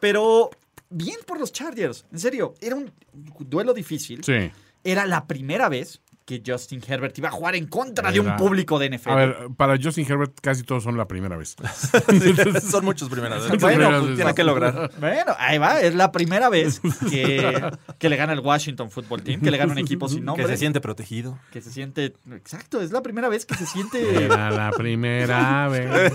Pero 0.01 0.49
bien 0.89 1.17
por 1.27 1.39
los 1.39 1.51
Chargers, 1.53 2.05
en 2.11 2.17
serio, 2.19 2.55
era 2.61 2.75
un 2.75 2.91
duelo 3.39 3.73
difícil. 3.75 4.23
Sí. 4.23 4.51
Era 4.83 5.05
la 5.05 5.27
primera 5.27 5.69
vez 5.69 6.01
que 6.25 6.41
Justin 6.45 6.81
Herbert 6.87 7.17
iba 7.17 7.29
a 7.29 7.31
jugar 7.31 7.55
en 7.55 7.67
contra 7.67 8.11
de 8.11 8.19
un 8.19 8.35
público 8.37 8.79
de 8.79 8.89
NFL. 8.89 9.09
A 9.09 9.15
ver, 9.15 9.37
para 9.57 9.77
Justin 9.81 10.05
Herbert 10.09 10.39
casi 10.41 10.63
todos 10.63 10.83
son 10.83 10.97
la 10.97 11.07
primera 11.07 11.37
vez. 11.37 11.55
Son 12.69 12.85
muchos 12.85 13.09
primeras 13.09 13.39
veces. 13.39 13.51
Muchas 13.51 13.69
primeras 13.69 13.89
Bueno, 13.91 14.01
veces. 14.03 14.15
tiene 14.15 14.33
que 14.33 14.43
lograr. 14.43 14.91
Bueno, 14.99 15.35
ahí 15.37 15.57
va, 15.57 15.81
es 15.81 15.95
la 15.95 16.11
primera 16.11 16.49
vez 16.49 16.81
que, 17.09 17.71
que 17.99 18.09
le 18.09 18.15
gana 18.15 18.33
el 18.33 18.39
Washington 18.39 18.89
Football 18.89 19.23
Team, 19.23 19.41
que 19.41 19.51
le 19.51 19.57
gana 19.57 19.71
un 19.73 19.79
equipo 19.79 20.07
sin 20.07 20.23
nombre. 20.25 20.45
Que 20.45 20.51
se 20.51 20.57
siente 20.57 20.81
protegido. 20.81 21.39
que 21.51 21.61
se 21.61 21.71
siente. 21.71 22.13
Exacto, 22.31 22.81
es 22.81 22.91
la 22.91 23.01
primera 23.01 23.29
vez 23.29 23.45
que 23.45 23.55
se 23.55 23.65
siente. 23.65 24.25
Era 24.25 24.49
la 24.51 24.71
primera 24.71 25.67
vez 25.67 26.13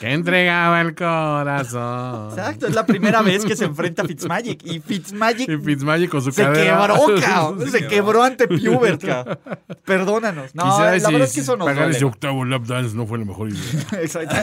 que 0.00 0.12
entregaba 0.12 0.80
el 0.80 0.94
corazón. 0.94 2.30
Exacto, 2.30 2.66
es 2.66 2.74
la 2.74 2.84
primera 2.86 3.22
vez 3.22 3.44
que 3.44 3.56
se 3.56 3.64
enfrenta 3.64 4.02
a 4.02 4.06
Fitzmagic. 4.06 4.64
Y 4.66 4.80
Fitzmagic 4.80 5.48
Y 5.48 5.56
Fitzmagic 5.58 6.10
con 6.10 6.22
su 6.22 6.32
se 6.32 6.42
cadera. 6.42 6.86
quebró, 6.86 7.20
cabrón. 7.20 7.70
Se 7.70 7.86
quebró 7.86 8.22
ante 8.22 8.46
Pubert, 8.48 9.02
cabrón. 9.06 9.38
Perdónanos. 9.84 10.54
No, 10.54 10.64
Quizás 10.64 10.78
la 11.02 11.08
si- 11.08 11.12
verdad 11.12 11.28
es 11.28 11.34
que 11.34 11.40
eso 11.40 11.56
nos 11.56 11.66
pagar 11.66 11.90
ese 11.90 12.04
octavo 12.04 12.44
lap 12.44 12.62
dance 12.64 12.94
no 12.96 13.06
fue 13.06 13.18
la 13.18 13.24
mejor 13.24 13.48
idea. 13.50 13.62
Exacto. 14.02 14.34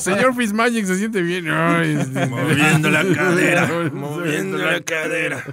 Señor 0.00 0.34
Fitzmagic 0.34 0.86
se 0.86 0.96
siente 0.96 1.22
bien. 1.22 1.48
Ay, 1.50 1.96
Moviendo 2.28 2.90
la 2.90 3.04
cadera. 3.04 3.68
Moviendo 3.92 4.58
la 4.58 4.80
cadera. 4.80 5.44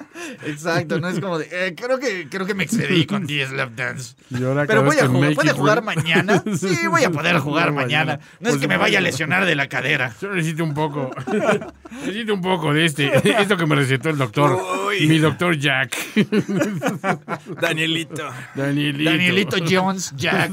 Exacto, 0.45 0.99
no 0.99 1.09
es 1.09 1.19
como 1.19 1.37
de. 1.39 1.47
eh, 1.51 1.75
creo, 1.75 1.99
que, 1.99 2.27
creo 2.29 2.45
que 2.45 2.53
me 2.53 2.63
excedí 2.63 3.05
con 3.05 3.25
10 3.25 3.51
lap 3.53 3.71
dance. 3.75 4.15
Y 4.29 4.43
ahora 4.43 4.65
Pero 4.65 4.83
voy 4.83 4.97
a 4.97 5.07
jugar, 5.07 5.33
¿puede 5.35 5.51
jugar 5.51 5.83
mañana? 5.83 6.43
Sí, 6.57 6.87
voy 6.89 7.03
a 7.03 7.09
poder 7.11 7.37
jugar 7.39 7.71
Mañana. 7.71 8.19
No 8.39 8.49
es 8.49 8.53
Pues 8.55 8.61
que 8.61 8.67
me 8.67 8.77
vaya 8.77 8.97
a 8.99 9.01
lesionar 9.01 9.45
de 9.45 9.55
la 9.55 9.67
cadera. 9.69 10.15
Yo 10.21 10.33
necesito 10.33 10.63
un 10.63 10.73
poco. 10.73 11.11
necesito 11.91 12.33
un 12.33 12.41
poco 12.41 12.73
de 12.73 12.85
este. 12.85 13.11
Esto 13.41 13.57
que 13.57 13.65
me 13.65 13.75
recetó 13.75 14.09
el 14.09 14.17
doctor. 14.17 14.59
Uy. 14.87 15.07
Mi 15.07 15.19
doctor 15.19 15.55
Jack. 15.57 15.95
Danielito. 17.61 18.29
Danielito. 18.55 19.09
Danielito 19.11 19.57
Jones, 19.69 20.13
Jack. 20.15 20.51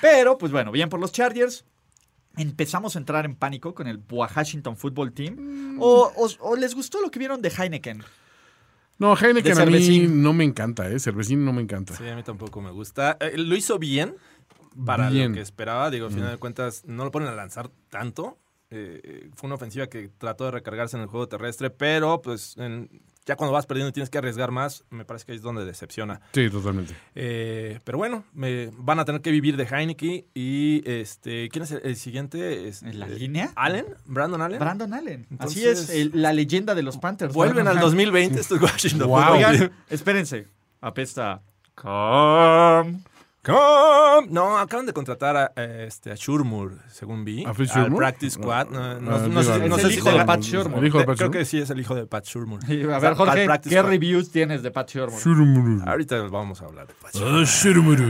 Pero, 0.00 0.38
pues 0.38 0.50
bueno, 0.52 0.72
bien 0.72 0.88
por 0.88 1.00
los 1.00 1.12
Chargers. 1.12 1.64
Empezamos 2.36 2.96
a 2.96 2.98
entrar 2.98 3.24
en 3.26 3.36
pánico 3.36 3.74
con 3.74 3.86
el 3.86 4.00
Washington 4.10 4.76
Football 4.76 5.12
Team. 5.12 5.76
O, 5.80 6.10
o- 6.16 6.30
o 6.50 6.56
les 6.56 6.74
gustó 6.74 7.00
lo 7.00 7.10
que 7.10 7.18
vieron 7.18 7.42
de 7.42 7.50
Heineken? 7.50 8.02
No, 8.98 9.16
Heineken 9.16 9.58
a 9.58 9.66
mí 9.66 10.06
no 10.08 10.32
me 10.32 10.44
encanta, 10.44 10.88
¿eh? 10.88 10.98
Cervecín 10.98 11.44
no 11.44 11.52
me 11.52 11.60
encanta. 11.62 11.94
Sí, 11.94 12.08
a 12.08 12.14
mí 12.16 12.22
tampoco 12.22 12.60
me 12.62 12.70
gusta. 12.70 13.16
Eh, 13.20 13.36
lo 13.36 13.54
hizo 13.56 13.78
bien 13.78 14.14
para 14.84 15.10
Bien. 15.10 15.30
lo 15.30 15.34
que 15.36 15.40
esperaba. 15.40 15.90
Digo, 15.90 16.06
al 16.06 16.12
final 16.12 16.30
de 16.30 16.36
cuentas, 16.38 16.82
no 16.86 17.04
lo 17.04 17.10
ponen 17.10 17.28
a 17.28 17.32
lanzar 17.34 17.70
tanto. 17.90 18.38
Eh, 18.74 19.28
fue 19.34 19.48
una 19.48 19.56
ofensiva 19.56 19.86
que 19.88 20.08
trató 20.16 20.46
de 20.46 20.50
recargarse 20.52 20.96
en 20.96 21.02
el 21.02 21.08
juego 21.08 21.28
terrestre, 21.28 21.68
pero 21.68 22.22
pues 22.22 22.56
en- 22.56 23.02
ya 23.26 23.36
cuando 23.36 23.52
vas 23.52 23.66
perdiendo 23.66 23.90
y 23.90 23.92
tienes 23.92 24.08
que 24.10 24.16
arriesgar 24.18 24.50
más, 24.50 24.84
me 24.90 25.04
parece 25.04 25.26
que 25.26 25.32
ahí 25.32 25.36
es 25.36 25.42
donde 25.42 25.64
decepciona. 25.66 26.22
Sí, 26.32 26.48
totalmente. 26.48 26.94
Eh, 27.14 27.78
pero 27.84 27.98
bueno, 27.98 28.24
me, 28.32 28.70
van 28.78 28.98
a 28.98 29.04
tener 29.04 29.20
que 29.20 29.30
vivir 29.30 29.56
de 29.58 29.64
Heineken 29.64 30.24
y 30.34 30.82
este, 30.90 31.50
¿quién 31.50 31.64
es 31.64 31.70
el, 31.72 31.82
el 31.84 31.96
siguiente? 31.96 32.66
Es, 32.66 32.82
¿En 32.82 32.98
la 32.98 33.06
eh, 33.06 33.10
línea? 33.10 33.52
¿Allen? 33.56 33.84
¿Brandon 34.06 34.40
Allen? 34.40 34.58
Brandon 34.58 34.94
Allen. 34.94 35.26
Así 35.38 35.64
es, 35.64 35.90
el- 35.90 36.10
la 36.14 36.32
leyenda 36.32 36.74
de 36.74 36.82
los 36.82 36.96
Panthers. 36.96 37.34
Vuelven 37.34 37.56
Brandon 37.64 37.72
al 37.72 37.76
Allen. 37.78 37.90
2020 37.90 38.40
estos 38.40 38.60
Washington. 38.60 39.06
Wow. 39.06 39.32
Oigan, 39.34 39.70
espérense. 39.90 40.48
Apesta. 40.80 41.42
Com. 41.74 43.02
Com- 43.44 44.28
No, 44.30 44.56
acaban 44.56 44.86
de 44.86 44.92
contratar 44.92 45.36
a, 45.36 45.52
eh, 45.56 45.86
este, 45.88 46.12
a 46.12 46.14
Shurmur, 46.14 46.78
según 46.88 47.24
vi. 47.24 47.44
¿A 47.44 47.52
Fritz 47.52 47.74
al 47.74 47.82
Shurmur? 47.84 47.98
Practice 47.98 48.30
Squad. 48.34 48.68
No, 48.68 49.00
no- 49.00 49.16
Ah, 49.16 49.18
no 49.18 49.40
digo, 49.40 49.42
sé, 49.42 49.68
no 49.68 49.74
Es 49.76 49.80
sé 49.82 49.86
el 49.88 49.92
si 49.94 49.98
hijo 49.98 50.10
de 50.12 50.24
Pat 50.24 50.40
Shurmur. 50.42 50.78
El 50.78 50.86
hijo 50.86 50.98
de 50.98 51.04
Pat 51.06 51.16
Creo 51.16 51.26
Shurmur. 51.28 51.38
que 51.40 51.44
sí 51.44 51.58
es 51.58 51.70
el 51.70 51.80
hijo 51.80 51.94
de 51.96 52.06
Pat 52.06 52.24
Shurmur. 52.24 52.60
Y, 52.70 52.82
A 52.84 52.86
O 52.86 52.88
sea, 52.90 52.98
ver, 53.00 53.14
Jorge, 53.14 53.46
¿qué 53.64 53.70
Squad. 53.70 53.86
reviews 53.90 54.30
tienes 54.30 54.62
de 54.62 54.70
Pat 54.70 54.88
Sherman? 54.88 55.18
Shurumuru. 55.18 55.82
Ahorita 55.88 56.20
vamos 56.28 56.62
a 56.62 56.66
hablar 56.66 56.86
de 56.86 56.94
Pat 56.94 57.10
Ah, 57.16 57.42
shurumuru. 57.44 58.04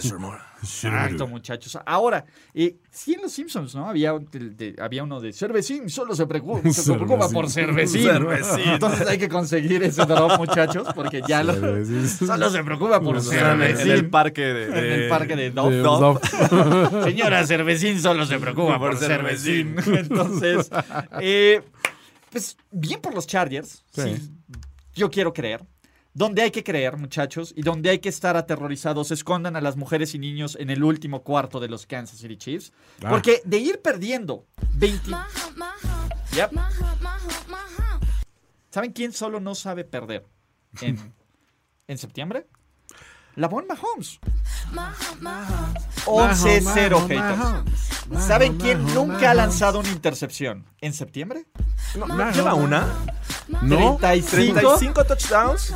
Shurmur. 0.00 0.38
Exacto, 0.64 1.26
muchachos. 1.28 1.78
Ahora, 1.86 2.24
eh, 2.54 2.76
sí 2.90 3.14
en 3.14 3.22
Los 3.22 3.32
Simpsons, 3.32 3.74
¿no? 3.74 3.88
Había, 3.88 4.12
de- 4.18 4.50
de- 4.50 4.74
había 4.82 5.02
uno 5.04 5.20
de 5.20 5.32
Cervecín, 5.32 5.88
solo 5.90 6.14
se 6.16 6.26
preocupa, 6.26 6.68
se 6.72 6.92
preocupa 6.94 7.28
por 7.28 7.48
Cervecín. 7.50 8.02
Cervecín. 8.02 8.60
Entonces 8.72 9.06
hay 9.06 9.18
que 9.18 9.28
conseguir 9.28 9.82
ese 9.82 10.04
drop, 10.06 10.38
muchachos, 10.38 10.88
porque 10.94 11.22
ya 11.28 11.42
lo, 11.42 11.52
Cervecín. 11.54 12.08
solo 12.26 12.50
se 12.50 12.64
preocupa 12.64 13.00
por 13.00 13.20
Cervecín. 13.20 13.38
Cervecín. 13.76 13.90
En 13.90 13.96
el 13.98 14.10
parque 14.10 14.42
de... 14.42 14.64
En 14.66 15.00
el 15.02 15.08
parque 15.08 15.36
de 15.36 15.42
De 15.44 15.50
Dove. 15.50 15.76
Dove. 15.78 16.20
Señora 17.04 17.46
Cervecín 17.46 18.00
solo 18.00 18.24
se 18.26 18.38
preocupa 18.38 18.78
por, 18.78 18.90
Por 18.92 18.98
Cervecín. 18.98 19.76
Entonces, 19.86 20.70
eh, 21.20 21.62
pues 22.30 22.56
bien 22.70 23.00
por 23.00 23.14
los 23.14 23.26
Chargers. 23.26 23.84
Sí. 23.92 24.02
Sí. 24.16 24.30
Yo 24.94 25.10
quiero 25.10 25.32
creer. 25.32 25.60
Donde 26.16 26.42
hay 26.42 26.52
que 26.52 26.62
creer, 26.62 26.96
muchachos, 26.96 27.52
y 27.56 27.62
donde 27.62 27.90
hay 27.90 27.98
que 27.98 28.08
estar 28.08 28.36
aterrorizados, 28.36 29.10
escondan 29.10 29.56
a 29.56 29.60
las 29.60 29.76
mujeres 29.76 30.14
y 30.14 30.20
niños 30.20 30.56
en 30.60 30.70
el 30.70 30.84
último 30.84 31.24
cuarto 31.24 31.58
de 31.58 31.68
los 31.68 31.86
Kansas 31.86 32.20
City 32.20 32.36
Chiefs. 32.36 32.72
Ah. 33.02 33.10
Porque 33.10 33.42
de 33.44 33.58
ir 33.58 33.82
perdiendo 33.82 34.46
20... 34.76 35.10
Yep. 36.34 36.52
¿Saben 38.70 38.92
quién 38.92 39.12
solo 39.12 39.40
no 39.40 39.56
sabe 39.56 39.84
perder 39.84 40.24
en, 40.80 41.14
en 41.88 41.98
septiembre? 41.98 42.46
La 43.36 43.48
Bon 43.48 43.66
Mahomes. 43.66 44.20
11-0, 46.06 47.08
haters. 47.08 48.24
¿Saben 48.24 48.56
quién 48.58 48.84
nunca 48.94 49.32
ha 49.32 49.34
lanzado 49.34 49.80
una 49.80 49.90
intercepción 49.90 50.66
en 50.80 50.92
septiembre? 50.92 51.46
No, 51.96 52.30
¿Lleva 52.30 52.54
una? 52.54 52.86
¿No? 53.48 53.96
35. 53.96 54.60
35 54.60 55.04
touchdowns. 55.04 55.74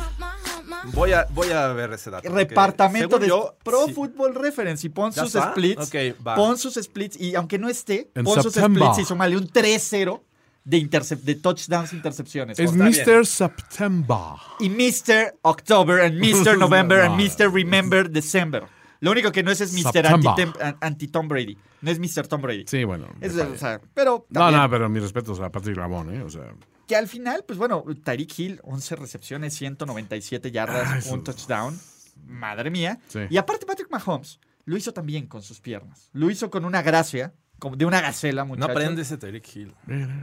Voy 0.93 1.11
a, 1.13 1.25
voy 1.31 1.49
a 1.51 1.67
ver 1.73 1.93
ese 1.93 2.09
dato. 2.09 2.29
Repartamento 2.29 3.19
de 3.19 3.27
yo, 3.27 3.55
Pro 3.63 3.85
sí. 3.87 3.93
Football 3.93 4.35
Reference 4.35 4.85
y 4.85 4.89
pon 4.89 5.11
¿Ya 5.11 5.23
sus 5.23 5.35
está? 5.35 5.51
splits. 5.51 5.87
Ok, 5.87 5.95
va. 6.25 6.35
Pon 6.35 6.57
sus 6.57 6.75
splits 6.75 7.19
y 7.19 7.35
aunque 7.35 7.57
no 7.57 7.69
esté, 7.69 8.09
En 8.15 8.23
pon 8.23 8.41
sus 8.41 8.53
September. 8.53 8.83
splits 8.83 8.99
y 8.99 9.05
súmale 9.05 9.37
un 9.37 9.47
3-0 9.47 10.21
de, 10.65 11.17
de 11.23 11.35
touchdowns 11.35 11.93
intercepciones. 11.93 12.59
Es. 12.59 12.73
Mr. 12.73 13.25
September. 13.25 14.17
Y 14.59 14.69
Mr. 14.69 15.35
October 15.43 16.01
and 16.01 16.19
Mr. 16.19 16.57
November 16.59 17.01
and 17.01 17.19
Mr. 17.19 17.51
Remember 17.51 18.09
December. 18.09 18.63
Lo 19.01 19.11
único 19.11 19.31
que 19.31 19.43
no 19.43 19.51
es 19.51 19.61
es 19.61 19.71
Mr. 19.73 19.93
September. 19.93 20.33
Anti- 20.37 20.59
an- 20.61 20.77
Anti-Tom 20.81 21.27
Brady. 21.29 21.57
No 21.81 21.89
es 21.91 21.99
Mr. 21.99 22.27
Tom 22.27 22.41
Brady. 22.41 22.65
Sí, 22.67 22.83
bueno. 22.83 23.07
Es, 23.21 23.33
o 23.37 23.57
sea, 23.57 23.79
pero 23.93 24.25
No, 24.29 24.39
también- 24.41 24.61
no, 24.61 24.69
pero 24.69 24.89
mis 24.89 25.01
respetos 25.01 25.39
a 25.39 25.49
Patrick 25.49 25.77
Ramón, 25.77 26.13
¿eh? 26.13 26.21
O 26.21 26.29
sea, 26.29 26.43
que 26.89 26.95
al 26.95 27.07
final, 27.07 27.45
pues 27.47 27.59
bueno, 27.59 27.85
Tyreek 28.03 28.39
Hill, 28.39 28.59
11 28.63 28.95
recepciones, 28.95 29.53
197 29.53 30.51
yardas, 30.51 30.87
Ah, 30.87 30.97
eso- 30.97 31.13
un 31.13 31.23
touchdown. 31.23 31.79
Madre 32.25 32.71
mía. 32.71 32.99
Sí. 33.07 33.19
Y 33.29 33.37
aparte 33.37 33.65
Patrick 33.67 33.91
Mahomes 33.91 34.39
lo 34.65 34.75
hizo 34.75 34.91
también 34.91 35.27
con 35.27 35.41
sus 35.43 35.61
piernas. 35.61 36.09
Lo 36.13 36.29
hizo 36.31 36.49
con 36.49 36.65
una 36.65 36.81
gracia, 36.81 37.33
como 37.59 37.75
de 37.75 37.85
una 37.85 38.01
gacela, 38.01 38.41
No 38.43 38.47
muchachos. 38.49 38.71
aprende 38.71 39.01
ese 39.03 39.17
Tyreek 39.17 39.55
Hill. 39.55 39.73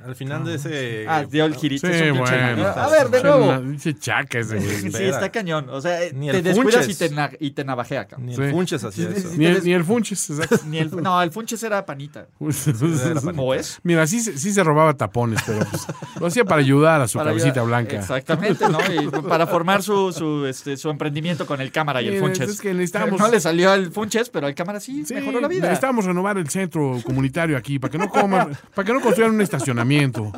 Al 0.05 0.14
final 0.16 0.45
de 0.45 0.55
ese... 0.57 1.05
Ah, 1.09 1.24
dio 1.24 1.45
el 1.45 1.55
girito. 1.55 1.87
sí, 1.87 1.93
es 1.93 2.12
un 2.12 2.18
bueno. 2.18 2.66
A 2.66 2.89
ver, 2.89 3.09
de 3.11 3.18
Sí, 3.18 3.24
nuevo. 3.24 3.59
Dice 3.62 3.95
chaca 3.95 4.39
ese 4.39 4.57
güey. 4.57 4.91
Sí, 4.93 5.05
está 5.05 5.30
cañón. 5.30 5.68
O 5.70 5.80
sea, 5.80 5.99
Ni 6.14 6.30
te 6.30 6.39
el 6.39 6.43
descuidas 6.43 6.89
y 6.89 6.95
Funches. 6.95 7.30
te, 7.39 7.45
y 7.45 7.51
te 7.53 7.64
navajea, 7.64 8.07
cabrón. 8.07 8.26
Ni 8.26 8.34
Sí. 8.37 8.43
el 8.43 8.51
Funches 8.51 8.82
hacía 8.84 9.09
eso. 9.11 9.28
Ni 9.37 9.47
el, 9.47 9.62
ni 9.64 9.72
el 9.72 9.84
Funches, 9.84 10.30
exacto. 10.30 10.59
Ni 10.66 10.78
el, 10.78 10.91
no, 11.03 11.22
el 11.22 11.30
Funches 11.30 11.62
era 11.62 11.84
panita. 11.87 12.26
¿O 13.37 13.55
es? 13.55 13.78
Mira, 13.82 14.07
sí, 14.07 14.20
se- 14.20 14.39
sí 14.39 14.53
se 14.53 14.64
robaba 14.64 14.95
tapones, 14.95 15.41
pero 15.47 15.59
pues, 15.70 15.87
lo 16.20 16.26
hacía 16.26 16.45
para 16.45 16.61
ayudar 16.61 17.01
a 17.01 17.09
su 17.09 17.18
Para 17.18 17.30
cabecita 17.30 17.61
ayudar- 17.61 17.66
blanca. 17.66 17.97
Exactamente, 17.97 18.64
¿no? 18.68 18.78
Y 18.93 19.09
para 19.28 19.47
formar 19.47 19.82
su, 19.82 20.12
su, 20.12 20.47
este, 20.47 20.76
su 20.76 20.89
emprendimiento 20.91 21.47
con 21.47 21.61
el 21.61 21.70
cámara 21.70 22.01
y 22.03 22.09
el 22.09 22.18
Funches. 22.20 22.49
es 22.49 22.61
que 22.61 22.72
necesitamos- 22.72 23.20
No 23.26 23.28
le 23.28 23.41
salió 23.41 23.70
al 23.70 23.91
Funches, 23.93 24.30
pero 24.30 24.47
al 24.47 24.55
cámara 24.55 24.80
sí, 24.80 25.05
Sí, 25.05 25.14
mejoró 25.14 25.41
la 25.41 25.49
vida. 25.49 25.62
Necesitamos 25.62 26.05
renovar 26.05 26.39
el 26.39 26.49
centro 26.49 26.99
comunitario 27.05 27.25
aquí 27.56 27.78
para 27.78 27.90
que 27.90 27.98
no 27.98 28.08
coman, 28.08 28.56
para 28.74 28.86
que 28.86 28.92
no 28.92 29.00
construyan 29.00 29.32
un 29.34 29.40
estacionamiento. 29.40 30.32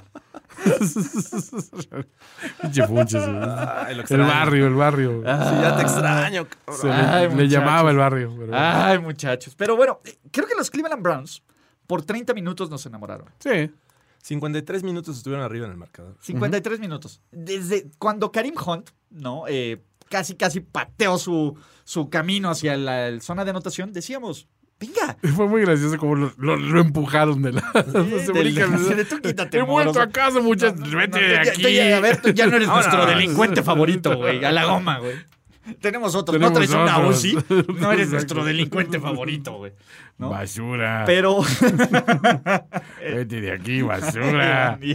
Pinche 2.60 2.86
Funches, 2.86 3.24
güey. 3.26 3.38
Ay, 3.42 3.94
lo 3.94 4.02
el 4.08 4.20
barrio, 4.22 4.66
el 4.66 4.74
barrio. 4.74 5.10
Sí, 5.20 5.24
ya 5.62 5.76
te 5.76 5.82
extraño, 5.82 6.46
cabrón. 6.48 6.80
Se 6.80 6.86
le, 6.88 6.92
Ay, 6.92 7.34
le 7.34 7.48
llamaba 7.48 7.90
el 7.90 7.96
barrio. 7.96 8.34
pero- 8.38 8.52
Ay, 8.54 8.98
muchachos. 8.98 9.54
Pero 9.56 9.76
bueno, 9.76 10.00
eh, 10.04 10.18
creo 10.30 10.46
que 10.46 10.54
los 10.54 10.70
Cleveland 10.70 11.02
Browns 11.02 11.42
por 11.86 12.02
30 12.04 12.34
minutos 12.34 12.70
nos 12.70 12.84
enamoraron. 12.86 13.28
Sí. 13.38 13.70
53 14.22 14.82
minutos 14.82 15.16
estuvieron 15.16 15.44
arriba 15.44 15.66
en 15.66 15.72
el 15.72 15.78
marcador. 15.78 16.16
53 16.20 16.80
minutos. 16.80 17.22
Desde 17.30 17.88
cuando 17.98 18.32
Karim 18.32 18.54
Hunt, 18.64 18.90
¿no? 19.10 19.44
Eh, 19.48 19.80
casi, 20.10 20.34
casi 20.34 20.60
pateó 20.60 21.18
su, 21.18 21.56
su 21.84 22.10
camino 22.10 22.50
hacia 22.50 22.76
la 22.76 23.20
zona 23.20 23.44
de 23.44 23.50
anotación, 23.50 23.92
decíamos, 23.92 24.48
venga. 24.80 25.16
Fue 25.34 25.46
muy 25.48 25.62
gracioso 25.62 25.96
como 25.98 26.14
lo, 26.14 26.32
lo- 26.38 26.56
lo 26.56 26.80
empujaron 26.80 27.42
de 27.42 27.52
la. 27.52 27.62
del- 27.92 28.32
brincan. 28.32 28.74
así 28.74 28.94
de, 28.94 29.04
"Tú 29.04 29.20
quítate, 29.20 29.58
He 29.58 29.62
vuelto 29.62 29.92
moro". 29.94 30.02
a 30.04 30.10
casa, 30.10 30.40
muchachos. 30.40 30.80
Vete 30.92 31.20
No, 31.20 31.26
de 31.28 31.38
aquí. 31.38 31.74
ya- 31.74 31.96
a 31.96 32.00
ver, 32.00 32.20
tú 32.22 32.30
ya 32.30 32.46
no 32.46 32.56
eres 32.56 32.68
nuestro 32.78 33.06
delincuente 33.06 33.62
favorito, 33.62 34.16
güey. 34.16 34.44
A 34.44 34.52
la 34.52 34.64
goma, 34.64 34.98
güey. 34.98 35.14
Tenemos 35.80 36.14
otros. 36.14 36.34
Tenemos 36.34 36.52
no 36.52 36.56
traes 36.66 36.70
una 36.70 36.98
otros. 36.98 37.18
UCI. 37.18 37.38
No 37.78 37.92
eres 37.92 38.10
nuestro 38.10 38.42
delincuente 38.44 38.98
favorito, 39.00 39.52
güey. 39.58 39.72
¿No? 40.18 40.30
Basura. 40.30 41.04
Pero. 41.06 41.40
Vete 43.00 43.40
de 43.40 43.52
aquí, 43.52 43.82
basura. 43.82 44.78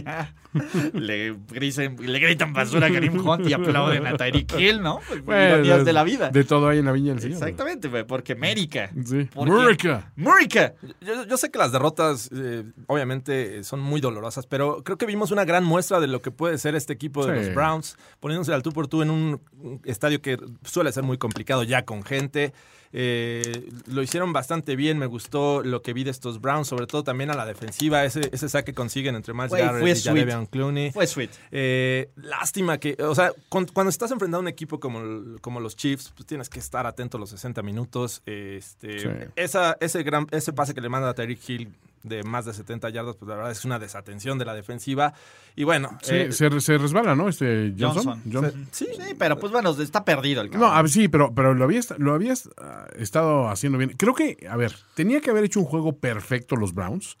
Le, 0.92 1.34
grisen- 1.34 1.98
le 1.98 2.18
gritan 2.20 2.52
basura 2.52 2.86
a 2.86 2.92
Karim 2.92 3.18
Hunt 3.26 3.44
y 3.48 3.52
aplauden 3.52 4.06
a 4.06 4.16
Tyreek 4.16 4.52
Hill, 4.56 4.80
¿no? 4.82 5.00
Pues, 5.08 5.24
Bueno, 5.24 5.56
ironías 5.56 5.84
de 5.84 5.92
la 5.92 6.04
vida. 6.04 6.30
De 6.30 6.44
todo 6.44 6.68
hay 6.68 6.78
en 6.78 6.84
la 6.84 6.92
viña 6.92 7.10
del 7.12 7.20
Señor. 7.20 7.38
Exactamente, 7.38 7.88
güey, 7.88 8.04
porque 8.04 8.34
América. 8.34 8.88
Sí. 9.04 9.28
Porque- 9.34 9.50
Murica. 9.50 10.12
Murica. 10.14 10.74
Yo, 11.00 11.24
yo 11.26 11.36
sé 11.38 11.50
que 11.50 11.58
las 11.58 11.72
derrotas, 11.72 12.30
eh, 12.32 12.62
obviamente, 12.86 13.64
son 13.64 13.80
muy 13.80 14.00
dolorosas, 14.00 14.46
pero 14.46 14.84
creo 14.84 14.96
que 14.96 15.06
vimos 15.06 15.32
una 15.32 15.44
gran 15.44 15.64
muestra 15.64 15.98
de 15.98 16.06
lo 16.06 16.22
que 16.22 16.30
puede 16.30 16.56
ser 16.58 16.76
este 16.76 16.92
equipo 16.92 17.26
de 17.26 17.36
Sí. 17.40 17.46
los 17.46 17.54
Browns, 17.56 17.96
poniéndose 18.20 18.54
al 18.54 18.62
tú 18.62 18.70
por 18.72 18.86
tú 18.86 19.02
en 19.02 19.10
un 19.10 19.40
estadio 19.84 20.22
que 20.22 20.38
suele 20.62 20.92
ser 20.92 21.02
muy 21.02 21.18
complicado 21.18 21.64
ya 21.64 21.84
con 21.84 22.04
gente. 22.04 22.52
Eh, 22.96 23.68
lo 23.86 24.02
hicieron 24.02 24.32
bastante 24.32 24.76
bien, 24.76 24.98
me 24.98 25.06
gustó 25.06 25.64
lo 25.64 25.82
que 25.82 25.92
vi 25.92 26.04
de 26.04 26.12
estos 26.12 26.40
Browns, 26.40 26.68
sobre 26.68 26.86
todo 26.86 27.02
también 27.02 27.28
a 27.30 27.34
la 27.34 27.44
defensiva, 27.44 28.04
ese, 28.04 28.30
ese 28.32 28.48
saque 28.48 28.66
que 28.66 28.74
consiguen 28.74 29.16
entre 29.16 29.34
Miles 29.34 29.50
Güey, 29.50 29.62
Garrett 29.64 29.96
y. 29.98 30.00
Jadeveon 30.02 30.46
Clooney. 30.46 30.92
Fue 30.92 31.06
sweet. 31.08 31.30
Eh, 31.50 32.10
lástima 32.16 32.78
que, 32.78 32.96
o 33.02 33.14
sea, 33.14 33.32
cuando, 33.48 33.72
cuando 33.72 33.90
estás 33.90 34.12
enfrentando 34.12 34.36
a 34.38 34.40
un 34.42 34.48
equipo 34.48 34.78
como, 34.78 35.00
como 35.40 35.58
los 35.58 35.74
Chiefs, 35.74 36.12
pues 36.14 36.24
tienes 36.26 36.48
que 36.48 36.60
estar 36.60 36.86
atento 36.86 37.18
los 37.18 37.30
60 37.30 37.62
minutos. 37.62 38.22
Este, 38.26 39.00
Sí. 39.00 39.08
esa, 39.34 39.76
ese, 39.80 40.02
gran, 40.04 40.28
ese 40.30 40.52
pase 40.52 40.72
que 40.72 40.80
le 40.80 40.88
manda 40.88 41.08
a 41.08 41.14
Tyreek 41.14 41.48
Hill 41.48 41.74
de 42.04 42.22
más 42.22 42.44
de 42.44 42.52
70 42.52 42.90
yardas, 42.90 43.16
pues 43.16 43.28
la 43.28 43.34
verdad 43.34 43.50
es 43.50 43.64
una 43.64 43.78
desatención 43.80 44.38
de 44.38 44.44
la 44.44 44.54
defensiva. 44.54 45.14
Y 45.56 45.64
bueno, 45.64 45.98
Sí, 46.02 46.14
eh, 46.14 46.32
se, 46.32 46.60
se 46.60 46.78
resbala, 46.78 47.16
¿no? 47.16 47.28
Este 47.28 47.74
Johnson. 47.76 48.20
Johnson. 48.24 48.32
Johnson. 48.32 48.68
sí, 48.70 48.86
Sí, 48.94 49.14
pero 49.18 49.38
pues 49.38 49.50
bueno, 49.50 49.70
está 49.70 50.04
perdido 50.04 50.42
el 50.42 50.48
No, 50.48 50.52
cabrón. 50.52 50.72
a 50.74 50.82
ver, 50.82 50.90
sí, 50.90 51.08
pero, 51.08 51.34
pero 51.34 51.54
lo 51.54 51.64
habías, 51.64 51.92
lo 51.98 52.14
habías 52.14 52.48
ah, 52.58 52.86
estado 52.96 53.48
haciendo 53.48 53.78
bien. 53.78 53.94
Creo 53.96 54.14
que, 54.14 54.46
a 54.48 54.56
ver, 54.56 54.72
tenía 54.94 55.20
que 55.20 55.30
haber 55.30 55.44
hecho 55.44 55.60
un 55.60 55.66
juego 55.66 55.96
perfecto 55.96 56.56
los 56.56 56.74
Browns 56.74 57.16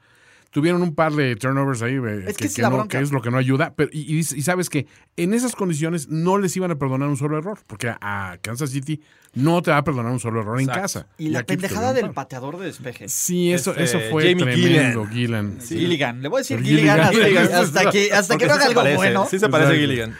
tuvieron 0.54 0.82
un 0.82 0.94
par 0.94 1.12
de 1.12 1.34
turnovers 1.34 1.82
ahí, 1.82 1.94
eh, 1.94 2.26
es 2.28 2.36
que, 2.36 2.62
no, 2.62 2.86
que, 2.86 3.00
es 3.00 3.10
lo 3.10 3.20
que 3.20 3.28
no 3.32 3.38
ayuda. 3.38 3.74
Pero, 3.74 3.90
y, 3.92 4.02
y, 4.02 4.18
y, 4.20 4.22
sabes 4.22 4.70
que 4.70 4.86
en 5.16 5.34
esas 5.34 5.56
condiciones 5.56 6.08
no 6.08 6.38
les 6.38 6.56
iban 6.56 6.70
a 6.70 6.76
perdonar 6.76 7.08
un 7.08 7.16
solo 7.16 7.36
error, 7.36 7.58
porque 7.66 7.88
a 7.88 8.38
Kansas 8.40 8.70
City 8.70 9.00
no 9.34 9.62
te 9.62 9.70
va 9.70 9.78
a 9.78 9.84
perdonar 9.84 10.12
un 10.12 10.20
solo 10.20 10.40
error 10.40 10.60
en 10.60 10.68
casa. 10.68 11.08
Y, 11.18 11.28
la 11.28 11.42
pendejada 11.44 11.92
del 11.92 12.10
pateador 12.12 12.58
de 12.58 12.66
despeje. 12.66 13.08
Sí, 13.08 13.52
eso, 13.52 13.74
eso 13.74 13.98
fue 14.10 14.30
Jamie 14.30 14.44
tremendo, 14.44 15.06
Gillan. 15.06 15.58
Gilligan. 15.60 16.22
Le 16.22 16.28
voy 16.28 16.38
a 16.38 16.40
decir 16.42 16.62
Gilligan, 16.62 17.00
hasta, 17.52 17.90
que, 17.90 18.12
hasta 18.12 18.36
que 18.36 18.46
no 18.46 18.52
haga 18.52 18.66
algo 18.66 18.82
bueno. 18.94 19.26
Sí 19.28 19.38
se 19.38 19.48
parece 19.48 19.76
Gilligan. 19.76 20.16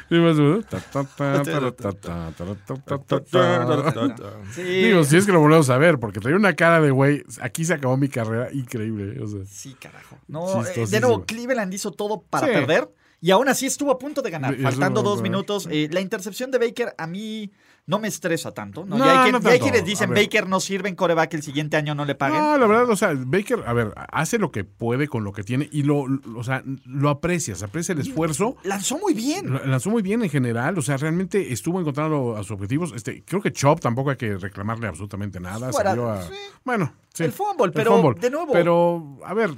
Sí. 4.54 4.62
Digo, 4.62 5.04
si 5.04 5.16
es 5.16 5.26
que 5.26 5.32
lo 5.32 5.40
volvemos 5.40 5.70
a 5.70 5.78
ver, 5.78 5.98
porque 5.98 6.20
traía 6.20 6.36
una 6.36 6.54
cara 6.54 6.80
de 6.80 6.90
güey, 6.90 7.22
aquí 7.40 7.64
se 7.64 7.74
acabó 7.74 7.96
mi 7.96 8.08
carrera, 8.08 8.48
increíble. 8.52 9.14
Sí, 9.48 9.76
carajo. 9.80 10.18
No, 10.26 10.64
eh, 10.66 10.86
de 10.88 11.00
nuevo, 11.00 11.24
Cleveland 11.24 11.72
hizo 11.74 11.90
todo 11.92 12.22
para 12.22 12.46
Sí. 12.46 12.52
perder 12.52 12.88
y 13.20 13.30
aún 13.30 13.48
así 13.48 13.66
estuvo 13.66 13.90
a 13.90 13.98
punto 13.98 14.22
de 14.22 14.30
ganar. 14.30 14.56
Faltando 14.56 15.02
dos 15.02 15.22
minutos. 15.22 15.68
Eh, 15.70 15.88
la 15.92 16.00
intercepción 16.00 16.50
de 16.50 16.58
Baker 16.58 16.94
a 16.98 17.06
mí 17.06 17.50
no 17.86 17.98
me 17.98 18.08
estresa 18.08 18.52
tanto. 18.52 18.84
¿no? 18.86 18.96
Hay, 19.02 19.30
quien- 19.30 19.42
no 19.42 19.48
hay 19.50 19.58
quienes 19.60 19.84
dicen. 19.84 20.08
Baker 20.14 20.48
no 20.48 20.58
sirve 20.60 20.88
en 20.88 20.94
coreback 20.94 21.34
el 21.34 21.42
siguiente 21.42 21.76
año 21.76 21.94
no 21.94 22.06
le 22.06 22.14
paguen. 22.14 22.40
No, 22.40 22.56
la 22.56 22.66
verdad, 22.66 22.88
o 22.88 22.96
sea, 22.96 23.12
Baker, 23.14 23.62
a 23.66 23.72
ver, 23.74 23.92
hace 24.10 24.38
lo 24.38 24.50
que 24.50 24.64
puede 24.64 25.06
con 25.08 25.22
lo 25.24 25.32
que 25.32 25.42
tiene 25.42 25.68
y 25.70 25.82
lo, 25.82 26.06
lo- 26.06 26.38
o 26.38 26.42
sea, 26.44 26.62
lo 26.86 27.10
aprecias, 27.10 27.62
aprecia 27.62 27.92
el 27.92 28.00
esfuerzo. 28.00 28.56
Lanzó 28.62 28.98
muy 28.98 29.12
bien. 29.12 29.52
Lanzó 29.66 29.90
muy 29.90 30.00
bien 30.02 30.22
en 30.22 30.30
general, 30.30 30.78
o 30.78 30.82
sea, 30.82 30.96
realmente 30.96 31.52
estuvo 31.52 31.78
encontrando 31.78 32.36
a 32.36 32.42
sus 32.42 32.52
objetivos. 32.52 32.92
Este, 32.96 33.22
creo 33.22 33.42
que 33.42 33.52
Chop 33.52 33.80
tampoco 33.80 34.10
hay 34.10 34.16
que 34.16 34.36
reclamarle 34.38 34.86
absolutamente 34.86 35.38
nada. 35.40 35.70
Fuera- 35.70 35.90
salió 35.90 36.10
a- 36.10 36.22
sí. 36.22 36.32
Bueno, 36.64 36.90
sí. 37.14 37.22
El 37.24 37.32
El 37.32 37.72
pero 37.72 38.12
de 38.20 38.30
nuevo. 38.30 38.52
Pero, 38.52 39.18
a 39.24 39.32
ver, 39.32 39.50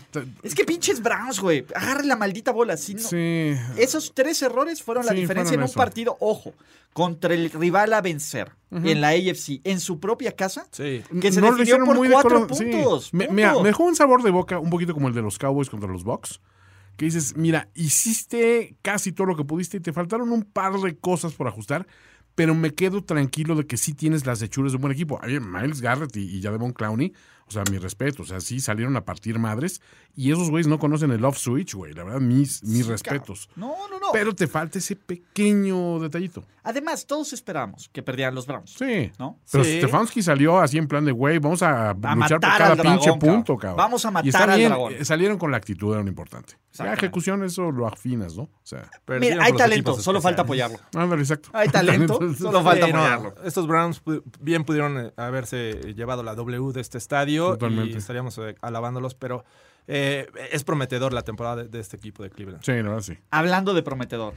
Es 0.45 0.55
que 0.55 0.65
pinches 0.65 1.03
Browns, 1.03 1.41
güey. 1.41 1.67
Agarre 1.75 2.05
la 2.05 2.15
maldita 2.17 2.53
bola. 2.53 2.77
Si 2.77 2.95
no- 2.95 3.01
sí. 3.01 3.53
Esos 3.77 4.13
tres 4.15 4.41
errores 4.43 4.83
fueron 4.83 5.05
la 5.05 5.13
Sí, 5.13 5.19
diferencia 5.23 5.51
fueron 5.55 5.61
en 5.63 5.65
un 5.65 5.71
eso. 5.71 5.77
partido, 5.79 6.17
ojo, 6.21 6.55
contra 6.93 7.35
el 7.35 7.51
rival 7.51 7.93
a 7.93 8.01
vencer 8.01 8.53
en 8.71 9.01
la 9.01 9.09
AFC, 9.09 9.61
en 9.65 9.81
su 9.81 9.99
propia 10.01 10.33
casa, 10.33 10.67
Sí. 10.71 11.03
que 11.21 11.33
se 11.33 11.41
No 11.41 11.47
lo 11.49 11.53
definió 11.53 11.63
hicieron 11.63 11.87
por 11.87 11.97
muy 11.97 12.09
cuatro 12.11 12.47
color- 12.47 12.55
sí. 12.57 12.65
puntos. 12.65 13.13
Me, 13.13 13.25
punto. 13.27 13.35
mira, 13.35 13.55
me 13.59 13.65
dejó 13.69 13.85
un 13.85 13.97
sabor 13.97 14.23
de 14.23 14.31
boca 14.31 14.59
un 14.59 14.71
poquito 14.71 14.95
como 14.95 15.09
el 15.09 15.15
de 15.15 15.23
los 15.23 15.39
Cowboys 15.39 15.69
contra 15.71 15.91
los 15.91 16.05
Bucks. 16.05 16.41
Que 16.97 17.05
dices, 17.05 17.37
mira, 17.37 17.69
hiciste 17.75 18.77
casi 18.83 19.13
todo 19.13 19.27
lo 19.27 19.37
que 19.37 19.45
pudiste 19.45 19.77
y 19.77 19.81
te 19.81 19.93
faltaron 19.93 20.31
un 20.31 20.43
par 20.45 20.73
de 20.81 20.97
cosas 20.97 21.35
por 21.35 21.47
ajustar, 21.49 21.87
pero 22.35 22.55
me 22.55 22.73
quedo 22.75 23.03
tranquilo 23.05 23.55
de 23.55 23.67
que 23.67 23.77
sí 23.77 23.93
tienes 23.93 24.25
las 24.27 24.41
hechuras 24.43 24.73
de 24.73 24.77
un 24.77 24.83
buen 24.83 24.93
equipo. 24.95 25.21
Miles 25.23 25.81
Garrett 25.83 26.17
y, 26.17 26.37
y 26.39 26.43
Jadevon 26.43 26.73
Clowney, 26.73 27.13
o 27.49 27.53
sea, 27.53 27.63
mi 27.71 27.79
respeto, 27.79 28.23
o 28.23 28.27
sea, 28.27 28.41
sí 28.41 28.61
salieron 28.61 28.97
a 28.97 29.05
partir 29.05 29.39
madres 29.39 29.81
y 30.17 30.33
esos 30.33 30.51
güeyes 30.51 30.67
no 30.67 30.79
conocen 30.79 31.13
el 31.13 31.25
off 31.25 31.39
switch, 31.39 31.75
güey. 31.75 31.93
La 31.93 32.03
verdad, 32.03 32.21
mis, 32.21 32.65
mis 32.65 32.87
respetos. 32.87 33.49
No, 33.55 33.89
no, 33.89 34.01
no. 34.01 34.07
Pero 34.13 34.35
te 34.35 34.49
falta 34.49 34.79
ese 34.79 34.97
pequeño 34.97 36.01
detallito. 36.01 36.45
Además, 36.67 37.07
todos 37.07 37.33
esperábamos 37.33 37.89
que 37.93 38.03
perdieran 38.03 38.35
los 38.35 38.47
Browns. 38.47 38.75
Sí. 38.77 39.11
¿No? 39.19 39.39
Pero 39.51 39.65
Sí. 39.65 39.79
Stefanski 39.79 40.21
salió 40.23 40.59
así 40.59 40.79
en 40.79 40.89
plan 40.89 41.05
de, 41.05 41.13
güey, 41.13 41.39
vamos 41.39 41.63
a, 41.63 41.95
luchar 41.95 42.17
matar 42.17 42.41
por 42.41 42.51
cada 42.51 42.75
dragón, 42.75 42.93
pinche 42.99 43.11
cabrón. 43.11 43.19
punto, 43.37 43.57
cabrón. 43.57 43.77
Vamos 43.77 44.05
a 44.05 44.11
matar 44.11 44.27
y 44.27 44.29
está 44.31 44.45
al 44.45 44.59
bien, 44.59 44.69
dragón. 44.71 44.93
eh, 44.95 45.05
Salieron 45.05 45.39
con 45.39 45.51
la 45.53 45.57
actitud, 45.57 45.93
era 45.95 46.03
lo 46.03 46.09
importante. 46.09 46.55
La 46.79 46.93
ejecución, 46.93 47.43
eso 47.45 47.71
lo 47.71 47.87
afinas, 47.87 48.37
¿no? 48.37 48.43
O 48.43 48.51
sea, 48.63 48.91
Mira, 49.19 49.43
hay 49.45 49.53
talento, 49.55 49.95
solo 49.99 50.21
falta 50.21 50.43
apoyarlo. 50.43 50.79
ándale, 50.95 51.23
exacto. 51.23 51.49
Hay 51.55 51.69
talento, 51.69 52.19
solo 52.39 52.63
falta 52.63 52.87
Sí, 52.87 52.93
no, 52.93 52.99
apoyarlo. 52.99 53.35
estos 53.45 53.67
Browns 53.67 54.03
bien 54.41 54.65
pudieron 54.65 54.99
eh, 55.07 55.13
haberse 55.17 55.95
llevado 55.95 56.23
la 56.23 56.35
W 56.35 56.73
de 56.75 56.81
este 56.83 56.99
estadio 56.99 57.51
Totalmente. 57.53 57.93
y 57.95 57.97
estaríamos 57.97 58.37
eh, 58.39 58.57
alabándolos, 58.61 59.15
pero 59.15 59.45
eh, 59.87 60.27
es 60.53 60.65
prometedor 60.65 61.13
la 61.13 61.23
temporada 61.23 61.57
de, 61.63 61.69
de 61.69 61.81
este 61.81 61.97
equipo 61.97 62.23
de 62.23 62.29
Cleveland. 62.31 62.63
Sí, 62.65 62.73
verdad, 62.73 63.01
sí. 63.01 63.17
Hablando 63.31 63.73
de 63.73 63.83
prometedor. 63.83 64.35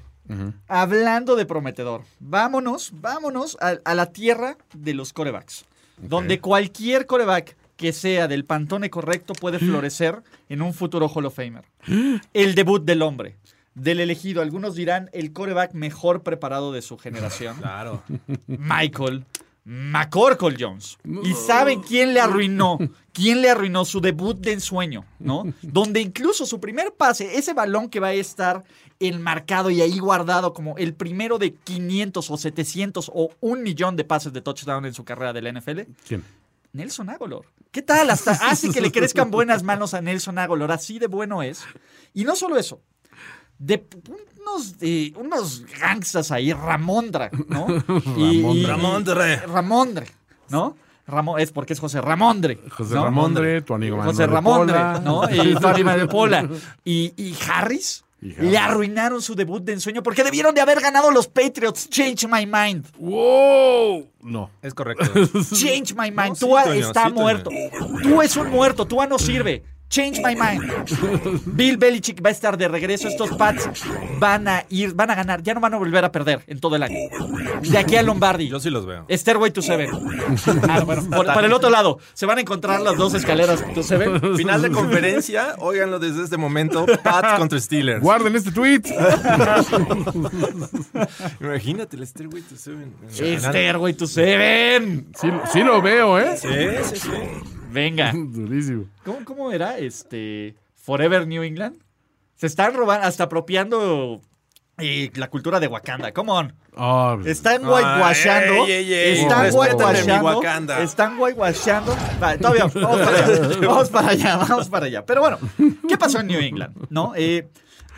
Hablando 0.68 1.36
de 1.36 1.46
prometedor. 1.46 2.04
Vámonos, 2.20 2.92
vámonos 2.94 3.58
a, 3.60 3.78
a 3.84 3.96
la 3.96 4.08
tierra 4.08 4.58
de 4.74 4.94
los 4.94 5.14
corebacks. 5.14 5.66
Donde 5.98 6.40
cualquier 6.40 7.06
coreback 7.06 7.58
que 7.76 7.94
sea 7.94 8.28
del 8.28 8.46
pantone 8.46 8.90
correcto 8.90 9.34
puede 9.34 9.60
florecer 9.60 10.22
en 10.50 10.62
un 10.62 10.74
futuro 10.74 11.08
Hall 11.08 11.26
of 11.26 11.36
Famer. 11.36 11.64
El 12.34 12.56
debut 12.56 12.84
del 12.84 13.02
hombre. 13.02 13.36
Del 13.74 14.02
elegido. 14.02 14.42
Algunos 14.42 14.76
dirán 14.76 15.10
el 15.14 15.32
coreback 15.32 15.74
mejor 15.74 16.22
preparado 16.22 16.74
de 16.74 16.82
su 16.82 16.98
generación. 16.98 17.56
Claro. 17.58 18.04
Michael 18.48 19.24
McCorkle 19.66 20.55
Jones. 20.60 20.97
¿Y 21.24 21.34
saben 21.34 21.82
quién 21.82 22.14
le 22.14 22.22
arruinó? 22.22 22.80
¿Quién 23.14 23.41
le 23.41 23.49
arruinó 23.49 23.86
su 23.86 24.01
debut 24.01 24.39
de 24.39 24.53
ensueño? 24.53 25.05
¿No? 25.20 25.43
Donde 25.62 26.01
incluso 26.01 26.45
su 26.45 26.60
primer 26.60 26.93
pase, 26.93 27.38
ese 27.38 27.53
balón 27.53 27.89
que 27.89 27.99
va 27.99 28.07
a 28.07 28.14
estar 28.14 28.64
enmarcado 28.99 29.70
y 29.70 29.82
ahí 29.82 29.99
guardado 29.99 30.53
como 30.53 30.78
el 30.78 30.93
primero 30.93 31.38
de 31.38 31.53
500 31.53 32.32
o 32.32 32.38
700 32.38 33.12
o 33.14 33.30
un 33.39 33.64
millón 33.64 33.95
de 33.95 34.03
pases 34.03 34.34
de 34.34 34.41
touchdown 34.41 34.86
en 34.86 34.93
su 34.93 35.05
carrera 35.05 35.34
del 35.34 35.53
NFL, 35.53 35.82
¿Quién? 36.07 36.24
Nelson 36.74 37.10
Aguilar. 37.10 37.41
¿Qué 37.72 37.82
tal? 37.82 38.10
Hasta 38.10 38.32
hace 38.49 38.72
que 38.72 38.82
le 38.82 38.91
crezcan 38.91 39.32
buenas 39.32 39.64
manos 39.64 39.93
a 39.93 40.01
Nelson 40.01 40.38
Aguilar. 40.38 40.72
Así 40.72 40.99
de 40.99 41.07
bueno 41.07 41.41
es. 41.43 41.64
Y 42.14 42.24
no 42.24 42.36
solo 42.36 42.57
eso. 42.57 42.82
De 43.60 43.86
unos, 44.39 44.76
eh, 44.82 45.14
unos 45.16 45.64
gangsters 45.80 46.32
ahí, 46.32 46.51
Ramondra, 46.53 47.30
¿no? 47.47 47.68
Y- 48.18 48.45
y- 48.45 48.66
Ramondre. 48.66 49.36
Ramondre, 49.45 50.07
¿no? 50.49 50.76
Ramón, 51.05 51.39
es 51.39 51.51
porque 51.51 51.74
es 51.74 51.80
José 51.80 52.01
Ramondre. 52.01 52.60
José 52.70 52.95
¿no? 52.95 53.03
Ramondre, 53.03 53.62
tu 53.62 53.74
amigo 53.74 54.01
José 54.01 54.24
de 54.24 54.28
Ramondre, 54.28 54.76
Pola. 54.78 54.99
¿no? 55.03 55.30
Y 55.30 55.53
de 55.99 56.07
Pola. 56.07 56.49
Y, 56.86 57.14
y 57.18 57.36
Harris. 57.49 58.03
Le 58.22 58.57
arruinaron 58.57 59.22
su 59.22 59.34
debut 59.34 59.64
de 59.64 59.72
ensueño 59.74 60.03
porque 60.03 60.26
debieron 60.26 60.53
de 60.53 60.60
haber 60.60 60.82
ganado 60.82 61.10
los 61.10 61.28
Patriots. 61.28 61.89
Change 61.89 62.28
my 62.28 62.45
mind. 62.45 62.86
¡Wow! 62.97 64.10
No. 64.22 64.49
Es 64.62 64.74
correcto. 64.74 65.05
Change 65.53 65.93
my 65.95 66.12
mind. 66.12 66.30
No, 66.30 66.36
sí, 66.36 66.39
Tua 66.41 66.76
está 66.76 67.07
sí, 67.07 67.14
muerto. 67.14 67.49
Tú 68.03 68.22
es 68.22 68.36
un 68.36 68.49
muerto. 68.49 68.86
Tua 68.86 69.07
no 69.07 69.18
sirve. 69.18 69.64
Change 69.90 70.22
my 70.22 70.36
mind. 70.36 70.62
Bill 71.46 71.78
Belichick 71.78 72.24
va 72.24 72.30
a 72.30 72.32
estar 72.32 72.58
de 72.58 72.68
regreso. 72.68 73.08
Estos 73.08 73.32
Pats 73.32 73.68
van 74.20 74.48
a 74.48 74.64
ir, 74.70 74.94
van 74.94 75.10
a 75.10 75.16
ganar. 75.16 75.42
Ya 75.42 75.56
no 75.56 75.60
van 75.62 75.74
a 75.74 75.78
volver 75.78 76.06
a 76.06 76.12
perder 76.12 76.44
en 76.46 76.60
todo 76.60 76.76
el 76.76 76.84
año. 76.84 76.98
De 77.62 77.78
aquí 77.78 77.96
a 77.96 78.04
Lombardi. 78.04 78.48
Yo 78.50 78.60
sí 78.60 78.70
los 78.70 78.86
veo. 78.86 79.08
Stairway 79.10 79.52
to 79.52 79.64
Seven. 79.64 79.90
Ah, 80.70 80.82
bueno, 80.82 81.04
por, 81.10 81.34
por 81.34 81.44
el 81.44 81.54
otro 81.54 81.72
lado, 81.72 81.98
se 82.14 82.28
van 82.28 82.38
a 82.38 82.42
encontrar 82.42 82.82
las 82.82 82.98
dos 82.98 83.16
escaleras 83.16 83.64
to 83.74 83.82
Seven. 83.82 84.38
Final 84.38 84.62
de 84.62 84.70
conferencia, 84.72 85.56
óiganlo 85.58 85.98
desde 85.98 86.24
este 86.24 86.38
momento, 86.38 86.86
Pats 87.04 87.40
contra 87.40 87.60
Steelers. 87.60 88.02
Guarden 88.02 88.36
este 88.36 88.52
tweet. 88.52 88.84
Imagínate 91.42 91.98
el 91.98 92.06
Stairway 92.06 92.44
to 92.44 92.56
Seven. 92.56 92.94
Stairway 93.12 93.94
to 93.94 94.06
Seven. 94.06 95.08
Sí, 95.20 95.30
sí 95.52 95.64
lo 95.64 95.82
veo, 95.82 96.20
¿eh? 96.20 96.38
Sí, 96.38 96.48
sí, 96.84 96.96
sí. 96.96 97.10
Venga. 97.72 98.12
Durísimo. 98.16 98.86
¿Cómo, 99.04 99.24
cómo 99.26 99.52
era? 99.52 99.78
Este. 99.78 100.56
Forever 100.76 101.28
New 101.28 101.44
England. 101.44 101.78
Se 102.36 102.48
están 102.48 102.74
robando, 102.74 103.06
hasta 103.06 103.26
apropiando 103.26 104.22
Y 104.80 105.10
la 105.20 105.30
cultura 105.30 105.60
de 105.60 105.68
Wakanda, 105.68 106.14
come 106.14 106.32
on. 106.32 106.54
Oh, 106.78 107.18
Están 107.26 107.66
Ah, 107.66 107.70
whitewashando. 107.70 108.66
ey, 108.66 108.72
ey, 108.72 108.94
ey, 108.94 109.20
están 109.20 109.44
respétame 109.44 109.74
mi 109.74 109.76
whitewashando. 109.76 110.26
Wakanda. 110.38 110.82
Están 110.82 111.20
whitewashando. 111.20 111.98
Vale, 112.20 112.38
todavía, 112.38 112.66
vamos 112.74 113.00
para 113.02 113.18
allá. 113.26 113.58
Vamos 113.68 113.90
para 113.90 114.08
allá, 114.10 114.38
vamos 114.38 114.70
para 114.70 114.86
allá. 114.86 115.06
Pero 115.06 115.22
bueno, 115.22 115.38
¿qué 115.88 115.98
pasó 115.98 116.22
en 116.22 116.28
New 116.28 116.40
England? 116.40 116.76
¿No? 116.90 117.12
Eh, 117.18 117.50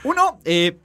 uno, 0.04 0.40
eh, 0.44 0.80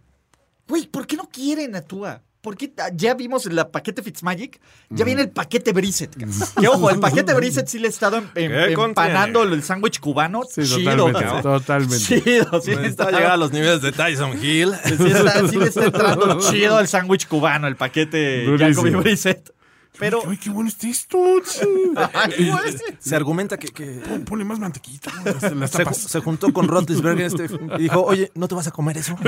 güey, 0.68 0.87
¿por 0.87 1.07
qué 1.07 1.16
no 1.16 1.26
quieren 1.30 1.74
a 1.76 1.80
Tua? 1.80 2.20
Porque 2.47 2.72
ya 2.94 3.14
vimos 3.14 3.44
el 3.47 3.57
paquete 3.72 4.05
Fitzmagic, 4.05 4.61
ya 4.90 5.05
viene 5.05 5.22
el 5.22 5.30
paquete 5.30 5.72
Brissett. 5.72 6.14
Que 6.14 6.68
ojo, 6.68 6.90
el 6.90 7.01
paquete 7.01 7.34
Brissett 7.34 7.66
sí 7.66 7.80
le 7.80 7.88
he 7.88 7.90
estado 7.90 8.18
em- 8.18 8.28
em- 8.36 8.53
¿Qué 8.53 8.72
empanando 8.80 9.42
el 9.42 9.64
sándwich 9.64 9.99
cubano. 9.99 10.44
Sí, 10.49 10.62
chido, 10.62 11.07
totalmente, 11.12 11.42
totalmente. 11.42 11.99
Chido, 11.99 12.61
sí 12.62 12.70
le 12.70 12.76
Necesita 12.76 13.03
está 13.03 13.11
llegar 13.11 13.32
a 13.32 13.36
los 13.36 13.51
niveles 13.51 13.82
de 13.82 13.90
Tyson 13.90 14.38
Hill. 14.40 14.74
Sí, 14.84 14.92
está- 15.09 15.49
sí 15.49 15.57
le 15.57 15.66
está 15.66 15.86
entrando 15.86 16.38
chido 16.53 16.78
el 16.78 16.86
sándwich 16.86 17.26
cubano, 17.26 17.66
el 17.66 17.74
paquete. 17.74 18.47
Jacoby 18.57 18.90
Brissett. 18.90 19.51
Pero. 19.99 20.20
Ay, 20.28 20.36
qué 20.36 20.51
bueno 20.51 20.68
está 20.68 20.88
esto. 20.88 21.18
Se 22.99 23.16
argumenta 23.16 23.59
que, 23.59 23.68
que 23.68 24.03
Pon- 24.07 24.24
Ponle 24.24 24.44
más 24.44 24.59
mantequita. 24.59 25.11
las 25.55 25.70
se, 25.70 25.78
tapas. 25.78 25.97
se 25.97 26.20
juntó 26.20 26.53
con 26.53 26.68
Roethlisberger 26.68 27.26
este, 27.26 27.44
y 27.78 27.82
dijo, 27.82 28.03
oye, 28.03 28.30
¿no 28.34 28.49
te 28.49 28.55
vas 28.55 28.66
a 28.66 28.70
comer 28.70 28.99
eso? 28.99 29.16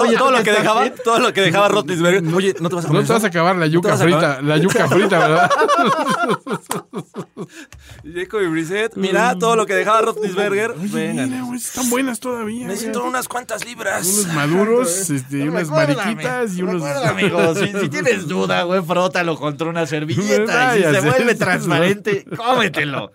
Oye, 0.00 0.16
todo 0.16 0.30
¿tú 0.30 0.36
lo 0.36 0.42
que 0.42 0.50
dejaba, 0.52 0.90
todo 0.90 1.18
lo 1.20 1.32
que 1.32 1.40
dejaba 1.42 1.68
Roethlisberger, 1.68 2.34
oye, 2.34 2.54
¿no 2.60 2.68
te 2.68 2.74
vas 2.76 2.84
a 2.84 2.88
No 2.88 2.94
comer 2.94 3.06
te 3.06 3.12
vas 3.12 3.24
a 3.24 3.26
eso? 3.28 3.38
acabar 3.38 3.56
la 3.56 3.66
¿No 3.66 3.72
yuca 3.72 3.96
frita. 3.96 4.18
acabar? 4.18 4.44
La 4.44 4.56
yuca 4.58 4.88
frita, 4.88 5.18
¿verdad? 5.18 5.50
Jacoby 8.14 8.46
Brissett, 8.46 8.96
mira 8.96 9.36
todo 9.38 9.56
lo 9.56 9.66
que 9.66 9.74
dejaba 9.74 10.00
Roethlisberger. 10.02 10.70
Oye, 10.72 10.88
Venga, 10.88 11.26
mira, 11.26 11.42
güey, 11.42 11.58
están 11.58 11.88
buenas 11.90 12.20
todavía. 12.20 12.66
necesito 12.66 13.04
unas 13.04 13.28
cuantas 13.28 13.64
libras. 13.64 14.06
Unos 14.06 14.34
maduros, 14.34 15.10
este, 15.10 15.48
unas 15.48 15.68
mariquitas 15.70 16.54
y 16.56 16.62
unos. 16.62 16.74
recuerda, 16.74 17.08
amigo, 17.10 17.54
si, 17.54 17.68
si 17.80 17.88
tienes 17.88 18.26
duda, 18.28 18.62
güey, 18.64 18.82
frótalo 18.82 19.36
contra 19.36 19.68
una 19.68 19.85
servilleta 19.86 20.76
y 20.78 20.82
si 20.82 20.94
se 20.94 21.00
vuelve 21.00 21.34
transparente, 21.34 22.24
cómetelo. 22.36 23.10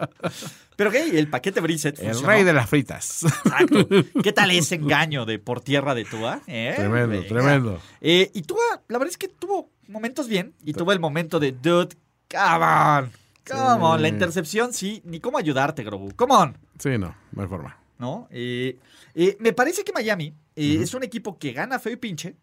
Pero, 0.75 0.89
¿qué? 0.89 1.19
El 1.19 1.27
paquete 1.27 1.59
Brissett 1.61 1.99
El 1.99 2.05
funcionó. 2.07 2.27
rey 2.29 2.43
de 2.43 2.53
las 2.53 2.69
fritas. 2.69 3.23
Exacto. 3.23 3.87
¿Qué 4.23 4.31
tal 4.31 4.49
ese 4.51 4.75
engaño 4.75 5.25
de 5.25 5.37
por 5.37 5.61
tierra 5.61 5.93
de 5.93 6.05
Tua? 6.05 6.41
¿Eh? 6.47 6.73
Tremendo, 6.75 7.09
Venga. 7.09 7.27
tremendo. 7.27 7.81
Eh, 7.99 8.31
y 8.33 8.41
Tua, 8.41 8.81
la 8.87 8.97
verdad 8.97 9.11
es 9.11 9.17
que 9.17 9.27
tuvo 9.27 9.69
momentos 9.87 10.27
bien. 10.27 10.53
Y 10.63 10.73
tuvo 10.73 10.91
el 10.91 10.99
momento 10.99 11.39
de, 11.39 11.51
dude, 11.51 11.95
come 12.31 12.65
on. 12.65 13.11
Come 13.47 13.85
on. 13.85 14.01
La 14.01 14.07
intercepción, 14.07 14.73
sí. 14.73 15.01
Ni 15.05 15.19
cómo 15.19 15.37
ayudarte, 15.37 15.83
Grogu. 15.83 16.15
Come 16.15 16.33
on. 16.33 16.57
Sí, 16.79 16.97
no, 16.97 17.15
no 17.31 17.41
hay 17.41 17.47
forma. 17.47 17.77
¿No? 17.99 18.27
Eh, 18.31 18.79
eh, 19.13 19.37
me 19.39 19.53
parece 19.53 19.83
que 19.83 19.91
Miami 19.93 20.33
eh, 20.55 20.79
es 20.81 20.93
un 20.95 21.03
equipo 21.03 21.37
que 21.37 21.51
gana 21.53 21.77
feo 21.77 21.93
y 21.93 21.97
pinche. 21.97 22.35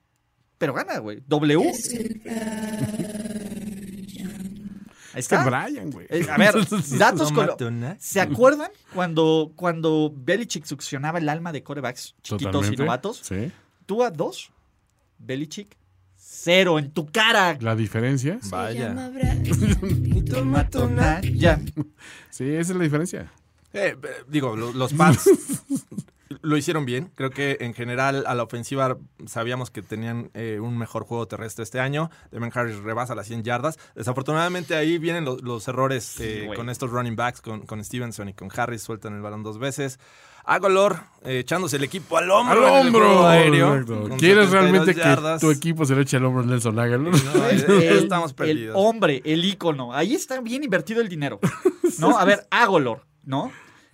Pero 0.58 0.74
gana, 0.74 0.98
güey. 0.98 1.22
W. 1.26 1.72
Ahí 5.18 5.20
Este 5.20 5.34
está. 5.34 5.64
Brian, 5.66 5.90
güey. 5.90 6.06
Eh, 6.10 6.26
a 6.30 6.36
ver, 6.36 6.54
datos 6.98 7.32
No 7.32 7.56
con. 7.56 7.96
¿Se 7.98 8.20
acuerdan 8.20 8.70
cuando, 8.94 9.52
cuando 9.56 10.12
Belichick 10.14 10.64
succionaba 10.64 11.18
el 11.18 11.28
alma 11.28 11.50
de 11.52 11.62
corebacks 11.64 12.14
chiquitos 12.22 12.52
Totalmente. 12.52 12.82
y 12.82 12.86
novatos? 12.86 13.20
Sí. 13.24 13.50
Tua 13.86 14.10
dos, 14.10 14.50
Belichick 15.18 15.76
cero 16.16 16.78
en 16.78 16.90
tu 16.92 17.06
cara. 17.06 17.56
La 17.60 17.74
diferencia. 17.74 18.38
Vaya. 18.50 18.94
Ya. 21.34 21.58
Sí, 22.30 22.44
esa 22.50 22.72
es 22.72 22.76
la 22.76 22.84
diferencia. 22.84 23.32
Eh, 23.72 23.96
eh, 24.02 24.08
digo, 24.28 24.56
lo- 24.56 24.72
los 24.72 24.92
Pats 24.94 25.28
lo 26.42 26.56
hicieron 26.56 26.84
bien. 26.84 27.10
Creo 27.14 27.30
que 27.30 27.56
en 27.60 27.74
general 27.74 28.24
a 28.26 28.34
la 28.34 28.42
ofensiva 28.42 28.98
sabíamos 29.26 29.70
que 29.70 29.82
tenían 29.82 30.30
eh, 30.34 30.58
un 30.60 30.76
mejor 30.76 31.04
juego 31.04 31.26
terrestre 31.26 31.62
este 31.62 31.80
año. 31.80 32.10
Demian 32.30 32.52
Harris 32.54 32.76
rebasa 32.78 33.14
las 33.14 33.26
100 33.26 33.42
yardas. 33.44 33.78
Desafortunadamente 33.94 34.74
ahí 34.74 34.98
vienen 34.98 35.24
lo- 35.24 35.38
los 35.38 35.66
errores 35.68 36.16
eh, 36.20 36.50
con 36.56 36.68
estos 36.70 36.90
running 36.90 37.16
backs, 37.16 37.40
con, 37.40 37.66
con 37.66 37.82
Stevenson 37.84 38.28
y 38.28 38.34
con 38.34 38.48
Harris. 38.54 38.82
Sueltan 38.82 39.14
el 39.14 39.22
balón 39.22 39.42
dos 39.42 39.58
veces. 39.58 39.98
Agolor 40.44 41.00
eh, 41.24 41.40
echándose 41.40 41.76
el 41.76 41.84
equipo 41.84 42.16
al 42.16 42.30
hombro. 42.30 42.66
¡Al 42.74 42.86
el 42.88 42.94
hombro! 42.94 43.26
aéreo, 43.26 43.84
¿Quieres 44.16 44.48
72 44.48 44.50
realmente 44.50 44.94
que 44.94 45.00
yardas. 45.00 45.40
tu 45.42 45.50
equipo 45.50 45.84
se 45.84 45.94
le 45.94 46.02
eche 46.02 46.16
al 46.16 46.24
hombro 46.24 46.42
a 46.42 46.46
Nelson 46.46 46.78
Aguilar? 46.78 47.00
No, 47.00 47.10
eh, 47.50 47.88
El- 47.88 47.98
estamos 47.98 48.30
El 48.30 48.36
perdidos. 48.36 48.74
hombre, 48.78 49.20
el 49.26 49.44
ícono. 49.44 49.92
Ahí 49.92 50.14
está 50.14 50.40
bien 50.40 50.64
invertido 50.64 51.02
el 51.02 51.08
dinero. 51.10 51.38
¿No? 51.98 52.18
A 52.18 52.24
ver, 52.24 52.46
Agolor, 52.50 53.04
¿no? 53.24 53.52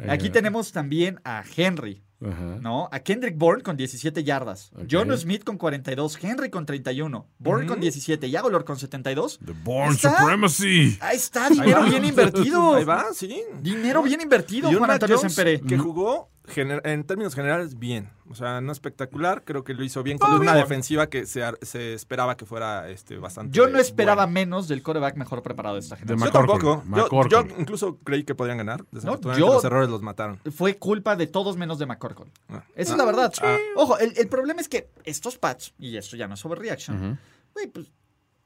Aquí 0.09 0.29
tenemos 0.31 0.71
también 0.71 1.21
a 1.25 1.43
Henry, 1.57 2.04
Ajá. 2.25 2.59
¿no? 2.61 2.89
A 2.91 3.01
Kendrick 3.01 3.37
Bourne 3.37 3.63
con 3.63 3.77
17 3.77 4.25
yardas. 4.25 4.71
Ok. 4.75 4.87
John 4.91 5.17
Smith 5.17 5.45
con 5.45 5.59
42. 5.59 6.19
Henry 6.23 6.51
con 6.51 6.67
31. 6.67 7.27
Bourne 7.39 7.67
con 7.67 7.81
17. 7.81 8.27
Y 8.27 8.37
Agolor 8.37 8.65
con 8.65 8.79
72. 8.79 9.39
The 9.45 9.53
Born 9.53 9.95
¿Está? 9.95 10.19
Supremacy. 10.19 10.99
Ahí 11.01 11.17
está, 11.17 11.49
dinero 11.49 11.81
va. 11.81 11.89
bien 11.89 12.05
invertido. 12.05 12.75
Ahí 12.75 12.85
va, 12.85 13.07
sí. 13.13 13.43
Dinero 13.61 14.03
bien 14.03 14.21
invertido, 14.21 14.73
Juan 14.73 14.91
Antonio 14.91 15.17
Jones 15.17 15.35
Sempere. 15.35 15.61
que 15.61 15.77
jugó 15.79 16.31
en 16.47 17.05
términos 17.05 17.35
generales 17.35 17.79
bien. 17.79 18.11
O 18.31 18.35
sea, 18.35 18.61
no 18.61 18.73
espectacular, 18.73 19.45
creo 19.45 19.65
que 19.65 19.75
lo 19.75 19.83
hizo 19.85 20.03
bien 20.03 20.19
con 20.19 20.33
una 20.35 20.55
defensiva 20.55 21.09
que 21.09 21.27
se, 21.27 21.43
se 21.63 21.95
esperaba 21.95 22.37
que 22.37 22.47
fuera 22.47 22.89
este, 22.91 23.17
bastante 23.19 23.57
Yo 23.57 23.69
no 23.69 23.79
esperaba 23.79 24.25
buena. 24.25 24.33
menos 24.33 24.69
del 24.69 24.83
coreback 24.83 25.17
mejor 25.17 25.43
preparado 25.43 25.75
de 25.77 25.81
esta 25.81 25.97
Yo 25.97 26.01
generación. 26.07 26.33
McCorkle, 26.47 26.71
tampoco. 26.71 27.29
Yo, 27.29 27.45
yo 27.47 27.57
incluso 27.59 27.99
creí 28.05 28.25
que 28.25 28.35
podían 28.35 28.59
ganar. 28.59 28.85
Desafortunadamente 28.93 29.41
yo- 29.49 29.55
los 29.55 29.65
errores 29.65 29.89
los 29.91 30.03
mataron. 30.03 30.39
Fue 30.55 30.77
culpa 30.77 31.17
de 31.17 31.27
todos 31.27 31.57
menos 31.57 31.79
de 31.79 31.87
McCorkle. 31.87 32.27
Ah. 32.49 32.63
Esa 32.77 32.93
es 32.93 32.99
la 32.99 33.05
verdad. 33.05 33.33
Ojo, 33.77 33.99
el, 33.99 34.13
el 34.17 34.29
problema 34.29 34.61
es 34.61 34.69
que 34.69 34.89
estos 35.05 35.39
Pats, 35.39 35.75
y 35.79 35.97
esto 35.97 36.17
ya 36.17 36.29
no 36.29 36.35
es 36.35 36.45
overreaction, 36.45 37.19
güey, 37.55 37.67
pues 37.69 37.91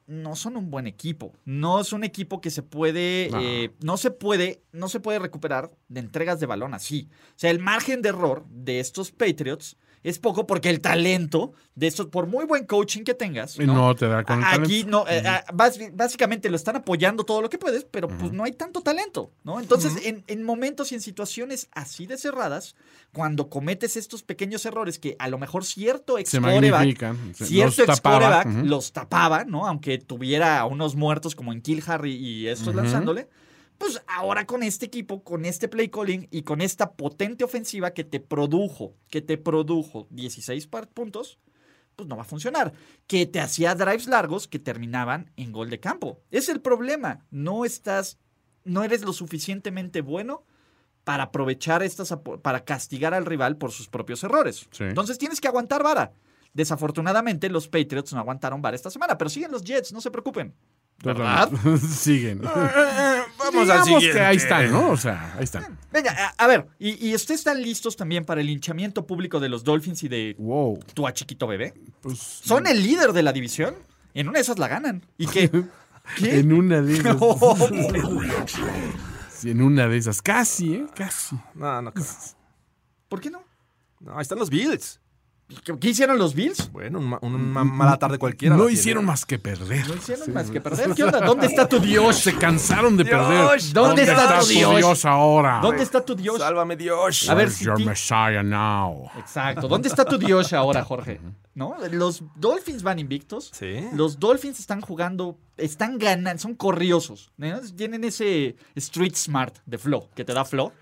no 0.08 0.34
son 0.34 0.56
un 0.56 0.70
buen 0.70 0.86
equipo. 0.86 1.34
No 1.44 1.80
es 1.80 1.92
un 1.92 2.02
equipo 2.02 2.40
que 2.40 2.50
se 2.50 2.62
puede, 2.62 3.28
No. 3.30 3.40
eh, 3.40 3.70
no 3.84 3.96
se 3.98 4.10
puede, 4.10 4.62
no 4.72 4.88
se 4.88 5.00
puede 5.00 5.18
recuperar 5.20 5.70
de 5.88 6.00
entregas 6.00 6.40
de 6.40 6.46
balón 6.46 6.72
así. 6.74 7.08
O 7.12 7.32
sea, 7.38 7.50
el 7.50 7.58
margen 7.60 8.02
de 8.02 8.08
error 8.08 8.44
de 8.48 8.80
estos 8.80 9.12
Patriots 9.12 9.76
es 10.02 10.18
poco 10.18 10.46
porque 10.46 10.70
el 10.70 10.80
talento 10.80 11.52
de 11.74 11.86
estos, 11.86 12.06
por 12.06 12.26
muy 12.26 12.44
buen 12.44 12.66
coaching 12.66 13.02
que 13.04 13.14
tengas, 13.14 13.58
no 13.58 13.94
te 13.94 14.08
da 14.08 14.24
con 14.24 14.38
el 14.38 14.44
Aquí 14.44 14.82
talento. 14.84 14.90
no, 14.90 15.08
eh, 15.08 15.22
ah, 15.26 15.44
bás- 15.52 15.78
básicamente 15.94 16.50
lo 16.50 16.56
están 16.56 16.76
apoyando 16.76 17.24
todo 17.24 17.40
lo 17.42 17.48
que 17.50 17.58
puedes, 17.58 17.84
pero 17.84 18.08
pues 18.08 18.32
no 18.32 18.44
hay 18.44 18.52
tanto 18.52 18.80
talento, 18.80 19.30
¿no? 19.44 19.60
Entonces, 19.60 19.92
en, 20.04 20.24
en 20.26 20.42
momentos 20.44 20.90
y 20.92 20.96
en 20.96 21.00
situaciones 21.00 21.68
así 21.72 22.06
de 22.06 22.16
cerradas, 22.18 22.74
cuando 23.12 23.48
cometes 23.48 23.96
estos 23.96 24.22
pequeños 24.22 24.64
errores 24.66 24.98
que 24.98 25.16
a 25.18 25.28
lo 25.28 25.38
mejor 25.38 25.64
cierto 25.64 26.18
ex 26.18 26.30
cierto 27.34 27.64
los 27.66 27.78
ex 27.78 27.86
tapaba. 27.86 28.44
los 28.64 28.92
tapaba, 28.92 29.44
¿no? 29.44 29.66
Aunque 29.66 29.98
tuviera 29.98 30.58
a 30.60 30.64
unos 30.66 30.96
muertos 30.96 31.34
como 31.34 31.52
en 31.52 31.60
Kill 31.62 31.82
Harry 31.86 32.14
y 32.14 32.48
estos 32.48 32.74
lanzándole. 32.74 33.28
Pues 33.78 34.02
ahora 34.08 34.44
con 34.46 34.62
este 34.62 34.86
equipo, 34.86 35.22
con 35.22 35.44
este 35.44 35.68
play 35.68 35.88
calling 35.88 36.26
y 36.30 36.42
con 36.42 36.60
esta 36.60 36.92
potente 36.92 37.44
ofensiva 37.44 37.92
que 37.92 38.04
te 38.04 38.18
produjo, 38.20 38.94
que 39.08 39.22
te 39.22 39.38
produjo 39.38 40.06
16 40.10 40.66
par- 40.66 40.88
puntos, 40.88 41.38
pues 41.94 42.08
no 42.08 42.16
va 42.16 42.22
a 42.22 42.26
funcionar. 42.26 42.72
Que 43.06 43.24
te 43.26 43.40
hacía 43.40 43.74
drives 43.76 44.06
largos 44.08 44.48
que 44.48 44.58
terminaban 44.58 45.30
en 45.36 45.52
gol 45.52 45.70
de 45.70 45.78
campo. 45.80 46.20
Es 46.30 46.48
el 46.48 46.60
problema. 46.60 47.24
No 47.30 47.64
estás, 47.64 48.18
no 48.64 48.82
eres 48.82 49.02
lo 49.02 49.12
suficientemente 49.12 50.00
bueno 50.00 50.44
para 51.04 51.24
aprovechar 51.24 51.82
estas, 51.82 52.12
para 52.42 52.64
castigar 52.64 53.14
al 53.14 53.26
rival 53.26 53.56
por 53.56 53.70
sus 53.72 53.88
propios 53.88 54.22
errores. 54.24 54.66
Sí. 54.72 54.84
Entonces 54.84 55.18
tienes 55.18 55.40
que 55.40 55.48
aguantar 55.48 55.82
vara. 55.82 56.12
Desafortunadamente 56.52 57.48
los 57.48 57.68
Patriots 57.68 58.12
no 58.12 58.18
aguantaron 58.18 58.60
vara 58.60 58.74
esta 58.74 58.90
semana, 58.90 59.16
pero 59.16 59.30
siguen 59.30 59.52
los 59.52 59.62
Jets, 59.62 59.92
no 59.92 60.00
se 60.00 60.10
preocupen. 60.10 60.54
¿Verdad? 61.04 61.48
Siguen. 61.78 62.42
Vamos 63.52 63.70
al 63.70 63.84
Digamos 63.84 63.86
siguiente. 64.02 64.18
que 64.18 64.24
ahí 64.24 64.36
están, 64.36 64.70
¿no? 64.72 64.90
O 64.90 64.96
sea, 64.96 65.34
ahí 65.36 65.44
están. 65.44 65.78
Venga, 65.92 66.12
a, 66.36 66.44
a 66.44 66.46
ver, 66.46 66.66
y, 66.78 67.08
y 67.08 67.14
ustedes 67.14 67.40
están 67.40 67.60
listos 67.62 67.96
también 67.96 68.24
para 68.24 68.40
el 68.40 68.46
linchamiento 68.46 69.06
público 69.06 69.40
de 69.40 69.48
los 69.48 69.64
Dolphins 69.64 70.02
y 70.04 70.08
de 70.08 70.34
Wow. 70.38 70.78
tu 70.94 71.06
a 71.06 71.12
chiquito 71.12 71.46
bebé. 71.46 71.74
Pues, 72.00 72.18
Son 72.18 72.66
el 72.66 72.82
líder 72.82 73.12
de 73.12 73.22
la 73.22 73.32
división. 73.32 73.74
En 74.14 74.28
una 74.28 74.38
de 74.38 74.42
esas 74.42 74.58
la 74.58 74.68
ganan. 74.68 75.02
¿Y 75.16 75.26
qué? 75.26 75.50
¿Qué? 76.16 76.38
en 76.40 76.52
una 76.52 76.80
de 76.80 76.92
esas. 76.98 77.16
Sí, 79.32 79.50
en 79.50 79.62
una 79.62 79.86
de 79.88 79.96
esas. 79.96 80.20
Casi, 80.22 80.74
¿eh? 80.74 80.86
Casi. 80.94 81.36
No, 81.54 81.82
no 81.82 81.92
creo. 81.92 82.06
¿Por 83.08 83.20
qué 83.20 83.30
no? 83.30 83.42
No, 84.00 84.14
ahí 84.16 84.22
están 84.22 84.38
los 84.38 84.50
Bills. 84.50 85.00
¿Qué, 85.64 85.78
qué 85.78 85.88
hicieron 85.88 86.18
los 86.18 86.34
Bills? 86.34 86.70
Bueno, 86.72 86.98
un 86.98 87.18
una 87.22 87.64
mala 87.64 87.96
tarde 87.98 88.18
cualquiera. 88.18 88.54
No 88.56 88.68
hicieron 88.68 89.04
más 89.06 89.24
que 89.24 89.38
perder. 89.38 89.88
No 89.88 89.94
hicieron 89.94 90.32
más 90.34 90.50
que 90.50 90.60
perder. 90.60 90.94
¿Qué 90.94 91.04
onda? 91.04 91.20
¿Dónde 91.20 91.46
está 91.46 91.66
tu 91.66 91.80
Dios? 91.80 92.16
Se 92.16 92.34
cansaron 92.36 92.96
de 92.98 93.04
perder. 93.06 93.60
¿Dónde 93.72 94.02
está 94.02 94.40
tu 94.40 94.46
Dios? 94.46 95.04
ahora? 95.06 95.60
¿Dónde 95.62 95.82
está 95.82 96.04
tu 96.04 96.14
Dios? 96.14 96.38
Sálvame 96.38 96.76
Dios. 96.76 97.28
A 97.30 97.34
ver, 97.34 97.50
si 97.50 97.64
your 97.64 97.76
ti- 97.76 97.84
Messiah 97.86 98.42
now? 98.42 99.10
Exacto. 99.18 99.68
¿Dónde 99.68 99.88
está 99.88 100.04
tu 100.04 100.18
Dios 100.18 100.52
ahora, 100.52 100.84
Jorge? 100.84 101.20
¿No? 101.54 101.74
Los 101.92 102.22
Dolphins 102.36 102.82
van 102.82 102.98
invictos. 102.98 103.50
Sí. 103.52 103.80
Los 103.94 104.18
Dolphins 104.20 104.60
están 104.60 104.80
jugando, 104.80 105.38
están 105.56 105.98
ganando, 105.98 106.40
son 106.40 106.54
corriosos. 106.54 107.32
¿no? 107.38 107.58
Tienen 107.74 108.04
ese 108.04 108.54
street 108.76 109.14
smart 109.16 109.56
de 109.66 109.78
flow, 109.78 110.08
que 110.14 110.24
te 110.24 110.34
da 110.34 110.44
flow. 110.44 110.72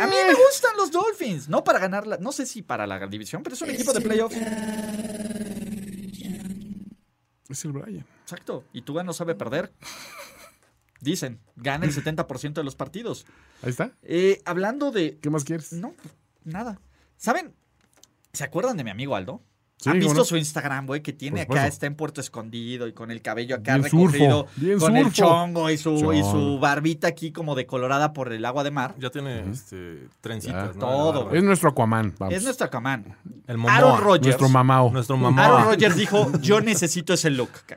A 0.00 0.06
mí 0.06 0.14
me 0.26 0.34
gustan 0.34 0.76
los 0.76 0.90
Dolphins, 0.90 1.48
no 1.48 1.64
para 1.64 1.78
ganar 1.78 2.06
la, 2.06 2.18
no 2.18 2.32
sé 2.32 2.46
si 2.46 2.62
para 2.62 2.86
la 2.86 3.06
división, 3.06 3.42
pero 3.42 3.54
es 3.54 3.62
un 3.62 3.70
equipo 3.70 3.92
de 3.92 4.00
playoffs. 4.00 4.36
Es 7.48 7.64
el 7.64 7.72
Brian. 7.72 8.06
Exacto. 8.22 8.64
Y 8.72 8.82
Tua 8.82 9.04
no 9.04 9.12
sabe 9.12 9.34
perder. 9.34 9.72
Dicen, 11.00 11.40
gana 11.56 11.84
el 11.84 11.94
70% 11.94 12.54
de 12.54 12.64
los 12.64 12.76
partidos. 12.76 13.26
Ahí 13.62 13.70
está. 13.70 13.92
Eh, 14.02 14.40
hablando 14.44 14.90
de. 14.90 15.18
¿Qué 15.18 15.30
más 15.30 15.44
quieres? 15.44 15.72
No, 15.72 15.94
nada. 16.44 16.80
¿Saben? 17.16 17.54
¿Se 18.32 18.44
acuerdan 18.44 18.76
de 18.76 18.84
mi 18.84 18.90
amigo 18.90 19.14
Aldo? 19.14 19.42
Sí, 19.84 19.90
¿Han 19.90 19.96
¿cómo 19.98 20.04
visto 20.08 20.20
no? 20.20 20.24
su 20.24 20.36
Instagram, 20.38 20.86
güey? 20.86 21.02
Que 21.02 21.12
tiene 21.12 21.42
acá, 21.42 21.66
está 21.66 21.84
en 21.84 21.94
Puerto 21.94 22.22
Escondido 22.22 22.86
y 22.88 22.94
con 22.94 23.10
el 23.10 23.20
cabello 23.20 23.56
acá 23.56 23.74
Bien 23.74 23.84
recogido. 23.84 24.46
surfo, 24.46 24.48
bien 24.56 24.78
con 24.78 24.96
el 24.96 25.12
chongo 25.12 25.68
y 25.70 25.76
su, 25.76 26.12
y 26.14 26.22
su 26.22 26.58
barbita 26.58 27.06
aquí 27.06 27.32
como 27.32 27.54
decolorada 27.54 28.14
por 28.14 28.32
el 28.32 28.44
agua 28.46 28.64
de 28.64 28.70
mar. 28.70 28.94
Ya 28.98 29.10
tiene 29.10 29.40
este, 29.50 30.08
trencitas. 30.22 30.74
Todo, 30.78 31.30
Es 31.34 31.42
nuestro 31.42 31.68
Aquaman. 31.68 32.14
Vamos. 32.18 32.34
Es 32.34 32.44
nuestro 32.44 32.70
camán. 32.70 33.14
El 33.46 33.58
Momoa. 33.58 33.76
Aaron 33.76 34.00
Rodgers. 34.00 34.26
Nuestro 34.26 34.48
mamao. 34.48 34.90
Nuestro 34.90 35.16
mamá. 35.18 35.44
Aaron 35.44 35.64
Rodgers 35.64 35.96
dijo, 35.96 36.32
yo 36.40 36.62
necesito 36.62 37.12
ese 37.12 37.28
look. 37.28 37.50
ca- 37.66 37.76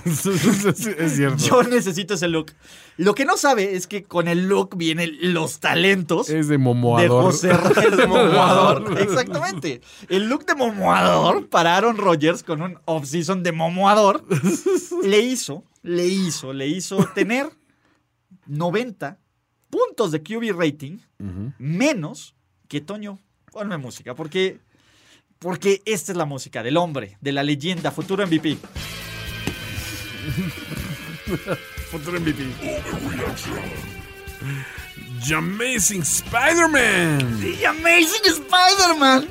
es 0.04 1.14
cierto. 1.14 1.36
Yo 1.36 1.62
necesito 1.62 2.14
ese 2.14 2.28
look. 2.28 2.52
Lo 2.96 3.14
que 3.14 3.24
no 3.24 3.36
sabe 3.36 3.76
es 3.76 3.86
que 3.86 4.04
con 4.04 4.28
el 4.28 4.48
look 4.48 4.76
vienen 4.76 5.16
los 5.32 5.60
talentos 5.60 6.28
Es 6.28 6.48
de 6.48 6.56
de 6.56 6.58
momoador. 6.58 7.24
José 7.24 7.52
Reyes 7.52 7.96
de 7.96 8.06
Momoador. 8.06 8.98
Exactamente. 9.00 9.80
El 10.08 10.28
look 10.28 10.46
de 10.46 10.54
Momoador 10.54 11.48
para 11.48 11.76
Aaron 11.76 11.96
Rodgers 11.96 12.42
con 12.42 12.62
un 12.62 12.78
off-season 12.86 13.42
de 13.42 13.52
Momoador 13.52 14.24
le 15.04 15.20
hizo, 15.20 15.64
le 15.82 16.06
hizo, 16.06 16.52
le 16.52 16.66
hizo 16.66 16.96
tener 17.14 17.48
90 18.46 19.18
puntos 19.70 20.12
de 20.12 20.22
QB 20.22 20.58
rating 20.58 20.98
menos 21.58 22.34
que 22.68 22.80
Toño. 22.80 23.18
Ponme 23.52 23.78
música, 23.78 24.14
porque, 24.14 24.60
porque 25.38 25.80
esta 25.86 26.12
es 26.12 26.18
la 26.18 26.26
música 26.26 26.62
del 26.62 26.76
hombre, 26.76 27.16
de 27.20 27.32
la 27.32 27.42
leyenda, 27.42 27.90
futuro 27.90 28.26
MVP. 28.26 28.58
Futuro 31.90 32.20
MVP. 32.20 32.44
The 35.26 35.34
Amazing 35.34 36.02
Spider-Man. 36.02 37.40
The 37.40 37.66
Amazing 37.66 38.24
Spider-Man. 38.26 39.28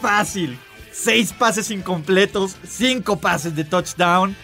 Fácil. 0.00 0.58
Seis 0.92 1.32
pases 1.32 1.70
incompletos, 1.70 2.56
cinco 2.66 3.18
pases 3.18 3.54
de 3.54 3.64
touchdown, 3.64 4.34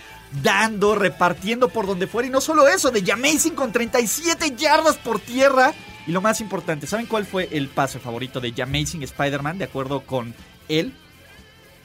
dando, 0.42 0.94
repartiendo 0.94 1.68
por 1.68 1.86
donde 1.86 2.06
fuera. 2.06 2.28
Y 2.28 2.30
no 2.30 2.40
solo 2.40 2.68
eso, 2.68 2.90
de 2.90 3.10
Amazing 3.10 3.54
con 3.54 3.72
37 3.72 4.54
yardas 4.56 4.96
por 4.96 5.18
tierra. 5.18 5.72
Y 6.06 6.12
lo 6.12 6.20
más 6.20 6.40
importante, 6.40 6.86
¿saben 6.86 7.06
cuál 7.06 7.24
fue 7.26 7.48
el 7.52 7.68
pase 7.68 8.00
favorito 8.00 8.40
de 8.40 8.52
Amazing 8.60 9.02
Spider-Man? 9.02 9.58
De 9.58 9.64
acuerdo 9.64 10.00
con 10.02 10.34
él. 10.68 10.92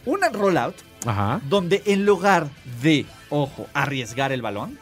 Una 0.05 0.29
rollout 0.29 0.86
Ajá. 1.05 1.39
donde 1.49 1.83
en 1.85 2.05
lugar 2.05 2.47
de, 2.81 3.05
ojo, 3.29 3.67
arriesgar 3.73 4.31
el 4.31 4.41
balón, 4.41 4.77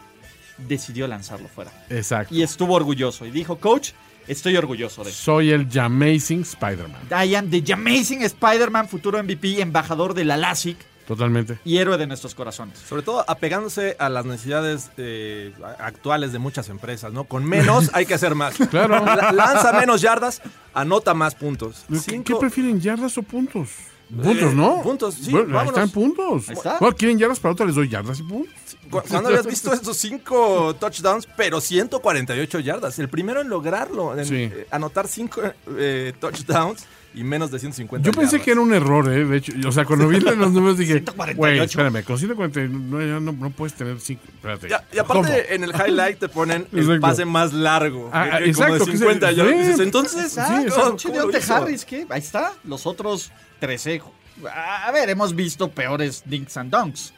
decidió 0.58 1.08
lanzarlo 1.08 1.48
fuera. 1.48 1.72
Exacto. 1.90 2.34
Y 2.34 2.42
estuvo 2.42 2.74
orgulloso. 2.76 3.26
Y 3.26 3.32
dijo, 3.32 3.58
coach, 3.58 3.92
estoy 4.28 4.56
orgulloso 4.58 5.04
de 5.04 5.12
Soy 5.12 5.52
el 5.52 5.68
The 5.68 5.82
Amazing 5.82 6.42
Spider-Man. 6.42 7.02
Diane, 7.10 7.62
The 7.62 7.74
Amazing 7.74 8.24
Spider-Man, 8.24 8.88
futuro 8.88 9.22
MVP, 9.22 9.62
embajador 9.62 10.14
de 10.14 10.24
la 10.24 10.38
LASIK 10.38 10.78
Totalmente. 11.06 11.60
y 11.66 11.78
héroe 11.78 11.98
de 11.98 12.08
nuestros 12.08 12.34
corazones. 12.34 12.80
Sobre 12.80 13.04
todo 13.04 13.24
apegándose 13.30 13.96
a 14.00 14.10
las 14.10 14.26
necesidades 14.26 14.90
eh, 14.98 15.54
actuales 15.78 16.32
de 16.32 16.40
muchas 16.40 16.70
empresas, 16.70 17.12
¿no? 17.14 17.26
Con 17.26 17.44
menos 17.46 17.92
hay 17.94 18.06
que 18.06 18.14
hacer 18.16 18.34
más. 18.34 18.56
Claro. 18.72 19.06
La- 19.06 19.32
lanza 19.34 19.74
menos 19.74 20.02
yardas, 20.02 20.42
anota 20.74 21.14
más 21.14 21.36
puntos. 21.36 21.84
¿Qué, 21.90 22.00
Cinco- 22.00 22.24
qué 22.24 22.36
prefieren, 22.40 22.80
yardas 22.82 23.18
o 23.18 23.22
puntos? 23.24 23.70
Puntos, 24.10 24.52
Eh, 24.54 24.56
¿no? 24.56 24.82
puntos, 24.84 25.16
sí, 25.16 25.32
Bueno, 25.32 25.60
ahí 25.60 25.68
están 25.68 25.90
puntos. 25.90 26.48
Ahí 26.50 26.56
está. 26.56 26.78
Bueno, 26.80 26.96
¿Quieren 26.96 27.18
yardas 27.18 27.40
para 27.40 27.54
otra? 27.54 27.66
Les 27.66 27.76
doy 27.76 27.90
yardas 27.90 28.20
y 28.20 28.24
puntos. 28.24 28.54
cu- 28.92 29.02
¿Cuándo 29.10 29.30
habías 29.30 29.48
visto 29.48 29.74
estos 29.74 29.98
cinco 29.98 30.76
touchdowns, 30.80 31.28
pero 31.36 31.60
148 31.60 32.60
yardas? 32.60 33.00
El 33.00 33.10
primero 33.10 33.42
en 33.42 33.50
lograrlo, 33.50 34.18
en 34.18 34.26
Sí. 34.26 34.36
eh, 34.36 34.68
anotar 34.70 35.08
cinco 35.08 35.42
eh, 35.78 36.14
touchdowns 36.20 36.86
y 37.16 37.24
menos 37.24 37.50
de 37.50 37.60
150 37.60 38.06
Yo 38.06 38.12
pensé 38.12 38.42
que 38.42 38.52
era 38.52 38.60
un 38.62 38.74
error, 38.74 39.12
¿eh? 39.12 39.24
De 39.26 39.38
hecho, 39.38 39.54
o 39.68 39.72
sea, 39.72 39.86
cuando 39.86 40.08
vi 40.08 40.20
los 40.20 40.52
números 40.52 40.78
dije, 40.78 41.00
148. 41.00 41.36
güey, 41.38 41.60
espérame, 41.62 42.04
con 42.04 42.18
149 42.20 43.08
no, 43.14 43.20
no, 43.20 43.32
no 43.32 43.50
puedes 43.52 43.74
tener 43.74 44.00
5. 44.00 44.22
Espérate. 44.36 44.70
Ya- 44.70 44.84
y 44.94 45.00
aparte, 45.00 45.30
¿Cómo? 45.48 45.56
en 45.56 45.64
el 45.64 45.72
highlight 45.72 46.20
te 46.20 46.30
ponen 46.30 46.68
el 46.74 46.80
Exacto. 46.80 47.02
pase 47.02 47.26
más 47.26 47.54
largo. 47.54 48.10
Ah, 48.14 48.22
ah, 48.34 48.38
que 48.40 48.52
como 48.54 48.66
exacto, 48.68 48.86
de 48.86 48.92
que 48.92 48.98
50 48.98 49.30
se- 49.30 49.36
yardas. 49.36 49.54
sí. 49.56 49.60
Dices, 49.64 49.80
Entonces, 49.80 50.32
Sí, 50.34 50.40
Ah, 50.42 50.62
exacto. 50.62 50.90
pinche 50.90 51.08
¿cómo 51.08 51.16
lo 51.16 51.22
Deontay 51.24 51.42
hizo? 51.42 51.56
Harris, 51.56 51.86
¿qué? 51.86 52.06
Ahí 52.10 52.20
está. 52.20 52.54
Los 52.66 52.86
otros 52.86 53.32
13. 53.60 54.02
A 54.54 54.92
ver, 54.92 55.10
hemos 55.10 55.36
visto 55.36 55.70
peores 55.70 56.24
dinks 56.26 56.58
and 56.58 56.72
dunks. 56.74 57.14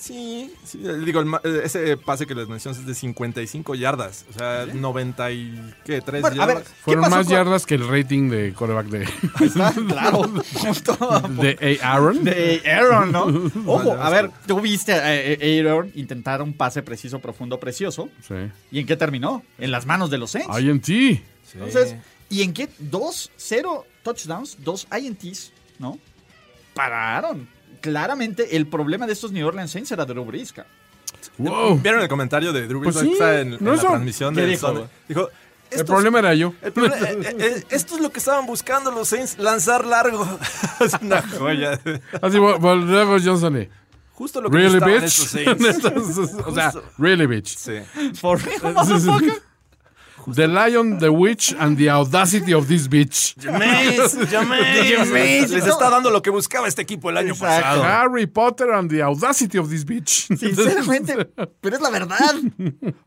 Sí, 0.00 0.50
sí, 0.64 0.80
eh, 0.82 0.94
digo, 1.04 1.20
el 1.20 1.28
eh, 1.44 1.60
ese 1.62 1.94
pase 1.98 2.26
que 2.26 2.34
les 2.34 2.48
mencionas 2.48 2.80
es 2.80 2.86
de 2.86 2.94
55 2.94 3.74
yardas. 3.74 4.24
O 4.30 4.32
sea, 4.32 4.64
90 4.64 5.30
y... 5.32 5.74
¿Qué? 5.84 6.02
¿3 6.02 6.22
Bueno, 6.22 6.42
a 6.42 6.46
ver, 6.46 6.56
yardas? 6.56 6.68
¿qué 6.68 6.74
Fueron 6.82 7.10
más 7.10 7.26
con- 7.26 7.34
yardas 7.34 7.66
que 7.66 7.74
el 7.74 7.86
rating 7.86 8.30
de 8.30 8.54
coreback 8.54 8.86
de, 8.86 9.06
está, 9.44 9.74
claro. 9.74 10.22
Justo. 10.54 10.96
de 11.28 11.78
A. 11.82 11.92
Aaron. 11.96 12.24
De 12.24 12.62
Aaron, 12.64 13.12
¿no? 13.12 13.24
Ojo, 13.70 13.92
a 13.92 14.08
ver, 14.08 14.30
tú 14.46 14.58
viste 14.62 14.94
a 14.94 15.04
a 15.04 15.70
Aaron 15.70 15.92
intentar 15.94 16.40
un 16.40 16.54
pase 16.54 16.82
preciso, 16.82 17.18
profundo, 17.18 17.60
precioso. 17.60 18.08
Sí. 18.26 18.36
¿Y 18.72 18.78
en 18.80 18.86
qué 18.86 18.96
terminó? 18.96 19.42
En 19.58 19.70
las 19.70 19.84
manos 19.84 20.08
de 20.08 20.16
los 20.16 20.30
Saints. 20.30 20.58
INT. 20.60 20.88
Entonces, 21.52 21.96
¿y 22.30 22.40
en 22.40 22.54
qué? 22.54 22.70
Dos, 22.78 23.30
cero 23.36 23.84
touchdowns, 24.02 24.56
dos 24.64 24.86
INTs, 24.98 25.52
¿no? 25.80 25.98
Pararon. 26.74 27.48
Claramente, 27.80 28.56
el 28.56 28.66
problema 28.68 29.06
de 29.06 29.12
estos 29.14 29.32
New 29.32 29.46
Orleans 29.46 29.70
Saints 29.72 29.90
era 29.90 30.04
Drew 30.04 30.24
Brees. 30.24 30.54
Wow. 31.38 31.78
¿Vieron 31.80 32.00
el 32.02 32.08
comentario 32.08 32.52
de 32.52 32.66
Drew 32.68 32.80
Brees 32.80 32.94
Pues 32.94 33.04
sí, 33.06 33.16
en, 33.20 33.54
en 33.54 33.58
¿no 33.60 33.74
la 33.74 33.80
transmisión 33.80 34.34
¿Qué 34.34 34.42
del 34.42 34.50
dijo? 34.50 34.88
Dijo, 35.08 35.28
El 35.70 35.84
problema 35.84 36.18
era 36.20 36.34
yo. 36.34 36.54
el 36.62 36.72
problema- 36.72 36.96
eh, 37.08 37.36
eh, 37.38 37.64
esto 37.70 37.94
es 37.96 38.00
lo 38.00 38.10
que 38.10 38.18
estaban 38.18 38.46
buscando 38.46 38.90
los 38.90 39.08
Saints, 39.08 39.38
lanzar 39.38 39.84
largo. 39.86 40.26
es 40.80 40.94
una 41.00 41.22
joya. 41.22 41.80
Así, 42.22 42.38
volvemos 42.38 43.22
Johnson. 43.24 43.56
eh. 43.56 43.70
Justo 44.14 44.42
lo 44.42 44.50
que 44.50 44.58
Really, 44.58 44.78
necesitaban 44.80 45.56
bitch. 45.58 45.74
estos 45.74 45.94
Saints. 46.30 46.34
o 46.46 46.54
sea, 46.54 46.72
really, 46.98 47.26
bitch. 47.26 47.56
Sí. 47.56 47.72
For 48.14 48.38
real, 48.38 48.74
motherfucker. 48.74 49.42
The 50.26 50.46
lion, 50.48 50.98
the 50.98 51.08
witch, 51.10 51.54
and 51.58 51.76
the 51.76 51.90
audacity 51.90 52.52
of 52.52 52.66
this 52.68 52.88
bitch. 52.88 53.34
Les 55.50 55.66
está 55.66 55.90
dando 55.90 56.10
lo 56.10 56.22
que 56.22 56.30
buscaba 56.30 56.68
este 56.68 56.82
equipo 56.82 57.10
el 57.10 57.16
año 57.16 57.32
Exacto. 57.32 57.62
pasado. 57.80 57.84
Harry 57.84 58.26
Potter 58.26 58.70
and 58.72 58.90
the 58.90 59.02
audacity 59.02 59.58
of 59.58 59.68
this 59.70 59.84
bitch. 59.84 60.26
Sinceramente, 60.36 61.14
pero 61.60 61.76
es 61.76 61.82
la 61.82 61.90
verdad. 61.90 62.34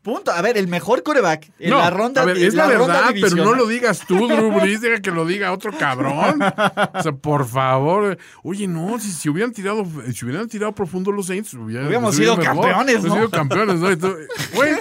Punto. 0.01 0.31
A 0.31 0.41
ver, 0.41 0.57
el 0.57 0.67
mejor 0.67 1.03
coreback 1.03 1.51
en 1.59 1.69
No, 1.69 1.77
la 1.77 1.89
ronda 1.89 2.21
a 2.21 2.25
ver, 2.25 2.37
es 2.37 2.53
la, 2.53 2.67
verdad, 2.67 3.11
pero 3.13 3.35
no 3.37 3.53
lo 3.53 3.67
digas 3.67 4.01
tú, 4.07 4.27
Drew 4.27 4.51
Brees, 4.51 4.81
deja 4.81 5.01
que 5.01 5.11
lo 5.11 5.25
diga 5.25 5.51
otro 5.51 5.71
cabrón. 5.77 6.41
O 6.41 7.01
sea, 7.03 7.11
por 7.13 7.47
favor. 7.47 8.17
Oye, 8.43 8.67
no, 8.67 8.99
si, 8.99 9.11
si 9.11 9.29
hubieran 9.29 9.51
tirado, 9.51 9.85
si 10.13 10.25
hubieran 10.25 10.47
tirado 10.47 10.73
profundo 10.73 11.11
los 11.11 11.27
Saints, 11.27 11.53
hubiera- 11.53 11.83
Hubiéramos 11.83 12.15
sido 12.15 12.35
mejor. 12.37 12.55
campeones, 12.55 12.95
Hubiéramos 13.01 13.05
¿no? 13.07 13.15
sido 13.15 13.29
campeones, 13.29 13.79
¿no? 13.79 14.15
Güey, 14.55 14.71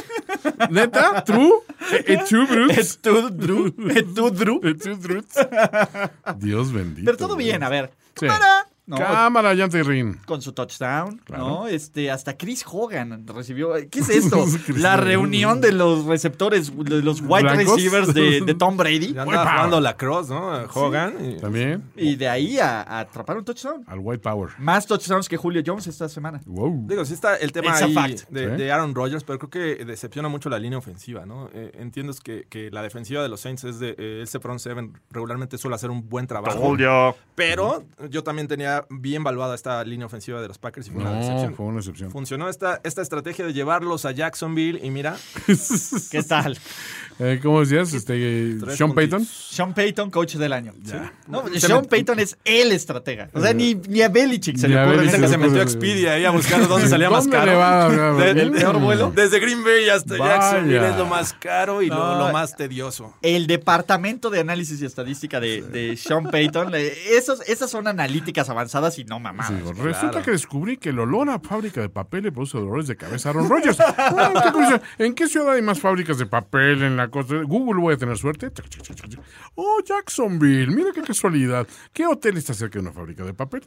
neta, 0.70 1.24
true, 1.24 1.52
Drew. 4.30 4.60
Eh, 4.64 4.74
true, 4.74 4.94
Bruce. 4.96 5.48
Dios 6.38 6.72
bendito. 6.72 7.04
Pero 7.04 7.16
todo 7.16 7.36
bien, 7.36 7.62
a 7.62 7.68
ver. 7.68 7.92
Sí. 8.18 8.26
Cámara. 8.26 8.68
No, 8.84 8.96
Cámara, 8.96 9.54
y 9.54 9.62
Rin. 9.82 10.18
con 10.26 10.42
su 10.42 10.52
touchdown, 10.52 11.18
Claro. 11.24 11.46
¿no? 11.46 11.68
Este, 11.68 12.10
hasta 12.10 12.36
Chris 12.36 12.64
Hogan 12.68 13.24
recibió. 13.28 13.74
¿Qué 13.88 14.00
es 14.00 14.08
esto? 14.10 14.44
La 14.76 14.96
reunión 14.96 15.60
de 15.60 15.70
los 15.70 16.04
receptores, 16.06 16.72
de 16.76 17.00
los 17.00 17.20
wide 17.20 17.42
¿Blancos? 17.42 17.76
receivers 17.76 18.12
de, 18.12 18.40
de 18.44 18.54
Tom 18.54 18.76
Brady. 18.76 19.12
Ya 19.14 19.22
andaba 19.22 19.52
jugando 19.52 19.80
la 19.80 19.96
cross, 19.96 20.30
¿no? 20.30 20.64
Hogan. 20.74 21.14
y- 21.24 21.40
También 21.40 21.84
Y 21.96 22.16
de 22.16 22.28
ahí 22.28 22.58
a, 22.58 22.82
a 22.82 23.00
atrapar 23.00 23.36
un 23.38 23.44
touchdown. 23.44 23.84
al 23.86 24.00
White 24.00 24.20
Power. 24.22 24.50
Más 24.58 24.84
touchdowns 24.86 25.28
que 25.28 25.36
Julio 25.36 25.62
Jones 25.64 25.86
esta 25.86 26.08
semana. 26.08 26.40
Wow. 26.44 26.86
Digo, 26.88 27.04
sí 27.04 27.14
está 27.14 27.36
el 27.36 27.52
tema 27.52 27.76
ahí 27.76 27.94
fact. 27.94 28.28
de, 28.30 28.50
Sí. 28.50 28.56
de 28.56 28.72
Aaron 28.72 28.94
Rodgers, 28.96 29.22
pero 29.22 29.38
creo 29.38 29.50
que 29.78 29.84
decepciona 29.84 30.28
mucho 30.28 30.50
la 30.50 30.58
línea 30.58 30.78
ofensiva, 30.78 31.24
¿no? 31.24 31.48
Eh, 31.54 31.70
entiendes 31.78 32.18
que, 32.20 32.46
que 32.50 32.70
la 32.72 32.82
defensiva 32.82 33.22
de 33.22 33.28
los 33.28 33.40
Saints 33.40 33.62
es 33.62 33.78
de 33.78 33.94
eh, 33.96 34.20
este 34.24 34.40
front 34.40 34.58
seven 34.58 34.98
regularmente 35.10 35.56
suele 35.56 35.76
hacer 35.76 35.90
un 35.90 36.08
buen 36.08 36.26
trabajo. 36.26 36.76
Pero 37.36 37.84
yo 38.10 38.22
también 38.24 38.48
tenía 38.48 38.71
bien 38.90 39.22
valuada 39.24 39.54
esta 39.54 39.82
línea 39.84 40.06
ofensiva 40.06 40.40
de 40.40 40.48
los 40.48 40.58
Packers 40.58 40.88
y 40.88 40.90
fue 40.90 41.00
una 41.02 41.10
No, 41.12 41.16
decepción. 41.18 41.54
fue 41.54 41.66
una 41.66 41.78
excepción. 41.78 42.10
Funcionó 42.10 42.48
esta, 42.48 42.80
esta 42.84 43.02
estrategia 43.02 43.46
de 43.46 43.52
llevarlos 43.52 44.04
a 44.04 44.12
Jacksonville 44.12 44.80
y 44.82 44.90
mira, 44.90 45.16
¿Qué 46.10 46.22
tal? 46.22 46.58
Eh, 47.18 47.38
¿Cómo 47.42 47.60
decías? 47.60 47.92
Este, 47.92 48.58
Sean 48.76 48.94
Payton. 48.94 49.24
Sean 49.24 49.74
Payton, 49.74 50.10
coach 50.10 50.34
del 50.36 50.52
año. 50.52 50.72
No, 51.28 51.44
Se 51.48 51.60
Sean 51.60 51.84
Payton 51.84 52.18
es 52.20 52.36
el 52.44 52.72
estestratega. 52.72 53.28
O 53.32 53.40
sea, 53.40 53.52
ni, 53.52 53.74
ni 53.74 54.02
a 54.02 54.08
Belichick 54.08 54.56
se 54.56 54.66
Ni 54.68 54.74
le 54.74 54.80
ocurre. 54.82 54.96
Belichick 54.98 55.20
que 55.20 55.28
se 55.28 55.38
metió 55.38 55.60
a. 55.60 55.62
Expedia 55.62 56.12
ahí 56.14 56.24
a 56.24 56.30
buscar 56.30 56.66
dónde 56.66 56.88
salía 56.88 57.08
más 57.10 57.24
¿Dónde 57.24 57.36
caro. 57.36 57.50
le 57.52 57.56
va 57.56 57.86
a- 57.86 58.14
De- 58.14 58.42
¿El 58.42 58.50
peor 58.52 58.80
vuelo? 58.80 59.12
Desde 59.14 59.38
Green 59.40 59.62
Bay 59.62 59.88
hasta 59.88 60.16
Vaya. 60.16 60.34
Jacksonville 60.40 60.88
es 60.90 60.96
lo 60.96 61.06
más 61.06 61.32
caro 61.34 61.82
y 61.82 61.88
lo, 61.88 61.94
No. 61.96 62.26
lo 62.26 62.32
más 62.32 62.56
tedioso. 62.56 63.14
El 63.22 63.46
departamento 63.46 64.30
de 64.30 64.40
análisis 64.40 64.80
y 64.82 64.86
estadística 64.86 65.38
de, 65.40 65.62
de 65.62 65.96
Sean 65.96 66.24
Payton, 66.24 66.74
eh, 66.74 66.92
esos, 67.16 67.40
esas 67.48 67.70
son 67.70 67.86
analíticas 67.86 68.48
Oye, 68.48 68.54
avanzadas 68.62 68.98
y 68.98 69.04
no 69.04 69.18
mamadas. 69.20 69.52
Sí, 69.52 69.82
resulta 69.82 70.22
que 70.22 70.30
descubrí 70.30 70.76
que 70.76 70.90
el 70.90 70.98
olor 70.98 71.28
a 71.30 71.38
fábrica 71.40 71.80
de 71.80 71.88
papel 71.88 72.24
le 72.24 72.32
produce 72.32 72.58
dolores 72.58 72.86
de 72.86 72.96
cabeza 72.96 73.28
a 73.28 73.32
Aaron 73.32 73.48
Rodgers. 73.48 73.78
¿En 74.98 75.14
qué 75.14 75.26
ciudad 75.28 75.52
hay 75.54 75.62
más 75.62 75.80
fábricas 75.80 76.18
de 76.18 76.26
papel 76.26 76.82
en 76.82 76.96
la 76.96 77.08
costa? 77.08 77.34
Google 77.42 77.80
voy 77.80 77.94
a 77.94 77.96
tener 77.96 78.16
suerte. 78.16 78.50
Oh, 79.54 79.80
Jacksonville. 79.84 80.68
Mira 80.74 80.90
qué 80.94 81.02
casualidad. 81.02 81.66
¿Qué 81.92 82.06
hotel 82.06 82.36
está 82.36 82.54
cerca 82.54 82.74
de 82.74 82.80
una 82.80 82.92
fábrica 82.92 83.24
de 83.24 83.34
papel? 83.34 83.62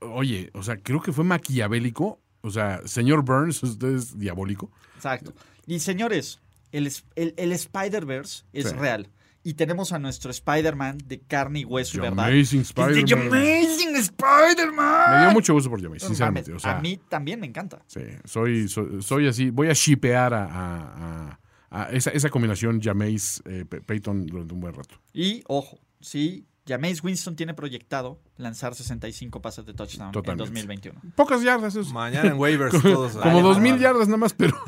Oye, 0.00 0.50
o 0.54 0.62
sea, 0.62 0.76
creo 0.78 1.00
que 1.00 1.12
fue 1.12 1.24
maquiavélico. 1.24 2.20
O 2.42 2.50
sea, 2.50 2.80
señor 2.86 3.22
Burns, 3.24 3.62
usted 3.62 3.88
es 3.96 4.18
diabólico. 4.18 4.70
Exacto. 4.96 5.32
Y 5.66 5.80
señores, 5.80 6.40
el, 6.72 6.90
el- 7.16 7.34
el 7.36 7.52
Spider-Verse 7.52 8.44
es 8.52 8.68
Sí. 8.70 8.74
real. 8.76 9.08
Y 9.48 9.54
tenemos 9.54 9.92
a 9.92 10.00
nuestro 10.00 10.32
Spider-Man 10.32 10.98
de 11.06 11.20
carne 11.20 11.60
y 11.60 11.64
hueso, 11.64 11.92
The 11.92 12.00
¿verdad? 12.00 12.24
Amazing 12.26 12.62
The 12.62 12.82
Spider-Man. 12.82 13.28
Amazing 13.28 13.96
Spider-Man. 13.96 15.10
Me 15.14 15.20
dio 15.22 15.30
mucho 15.32 15.52
gusto 15.54 15.70
por 15.70 15.80
No 15.80 15.98
sinceramente. 16.00 16.52
O 16.52 16.58
sea, 16.58 16.78
a 16.78 16.80
mí 16.80 16.98
también 17.08 17.38
me 17.38 17.46
encanta. 17.46 17.80
Sí, 17.86 18.00
soy, 18.24 18.66
soy, 18.68 19.02
soy 19.02 19.28
así. 19.28 19.50
Voy 19.50 19.68
a 19.68 19.72
shipear 19.72 20.34
a, 20.34 20.44
a- 20.46 21.28
a- 21.30 21.40
a 21.70 21.90
esa, 21.92 22.10
esa 22.10 22.28
combinación 22.28 22.80
Jameis 22.80 23.40
eh, 23.44 23.64
Pe- 23.68 23.80
Peyton 23.82 24.26
durante 24.26 24.52
un 24.54 24.60
buen 24.60 24.74
rato. 24.74 24.96
Y 25.12 25.42
ojo, 25.46 25.78
sí, 26.00 26.44
Jameis 26.66 27.04
Winston 27.04 27.36
tiene 27.36 27.54
proyectado 27.54 28.20
lanzar 28.38 28.74
65 28.74 29.40
pases 29.40 29.64
de 29.66 29.72
touchdown 29.74 30.12
Totalmente. 30.12 30.44
en 30.44 30.66
2021. 30.66 31.00
Pocas 31.14 31.42
yardas, 31.42 31.74
eso. 31.74 31.90
Mañana 31.92 32.28
en 32.30 32.38
waivers 32.38 32.70
como, 32.72 32.82
todos. 32.94 33.12
Como 33.12 33.24
Vale, 33.24 33.42
dos 33.42 33.58
mil 33.60 33.72
vale. 33.72 33.82
yardas 33.82 34.08
nada 34.08 34.18
más, 34.18 34.32
pero. 34.34 34.56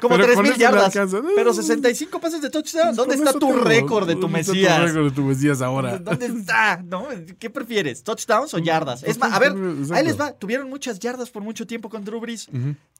Como 0.00 0.16
pero 0.16 0.24
3 0.24 0.34
con 0.36 0.42
mil 0.44 0.52
eso 0.52 0.58
le 0.58 0.64
yardas. 0.64 0.84
alcanza. 0.84 1.18
Pero 1.34 1.52
65 1.54 2.20
pases 2.20 2.40
de 2.42 2.48
touchdown. 2.50 2.94
¿Dónde 2.96 3.16
Con 3.16 3.26
está 3.26 3.38
tu 3.38 3.52
récord 3.52 4.06
de 4.06 4.14
tu 4.14 4.22
¿Dónde 4.22 4.40
está 4.40 4.52
Mesías? 4.52 4.80
récord 4.82 5.04
de 5.04 5.10
tu 5.10 5.22
Mesías 5.22 5.60
ahora? 5.62 5.98
¿Dónde 5.98 6.26
está? 6.26 6.82
¿No? 6.82 7.06
¿Qué 7.38 7.50
prefieres? 7.50 8.02
¿Touchdowns 8.02 8.54
o 8.54 8.58
yardas? 8.58 9.02
Es 9.02 9.18
más, 9.18 9.32
a 9.32 9.38
ver, 9.38 9.52
ahí 9.92 10.04
les 10.04 10.18
va. 10.18 10.32
Tuvieron 10.32 10.68
muchas 10.70 10.98
yardas 10.98 11.30
por 11.30 11.42
mucho 11.42 11.66
tiempo 11.66 11.88
con 11.90 12.04
Drew 12.04 12.20
Brees. 12.20 12.48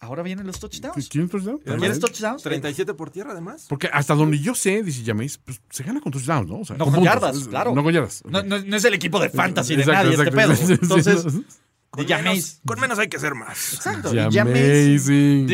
Ahora 0.01 0.23
vienen 0.23 0.47
los 0.47 0.59
touchdowns. 0.61 1.09
¿Quién 1.09 1.29
touchdown? 1.29 1.59
¿Quieres 1.59 1.99
touchdowns? 2.01 2.43
37 2.43 2.93
por 2.95 3.11
tierra, 3.11 3.33
además. 3.33 3.67
Porque 3.69 3.89
hasta 3.93 4.15
donde 4.15 4.39
yo 4.39 4.55
sé, 4.55 4.83
dice 4.83 5.03
Jameis, 5.05 5.39
pues 5.39 5.61
se 5.71 5.83
gana 5.83 6.01
con 6.01 6.13
touchdowns, 6.13 6.49
¿no? 6.49 6.59
O 6.61 6.65
sea, 6.65 6.77
No, 6.77 6.87
con 6.87 7.03
yardas, 7.03 7.49
claro. 7.49 7.75
No 7.75 7.83
con 7.83 7.93
yardas. 7.93 8.23
No, 8.27 8.43
no- 8.43 8.59
no 8.59 8.77
es 8.77 8.85
el 8.85 8.95
equipo 8.95 9.19
de 9.21 9.29
fantasy 9.31 9.74
de 9.77 9.83
Exacto, 9.83 10.11
nadie 10.11 10.25
este 10.25 10.33
pedo. 10.33 10.55
Entonces. 10.83 11.27
Con 12.67 12.81
menos 12.81 12.99
hay 12.99 13.09
que 13.09 13.19
ser 13.19 13.35
más. 13.35 13.75
Exacto. 13.75 14.11
The. 14.11 14.41
Amazing. 14.41 15.47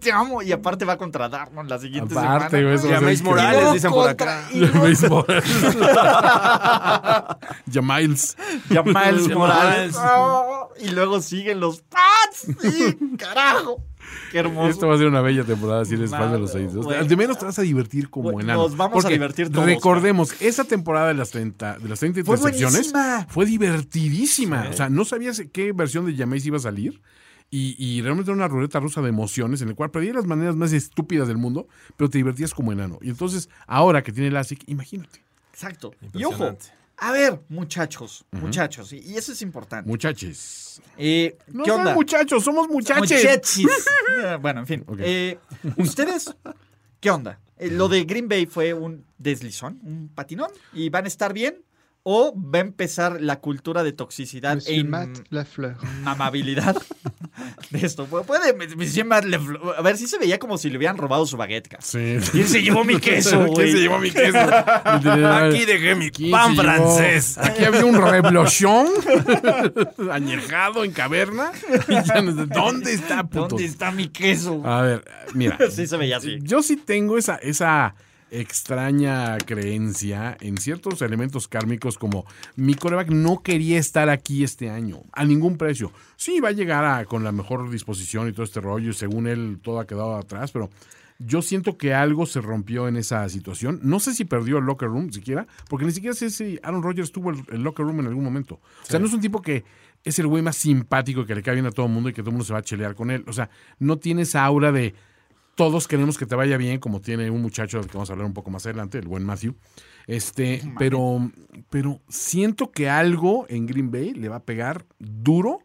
Te 0.00 0.12
amo. 0.12 0.42
Y 0.42 0.52
aparte 0.52 0.84
va 0.84 0.96
contra 0.96 1.28
Darnold 1.28 1.68
la 1.68 1.78
siguiente 1.78 2.14
Aparte, 2.18 2.78
semana. 2.78 2.96
Jameis. 3.00 3.22
Morales, 3.22 3.72
dicen 3.74 3.90
por 3.90 4.08
acá. 4.08 4.48
Jameis 4.50 5.08
Morales. 5.08 5.44
Jamiles. 7.72 8.36
Jameis. 8.70 9.28
Morales. 9.34 9.96
Oh, 9.98 10.70
y 10.80 10.88
luego 10.88 11.20
siguen 11.20 11.60
los 11.60 11.82
Pats. 11.82 12.46
Sí, 12.60 12.96
carajo. 13.18 13.82
Qué 14.32 14.38
hermoso. 14.38 14.68
Esto 14.68 14.88
va 14.88 14.94
a 14.94 14.98
ser 14.98 15.06
una 15.06 15.20
bella 15.20 15.44
temporada 15.44 15.84
si 15.84 15.94
eres 15.94 16.10
fan 16.10 16.32
de 16.32 16.38
los 16.38 16.52
Saints. 16.52 16.74
De 17.08 17.16
menos 17.16 17.38
te 17.38 17.44
vas 17.44 17.58
a 17.58 17.62
divertir 17.62 18.10
como 18.10 18.40
enano. 18.40 18.62
nos 18.62 18.76
vamos 18.76 19.04
a 19.04 19.08
divertir 19.08 19.50
todos, 19.50 19.64
Recordemos, 19.64 20.40
esa 20.40 20.64
temporada 20.64 21.08
de 21.08 21.14
las 21.14 21.30
30, 21.30 21.78
de 21.78 21.88
las 21.88 22.00
30 22.00 22.24
Fue 22.24 22.36
intercepciones 22.36 22.92
buenísima. 22.92 23.26
fue 23.28 23.46
divertidísima. 23.46 24.68
O 24.70 24.72
sea, 24.72 24.88
no 24.88 25.04
sabías 25.04 25.42
qué 25.52 25.72
versión 25.72 26.06
de 26.06 26.16
Jameis 26.16 26.44
iba 26.46 26.56
a 26.56 26.60
salir. 26.60 27.00
Y, 27.50 27.76
y 27.78 28.02
realmente 28.02 28.30
era 28.32 28.36
una 28.36 28.48
ruleta 28.48 28.80
rusa 28.80 29.00
de 29.00 29.10
emociones 29.10 29.62
en 29.62 29.68
el 29.68 29.76
cual 29.76 29.90
perdías 29.92 30.16
las 30.16 30.26
maneras 30.26 30.56
más 30.56 30.72
estúpidas 30.72 31.28
del 31.28 31.36
mundo, 31.36 31.68
pero 31.96 32.10
te 32.10 32.18
divertías 32.18 32.52
como 32.52 32.72
enano. 32.72 32.98
Y 33.00 33.10
entonces, 33.10 33.48
ahora 33.68 34.02
que 34.02 34.10
tiene 34.10 34.28
el 34.28 34.36
ASIC, 34.36 34.64
imagínate. 34.66 35.22
Exacto. 35.52 35.92
Y 36.14 36.24
ojo. 36.24 36.56
A 36.96 37.12
ver, 37.12 37.40
muchachos, 37.48 38.24
muchachos, 38.32 38.92
y, 38.92 38.98
y 38.98 39.16
eso 39.16 39.32
es 39.32 39.42
importante. 39.42 39.88
Muchachos. 39.88 40.80
Eh, 40.96 41.36
No 41.48 41.64
¿Qué 41.64 41.70
son 41.70 41.80
onda? 41.80 41.94
muchachos, 41.94 42.44
somos 42.44 42.68
muchachos. 42.68 43.10
Muchachis. 43.10 43.66
Eh, 44.22 44.38
bueno, 44.40 44.60
en 44.60 44.66
fin. 44.66 44.84
Eh, 45.00 45.38
¿Ustedes 45.76 46.32
qué 47.00 47.10
onda? 47.10 47.40
Eh, 47.58 47.68
¿Lo 47.70 47.88
de 47.88 48.04
Green 48.04 48.28
Bay 48.28 48.46
fue 48.46 48.72
un 48.72 49.04
deslizón, 49.18 49.80
un 49.82 50.08
patinón? 50.08 50.50
¿Y 50.72 50.88
van 50.88 51.04
a 51.04 51.08
estar 51.08 51.32
bien? 51.32 51.62
¿O 52.06 52.34
va 52.38 52.58
a 52.58 52.60
empezar 52.60 53.22
la 53.22 53.40
cultura 53.40 53.82
de 53.82 53.92
toxicidad 53.94 54.52
e 54.52 54.56
Monsieur 54.56 54.84
Matt 54.86 55.18
Lafleur. 55.30 55.76
inmamabilidad 56.00 56.76
de 57.70 57.86
esto? 57.86 58.06
Pu- 58.06 58.26
Puede, 58.26 58.52
Monsieur 58.76 59.06
Matt 59.06 59.24
Lefleur- 59.24 59.74
a 59.78 59.80
ver, 59.80 59.96
sí 59.96 60.06
se 60.06 60.18
veía 60.18 60.38
como 60.38 60.58
si 60.58 60.68
le 60.68 60.76
hubieran 60.76 60.98
robado 60.98 61.24
su 61.24 61.38
baguette. 61.38 61.74
Sí. 61.80 62.18
¿Quién 62.30 62.46
se 62.46 62.60
llevó 62.62 62.84
mi 62.84 63.00
queso, 63.00 63.38
güey? 63.46 63.54
¿Quién 63.54 63.72
se 63.72 63.78
llevó 63.80 63.98
mi 63.98 64.10
queso? 64.10 64.38
Aquí 64.84 65.64
dejé 65.64 65.94
mi 65.94 66.10
¿Quién 66.10 66.30
pan 66.30 66.54
francés. 66.54 67.38
Aquí 67.38 67.64
había 67.64 67.86
un 67.86 67.96
reblochón 67.98 68.86
añejado 70.12 70.84
en 70.84 70.92
caverna. 70.92 71.52
¿Dónde 72.54 72.92
está, 72.92 73.24
puto? 73.24 73.48
¿Dónde 73.48 73.64
está 73.64 73.90
mi 73.90 74.08
queso? 74.08 74.60
A 74.66 74.82
ver, 74.82 75.04
mira. 75.32 75.58
Sí 75.70 75.86
se 75.86 75.96
veía 75.96 76.18
así. 76.18 76.38
Yo 76.42 76.62
sí 76.62 76.76
tengo 76.76 77.16
esa, 77.18 77.36
esa 77.36 77.94
extraña 78.40 79.38
creencia 79.38 80.36
en 80.40 80.56
ciertos 80.58 81.02
elementos 81.02 81.48
kármicos 81.48 81.98
como 81.98 82.24
mi 82.56 82.74
coreback 82.74 83.10
no 83.10 83.42
quería 83.42 83.78
estar 83.78 84.08
aquí 84.08 84.44
este 84.44 84.70
año, 84.70 85.02
a 85.12 85.24
ningún 85.24 85.56
precio. 85.56 85.92
Sí, 86.16 86.40
va 86.40 86.48
a 86.48 86.52
llegar 86.52 86.84
a- 86.84 87.04
con 87.04 87.24
la 87.24 87.32
mejor 87.32 87.70
disposición 87.70 88.28
y 88.28 88.32
todo 88.32 88.44
este 88.44 88.60
rollo, 88.60 88.90
y 88.90 88.94
según 88.94 89.26
él 89.26 89.58
todo 89.62 89.80
ha 89.80 89.86
quedado 89.86 90.16
atrás, 90.16 90.50
pero 90.52 90.70
yo 91.18 91.42
siento 91.42 91.78
que 91.78 91.94
algo 91.94 92.26
se 92.26 92.40
rompió 92.40 92.88
en 92.88 92.96
esa 92.96 93.28
situación. 93.28 93.78
No 93.82 94.00
sé 94.00 94.14
si 94.14 94.24
perdió 94.24 94.58
el 94.58 94.64
locker 94.64 94.88
room 94.88 95.12
siquiera, 95.12 95.46
porque 95.68 95.86
ni 95.86 95.92
siquiera 95.92 96.14
sé 96.14 96.28
si 96.30 96.58
Aaron 96.62 96.82
Rodgers 96.82 97.12
tuvo 97.12 97.30
el, 97.30 97.42
el 97.52 97.62
locker 97.62 97.86
room 97.86 98.00
en 98.00 98.06
algún 98.06 98.24
momento. 98.24 98.56
O 98.82 98.86
sea, 98.86 98.98
no 98.98 99.06
es 99.06 99.12
un 99.12 99.20
tipo 99.20 99.40
que 99.40 99.64
es 100.02 100.18
el 100.18 100.26
güey 100.26 100.42
más 100.42 100.56
simpático 100.56 101.24
que 101.24 101.34
le 101.34 101.42
cae 101.42 101.54
bien 101.54 101.66
a 101.66 101.70
todo 101.70 101.86
el 101.86 101.92
mundo 101.92 102.08
y 102.08 102.12
que 102.12 102.20
todo 102.22 102.30
el 102.30 102.34
mundo 102.34 102.44
se 102.44 102.52
va 102.52 102.58
a 102.58 102.62
chelear 102.62 102.94
con 102.94 103.10
él. 103.10 103.24
O 103.28 103.32
sea, 103.32 103.48
no 103.78 103.96
tiene 103.98 104.22
esa 104.22 104.44
aura 104.44 104.72
de 104.72 104.94
todos 105.54 105.86
queremos 105.88 106.18
que 106.18 106.26
te 106.26 106.34
vaya 106.34 106.56
bien, 106.56 106.78
como 106.80 107.00
tiene 107.00 107.30
un 107.30 107.42
muchacho 107.42 107.78
del 107.78 107.86
que 107.88 107.94
vamos 107.94 108.10
a 108.10 108.12
hablar 108.14 108.26
un 108.26 108.34
poco 108.34 108.50
más 108.50 108.64
adelante, 108.66 108.98
el 108.98 109.06
buen 109.08 109.24
Matthew. 109.24 109.54
Este, 110.06 110.62
pero, 110.78 111.30
pero 111.70 112.00
siento 112.08 112.70
que 112.70 112.88
algo 112.90 113.46
en 113.48 113.66
Green 113.66 113.90
Bay 113.90 114.12
le 114.12 114.28
va 114.28 114.36
a 114.36 114.42
pegar 114.42 114.84
duro 114.98 115.60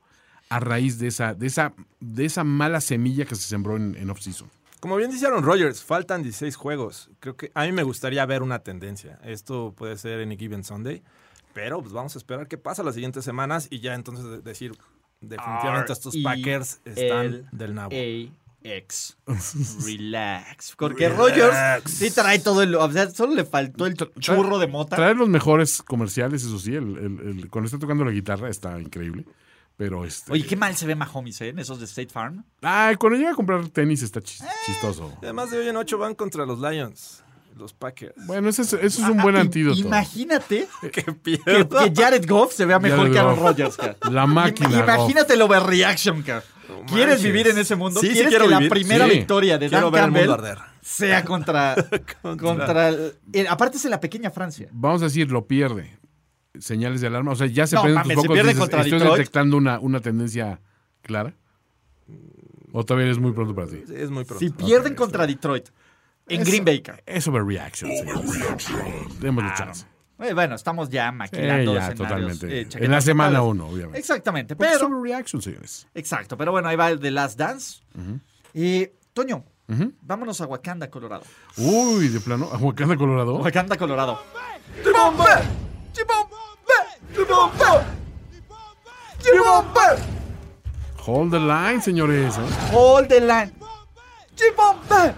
a 0.49 0.59
raíz 0.59 0.97
de 0.99 1.07
esa, 1.07 1.33
de 1.33 1.47
esa, 1.47 1.73
de 1.99 2.25
esa 2.25 2.43
mala 2.43 2.81
semilla 2.81 3.25
que 3.25 3.35
se 3.35 3.43
sembró 3.43 3.75
en, 3.77 3.95
en 3.95 4.09
off-season. 4.09 4.49
Como 4.79 4.95
bien 4.95 5.11
dijeron 5.11 5.43
Rogers, 5.43 5.83
faltan 5.83 6.23
16 6.23 6.55
juegos. 6.55 7.09
Creo 7.19 7.35
que 7.35 7.51
a 7.53 7.65
mí 7.65 7.71
me 7.73 7.83
gustaría 7.83 8.25
ver 8.25 8.41
una 8.43 8.59
tendencia. 8.59 9.19
Esto 9.23 9.73
puede 9.77 9.97
ser 9.97 10.21
en 10.21 10.37
Given 10.37 10.63
Sunday, 10.63 11.03
pero 11.53 11.81
pues 11.81 11.91
vamos 11.91 12.15
a 12.15 12.17
esperar 12.17 12.47
qué 12.47 12.57
pasa 12.57 12.81
las 12.81 12.95
siguientes 12.95 13.25
semanas 13.25 13.67
y 13.69 13.81
ya 13.81 13.93
entonces 13.93 14.25
de- 14.25 14.41
decir 14.41 14.71
definitivamente 15.19 15.91
estos 15.91 16.15
Packers 16.23 16.79
están 16.85 17.47
del 17.51 17.75
nabo. 17.75 17.91
X. 18.63 19.17
Relax. 19.85 20.75
Porque 20.77 21.09
Rogers 21.09 21.83
sí 21.85 22.11
trae 22.11 22.39
todo 22.39 22.61
el. 22.63 22.75
O 22.75 22.91
sea, 22.91 23.09
solo 23.09 23.33
le 23.35 23.45
faltó 23.45 23.85
el 23.85 23.95
churro 24.19 24.59
de 24.59 24.67
mota. 24.67 24.95
Trae 24.95 25.15
los 25.15 25.29
mejores 25.29 25.81
comerciales, 25.81 26.43
eso 26.43 26.59
sí, 26.59 26.75
el, 26.75 26.97
el- 26.97 27.19
el- 27.39 27.49
cuando 27.49 27.67
está 27.67 27.79
tocando 27.79 28.03
la 28.05 28.11
guitarra 28.11 28.49
está 28.49 28.79
increíble. 28.79 29.25
Pero 29.77 30.03
este. 30.03 30.31
Oye, 30.33 30.45
qué 30.45 30.57
mal 30.57 30.75
se 30.75 30.85
ve 30.85 30.95
Mahomes, 30.95 31.39
¿eh? 31.41 31.49
En 31.49 31.59
esos 31.59 31.79
de 31.79 31.85
State 31.85 32.09
Farm. 32.09 32.43
Ay, 32.61 32.95
cuando 32.97 33.17
llega 33.17 33.31
a 33.31 33.35
comprar 33.35 33.65
tenis 33.69 34.03
está 34.03 34.19
chis- 34.19 34.43
chistoso. 34.65 35.13
Además 35.21 35.51
de 35.51 35.59
hoy 35.59 35.69
en 35.69 35.77
8 35.77 35.97
van 35.97 36.15
contra 36.15 36.45
los 36.45 36.59
Lions, 36.59 37.23
los 37.55 37.71
Packers. 37.71 38.13
Bueno, 38.27 38.49
ese 38.49 38.63
es, 38.63 38.73
ese 38.73 38.85
es 39.01 39.07
un 39.07 39.21
buen 39.21 39.37
Ah, 39.37 39.41
antídoto. 39.41 39.79
Imagínate 39.79 40.67
que 40.81 40.91
que, 40.91 41.13
que 41.39 41.93
Jared 41.95 42.27
Goff 42.27 42.53
se 42.53 42.65
vea 42.65 42.77
mejor 42.79 42.99
Jared 42.99 43.13
que 43.13 43.19
Aaron. 43.19 43.39
Rodgers, 43.39 43.77
cara. 43.77 43.95
La 44.11 44.27
máquina. 44.27 44.69
Im- 44.69 44.83
Imagínate 44.83 45.33
el 45.35 45.41
overreaction, 45.43 46.21
cara. 46.23 46.43
¿Quieres 46.87 47.07
manches. 47.07 47.23
vivir 47.23 47.47
en 47.47 47.57
ese 47.57 47.75
mundo? 47.75 47.99
Sí, 47.99 48.07
sí 48.07 48.13
¿Quieres 48.13 48.29
quiero 48.29 48.45
que 48.45 48.51
la 48.63 48.69
primera 48.69 49.05
Sí. 49.07 49.11
victoria 49.11 49.57
de 49.57 49.69
Quiero 49.69 49.91
Dan 49.91 49.93
ver 49.93 50.03
el 50.03 50.11
mundo 50.11 50.35
Campbell 50.37 50.49
arder. 50.51 50.65
sea 50.81 51.23
contra. 51.25 51.75
contra. 52.39 52.89
el- 52.89 53.13
eh, 53.33 53.45
aparte 53.49 53.77
es 53.77 53.85
en 53.85 53.91
la 53.91 53.99
pequeña 53.99 54.31
Francia. 54.31 54.67
Vamos 54.71 55.01
a 55.01 55.05
decir, 55.05 55.31
lo 55.31 55.45
pierde. 55.47 55.97
Señales 56.59 56.99
de 57.01 57.07
alarma. 57.07 57.31
O 57.31 57.35
sea, 57.35 57.47
ya 57.47 57.67
se 57.67 57.75
No, 57.75 57.83
prenden 57.83 57.99
mames, 58.01 58.15
tus 58.15 58.21
se 58.23 58.27
focos. 58.27 58.35
pierde 58.35 58.49
dices, 58.49 58.59
contra 58.59 58.81
¿Estoy 58.81 58.99
Detroit? 58.99 59.17
detectando 59.17 59.57
una, 59.57 59.79
una 59.79 59.99
tendencia 59.99 60.59
clara? 61.01 61.33
¿O 62.71 62.83
todavía 62.85 63.09
es 63.11 63.17
muy 63.19 63.31
pronto 63.31 63.55
para 63.55 63.67
ti? 63.67 63.83
Es 63.95 64.09
muy 64.09 64.23
pronto. 64.25 64.39
Si 64.39 64.49
pierden 64.51 64.95
contra 64.95 65.25
Detroit 65.25 65.69
en 66.27 66.43
Green 66.43 66.65
Bay. 66.65 66.83
Es 67.05 67.27
overreaction, 67.27 67.89
señores. 67.91 68.69
Démosle 69.19 69.51
chance. 69.57 69.85
Eh, 70.21 70.33
bueno, 70.33 70.55
estamos 70.55 70.89
ya 70.89 71.09
Sí, 71.11 71.15
maquilando 71.15 71.73
ya, 71.75 71.87
escenarios, 71.89 71.97
totalmente. 72.39 72.61
eh, 72.61 72.67
en 72.85 72.91
la 72.91 72.99
semana 73.01 73.41
uno, 73.41 73.67
obviamente. 73.67 73.99
Exactamente, 73.99 74.55
pero... 74.55 74.87
overreaction, 74.87 75.41
señores. 75.41 75.87
Exacto, 75.93 76.35
pero 76.37 76.51
bueno, 76.51 76.67
ahí 76.67 76.75
va 76.75 76.89
el 76.89 76.99
de 76.99 77.11
Last 77.11 77.37
Dance. 77.39 77.81
Y, 78.53 78.87
Toño, 79.13 79.45
vámonos 80.01 80.41
a 80.41 80.45
Wakanda, 80.45 80.89
Colorado. 80.89 81.23
Uy, 81.57 82.09
de 82.09 82.19
plano. 82.19 82.49
¿A 82.51 82.57
Wakanda, 82.57 82.97
Colorado? 82.97 83.35
Wakanda, 83.37 83.77
Colorado. 83.77 84.21
¡Chibombe! 84.83 85.23
¡Chibombe! 85.93 87.13
¡Chibombe! 87.13 87.85
¡Chibombe! 89.19 90.03
Hold 91.05 91.31
the 91.31 91.39
line, 91.39 91.81
señores. 91.81 92.37
¿eh? 92.37 92.41
Hold 92.73 93.07
the 93.07 93.19
line. 93.21 93.51
¡Chibombe! 94.35 95.13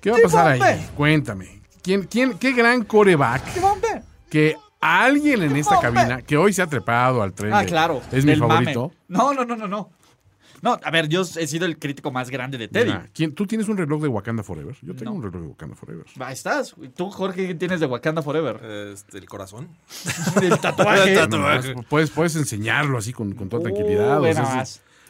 ¿Qué 0.00 0.10
va 0.10 0.16
a 0.18 0.20
pasar 0.22 0.46
ahí? 0.62 0.86
Cuéntame. 0.96 1.53
¿Quién, 1.84 2.04
quién, 2.04 2.38
¿Qué 2.38 2.52
gran 2.52 2.82
coreback 2.84 3.42
que 4.30 4.56
alguien 4.80 5.42
en 5.42 5.56
esta 5.56 5.78
cabina 5.80 6.22
que 6.22 6.36
hoy 6.36 6.52
se 6.52 6.62
ha 6.62 6.66
trepado 6.66 7.22
al 7.22 7.32
tren. 7.34 7.52
Ah, 7.54 7.64
claro. 7.64 8.00
Es 8.10 8.24
mi 8.24 8.34
favorito. 8.36 8.90
No, 9.08 9.32
no, 9.32 9.44
no, 9.44 9.54
no, 9.54 9.68
no. 9.68 9.90
No, 10.62 10.80
a 10.82 10.90
ver, 10.90 11.08
yo 11.10 11.20
he 11.20 11.46
sido 11.46 11.66
el 11.66 11.78
crítico 11.78 12.10
más 12.10 12.30
grande 12.30 12.56
de 12.56 12.68
Teddy. 12.68 12.86
Mira, 12.86 13.10
¿quién- 13.12 13.34
¿Tú 13.34 13.46
tienes 13.46 13.68
un 13.68 13.76
reloj 13.76 14.00
de 14.00 14.08
Wakanda 14.08 14.42
Forever? 14.42 14.74
Yo 14.80 14.94
tengo 14.96 15.10
No. 15.10 15.16
un 15.18 15.22
reloj 15.22 15.42
de 15.42 15.48
Wakanda 15.48 15.76
Forever. 15.76 16.06
Ahí 16.20 16.32
estás. 16.32 16.74
¿Tú, 16.96 17.10
Jorge, 17.10 17.46
qué 17.48 17.54
tienes 17.54 17.80
de 17.80 17.86
Wakanda 17.86 18.22
Forever? 18.22 18.64
Este, 18.94 19.18
el 19.18 19.26
corazón. 19.28 19.68
El 20.42 20.58
tatuaje. 20.58 21.10
El 21.12 21.14
No, 21.16 21.20
tatuaje. 21.28 21.74
puedes, 21.90 22.08
puedes 22.10 22.34
enseñarlo 22.36 22.96
así 22.96 23.12
con, 23.12 23.32
con 23.34 23.50
toda 23.50 23.60
Uh, 23.60 23.64
tranquilidad. 23.64 24.22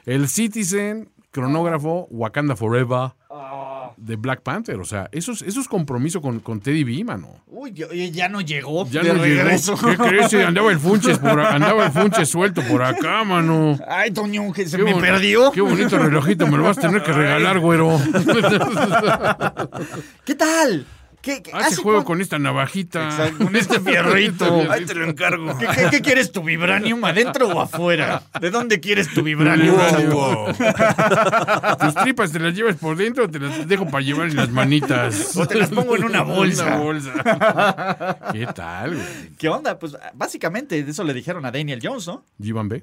el 0.07 0.29
Citizen, 0.29 1.09
cronógrafo, 1.35 2.07
Wakanda 2.11 2.55
Forever 2.55 3.11
Ah. 3.29 3.91
de 3.97 4.15
Black 4.17 4.43
Panther. 4.43 4.79
O 4.79 4.85
sea, 4.85 5.09
eso 5.11 5.33
es, 5.33 5.43
eso 5.43 5.61
es 5.61 5.67
compromiso 5.67 6.21
con, 6.23 6.39
con 6.39 6.61
Teddy 6.61 6.85
B, 6.85 7.03
mano. 7.05 7.43
Uy, 7.49 7.73
yo- 7.73 7.89
oye, 7.89 8.13
ya 8.13 8.29
no 8.29 8.41
llegó. 8.41 8.87
Ya 8.89 9.03
de 9.03 9.09
no 9.13 9.25
llegó. 9.25 9.43
regreso. 9.43 9.75
¿Qué 9.77 9.97
crees? 9.97 10.33
Andaba 10.35 10.71
el 10.71 10.79
funches 10.79 11.19
por 11.19 11.41
andaba 11.41 11.87
el 11.87 11.93
funches 11.93 12.29
suelto 12.29 12.63
por 12.63 12.85
acá, 12.85 13.25
mano. 13.25 13.77
Ay, 13.89 14.13
Toño, 14.13 14.53
que 14.53 14.69
se 14.69 14.77
Qué 14.77 14.85
me 14.85 14.95
perdió. 14.95 15.51
Qué 15.51 15.61
bonito 15.61 15.99
relojito, 15.99 16.47
me 16.47 16.57
lo 16.57 16.63
vas 16.63 16.79
a 16.79 16.83
tener 16.83 17.03
que 17.03 17.13
regalar, 17.13 17.59
güero. 17.59 17.99
¿Qué 20.25 20.37
tal? 20.37 20.87
¿Qué, 21.25 21.43
qué- 21.43 21.53
Hace 21.53 21.67
hace 21.67 21.77
juego 21.83 22.05
con 22.05 22.21
esta 22.21 22.39
navajita. 22.39 23.05
Exacto, 23.05 23.45
con 23.47 23.57
este 23.63 23.81
fierrito. 23.81 24.63
Ahí 24.71 24.85
te 24.85 24.95
lo 24.95 25.07
encargo. 25.07 25.57
¿Qué, 25.59 25.67
qué- 25.67 25.89
qué 25.91 26.01
quieres, 26.03 26.31
tu 26.33 26.43
vibranium 26.43 27.03
adentro 27.05 27.49
o 27.49 27.61
afuera? 27.63 28.23
¿De 28.41 28.51
dónde 28.51 28.81
quieres 28.81 29.13
tu 29.15 29.23
vibranium? 29.23 29.77
Tus 31.81 31.95
tripas 32.03 32.33
te 32.33 32.39
las 32.39 32.55
llevas 32.55 32.77
por 32.77 32.97
dentro 32.97 33.25
o 33.25 33.29
te 33.29 33.39
las 33.39 33.67
dejo 33.67 33.87
para 33.87 34.05
llevar 34.05 34.29
en 34.29 34.37
las 34.37 34.51
manitas. 34.51 35.37
O 35.37 35.47
te 35.47 35.55
las 35.57 35.71
pongo 35.71 35.97
en 35.97 36.05
una 36.05 36.23
bolsa. 36.23 36.67
Una 36.67 36.77
bolsa. 36.77 38.19
¿Qué 38.33 38.47
tal, 38.55 38.95
güey? 38.95 39.07
¿Qué 39.39 39.49
onda? 39.49 39.79
Pues 39.79 39.97
básicamente 40.13 40.79
eso 40.79 41.05
le 41.05 41.15
dijeron 41.15 41.45
a 41.47 41.51
Daniel 41.51 41.81
Jones, 41.83 42.07
¿no? 42.07 42.25
G-Van 42.41 42.69
B. 42.69 42.83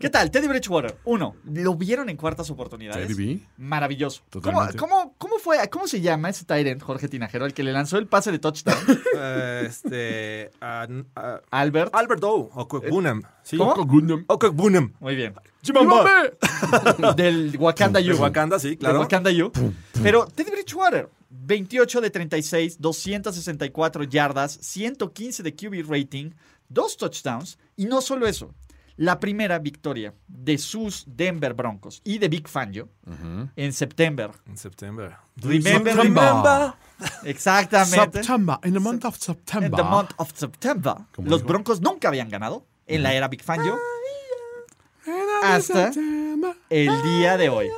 ¿Qué 0.00 0.08
tal? 0.10 0.30
Teddy 0.30 0.48
Bridgewater. 0.48 0.96
Uno, 1.04 1.36
lo 1.52 1.74
vieron 1.74 2.08
en 2.08 2.16
cuartas 2.16 2.48
oportunidades. 2.50 3.06
Teddy 3.08 3.34
B. 3.34 3.40
Maravilloso. 3.58 4.22
¿Cómo, 4.30 4.42
Totalmente. 4.42 4.78
cómo, 4.78 5.14
cómo 5.18 5.38
fue? 5.38 5.56
¿Cómo 5.70 5.86
se 5.86 6.00
llama 6.00 6.30
ese 6.30 6.44
Tyrant, 6.46 6.80
Jorge 6.82 7.08
Tinajero, 7.08 7.44
el 7.46 7.52
que 7.54 7.62
le 7.62 7.72
lanzó 7.72 7.98
el 7.98 8.06
pase 8.06 8.32
de 8.32 8.38
touchdown? 8.38 8.78
Eh, 9.16 9.64
este. 9.68 10.50
ah, 10.60 10.86
Albert. 11.50 11.94
Albert 11.94 12.24
O. 12.24 12.50
Okokbunam. 12.54 13.22
¿sí? 13.42 13.56
¿Cómo? 13.56 13.72
Okokbunam. 14.28 14.92
Muy 15.00 15.16
bien. 15.16 15.34
Chimamba. 15.62 16.04
Del 17.16 17.56
Wakanda 17.58 18.00
U. 18.00 18.16
Wakanda, 18.20 18.58
sí, 18.58 18.68
Del 18.70 18.78
claro. 18.78 19.00
Wakanda 19.00 19.30
U. 19.30 19.50
Pero 20.02 20.26
Teddy 20.26 20.50
Bridgewater, 20.50 21.08
28 21.30 22.00
de 22.00 22.10
36, 22.10 22.80
264 22.80 24.04
yardas, 24.04 24.52
115 24.60 25.42
de 25.42 25.54
QB 25.54 25.90
rating, 25.90 26.30
dos 26.68 26.96
touchdowns. 26.96 27.58
Y 27.76 27.86
no 27.86 28.00
solo 28.00 28.26
eso, 28.26 28.54
la 28.96 29.20
primera 29.20 29.58
victoria 29.58 30.14
de 30.26 30.58
sus 30.58 31.04
Denver 31.06 31.54
Broncos 31.54 32.00
y 32.04 32.18
de 32.18 32.28
Big 32.28 32.48
Fangio 32.48 32.88
en 33.56 33.72
septiembre. 33.72 34.30
En 34.46 34.56
septiembre. 34.56 35.16
Remember, 35.36 35.72
September. 35.72 35.96
remember. 35.96 36.74
Exactamente. 37.24 38.18
September, 38.18 38.58
in 38.64 38.72
the 38.72 38.80
month 38.80 39.04
of 39.04 39.14
En 39.16 39.20
September. 39.20 39.70
the 39.76 39.82
month 39.82 40.10
of 40.16 40.30
September. 40.34 40.94
Los 41.18 41.40
dijo. 41.40 41.48
Broncos 41.48 41.80
nunca 41.80 42.08
habían 42.08 42.30
ganado 42.30 42.66
en 42.86 43.02
la 43.02 43.12
era 43.12 43.28
Big 43.28 43.42
Fangio 43.42 43.76
hasta 45.42 45.92
el 46.70 47.02
día 47.02 47.36
de 47.36 47.48
hoy. 47.48 47.68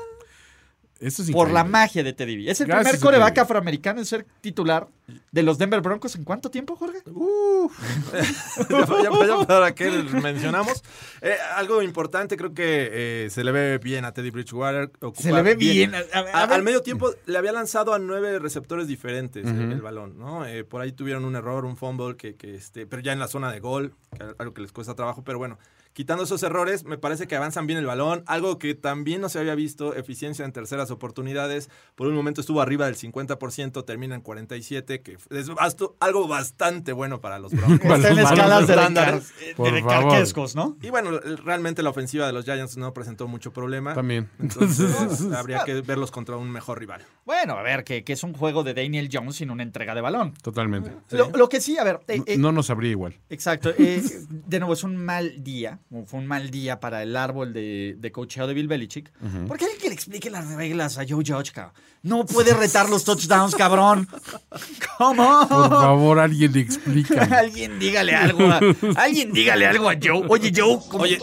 Eso 1.00 1.22
es 1.22 1.30
Por 1.30 1.50
la 1.52 1.62
magia 1.62 2.02
de 2.02 2.12
Teddy 2.12 2.36
B. 2.44 2.50
Es 2.50 2.60
el 2.60 2.66
Gracias, 2.66 2.96
primer 2.96 3.00
coreback 3.04 3.38
afroamericano 3.38 4.00
en 4.00 4.06
ser 4.06 4.26
titular 4.40 4.88
de 5.30 5.42
los 5.44 5.56
Denver 5.56 5.80
Broncos 5.80 6.16
en 6.16 6.24
cuánto 6.24 6.50
tiempo, 6.50 6.74
Jorge? 6.74 6.98
ya, 8.68 8.86
ya- 9.02 9.26
ya 9.26 9.46
para 9.46 9.74
que 9.74 9.90
mencionamos. 9.90 10.82
Eh, 11.20 11.36
algo 11.56 11.82
importante, 11.82 12.36
creo 12.36 12.52
que 12.54 13.24
eh, 13.26 13.30
se 13.30 13.44
le 13.44 13.52
ve 13.52 13.78
bien 13.78 14.04
a 14.04 14.12
Teddy 14.12 14.30
Bridgewater. 14.30 14.90
Se 15.14 15.32
le 15.32 15.42
ve 15.42 15.54
bien. 15.54 15.94
A- 15.94 15.98
a- 15.98 16.18
a 16.18 16.42
A- 16.42 16.46
ver. 16.46 16.54
al 16.54 16.62
medio 16.62 16.82
tiempo 16.82 17.10
le 17.26 17.38
había 17.38 17.52
lanzado 17.52 17.94
a 17.94 17.98
nueve 17.98 18.38
receptores 18.38 18.86
diferentes 18.88 19.46
eh, 19.46 19.50
el 19.50 19.80
balón, 19.80 20.18
¿no? 20.18 20.46
Eh, 20.46 20.64
por 20.64 20.80
ahí 20.80 20.92
tuvieron 20.92 21.24
un 21.24 21.36
error, 21.36 21.64
un 21.64 21.76
fumble, 21.76 22.16
que, 22.16 22.34
que, 22.34 22.54
este, 22.54 22.86
pero 22.86 23.02
ya 23.02 23.12
en 23.12 23.18
la 23.18 23.28
zona 23.28 23.52
de 23.52 23.60
gol, 23.60 23.94
que 24.16 24.24
algo 24.38 24.54
que 24.54 24.62
les 24.62 24.72
cuesta 24.72 24.94
trabajo, 24.94 25.22
pero 25.24 25.38
bueno. 25.38 25.58
Quitando 25.98 26.22
esos 26.22 26.44
errores, 26.44 26.84
me 26.84 26.96
parece 26.96 27.26
que 27.26 27.34
avanzan 27.34 27.66
bien 27.66 27.76
el 27.80 27.84
balón. 27.84 28.22
Algo 28.28 28.60
que 28.60 28.76
también 28.76 29.20
no 29.20 29.28
se 29.28 29.40
había 29.40 29.56
visto, 29.56 29.96
eficiencia 29.96 30.44
en 30.44 30.52
terceras 30.52 30.92
oportunidades. 30.92 31.70
Por 31.96 32.06
un 32.06 32.14
momento 32.14 32.40
estuvo 32.40 32.60
arriba 32.60 32.86
del 32.86 32.94
50%, 32.94 33.84
termina 33.84 34.14
en 34.14 34.22
47%, 34.22 35.02
que 35.02 35.18
es 35.30 35.48
basto- 35.50 35.96
algo 35.98 36.28
bastante 36.28 36.92
bueno 36.92 37.20
para 37.20 37.40
los 37.40 37.50
Broncos. 37.56 37.80
Está 37.90 38.10
en 38.10 38.18
escalas 38.20 38.68
de, 38.68 38.76
de 38.76 40.52
¿no? 40.54 40.76
Y 40.82 40.90
bueno, 40.90 41.18
realmente 41.44 41.82
la 41.82 41.90
ofensiva 41.90 42.28
de 42.28 42.32
los 42.32 42.44
Giants 42.44 42.76
no 42.76 42.94
presentó 42.94 43.26
mucho 43.26 43.52
problema. 43.52 43.92
También. 43.94 44.30
Entonces 44.38 45.20
habría 45.34 45.64
que 45.64 45.80
verlos 45.80 46.12
contra 46.12 46.36
un 46.36 46.48
mejor 46.48 46.78
rival. 46.78 47.02
Bueno, 47.26 47.54
a 47.54 47.62
ver, 47.62 47.82
que, 47.82 48.04
que 48.04 48.12
es 48.12 48.22
un 48.22 48.34
juego 48.34 48.62
de 48.62 48.72
Daniel 48.72 49.08
Jones 49.12 49.34
sin 49.34 49.50
una 49.50 49.64
entrega 49.64 49.96
de 49.96 50.00
balón. 50.00 50.32
Totalmente. 50.42 50.92
Lo, 51.10 51.30
lo 51.30 51.48
que 51.48 51.60
sí, 51.60 51.76
a 51.76 51.82
ver, 51.82 51.98
eh, 52.06 52.22
eh, 52.24 52.38
No 52.38 52.52
nos 52.52 52.66
sabría 52.66 52.92
igual. 52.92 53.16
Exacto. 53.30 53.70
eh, 53.76 54.00
de 54.28 54.58
nuevo, 54.60 54.74
es 54.74 54.84
un 54.84 54.96
mal 54.96 55.42
día. 55.42 55.80
Fue 56.06 56.20
un 56.20 56.26
mal 56.26 56.50
día 56.50 56.80
para 56.80 57.02
el 57.02 57.16
árbol 57.16 57.54
de, 57.54 57.96
de 57.98 58.12
cocheo 58.12 58.46
de 58.46 58.52
Bill 58.52 58.68
Belichick. 58.68 59.10
Porque 59.46 59.64
alguien 59.64 59.80
que 59.80 59.88
le 59.88 59.94
explique 59.94 60.28
las 60.28 60.46
reglas 60.52 60.98
a 60.98 61.04
Joe 61.08 61.24
Judge, 61.26 61.52
cabrón. 61.52 61.72
No 62.02 62.26
puede 62.26 62.52
retar 62.52 62.90
los 62.90 63.04
touchdowns, 63.04 63.54
cabrón. 63.54 64.06
¿Cómo? 64.98 65.46
Por 65.48 65.70
favor, 65.70 66.18
alguien 66.18 66.52
le 66.52 66.60
explica. 66.60 67.22
alguien 67.38 67.78
dígale 67.78 68.14
algo 68.14 68.46
a, 68.48 68.60
alguien 68.96 69.32
dígale 69.32 69.66
algo 69.66 69.88
a 69.88 69.94
Joe. 69.94 70.24
Oye, 70.28 70.52
Joe, 70.54 70.78
¿cómo- 70.90 71.04
Oye, 71.04 71.18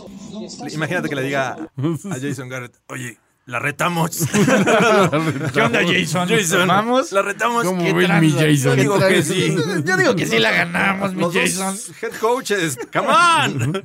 imagínate 0.71 1.09
que 1.09 1.15
le 1.15 1.21
diga 1.23 1.51
a 1.77 2.19
Jason 2.19 2.49
Garrett, 2.49 2.75
oye, 2.89 3.17
la 3.45 3.59
retamos. 3.59 4.25
¿qué 5.53 5.61
onda, 5.61 5.81
Jason? 5.85 6.27
Jason, 6.27 6.67
Vamos. 6.67 7.11
la 7.11 7.21
retamos. 7.21 7.63
¿Cómo 7.65 7.83
¿Qué 7.83 7.93
ves, 7.93 8.07
tranza? 8.07 8.21
mi 8.21 8.31
Jason? 8.31 8.57
Yo 8.57 8.75
digo 8.75 8.99
¿Qué 8.99 9.07
que 9.13 9.23
sí. 9.23 9.55
Yo 9.85 9.97
digo 9.97 10.15
que 10.15 10.25
sí 10.25 10.39
la 10.39 10.51
ganamos, 10.51 11.13
mi 11.13 11.21
Los 11.21 11.33
dos 11.35 11.43
Jason. 11.43 11.77
head 12.01 12.11
coaches, 12.19 12.77
come 12.91 13.07
on. 13.09 13.83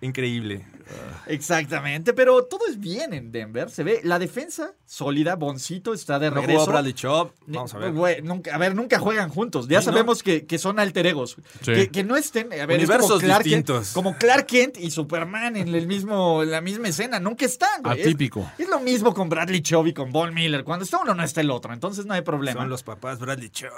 Increíble. 0.00 0.64
Exactamente, 1.26 2.12
pero 2.12 2.44
todo 2.44 2.60
es 2.68 2.78
bien 2.78 3.12
en 3.12 3.32
Denver. 3.32 3.70
Se 3.70 3.82
ve 3.82 4.00
la 4.04 4.18
defensa 4.18 4.72
sólida, 4.84 5.34
Boncito 5.36 5.92
está 5.94 6.18
de 6.18 6.30
No 6.30 6.36
regreso. 6.36 6.60
jugó 6.60 6.72
Bradley 6.72 6.92
Chubb. 6.92 7.32
Vamos 7.46 7.74
a 7.74 7.78
ver. 7.78 8.22
Nunca, 8.24 8.54
a 8.54 8.58
ver, 8.58 8.74
nunca 8.74 8.98
juegan 8.98 9.28
juntos. 9.30 9.68
Ya 9.68 9.80
Sí, 9.80 9.86
¿no? 9.86 9.92
sabemos 9.92 10.22
que, 10.22 10.46
que 10.46 10.58
son 10.58 10.78
alter 10.78 11.06
egos. 11.06 11.36
Sí. 11.62 11.72
Que, 11.72 11.88
que 11.90 12.04
no 12.04 12.16
estén. 12.16 12.52
A 12.52 12.66
ver, 12.66 12.72
es 12.80 12.88
Universos 12.88 13.08
como 13.08 13.20
Clark, 13.20 13.42
Kent, 13.44 13.44
distintos. 13.66 13.92
como 13.92 14.16
Clark 14.16 14.46
Kent 14.46 14.76
y 14.78 14.90
Superman 14.90 15.56
en 15.56 15.74
el 15.74 15.86
mismo, 15.86 16.42
en 16.42 16.50
la 16.50 16.60
misma 16.60 16.88
escena. 16.88 17.18
Nunca 17.20 17.44
están. 17.46 17.82
güey. 17.82 18.00
Es- 18.00 18.06
Atípico. 18.06 18.50
Es, 18.58 18.68
lo 18.68 18.80
mismo 18.80 19.12
con 19.14 19.28
Bradley 19.28 19.60
Chubb 19.62 19.86
y 19.88 19.92
con 19.94 20.12
Von 20.12 20.32
Miller. 20.34 20.62
Cuando 20.64 20.84
está 20.84 20.98
uno, 20.98 21.14
no 21.14 21.22
está 21.22 21.40
el 21.40 21.50
otro. 21.50 21.72
Entonces 21.72 22.06
no 22.06 22.14
hay 22.14 22.22
problema. 22.22 22.60
Son 22.60 22.68
los 22.70 22.82
papás 22.82 23.18
Bradley 23.18 23.50
Chubb. 23.50 23.70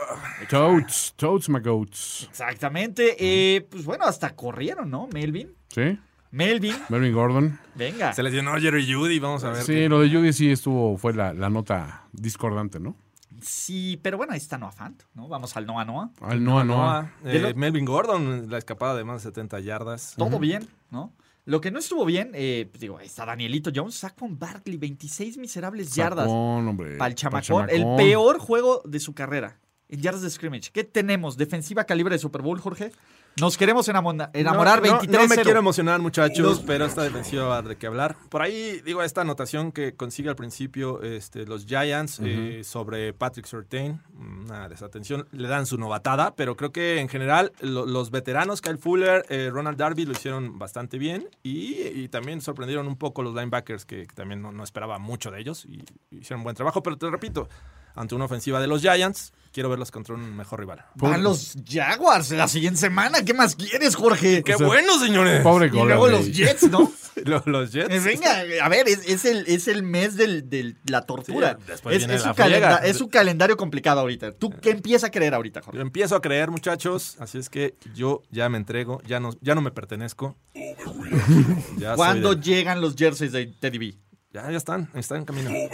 Toads, 0.51 1.14
Toads, 1.16 1.48
my 1.48 1.60
goats. 1.60 2.26
Exactamente. 2.30 3.16
Eh, 3.18 3.62
pues 3.70 3.85
bueno, 3.85 4.05
hasta 4.05 4.35
corrieron, 4.35 4.90
¿no? 4.90 5.09
Melvin. 5.12 5.55
¿Sí? 5.68 5.98
Melvin, 6.30 6.74
Melvin 6.88 7.12
Gordon. 7.14 7.59
venga. 7.74 8.12
Se 8.12 8.22
lesionó 8.22 8.55
Jerry 8.60 8.90
Judy. 8.92 9.18
Vamos 9.18 9.44
a 9.44 9.50
ver. 9.50 9.62
Sí, 9.62 9.72
qué- 9.72 9.88
lo 9.88 10.00
de 10.00 10.10
Judy 10.10 10.32
sí 10.32 10.50
estuvo, 10.50 10.96
fue 10.98 11.14
la, 11.14 11.32
la 11.32 11.48
nota 11.50 12.05
discordante, 12.12 12.78
¿no? 12.80 12.96
Sí, 13.40 13.98
pero 14.02 14.16
bueno, 14.16 14.32
ahí 14.32 14.38
está 14.38 14.59
Noah 14.59 14.72
Fant, 14.72 15.02
¿no? 15.14 15.28
Vamos 15.28 15.56
al 15.56 15.64
Noah 15.66 15.84
Noah. 15.84 16.10
Al 16.20 16.42
Noah, 16.42 16.64
Noah. 16.64 17.02
Noah, 17.22 17.32
eh, 17.32 17.38
lo- 17.38 17.55
Melvin 17.55 17.84
Gordon, 17.84 18.50
la 18.50 18.59
escapada 18.59 18.96
de 18.96 19.05
más 19.05 19.22
de 19.22 19.28
70 19.30 19.60
yardas. 19.60 20.14
Todo 20.16 20.38
bien, 20.38 20.68
¿no? 20.90 21.12
Lo 21.44 21.60
que 21.62 21.70
no 21.70 21.78
estuvo 21.78 22.05
bien, 22.05 22.32
eh, 22.34 22.68
pues 22.70 22.80
digo, 22.80 22.98
ahí 22.98 23.06
está 23.06 23.24
Danielito 23.24 23.70
Jones, 23.74 23.94
Saquon 23.94 24.38
Barkley, 24.38 24.76
26 24.76 25.38
miserables 25.38 25.94
yardas 25.94 26.26
Sacón, 26.26 26.68
hombre. 26.68 26.96
para 26.98 27.09
el 27.09 27.14
Pa'l 27.14 27.14
chamacón. 27.14 27.70
El 27.70 27.86
peor 27.96 28.38
juego 28.38 28.82
de 28.84 29.00
su 29.00 29.14
carrera 29.14 29.59
en 29.88 30.00
yardas 30.02 30.20
de 30.22 30.28
scrimmage. 30.30 30.70
¿Qué 30.72 30.84
tenemos? 30.84 31.38
¿Defensiva 31.38 31.84
calibre 31.84 32.14
de 32.16 32.18
Super 32.18 32.42
Bowl, 32.42 32.60
Jorge? 32.60 32.92
Nos 33.40 33.56
queremos 33.56 33.89
enamorar 33.89 34.31
No, 34.35 34.52
no, 34.55 34.81
23 34.81 35.10
No, 35.23 35.28
me 35.28 35.43
quiero 35.43 35.59
emocionar, 35.60 36.01
muchachos, 36.01 36.62
pero 36.66 36.85
esta 36.86 37.02
defensiva 37.02 37.44
va 37.44 37.52
a 37.52 37.62
dar 37.62 37.69
de 37.69 37.77
qué 37.77 37.86
hablar. 37.86 38.16
Por 38.28 38.43
ahí, 38.43 38.81
digo, 38.85 39.02
esta 39.02 39.20
anotación 39.20 39.70
que 39.73 39.94
consigue 39.94 40.28
al 40.28 40.36
principio 40.36 41.02
este, 41.02 41.47
los 41.47 41.66
Giants 41.66 42.20
eh, 42.23 42.62
sobre 42.65 43.12
Patrick 43.12 43.47
Surtain, 43.47 44.01
una 44.19 44.69
desatención, 44.69 45.28
le 45.32 45.48
dan 45.48 45.66
su 45.66 45.78
novatada, 45.78 46.35
pero 46.35 46.56
creo 46.56 46.73
que 46.73 47.01
en 47.01 47.09
general 47.09 47.52
lo- 47.60 47.86
los 47.86 48.10
veteranos, 48.10 48.60
Kyle 48.60 48.78
Fuller, 48.78 49.24
eh, 49.28 49.51
Ronald 49.52 49.78
Darby, 49.78 50.05
lo 50.06 50.12
hicieron 50.12 50.59
bastante 50.59 50.98
bien 50.98 51.28
y, 51.43 51.74
y 51.82 52.09
también 52.09 52.40
sorprendieron 52.40 52.86
un 52.86 52.97
poco 52.97 53.23
los 53.23 53.35
linebackers, 53.35 53.85
que, 53.85 54.06
que 54.06 54.15
también 54.15 54.43
no, 54.43 54.52
no 54.52 54.65
esperaba 54.65 54.98
mucho 54.98 55.31
de 55.31 55.40
ellos 55.40 55.65
y 55.66 55.85
hicieron 56.10 56.43
buen 56.43 56.56
trabajo, 56.56 56.82
pero 56.82 56.97
te 56.97 57.09
repito, 57.10 57.48
ante 57.94 58.15
una 58.15 58.24
ofensiva 58.24 58.60
de 58.60 58.66
los 58.66 58.81
Giants. 58.82 59.32
Quiero 59.52 59.68
verlos 59.70 59.90
contra 59.90 60.14
un 60.14 60.36
mejor 60.36 60.60
rival. 60.60 60.84
Van 60.94 61.22
los 61.22 61.54
Jaguars 61.66 62.30
la 62.32 62.46
siguiente 62.48 62.78
semana. 62.78 63.24
¿Qué 63.24 63.34
más 63.34 63.56
quieres, 63.56 63.96
Jorge? 63.96 64.42
¡Qué 64.42 64.56
bueno, 64.56 64.98
señores! 64.98 65.40
Pobre 65.42 65.66
y 65.66 65.70
luego 65.70 66.08
los 66.08 66.30
Jets, 66.32 66.70
¿no? 66.70 66.92
Los, 67.24 67.44
los 67.48 67.72
Jets. 67.72 67.92
Eh, 67.92 67.98
Venga, 67.98 68.44
a 68.64 68.68
ver, 68.68 68.86
es, 68.88 69.00
es 69.08 69.24
el, 69.24 69.44
es 69.48 69.66
el 69.66 69.82
mes 69.82 70.14
del- 70.16 70.48
de 70.48 70.76
la 70.86 71.02
tortura. 71.04 71.56
Sí, 71.58 71.64
después 71.66 71.96
es, 71.96 71.98
viene 72.02 72.14
es 72.14 72.22
la 72.24 72.28
su 72.30 72.36
calenda- 72.36 72.76
es 72.84 72.96
su 72.96 73.08
calendario 73.08 73.56
complicado 73.56 73.98
ahorita. 74.02 74.30
¿Tú 74.30 74.50
qué 74.50 74.70
empiezas 74.70 75.08
a 75.08 75.10
creer 75.10 75.34
ahorita, 75.34 75.58
Yo 75.58 75.64
Jorge? 75.66 75.80
empiezo 75.80 76.14
a 76.14 76.20
creer, 76.22 76.48
muchachos. 76.52 77.16
Así 77.18 77.38
es 77.38 77.50
que 77.50 77.74
yo 77.92 78.22
ya 78.30 78.48
me 78.48 78.56
entrego. 78.56 79.02
Ya 79.04 79.18
no, 79.18 79.30
ya 79.40 79.56
no 79.56 79.62
me 79.62 79.72
pertenezco. 79.72 80.36
Ya 81.78 81.94
¿Cuándo 81.96 82.34
de- 82.36 82.42
llegan 82.42 82.80
los 82.80 82.94
jerseys 82.94 83.32
de 83.32 83.46
Teddy 83.46 83.78
B? 83.78 83.94
Ya, 84.32 84.50
ya 84.50 84.56
están. 84.59 84.88
Están 84.94 85.18
en 85.18 85.24
camino. 85.24 85.50
Ya, 85.50 85.68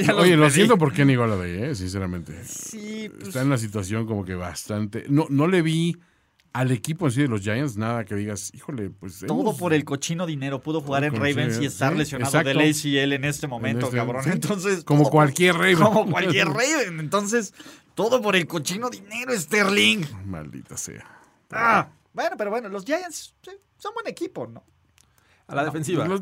ya 0.00 0.12
los 0.12 0.22
Oye, 0.22 0.36
lo 0.36 0.50
siento 0.50 0.76
por 0.76 0.92
Kenny 0.92 1.16
Golladay, 1.16 1.70
eh, 1.70 1.74
sinceramente. 1.74 2.44
Sí, 2.44 3.10
pues, 3.14 3.28
Está 3.28 3.40
en 3.40 3.46
una 3.46 3.58
situación 3.58 4.06
como 4.06 4.24
que 4.24 4.34
bastante... 4.34 5.06
No, 5.08 5.26
no 5.30 5.46
le 5.46 5.62
vi 5.62 5.96
al 6.52 6.70
equipo 6.70 7.06
en 7.06 7.12
sí 7.12 7.22
de 7.22 7.28
los 7.28 7.40
Giants 7.40 7.76
nada 7.76 8.04
que 8.04 8.14
digas, 8.14 8.50
híjole, 8.54 8.90
pues... 8.90 9.24
todo 9.26 9.40
hemos- 9.42 9.58
por 9.58 9.72
el 9.72 9.84
cochino 9.84 10.26
dinero. 10.26 10.60
Pudo 10.62 10.80
jugar 10.82 11.04
en 11.04 11.14
Ravens 11.14 11.56
sí, 11.56 11.62
y 11.62 11.66
estar 11.66 11.92
sí, 11.92 11.98
lesionado 11.98 12.28
exacto. 12.30 12.58
del 12.58 12.70
ACL 12.70 13.12
en 13.14 13.24
este 13.24 13.46
momento, 13.46 13.86
este- 13.86 13.96
cabrón. 13.96 14.24
sí. 14.24 14.30
Entonces, 14.30 14.84
Como 14.84 15.04
todo- 15.04 15.10
cualquier 15.12 15.54
Raven. 15.54 15.78
Como 15.78 16.10
cualquier 16.10 16.48
Raven. 16.48 17.00
Entonces, 17.00 17.54
todo 17.94 18.20
por 18.20 18.36
el 18.36 18.46
cochino 18.46 18.90
dinero, 18.90 19.32
Sterling. 19.38 20.04
Maldita 20.26 20.76
sea. 20.76 21.06
Ah, 21.50 21.88
bueno, 22.12 22.36
pero 22.36 22.50
bueno, 22.50 22.68
los 22.68 22.84
Giants 22.84 23.34
sí, 23.42 23.52
son 23.78 23.94
buen 23.94 24.06
equipo, 24.06 24.46
¿no? 24.46 24.62
A 25.48 25.54
la 25.54 25.64
defensiva. 25.64 26.06
¿Los, 26.06 26.20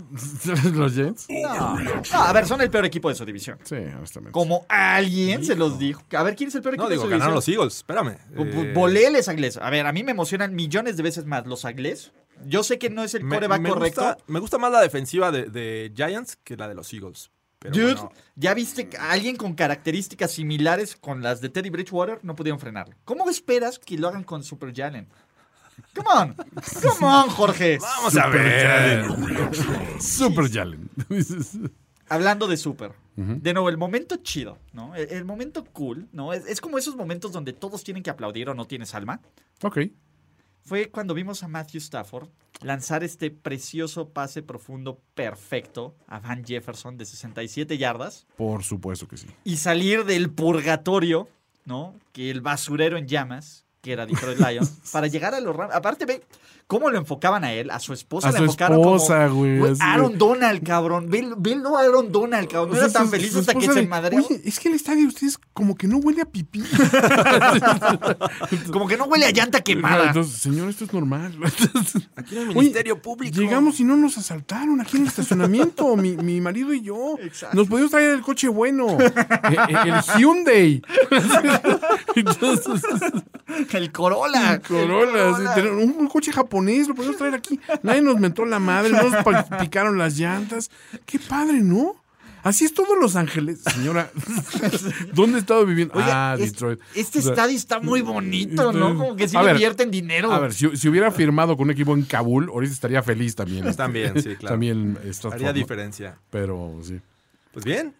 los 0.72 0.94
Jets? 0.94 1.26
No, 1.28 1.78
no, 1.78 1.82
a 2.12 2.32
ver, 2.32 2.46
son 2.46 2.60
el 2.60 2.70
peor 2.70 2.84
equipo 2.86 3.08
de 3.08 3.16
su 3.16 3.24
división. 3.24 3.58
Sí, 3.64 3.74
honestamente. 3.74 4.30
Como 4.32 4.64
alguien 4.68 5.44
se 5.44 5.56
los 5.56 5.78
dijo. 5.78 6.02
A 6.16 6.22
ver, 6.22 6.36
¿quién 6.36 6.48
es 6.48 6.54
el 6.54 6.62
peor 6.62 6.74
equipo 6.74 6.84
No, 6.84 6.90
digo, 6.90 7.02
de 7.02 7.06
su 7.08 7.10
ganaron 7.10 7.34
división? 7.34 7.56
los 7.56 7.72
Eagles. 7.72 7.76
Espérame. 7.78 8.16
Eh, 8.36 8.72
Boleles 8.72 9.28
Agles. 9.28 9.56
A 9.56 9.68
ver, 9.68 9.84
a 9.86 9.92
mí 9.92 10.04
me 10.04 10.12
emocionan 10.12 10.54
millones 10.54 10.96
de 10.96 11.02
veces 11.02 11.26
más 11.26 11.44
los 11.46 11.64
Agles. 11.64 12.12
Yo 12.46 12.62
sé 12.62 12.78
que 12.78 12.88
no 12.88 13.02
es 13.02 13.14
el 13.14 13.24
me, 13.24 13.34
coreback 13.36 13.60
me 13.62 13.68
correcto. 13.70 14.00
gusta, 14.02 14.16
me 14.28 14.38
gusta 14.38 14.58
más 14.58 14.70
la 14.70 14.80
defensiva 14.80 15.32
de, 15.32 15.46
de 15.46 15.92
Giants 15.96 16.36
que 16.36 16.56
la 16.56 16.68
de 16.68 16.74
los 16.76 16.92
Eagles. 16.92 17.30
Pero 17.58 17.74
Dude, 17.74 17.94
bueno, 17.94 18.12
ya 18.36 18.52
viste 18.54 18.88
que 18.90 18.98
alguien 18.98 19.34
con 19.36 19.54
características 19.54 20.30
similares 20.30 20.94
con 20.94 21.22
las 21.22 21.40
de 21.40 21.48
Teddy 21.48 21.70
Bridgewater 21.70 22.20
no 22.22 22.36
pudieron 22.36 22.60
frenarlo. 22.60 22.94
¿Cómo 23.04 23.28
esperas 23.30 23.78
que 23.78 23.96
lo 23.98 24.06
hagan 24.08 24.22
con 24.24 24.44
Super 24.44 24.72
Jalen? 24.74 25.08
Come 25.94 26.08
on, 26.14 26.34
come 26.34 27.06
on, 27.06 27.28
Jorge. 27.30 27.78
vamos 27.78 28.16
a 28.16 28.26
ver. 28.28 29.04
Super 30.00 30.50
Jalen. 30.50 30.90
Hablando 32.08 32.46
de 32.46 32.56
Super, 32.56 32.92
de 33.16 33.52
nuevo, 33.52 33.68
el 33.68 33.76
momento 33.78 34.16
chido, 34.16 34.58
¿no? 34.72 34.94
El, 34.94 35.10
el 35.10 35.24
momento 35.24 35.64
cool, 35.72 36.06
¿no? 36.12 36.32
Es, 36.32 36.46
es 36.46 36.60
como 36.60 36.78
esos 36.78 36.94
momentos 36.94 37.32
donde 37.32 37.52
todos 37.52 37.82
tienen 37.82 38.02
que 38.02 38.10
aplaudir 38.10 38.48
o 38.48 38.54
no 38.54 38.66
tienes 38.66 38.94
alma. 38.94 39.20
ok. 39.62 39.78
Fue 40.62 40.90
cuando 40.90 41.14
vimos 41.14 41.44
a 41.44 41.48
Matthew 41.48 41.78
Stafford 41.78 42.28
lanzar 42.60 43.04
este 43.04 43.30
precioso 43.30 44.08
pase 44.08 44.42
profundo 44.42 45.00
perfecto 45.14 45.94
a 46.08 46.18
Van 46.18 46.44
Jefferson 46.44 46.98
de 46.98 47.04
67 47.06 47.78
yardas 47.78 48.26
Por 48.36 48.64
supuesto 48.64 49.06
que 49.06 49.16
sí. 49.16 49.28
y 49.44 49.58
salir 49.58 50.04
del 50.04 50.28
purgatorio, 50.30 51.28
¿no? 51.66 51.94
Que 52.12 52.30
el 52.32 52.40
basurero 52.40 52.96
en 52.98 53.06
llamas, 53.06 53.64
Lions, 53.94 54.72
para 54.90 55.06
llegar 55.06 55.34
a 55.34 55.40
los 55.40 55.54
Rams. 55.54 55.74
Aparte, 55.74 56.06
ve 56.06 56.22
cómo 56.66 56.90
lo 56.90 56.98
enfocaban 56.98 57.44
a 57.44 57.52
él, 57.52 57.70
a 57.70 57.78
su 57.78 57.92
esposa 57.92 58.28
A 58.28 58.32
la 58.32 58.38
su 58.38 58.44
enfocaron 58.44 58.80
esposa, 58.80 59.28
como, 59.28 59.40
güey, 59.40 59.74
Aaron 59.80 60.18
Donald, 60.18 60.62
cabrón. 60.66 61.08
Velo, 61.08 61.36
velo 61.38 61.76
a 61.76 61.82
Aaron 61.82 62.10
Donald, 62.10 62.48
cabrón. 62.48 62.70
No 62.70 62.76
O 62.76 62.78
era 62.78 62.92
tan 62.92 63.04
su- 63.06 63.10
feliz 63.12 63.32
su 63.32 63.38
hasta 63.40 63.54
que 63.54 63.66
se 63.66 63.74
de, 63.74 63.86
madreó. 63.86 64.24
Oye, 64.24 64.40
es 64.44 64.58
que 64.58 64.68
el 64.68 64.74
estadio 64.74 65.02
de 65.02 65.08
ustedes 65.08 65.38
como 65.52 65.74
que 65.76 65.86
no 65.86 65.98
huele 65.98 66.22
a 66.22 66.26
pipí. 66.26 66.62
Como 68.72 68.86
que 68.86 68.96
no 68.96 69.04
huele 69.04 69.26
a 69.26 69.30
llanta 69.30 69.60
quemada. 69.62 70.08
Entonces, 70.08 70.40
señor, 70.40 70.68
esto 70.68 70.84
es 70.84 70.92
normal. 70.92 71.34
Aquí 72.16 72.36
en 72.36 72.42
el 72.42 72.48
Oye, 72.50 72.58
Ministerio 72.60 73.00
Público. 73.00 73.38
Llegamos 73.40 73.80
y 73.80 73.84
no 73.84 73.96
nos 73.96 74.18
asaltaron 74.18 74.80
aquí 74.80 74.96
en 74.96 75.02
el 75.04 75.08
estacionamiento, 75.08 75.96
mi, 75.96 76.16
mi 76.16 76.40
marido 76.40 76.72
y 76.72 76.82
yo. 76.82 77.16
Exacto. 77.20 77.56
Nos 77.56 77.68
podíamos 77.68 77.90
traer 77.90 78.10
el 78.12 78.22
coche 78.22 78.48
bueno, 78.48 78.98
eh, 79.00 79.12
eh, 79.68 79.76
el 79.84 79.94
Hyundai. 80.20 80.82
Entonces, 82.14 82.82
El 83.72 83.92
Corolla. 83.92 84.54
el 84.54 84.60
Corolla, 84.62 85.30
un 85.72 86.08
coche 86.08 86.32
japonés, 86.32 86.55
lo 86.62 86.94
podíamos 86.94 87.16
traer 87.16 87.34
aquí. 87.34 87.58
Nadie 87.82 88.02
nos 88.02 88.18
mentó 88.18 88.44
la 88.44 88.58
madre, 88.58 88.90
no 88.90 89.02
nos 89.02 89.44
picaron 89.60 89.98
las 89.98 90.16
llantas. 90.18 90.70
Qué 91.04 91.18
padre, 91.18 91.60
¿no? 91.60 91.96
Así 92.46 92.64
es 92.64 92.72
todos 92.74 92.96
Los 93.00 93.16
Ángeles, 93.16 93.58
señora. 93.74 94.08
¿Dónde 95.12 95.38
he 95.38 95.40
estado 95.40 95.66
viviendo? 95.66 95.94
Oye, 95.94 96.06
ah, 96.06 96.36
es- 96.38 96.52
Detroit. 96.52 96.78
Este 96.94 97.18
O 97.18 97.22
sea, 97.22 97.32
estadio 97.32 97.56
está 97.56 97.80
muy 97.80 98.02
bonito, 98.02 98.72
¿no? 98.72 98.96
Como 98.96 99.16
que 99.16 99.26
sí 99.26 99.36
le 99.36 99.50
invierten 99.50 99.90
dinero. 99.90 100.30
A 100.32 100.38
ver, 100.38 100.54
si, 100.54 100.76
si 100.76 100.88
hubiera 100.88 101.10
firmado 101.10 101.56
con 101.56 101.64
un 101.64 101.70
equipo 101.72 101.92
en 101.92 102.04
Kabul, 102.04 102.48
ahorita 102.48 102.72
estaría 102.72 103.02
feliz 103.02 103.34
también. 103.34 103.64
También, 103.76 104.22
sí, 104.22 104.36
claro. 104.36 104.54
También 104.54 104.96
Haría 105.32 105.52
diferencia. 105.52 106.20
Pero 106.30 106.78
sí. 106.82 107.00
Pues 107.52 107.64
bien. 107.64 107.96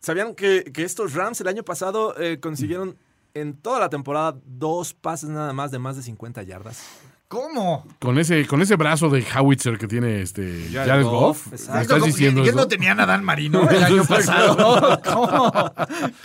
¿Sabían 0.00 0.34
que, 0.34 0.64
que 0.72 0.84
estos 0.84 1.12
Rams 1.12 1.38
el 1.42 1.48
año 1.48 1.62
pasado 1.62 2.18
eh, 2.18 2.40
consiguieron 2.40 2.96
en 3.34 3.52
toda 3.52 3.80
la 3.80 3.90
temporada 3.90 4.34
dos 4.46 4.94
pases 4.94 5.28
nada 5.28 5.52
más 5.52 5.72
de 5.72 5.78
más 5.78 5.96
de 5.96 6.02
50 6.02 6.42
yardas? 6.44 6.82
¿Cómo? 7.30 7.86
Con 8.00 8.18
ese, 8.18 8.44
con 8.48 8.60
ese 8.60 8.74
brazo 8.74 9.08
de 9.08 9.24
howitzer 9.36 9.78
que 9.78 9.86
tiene 9.86 10.20
este 10.20 10.66
Jared 10.72 11.04
Goff, 11.04 11.12
Goff, 11.12 11.46
¿me 11.46 11.56
exacto. 11.56 11.80
estás 11.82 12.02
diciendo 12.04 12.42
eso? 12.42 12.56
no 12.56 12.66
tenían 12.66 12.98
a 12.98 13.06
Dan 13.06 13.22
Marino 13.22 13.70
el 13.70 13.84
año 13.84 14.04
pasado. 14.04 15.00
¿Cómo? 15.04 15.52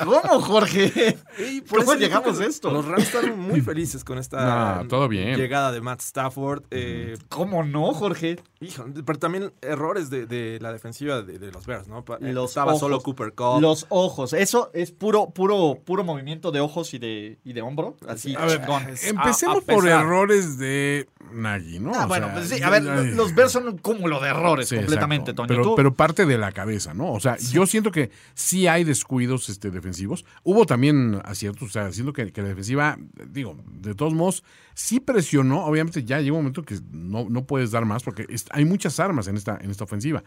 ¿Cómo, 0.03 0.41
Jorge? 0.41 1.15
Y 1.37 1.61
por 1.61 1.81
¿Cómo 1.81 1.91
eso 1.93 2.01
llegamos 2.01 2.39
a 2.39 2.45
esto? 2.45 2.71
Los 2.71 2.85
Rams 2.85 3.03
están 3.03 3.37
muy 3.39 3.61
felices 3.61 4.03
con 4.03 4.17
esta 4.17 4.77
No, 4.81 4.87
todo 4.87 5.07
bien. 5.07 5.37
llegada 5.37 5.71
de 5.71 5.79
Matt 5.79 6.01
Stafford. 6.01 6.63
eh, 6.71 7.15
¿Cómo 7.29 7.63
no, 7.63 7.93
Jorge? 7.93 8.39
hijo, 8.61 8.83
pero 9.05 9.19
también 9.19 9.53
errores 9.61 10.09
de, 10.09 10.25
de 10.25 10.57
la 10.59 10.73
defensiva 10.73 11.21
de, 11.21 11.37
de 11.37 11.51
los 11.51 11.67
Bears, 11.67 11.87
¿no? 11.87 12.03
Eh, 12.19 12.33
Los 12.33 12.49
Estaba 12.49 12.71
ojos. 12.71 12.79
solo 12.79 12.99
Cooper 13.01 13.33
Cup. 13.33 13.61
Los 13.61 13.85
ojos. 13.89 14.33
Eso 14.33 14.71
es 14.73 14.89
puro, 14.91 15.29
puro, 15.29 15.77
puro 15.85 16.03
movimiento 16.03 16.51
de 16.51 16.61
ojos 16.61 16.95
y 16.95 16.97
de, 16.97 17.37
y 17.43 17.53
de 17.53 17.61
hombro. 17.61 17.95
Así, 18.07 18.33
A 18.35 18.45
ver, 18.45 18.61
empecemos 19.03 19.57
a- 19.57 19.71
a 19.71 19.75
por 19.75 19.87
errores 19.87 20.57
de 20.57 20.94
Nagy, 21.33 21.79
¿no? 21.79 21.91
Ah, 21.95 22.05
O 22.05 22.07
bueno, 22.07 22.27
sea, 22.27 22.35
pues 22.35 22.49
sí. 22.49 22.61
A 22.63 22.69
ver, 22.69 22.87
ay. 22.89 23.11
los 23.15 23.33
Bears 23.35 23.51
son 23.51 23.67
un 23.67 23.77
cúmulo 23.77 24.19
de 24.21 24.29
errores 24.29 24.69
Sí, 24.69 24.75
completamente, 24.75 25.31
exacto. 25.31 25.43
Toño. 25.43 25.47
Pero, 25.47 25.63
Tú- 25.63 25.75
pero 25.75 25.93
parte 25.93 26.25
de 26.25 26.37
la 26.37 26.51
cabeza, 26.51 26.93
¿no? 26.93 27.11
O 27.11 27.19
sea, 27.19 27.37
yo 27.37 27.65
siento 27.65 27.91
que 27.91 28.11
sí 28.33 28.67
hay 28.67 28.83
descuidos 28.83 29.49
este, 29.49 29.71
defensivos. 29.71 30.25
Hubo 30.43 30.65
también 30.65 31.19
aciertos, 31.25 31.69
o 31.69 31.71
sea, 31.71 31.91
siento 31.91 32.13
que, 32.13 32.31
que 32.31 32.41
la 32.41 32.49
defensiva, 32.49 32.97
digo, 33.27 33.57
de 33.67 33.95
todos 33.95 34.13
modos, 34.13 34.43
sí 34.73 34.99
presionó. 34.99 35.65
Obviamente 35.65 36.03
ya 36.03 36.19
llega 36.19 36.33
un 36.33 36.39
momento 36.39 36.63
que 36.63 36.79
no, 36.91 37.27
no 37.29 37.45
puedes 37.45 37.71
dar 37.71 37.85
más 37.85 38.03
porque 38.03 38.25
es- 38.29 38.45
hay 38.51 38.65
muchas 38.65 38.99
armas 38.99 39.27
en 39.27 39.35
esta, 39.37 39.57
en 39.61 39.71
esta 39.71 39.83
ofensiva. 39.83 40.23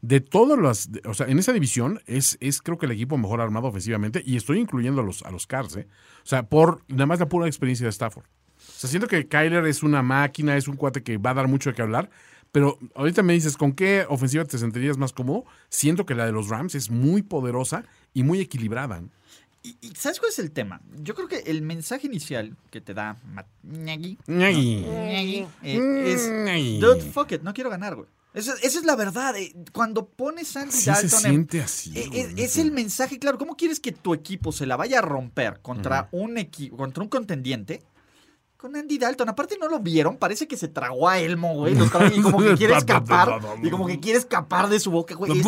De 0.00 0.20
todas 0.20 0.58
las, 0.58 0.90
o 1.06 1.14
sea, 1.14 1.26
en 1.28 1.38
esa 1.38 1.52
división 1.52 2.00
es, 2.06 2.36
es 2.40 2.60
creo 2.60 2.76
que 2.78 2.86
el 2.86 2.92
equipo 2.92 3.16
mejor 3.16 3.40
armado 3.40 3.68
ofensivamente 3.68 4.22
y 4.24 4.36
estoy 4.36 4.58
incluyendo 4.58 5.00
a 5.00 5.04
los, 5.04 5.22
a 5.22 5.30
los 5.30 5.46
Cars, 5.46 5.76
¿eh? 5.76 5.86
O 6.24 6.26
sea, 6.26 6.42
por 6.48 6.82
nada 6.88 7.06
más 7.06 7.20
la 7.20 7.28
pura 7.28 7.46
experiencia 7.46 7.84
de 7.86 7.90
Stafford. 7.90 8.24
O 8.68 8.78
sea, 8.82 8.90
siento 8.90 9.06
que 9.08 9.26
Kyler 9.28 9.64
es 9.66 9.82
una 9.82 10.02
máquina, 10.02 10.56
es 10.56 10.66
un 10.68 10.76
cuate 10.76 11.02
que 11.02 11.16
va 11.18 11.30
a 11.30 11.34
dar 11.34 11.48
mucho 11.48 11.70
de 11.70 11.76
qué 11.76 11.82
hablar. 11.82 12.10
Pero 12.50 12.78
ahorita 12.94 13.22
me 13.22 13.32
dices, 13.32 13.56
¿con 13.56 13.72
qué 13.72 14.04
ofensiva 14.08 14.44
te 14.44 14.58
sentirías 14.58 14.98
más 14.98 15.12
cómodo? 15.12 15.44
Siento 15.70 16.04
que 16.04 16.14
la 16.14 16.26
de 16.26 16.32
los 16.32 16.48
Rams 16.48 16.74
es 16.74 16.90
muy 16.90 17.22
poderosa 17.22 17.84
y 18.12 18.24
muy 18.24 18.40
equilibrada. 18.40 19.00
¿Y, 19.62 19.76
y 19.80 19.92
sabes 19.94 20.18
cuál 20.18 20.32
es 20.32 20.38
el 20.40 20.50
tema? 20.50 20.82
Yo 21.00 21.14
creo 21.14 21.28
que 21.28 21.38
el 21.46 21.62
mensaje 21.62 22.08
inicial 22.08 22.56
que 22.70 22.80
te 22.80 22.92
da 22.94 23.16
Matt 23.32 23.46
Nagy, 23.62 24.18
Ñagui. 24.26 24.80
Nagy, 24.82 25.46
eh, 25.62 26.12
es, 26.12 26.28
Ñagui. 26.28 26.80
dude, 26.80 27.00
fuck 27.12 27.30
it, 27.32 27.42
no 27.42 27.54
quiero 27.54 27.70
ganar, 27.70 27.94
güey. 27.94 28.08
Esa, 28.34 28.54
esa 28.62 28.78
es 28.78 28.84
la 28.84 28.96
verdad. 28.96 29.36
eh. 29.36 29.54
Cuando 29.72 30.06
pones 30.06 30.56
a 30.56 30.62
Andy 30.62 30.72
Sí 30.72 30.80
se 30.82 30.90
Dalton 30.90 31.18
en- 31.26 31.30
siente 31.30 31.60
así. 31.62 31.92
Eh, 31.96 32.08
Es, 32.12 32.28
es 32.36 32.56
el 32.58 32.72
mensaje, 32.72 33.18
claro. 33.18 33.38
¿Cómo 33.38 33.56
quieres 33.56 33.78
que 33.78 33.92
tu 33.92 34.12
equipo 34.14 34.52
se 34.52 34.66
la 34.66 34.76
vaya 34.76 34.98
a 34.98 35.02
romper 35.02 35.60
contra 35.62 36.08
un 36.12 36.38
equipo, 36.38 36.76
contra 36.76 37.02
un 37.02 37.08
contendiente? 37.08 37.82
Con 38.62 38.76
Andy 38.76 38.96
Dalton. 38.96 39.28
Aparte 39.28 39.56
no 39.60 39.66
lo 39.68 39.80
vieron, 39.80 40.16
parece 40.18 40.46
que 40.46 40.56
se 40.56 40.68
tragó 40.68 41.08
a 41.08 41.18
Elmo, 41.18 41.52
güey. 41.54 41.74
y 41.74 42.20
como 42.22 42.38
que 42.40 42.54
quiere 42.54 42.76
escapar. 42.76 43.40
y 43.60 43.68
como 43.70 43.88
que 43.88 43.98
quiere 43.98 44.20
escapar 44.20 44.68
de 44.68 44.78
su 44.78 44.92
boca, 44.92 45.16
güey. 45.16 45.36
Es- 45.40 45.42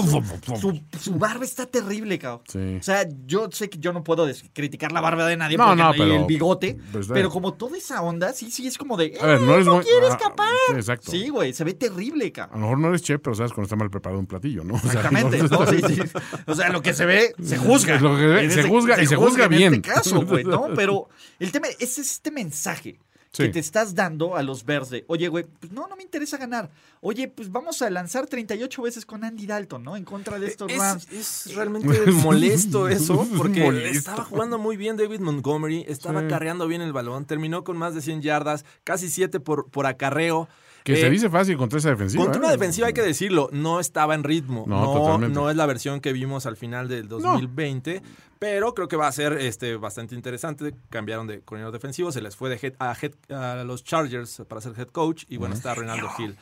su, 0.61 0.81
su 1.01 1.15
barba 1.15 1.45
está 1.45 1.65
terrible, 1.67 2.19
cabrón. 2.19 2.43
Sí. 2.49 2.77
O 2.81 2.83
sea, 2.83 3.07
yo 3.25 3.49
sé 3.53 3.71
que 3.71 3.79
yo 3.79 3.93
no 3.93 4.03
puedo 4.03 4.27
criticar 4.53 4.91
la 4.91 5.01
barba 5.01 5.27
de 5.29 5.37
nadie 5.37 5.57
No, 5.57 5.67
porque 5.69 5.83
no, 5.83 5.93
pero- 5.93 6.15
el 6.17 6.25
bigote. 6.25 6.77
pues, 6.91 7.07
pero 7.07 7.29
eh. 7.29 7.31
como 7.31 7.55
toda 7.55 7.79
esa 7.79 8.03
onda, 8.03 8.33
sí, 8.33 8.51
sí, 8.51 8.67
es 8.67 8.77
como 8.77 8.97
de. 8.97 9.17
A 9.21 9.27
ver, 9.27 9.41
no 9.43 9.53
"Eh, 9.55 9.61
eres 9.61 9.85
quiere 9.87 10.07
ah, 10.07 10.11
escapar. 10.11 10.49
sí, 10.71 10.75
exacto. 10.75 11.11
Sí, 11.13 11.29
güey, 11.29 11.53
se 11.55 11.63
ve 11.63 11.75
terrible, 11.75 12.27
A 12.27 12.33
cabrón. 12.33 12.61
lo 12.63 12.67
mejor 12.67 12.79
no 12.81 12.89
eres 12.89 13.03
chef, 13.03 13.21
pero 13.23 13.37
sabes 13.37 13.53
cuando 13.53 13.67
está 13.67 13.77
mal 13.77 13.91
preparado 13.91 14.19
un 14.19 14.27
platillo, 14.27 14.65
¿no? 14.65 14.75
O 14.75 14.79
sea, 14.81 14.89
Exactamente, 14.93 15.39
no- 15.39 15.49
¿no? 15.49 15.67
Sí, 15.69 15.81
sí. 15.87 16.01
O 16.47 16.55
sea, 16.57 16.69
lo 16.71 16.83
que 16.83 16.93
se 16.95 17.07
ve, 17.07 17.33
se 17.41 17.59
juzga. 17.59 18.01
Lo 18.01 18.17
que 18.17 18.23
se 18.23 18.27
ve, 18.27 18.45
En 18.45 18.51
se 18.51 18.63
juzga 18.65 19.01
y 19.01 19.07
se 19.07 19.15
juzga 19.17 19.45
en 19.45 19.51
bien. 19.51 19.75
este 19.75 19.89
caso, 19.89 20.23
güey, 20.27 20.43
¿no? 20.43 20.67
Pero 20.75 21.09
el 21.39 21.53
tema 21.53 21.69
es 21.79 21.99
este 21.99 22.33
mensaje 22.33 22.99
Sí. 23.35 23.43
que 23.43 23.49
te 23.51 23.59
estás 23.59 23.95
dando 23.95 24.37
a 24.37 24.43
los 24.43 24.65
Bears 24.65 24.91
de, 24.91 25.05
oye, 25.09 25.27
güey, 25.29 25.45
pues 25.61 25.73
no, 25.73 25.87
no 25.89 25.97
me 25.97 26.03
interesa 26.05 26.37
ganar. 26.39 26.71
Oye, 27.01 27.27
pues 27.29 27.51
vamos 27.51 27.83
a 27.83 27.91
lanzar 27.91 28.27
38 28.29 28.81
veces 28.81 29.05
con 29.05 29.25
Andy 29.25 29.45
Dalton, 29.47 29.83
¿no? 29.83 29.97
En 29.97 30.05
contra 30.05 30.39
de 30.39 30.47
estos 30.47 30.73
Rams. 30.73 31.09
Es, 31.13 31.47
es 31.49 31.55
realmente 31.57 31.89
molesto 32.13 32.89
eso, 32.89 33.27
porque 33.37 33.61
Molesto. 33.65 33.99
estaba 33.99 34.25
jugando 34.25 34.57
muy 34.59 34.77
bien 34.77 34.97
David 34.97 35.21
Montgomery, 35.21 35.85
estaba 35.89 36.21
Sí. 36.23 36.29
carreando 36.29 36.69
bien 36.69 36.81
el 36.81 36.93
balón, 36.93 37.25
terminó 37.27 37.65
con 37.65 37.77
más 37.77 37.95
de 37.95 38.03
100 38.03 38.23
yardas, 38.23 38.65
casi 38.85 39.11
7 39.11 39.41
por, 39.41 39.69
por 39.69 39.87
acarreo. 39.87 40.49
Que 40.85 40.93
Eh, 40.93 40.97
se 40.97 41.09
dice 41.11 41.31
fácil 41.31 41.57
contra 41.57 41.79
esa 41.79 41.89
defensiva. 41.91 42.23
Contra 42.23 42.41
una 42.41 42.51
¿eh? 42.51 42.53
defensiva 42.53 42.87
hay 42.89 42.93
que 42.93 43.01
decirlo, 43.03 43.49
no 43.53 43.81
estaba 43.81 44.15
en 44.15 44.23
ritmo. 44.23 44.65
No, 44.69 44.81
No, 44.85 44.93
totalmente. 44.93 45.35
no 45.35 45.49
es 45.51 45.57
la 45.57 45.65
versión 45.67 46.01
que 46.01 46.13
vimos 46.13 46.45
al 46.47 46.57
final 46.59 46.89
del 46.89 47.09
2020, 47.09 48.03
pero 48.39 48.75
creo 48.75 48.87
que 48.87 48.97
va 48.97 49.07
a 49.09 49.13
ser 49.13 49.33
este, 49.33 49.77
bastante 49.77 50.15
interesante. 50.15 50.75
Cambiaron 50.91 51.27
de 51.27 51.41
coordinador 51.41 51.73
defensivo, 51.73 52.13
se 52.13 52.21
les 52.21 52.37
fue 52.37 52.51
de 52.51 52.59
head- 52.61 52.75
a, 52.79 52.95
head- 52.95 53.15
a 53.35 53.65
los 53.65 53.83
Chargers 53.83 54.43
para 54.47 54.61
ser 54.61 54.73
head 54.79 54.89
coach 54.89 55.25
y 55.29 55.39
bueno, 55.39 55.55
está 55.55 55.75
Reinaldo 55.75 56.11
Hill. 56.19 56.37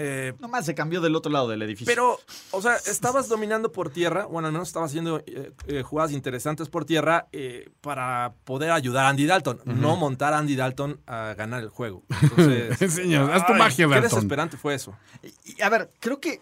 Eh, 0.00 0.32
Nomás 0.38 0.64
se 0.64 0.76
cambió 0.76 1.00
del 1.00 1.16
otro 1.16 1.32
lado 1.32 1.48
del 1.48 1.60
edificio. 1.62 1.90
pero, 1.92 2.20
o 2.52 2.62
sea, 2.62 2.76
estabas 2.76 3.28
dominando 3.28 3.72
por 3.72 3.90
tierra, 3.90 4.26
bueno, 4.26 4.46
al 4.46 4.52
menos 4.52 4.68
estabas 4.68 4.90
haciendo 4.92 5.18
eh, 5.26 5.52
eh, 5.66 5.82
jugadas 5.82 6.12
interesantes 6.12 6.68
por 6.68 6.84
tierra 6.84 7.26
eh, 7.32 7.68
para 7.80 8.32
poder 8.44 8.70
ayudar 8.70 9.06
a 9.06 9.08
Andy 9.08 9.26
Dalton, 9.26 9.60
no 9.64 9.96
montar 9.96 10.34
a 10.34 10.38
Andy 10.38 10.54
Dalton 10.54 11.00
a 11.06 11.34
ganar 11.36 11.62
el 11.64 11.68
juego. 11.68 12.04
Entonces, 12.22 12.94
Señor, 12.94 13.30
haz 13.32 13.44
tu 13.44 13.54
magia, 13.54 13.86
Qué 13.88 13.94
Dalton. 13.94 14.02
desesperante 14.10 14.56
fue 14.56 14.74
eso. 14.74 14.96
Y, 15.44 15.60
a 15.60 15.68
ver, 15.68 15.90
creo 15.98 16.20
que 16.20 16.40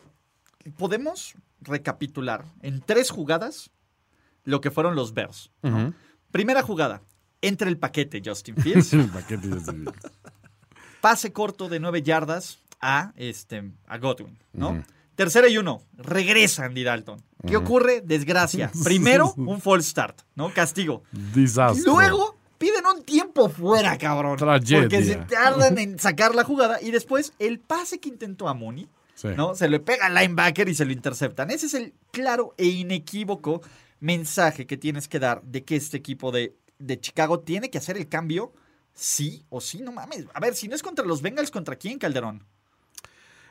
podemos 0.76 1.34
recapitular 1.62 2.44
en 2.60 2.82
tres 2.82 3.10
jugadas 3.10 3.70
lo 4.44 4.60
que 4.60 4.70
fueron 4.70 4.94
los 4.94 5.14
Bears. 5.14 5.50
¿no? 5.62 5.94
Primera 6.30 6.60
jugada, 6.62 7.00
entra 7.40 7.68
el 7.68 7.78
paquete 7.78 8.20
Justin 8.22 8.56
Fields, 8.56 8.92
El 8.92 9.08
paquete 9.08 9.48
está 9.56 9.72
bien. 9.72 9.86
pase 11.00 11.32
corto 11.32 11.68
de 11.68 11.80
nueve 11.80 12.02
yardas 12.02 12.58
a, 12.86 13.12
este, 13.16 13.72
a 13.86 13.98
Godwin, 13.98 14.38
¿no? 14.52 14.84
Tercera 15.16 15.48
y 15.48 15.58
uno, 15.58 15.82
regresa 15.96 16.66
Andy 16.66 16.84
Dalton. 16.84 17.22
¿Qué 17.46 17.56
ocurre? 17.56 18.00
Desgracia. 18.02 18.70
Primero, 18.84 19.32
un 19.36 19.60
false 19.60 19.90
start, 19.90 20.20
¿no? 20.34 20.52
Castigo. 20.52 21.02
Desastre. 21.10 21.82
Luego 21.86 22.36
piden 22.58 22.84
un 22.86 23.02
tiempo 23.02 23.48
fuera, 23.48 23.96
cabrón. 23.98 24.36
Tragedia. 24.36 24.82
Porque 24.82 25.04
se 25.04 25.16
tardan 25.16 25.78
en 25.78 25.98
sacar 25.98 26.34
la 26.34 26.44
jugada. 26.44 26.80
Y 26.82 26.90
después, 26.90 27.32
el 27.38 27.58
pase 27.60 27.98
que 27.98 28.08
intentó 28.08 28.48
a 28.48 28.54
Mooney, 28.54 28.88
Sí. 29.14 29.28
¿no? 29.34 29.54
Se 29.54 29.66
le 29.70 29.80
pega 29.80 30.06
al 30.06 30.14
linebacker 30.14 30.68
y 30.68 30.74
se 30.74 30.84
lo 30.84 30.92
interceptan. 30.92 31.50
Ese 31.50 31.66
es 31.66 31.74
el 31.74 31.94
claro 32.10 32.54
e 32.58 32.66
inequívoco 32.66 33.62
mensaje 34.00 34.66
que 34.66 34.76
tienes 34.76 35.08
que 35.08 35.18
dar 35.18 35.42
de 35.42 35.64
que 35.64 35.76
este 35.76 35.96
equipo 35.96 36.30
de, 36.30 36.54
de 36.78 37.00
Chicago 37.00 37.40
tiene 37.40 37.70
que 37.70 37.78
hacer 37.78 37.96
el 37.96 38.08
cambio, 38.10 38.52
sí 38.92 39.46
o 39.48 39.62
sí, 39.62 39.80
no 39.80 39.90
mames. 39.92 40.26
A 40.34 40.40
ver, 40.40 40.54
si 40.54 40.68
no 40.68 40.74
es 40.74 40.82
contra 40.82 41.06
los 41.06 41.22
Bengals, 41.22 41.50
¿contra 41.50 41.76
quién, 41.76 41.98
Calderón? 41.98 42.44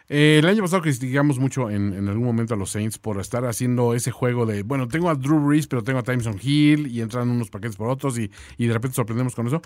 Eh, 0.08 0.38
el 0.40 0.48
año 0.48 0.62
pasado 0.62 0.84
criticamos 0.84 1.40
mucho 1.40 1.70
en, 1.70 1.94
en 1.94 2.08
algún 2.08 2.26
momento 2.26 2.54
a 2.54 2.58
los 2.58 2.70
Saints 2.72 3.00
por 3.00 3.20
estar 3.20 3.44
haciendo 3.46 3.96
ese 3.96 4.12
juego 4.12 4.46
de, 4.46 4.64
bueno, 4.64 4.88
tengo 4.88 5.10
a 5.10 5.16
Drew 5.16 5.40
Brees, 5.40 5.68
pero 5.68 5.84
tengo 5.84 6.00
a 6.00 6.04
Tyson 6.04 6.40
Hill 6.42 6.88
y 6.88 7.02
entran 7.02 7.30
unos 7.30 7.50
paquetes 7.50 7.76
por 7.76 7.90
otros 7.90 8.18
y, 8.20 8.30
y 8.58 8.68
de 8.68 8.74
repente 8.74 8.96
sorprendemos 8.96 9.34
con 9.34 9.48
eso. 9.48 9.62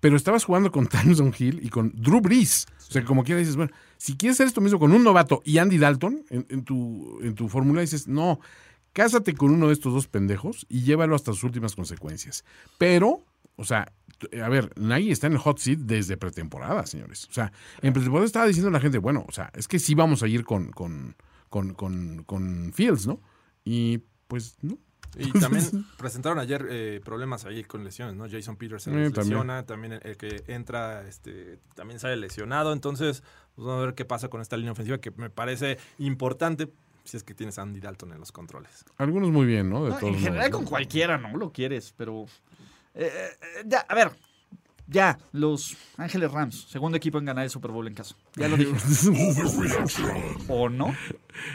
Pero 0.00 0.16
estabas 0.16 0.44
jugando 0.44 0.70
con 0.72 0.86
Tyson 0.88 1.32
Hill 1.38 1.60
y 1.62 1.68
con 1.68 1.92
Drew 1.94 2.20
Brees. 2.20 2.66
O 2.88 2.92
sea, 2.92 3.04
como 3.04 3.24
quiera 3.24 3.38
dices, 3.38 3.56
bueno, 3.56 3.72
si 3.96 4.16
quieres 4.16 4.36
hacer 4.36 4.48
esto 4.48 4.60
mismo 4.60 4.78
con 4.78 4.92
un 4.92 5.04
novato 5.04 5.40
y 5.44 5.58
Andy 5.58 5.78
Dalton 5.78 6.24
en, 6.30 6.46
en 6.50 6.64
tu, 6.64 7.18
en 7.22 7.34
tu 7.34 7.48
fórmula, 7.48 7.80
dices, 7.80 8.08
no, 8.08 8.40
cásate 8.92 9.34
con 9.34 9.50
uno 9.52 9.68
de 9.68 9.72
estos 9.72 9.92
dos 9.92 10.08
pendejos 10.08 10.66
y 10.68 10.82
llévalo 10.82 11.14
hasta 11.14 11.32
sus 11.32 11.44
últimas 11.44 11.76
consecuencias. 11.76 12.44
Pero, 12.78 13.20
o 13.56 13.64
sea, 13.64 13.92
a 14.42 14.48
ver, 14.48 14.70
Nagy 14.78 15.10
está 15.10 15.26
en 15.26 15.34
el 15.34 15.38
hot 15.38 15.58
seat 15.58 15.78
desde 15.80 16.16
pretemporada, 16.16 16.86
señores. 16.86 17.26
O 17.30 17.32
sea, 17.32 17.52
en 17.82 17.92
pretemporada 17.92 18.26
estaba 18.26 18.46
diciendo 18.46 18.70
la 18.70 18.80
gente, 18.80 18.98
bueno, 18.98 19.24
o 19.28 19.32
sea, 19.32 19.50
es 19.54 19.68
que 19.68 19.78
sí 19.78 19.94
vamos 19.94 20.22
a 20.22 20.28
ir 20.28 20.44
con, 20.44 20.70
con, 20.72 21.16
con, 21.48 21.74
con, 21.74 22.24
con 22.24 22.72
Fields, 22.72 23.06
¿no? 23.06 23.20
Y 23.64 23.98
pues, 24.28 24.56
no. 24.62 24.78
Y 25.18 25.30
también 25.40 25.64
presentaron 25.96 26.38
ayer 26.38 26.66
eh, 26.68 27.00
problemas 27.04 27.44
ahí 27.46 27.62
con 27.64 27.84
lesiones, 27.84 28.16
¿no? 28.16 28.28
Jason 28.28 28.56
Peters 28.56 28.82
se 28.82 28.90
Eh, 28.90 28.92
también. 29.10 29.14
lesiona, 29.14 29.64
también 29.64 29.92
el, 29.94 30.00
el 30.04 30.16
que 30.16 30.44
entra 30.48 31.06
este, 31.08 31.58
también 31.74 32.00
sale 32.00 32.16
lesionado. 32.16 32.72
Entonces, 32.72 33.22
pues, 33.54 33.66
vamos 33.66 33.82
a 33.82 33.86
ver 33.86 33.94
qué 33.94 34.04
pasa 34.04 34.28
con 34.28 34.40
esta 34.40 34.56
línea 34.56 34.72
ofensiva 34.72 34.98
que 34.98 35.10
me 35.12 35.30
parece 35.30 35.78
importante 35.98 36.70
si 37.04 37.16
es 37.16 37.22
que 37.22 37.34
tienes 37.34 37.56
a 37.58 37.62
Andy 37.62 37.78
Dalton 37.80 38.12
en 38.12 38.18
los 38.18 38.32
controles. 38.32 38.84
Algunos 38.98 39.30
muy 39.30 39.46
bien, 39.46 39.70
¿no? 39.70 39.84
De 39.84 39.90
No, 39.90 39.96
todos 39.98 40.12
en 40.14 40.18
general 40.20 40.50
modos. 40.50 40.56
con 40.56 40.64
cualquiera 40.64 41.16
no 41.18 41.36
lo 41.36 41.52
quieres, 41.52 41.94
pero... 41.96 42.26
eh, 42.96 43.10
eh, 43.40 43.62
ya, 43.66 43.80
a 43.88 43.94
ver, 43.94 44.10
ya, 44.88 45.18
los 45.32 45.76
Ángeles 45.96 46.30
Rams, 46.30 46.66
segundo 46.68 46.96
equipo 46.96 47.18
en 47.18 47.24
ganar 47.24 47.44
el 47.44 47.50
Super 47.50 47.70
Bowl 47.70 47.86
en 47.86 47.94
casa. 47.94 48.14
Ya 48.36 48.48
lo 48.48 48.56
dije. 48.56 48.72
¿O 50.48 50.68
no? 50.68 50.94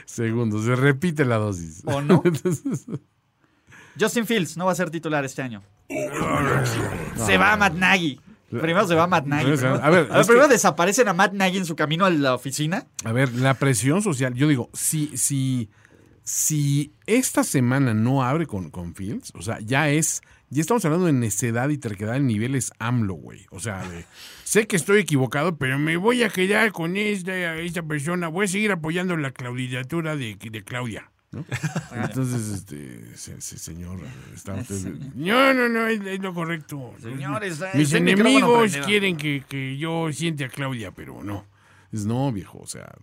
Segundo, 0.06 0.62
se 0.62 0.76
repite 0.76 1.26
la 1.26 1.38
dosis. 1.38 1.82
¿O 1.86 2.02
no? 2.02 2.22
Justin 4.00 4.26
Fields 4.26 4.58
no 4.58 4.66
va 4.66 4.72
a 4.72 4.76
ser 4.76 4.90
titular 4.90 5.24
este 5.26 5.42
año. 5.42 5.62
Se 7.26 7.38
va 7.38 7.54
a 7.54 7.58
Matt 7.58 7.74
Nagy. 7.76 8.20
Primero 8.50 8.86
se 8.86 8.96
va 8.96 9.04
a 9.04 9.08
Matt 9.08 9.26
Nagy. 9.26 9.66
A 9.66 9.90
ver, 9.90 10.10
es 10.14 10.28
primero 10.28 10.48
que- 10.48 10.54
desaparecen 10.54 11.08
a 11.08 11.14
Matt 11.14 11.34
Nagy 11.34 11.58
en 11.58 11.66
su 11.66 11.76
camino 11.76 12.06
a 12.06 12.10
la 12.10 12.36
oficina. 12.36 12.88
A 13.06 13.12
ver, 13.14 13.34
la 13.34 13.54
presión 13.54 14.02
social, 14.02 14.34
yo 14.34 14.48
digo, 14.48 14.70
si, 14.74 15.16
si, 15.18 15.70
si 16.24 16.94
esta 17.06 17.44
semana 17.46 17.94
no 17.94 18.24
abre 18.24 18.46
con, 18.48 18.70
con 18.70 18.94
Fields, 18.94 19.32
o 19.36 19.42
sea, 19.42 19.60
ya 19.62 19.90
es, 19.90 20.22
ya 20.52 20.62
estamos 20.62 20.86
hablando 20.86 21.08
de 21.08 21.14
necedad 21.14 21.70
y 21.70 21.78
terquedad 21.78 22.16
en 22.18 22.28
niveles 22.28 22.72
AMLO, 22.78 23.16
güey. 23.16 23.46
O 23.50 23.60
sea, 23.60 23.88
de, 23.90 24.06
sé 24.44 24.68
que 24.68 24.76
estoy 24.76 25.00
equivocado, 25.00 25.58
pero 25.58 25.80
me 25.80 25.98
voy 25.98 26.22
a 26.24 26.30
quedar 26.30 26.72
con 26.72 26.96
esta, 26.98 27.56
esta 27.56 27.82
persona, 27.84 28.28
voy 28.28 28.46
a 28.46 28.48
seguir 28.48 28.72
apoyando 28.72 29.18
la 29.18 29.32
claudiatura 29.32 30.16
de, 30.16 30.36
de 30.40 30.64
Claudia. 30.64 31.10
¿no? 31.32 31.46
Entonces, 31.96 32.50
este, 32.50 33.16
se- 33.16 33.40
se- 33.40 33.58
señor, 33.58 34.00
está 34.36 34.54
usted- 34.56 34.94
no, 35.16 35.54
no, 35.54 35.70
no, 35.70 35.88
es, 35.88 36.02
es 36.06 36.20
lo 36.20 36.34
correcto. 36.34 36.94
Señores, 37.02 37.62
Mis 37.74 37.88
ese 37.88 38.02
micrófono 38.02 38.30
enemigos 38.30 38.78
quieren 38.86 39.16
que, 39.18 39.44
que 39.48 39.78
yo 39.78 40.12
siente 40.12 40.44
a 40.46 40.50
Claudia, 40.50 40.92
pero 40.92 41.24
no. 41.24 41.46
Es 41.94 42.06
no, 42.06 42.32
viejo, 42.34 42.60
o 42.60 42.68
sea, 42.68 42.94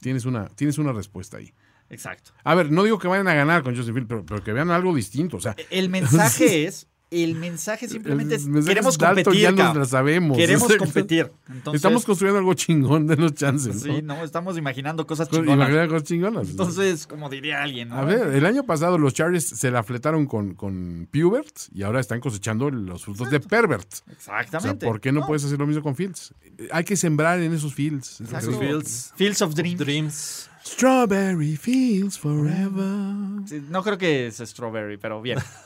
tienes 0.00 0.24
una, 0.24 0.46
tienes 0.48 0.78
una 0.78 0.92
respuesta 0.92 1.36
ahí. 1.36 1.52
Exacto. 1.88 2.32
A 2.42 2.56
ver, 2.56 2.72
no 2.72 2.82
digo 2.82 2.98
que 2.98 3.06
vayan 3.06 3.28
a 3.28 3.34
ganar 3.34 3.62
con 3.62 3.76
Field, 3.76 4.08
pero, 4.08 4.26
pero 4.26 4.42
que 4.42 4.52
vean 4.52 4.70
algo 4.72 4.92
distinto. 4.92 5.36
O 5.36 5.40
sea, 5.40 5.54
El 5.70 5.88
mensaje 5.88 6.64
es, 6.66 6.88
el 7.10 7.36
mensaje 7.36 7.88
simplemente 7.88 8.34
es, 8.34 8.46
mensaje 8.46 8.74
queremos 8.74 8.94
es 8.94 8.98
competir, 8.98 9.40
ya 9.40 9.52
nos 9.52 9.76
la 9.76 9.84
sabemos. 9.84 10.36
Queremos 10.36 10.74
competir. 10.76 11.30
Entonces, 11.48 11.78
Estamos 11.78 12.04
construyendo 12.04 12.38
algo 12.38 12.54
chingón 12.54 13.06
de 13.06 13.16
los 13.16 13.34
chances. 13.34 13.82
sí, 13.82 14.02
¿no? 14.02 14.16
no, 14.16 14.24
estamos 14.24 14.58
imaginando 14.58 15.06
cosas 15.06 15.28
chingonas. 15.28 15.54
imaginar 15.54 15.88
cosas 15.88 16.04
chingonas. 16.04 16.50
Entonces, 16.50 17.06
como 17.06 17.28
diría 17.28 17.62
alguien, 17.62 17.90
¿no? 17.90 17.96
A 17.96 18.04
ver, 18.04 18.34
el 18.34 18.44
año 18.44 18.64
pasado 18.64 18.98
los 18.98 19.14
Chargers 19.14 19.46
se 19.46 19.70
la 19.70 19.84
fletaron 19.84 20.26
con, 20.26 20.54
con 20.54 21.08
Pubert 21.12 21.56
y 21.72 21.84
ahora 21.84 22.00
están 22.00 22.20
cosechando 22.20 22.70
los 22.70 23.04
frutos 23.04 23.30
de 23.30 23.38
Pervert. 23.38 23.86
O 23.86 24.20
sea, 24.20 24.40
Exactamente. 24.40 24.86
¿por 24.86 25.00
qué 25.00 25.12
no, 25.12 25.24
puedes 25.26 25.44
hacer 25.44 25.58
lo 25.58 25.66
mismo 25.66 25.82
con 25.82 25.94
Fields? 25.94 26.34
Hay 26.72 26.84
que 26.84 26.96
sembrar 26.96 27.40
en 27.40 27.52
esos 27.52 27.72
fields. 27.72 28.20
Exacto. 28.20 28.58
Fields. 28.58 29.12
Fields 29.14 29.42
of 29.42 29.54
Dreams. 29.54 29.78
Dreams. 29.78 30.50
Strawberry 30.64 31.56
Fields 31.56 32.18
Forever. 32.18 33.46
Sí, 33.46 33.62
no 33.68 33.84
creo 33.84 33.96
que 33.96 34.26
es 34.26 34.38
Strawberry, 34.38 34.96
pero 34.96 35.22
bien. 35.22 35.38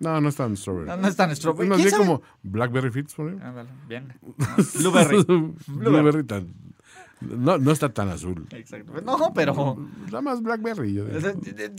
No, 0.00 0.20
no 0.20 0.28
es 0.28 0.36
tan 0.36 0.56
Strawberry. 0.56 0.86
No, 0.88 0.96
no 0.96 1.08
es 1.08 1.16
tan 1.16 1.34
Strawberry. 1.34 1.68
Más 1.68 1.76
¿Quién 1.76 1.86
bien 1.86 1.96
sabe? 1.96 2.04
como 2.06 2.22
Blackberry 2.42 2.90
Fields 2.90 3.14
Forever. 3.14 3.42
Ah, 3.42 3.50
vale, 3.52 3.70
bien. 3.88 4.12
Blueberry. 4.78 5.24
Blueberry 5.66 6.24
tan- 6.24 6.52
no, 7.20 7.58
no 7.58 7.70
está 7.72 7.88
tan 7.88 8.08
azul. 8.10 8.46
Exacto. 8.50 8.92
No, 9.00 9.32
pero 9.34 9.76
Nada 10.06 10.20
más 10.20 10.42
Blackberry. 10.42 10.92
yo 10.92 11.04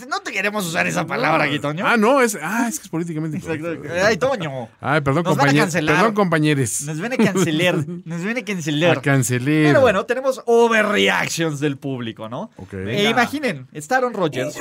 no 0.10 0.20
te 0.22 0.32
queremos 0.32 0.66
usar 0.66 0.88
esa 0.88 1.06
palabra 1.06 1.44
aquí, 1.44 1.60
Toño. 1.60 1.86
Ah, 1.86 1.98
no, 1.98 2.22
es, 2.22 2.38
ah, 2.42 2.68
es 2.68 2.80
que 2.80 2.84
es 2.86 2.90
políticamente 2.90 3.38
Exacto. 3.38 3.68
Ay, 4.04 4.18
Toño. 4.18 4.70
Ay, 4.82 5.02
perdón, 5.02 5.24
compañeros. 5.24 5.74
Perdón, 5.74 6.14
compañeros. 6.14 6.82
Nos 6.84 7.00
viene 7.00 7.16
a 7.16 7.18
cancelar. 7.34 7.76
Nos 8.06 8.24
viene 8.24 8.40
a 8.40 8.46
cancelar. 8.46 8.98
A 8.98 9.02
cancelar. 9.02 9.46
Pero 9.46 9.82
bueno, 9.82 10.06
tenemos 10.06 10.42
overreactions 10.46 11.60
del 11.60 11.78
público, 11.78 12.28
¿no? 12.28 12.50
Ok. 12.58 12.74
E 12.74 13.10
imaginen, 13.10 13.68
está 13.72 13.98
Aaron 13.98 14.14
Rodgers 14.14 14.58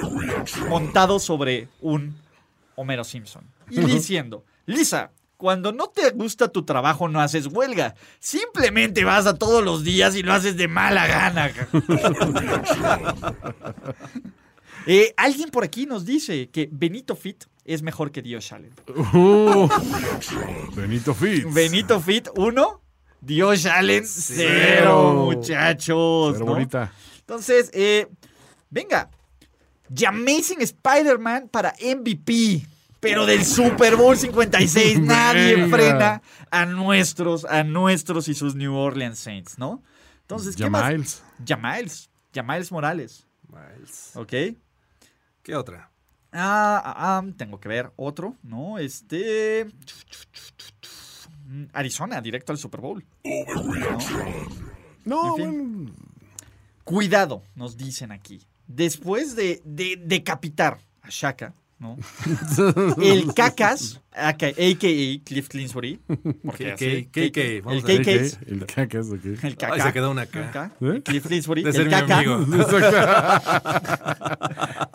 montado 0.69 1.19
sobre 1.19 1.69
un 1.81 2.15
Homero 2.77 3.05
Simpson 3.05 3.45
y 3.71 3.81
diciendo, 3.81 4.45
Lisa, 4.67 5.13
cuando 5.37 5.73
no 5.73 5.89
te 5.89 6.11
gusta 6.11 6.49
tu 6.49 6.65
trabajo 6.65 7.09
no 7.09 7.21
haces 7.21 7.47
huelga, 7.47 7.95
simplemente 8.19 9.05
vas 9.05 9.27
a 9.27 9.37
todos 9.37 9.63
los 9.65 9.85
días 9.85 10.17
y 10.17 10.23
lo 10.23 10.33
haces 10.33 10.57
de 10.57 10.69
mala 10.69 11.07
gana. 11.07 11.53
Eh, 14.87 15.15
alguien 15.17 15.49
por 15.49 15.65
aquí 15.65 15.87
nos 15.87 16.05
dice 16.05 16.51
que 16.51 16.69
Benito 16.71 17.17
Fit 17.17 17.45
es 17.65 17.83
mejor 17.83 18.11
que 18.11 18.21
Dios 18.21 18.53
Allen. 18.53 18.75
Uh, 19.15 19.67
Benito 20.77 21.15
Fitz. 21.15 21.53
Benito 21.55 22.01
Fit 22.01 22.29
1, 22.37 22.83
Dios 23.21 23.65
Allen 23.65 24.05
0, 24.07 24.51
Cero. 24.53 25.13
muchachos. 25.25 26.35
Pero 26.35 26.45
¿no? 26.45 26.53
bonita. 26.53 26.93
Entonces, 27.21 27.71
eh, 27.73 28.09
venga. 28.69 29.09
The 29.93 30.07
Amazing 30.07 30.61
Spider-Man 30.63 31.49
para 31.49 31.75
MVP. 31.81 32.67
Pero 33.01 33.27
del 33.27 33.45
Super 33.45 33.97
Bowl 33.97 34.17
56 34.17 34.99
nadie 35.01 35.67
frena 35.69 36.23
a 36.51 36.65
nuestros, 36.65 37.45
a 37.45 37.63
nuestros 37.63 38.29
y 38.29 38.35
sus 38.35 38.55
New 38.55 38.75
Orleans 38.75 39.19
Saints, 39.19 39.59
¿no? 39.59 39.83
Entonces, 40.23 40.57
¿qué 40.57 40.71
más? 40.71 40.83
Jamiles. 40.85 41.23
Jamiles. 41.47 42.11
Jamiles 42.35 42.73
Morales. 42.73 43.27
Miles. 43.53 44.11
¿Ok? 44.15 44.33
¿Qué 45.43 45.55
otra? 45.55 45.91
Ah, 46.33 46.83
ah, 46.85 47.19
ah, 47.19 47.25
tengo 47.37 47.61
que 47.61 47.69
ver 47.69 47.93
otro, 47.97 48.37
¿no? 48.43 48.79
Este. 48.79 49.67
Arizona, 51.75 52.21
directo 52.23 52.53
al 52.53 52.59
Super 52.59 52.81
Bowl. 52.81 53.05
No, 55.05 55.37
En 55.37 55.37
fin. 55.37 55.85
bueno. 55.85 55.93
Cuidado, 56.85 57.43
nos 57.55 57.77
dicen 57.77 58.11
aquí. 58.13 58.41
Después 58.67 59.37
de, 59.37 59.61
de 59.65 59.97
decapitar 60.05 60.79
a 61.03 61.09
Shaka, 61.11 61.55
¿no? 61.79 61.97
El 63.03 63.35
Cacas, 63.35 64.01
aka 64.13 64.47
a.k.a. 64.47 65.25
Cliff 65.25 65.49
Clinsbury. 65.49 66.01
porque 66.45 66.73
así, 66.73 66.85
el. 66.85 67.07
KK. 67.09 67.37
El 68.47 68.65
cacas, 68.67 69.11
ok. 69.11 69.25
El 69.43 69.57
Caca. 69.57 69.75
Ay, 69.75 69.81
se 69.81 69.93
quedó 69.93 70.11
una. 70.13 70.23
Acá, 70.23 70.73
¿Eh? 70.81 71.03
Cliff 71.05 71.27
Clinsbury. 71.27 71.63
De 71.63 71.71
el 71.71 71.75
ser 71.75 71.85
mi 71.87 71.91
Caca. 71.91 72.19
amigo. 72.19 72.47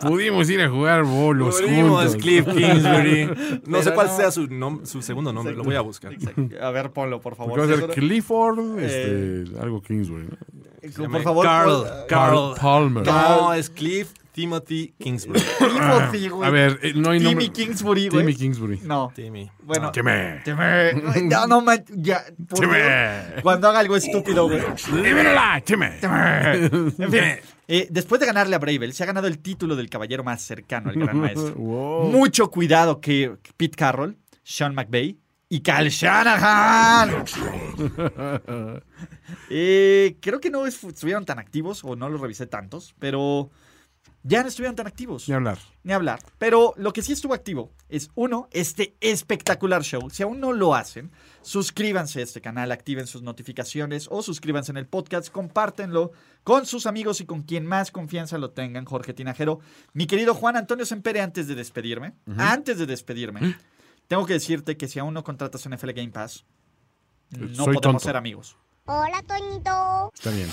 Pudimos 0.00 0.48
ir 0.50 0.62
a 0.62 0.70
jugar 0.70 1.04
bolos 1.04 1.60
Pudimos, 1.60 2.04
juntos. 2.04 2.22
Cliff 2.22 2.46
Kingsbury. 2.46 3.60
No 3.66 3.82
sé 3.82 3.92
cuál 3.92 4.06
no. 4.08 4.16
sea 4.16 4.30
su, 4.30 4.48
su 4.84 5.02
segundo 5.02 5.32
nombre, 5.32 5.54
lo 5.54 5.62
voy 5.62 5.74
a 5.76 5.82
buscar. 5.82 6.12
Exacto. 6.12 6.48
A 6.60 6.70
ver, 6.70 6.90
ponlo, 6.92 7.20
por 7.20 7.36
favor. 7.36 7.60
Clifford, 7.90 8.78
este, 8.80 9.44
algo 9.60 9.82
Kingsbury. 9.82 10.24
¿no? 10.24 10.59
Por 10.96 11.22
favor, 11.22 11.46
Carl. 12.08 12.54
Palmer. 12.60 13.06
No, 13.06 13.52
es 13.52 13.70
Cliff 13.70 14.12
Timothy 14.32 14.94
Kingsbury. 14.98 15.40
Timothy, 15.58 16.28
güey. 16.28 16.48
A 16.48 16.50
ver, 16.50 16.78
eh, 16.82 16.92
no 16.94 17.10
hay 17.10 17.18
Timmy 17.18 17.30
nombre. 17.32 17.52
Kingsbury, 17.52 18.08
güey. 18.08 18.20
Timmy 18.24 18.34
Kingsbury. 18.36 18.80
No. 18.84 19.12
Timmy. 19.14 19.50
Bueno. 19.62 19.92
Timmy. 19.92 20.40
Timmy. 20.44 21.28
No, 21.28 21.46
no, 21.46 21.60
man, 21.60 21.84
ya. 21.88 22.24
por 22.48 22.60
Timmy. 22.60 22.76
Dios. 22.76 23.42
Cuando 23.42 23.68
haga 23.68 23.80
algo 23.80 23.96
estúpido, 23.96 24.48
güey. 24.48 24.62
Dímela, 24.92 25.60
Timmy. 25.64 25.86
En 26.02 27.10
fin, 27.10 27.22
eh, 27.68 27.86
después 27.90 28.20
de 28.20 28.26
ganarle 28.26 28.56
a 28.56 28.58
Bravel, 28.58 28.92
se 28.92 29.02
ha 29.02 29.06
ganado 29.06 29.26
el 29.26 29.38
título 29.38 29.76
del 29.76 29.88
caballero 29.90 30.24
más 30.24 30.42
cercano 30.42 30.90
al 30.90 30.96
gran 30.96 31.16
maestro. 31.20 31.54
Wow. 31.54 32.10
Mucho 32.10 32.50
cuidado 32.50 33.00
que 33.00 33.36
Pete 33.56 33.76
Carroll, 33.76 34.16
Sean 34.42 34.74
McVay 34.74 35.18
y 35.52 35.60
Cal 35.60 35.90
Shanahan. 35.90 37.24
Eh, 39.48 40.16
creo 40.20 40.40
que 40.40 40.50
no 40.50 40.66
es- 40.66 40.82
estuvieron 40.84 41.24
tan 41.24 41.38
activos, 41.38 41.84
o 41.84 41.94
no 41.96 42.08
los 42.08 42.20
revisé 42.20 42.46
tantos, 42.46 42.94
pero 42.98 43.50
ya 44.22 44.42
no 44.42 44.48
estuvieron 44.48 44.74
tan 44.76 44.86
activos. 44.86 45.28
Ni 45.28 45.34
hablar. 45.34 45.58
Ni 45.82 45.92
hablar. 45.92 46.18
Pero 46.38 46.74
lo 46.76 46.92
que 46.92 47.02
sí 47.02 47.12
estuvo 47.12 47.32
activo 47.34 47.72
es, 47.88 48.10
uno, 48.16 48.48
este 48.52 48.96
espectacular 49.00 49.82
show. 49.82 50.10
Si 50.10 50.22
aún 50.22 50.40
no 50.40 50.52
lo 50.52 50.74
hacen, 50.74 51.10
suscríbanse 51.42 52.20
a 52.20 52.24
este 52.24 52.40
canal, 52.40 52.70
activen 52.72 53.06
sus 53.06 53.22
notificaciones 53.22 54.08
o 54.10 54.22
suscríbanse 54.22 54.72
en 54.72 54.78
el 54.78 54.86
podcast, 54.86 55.30
compártenlo 55.30 56.12
con 56.44 56.66
sus 56.66 56.86
amigos 56.86 57.20
y 57.20 57.24
con 57.26 57.42
quien 57.42 57.66
más 57.66 57.90
confianza 57.90 58.36
lo 58.38 58.50
tengan, 58.50 58.84
Jorge 58.84 59.14
Tinajero. 59.14 59.60
Mi 59.92 60.06
querido 60.06 60.34
Juan 60.34 60.56
Antonio 60.56 60.86
Sempere, 60.86 61.20
antes 61.20 61.46
de 61.48 61.54
despedirme, 61.54 62.14
antes 62.36 62.78
de 62.78 62.86
despedirme, 62.86 63.56
tengo 64.10 64.26
que 64.26 64.32
decirte 64.32 64.76
que 64.76 64.88
si 64.88 64.98
aún 64.98 65.14
no 65.14 65.22
contratas 65.22 65.68
NFL 65.68 65.90
Game 65.92 66.10
Pass, 66.10 66.44
no 67.30 67.46
Soy 67.46 67.74
podemos 67.74 67.80
tonto. 67.80 67.98
ser 68.00 68.16
amigos. 68.16 68.56
Hola, 68.86 69.22
Toñito. 69.22 70.10
Está 70.12 70.30
bien. 70.30 70.48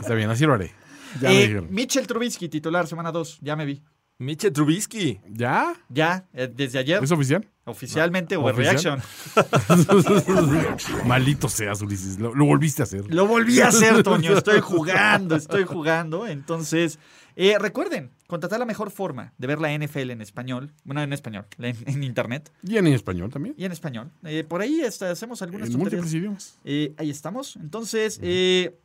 Está 0.00 0.14
bien, 0.14 0.30
así 0.30 0.46
lo 0.46 0.54
haré. 0.54 0.72
Ya 1.20 1.28
me 1.28 1.34
Eh, 1.36 1.40
dijeron. 1.42 1.66
Mitchell 1.70 2.06
Trubisky, 2.06 2.48
titular, 2.48 2.86
semana 2.86 3.12
2, 3.12 3.40
ya 3.42 3.54
me 3.54 3.66
vi. 3.66 3.82
Miche 4.18 4.50
Trubisky. 4.50 5.20
¿Ya? 5.28 5.74
Ya, 5.90 6.26
eh, 6.32 6.48
desde 6.50 6.78
ayer, 6.78 7.04
¿Es 7.04 7.10
oficial? 7.10 7.46
oficialmente, 7.64 8.36
No, 8.36 8.42
Overreaction. 8.42 9.02
Maldito 11.06 11.48
seas, 11.48 11.82
Ulises. 11.82 12.18
Lo, 12.18 12.34
lo 12.34 12.44
volviste 12.46 12.82
a 12.82 12.84
hacer. 12.84 13.12
Lo 13.12 13.26
volví 13.26 13.60
a 13.60 13.68
hacer, 13.68 14.02
Toño. 14.02 14.32
Estoy 14.38 14.60
jugando, 14.60 15.36
estoy 15.36 15.64
jugando. 15.64 16.26
Entonces, 16.26 16.98
eh, 17.36 17.56
recuerden, 17.58 18.10
contratar 18.26 18.58
la 18.58 18.64
mejor 18.66 18.90
forma 18.90 19.32
de 19.38 19.46
ver 19.46 19.60
la 19.60 19.76
NFL 19.76 20.10
en 20.10 20.20
español. 20.22 20.72
Bueno, 20.84 21.02
en 21.02 21.12
español, 21.12 21.46
en, 21.58 21.76
en 21.86 22.02
internet 22.02 22.52
Y 22.62 22.76
en 22.78 22.86
español 22.88 23.30
también. 23.30 23.54
y 23.58 23.64
en 23.64 23.72
español. 23.72 24.10
Eh, 24.24 24.44
por 24.44 24.60
ahí 24.60 24.82
hacemos 24.82 25.42
algunas 25.42 25.70
En 25.70 25.78
múltiples 25.78 26.12
idiomas. 26.14 26.58
Eh, 26.64 26.94
ahí 26.98 27.10
estamos. 27.10 27.56
Entonces, 27.56 28.18
eh, 28.22 28.78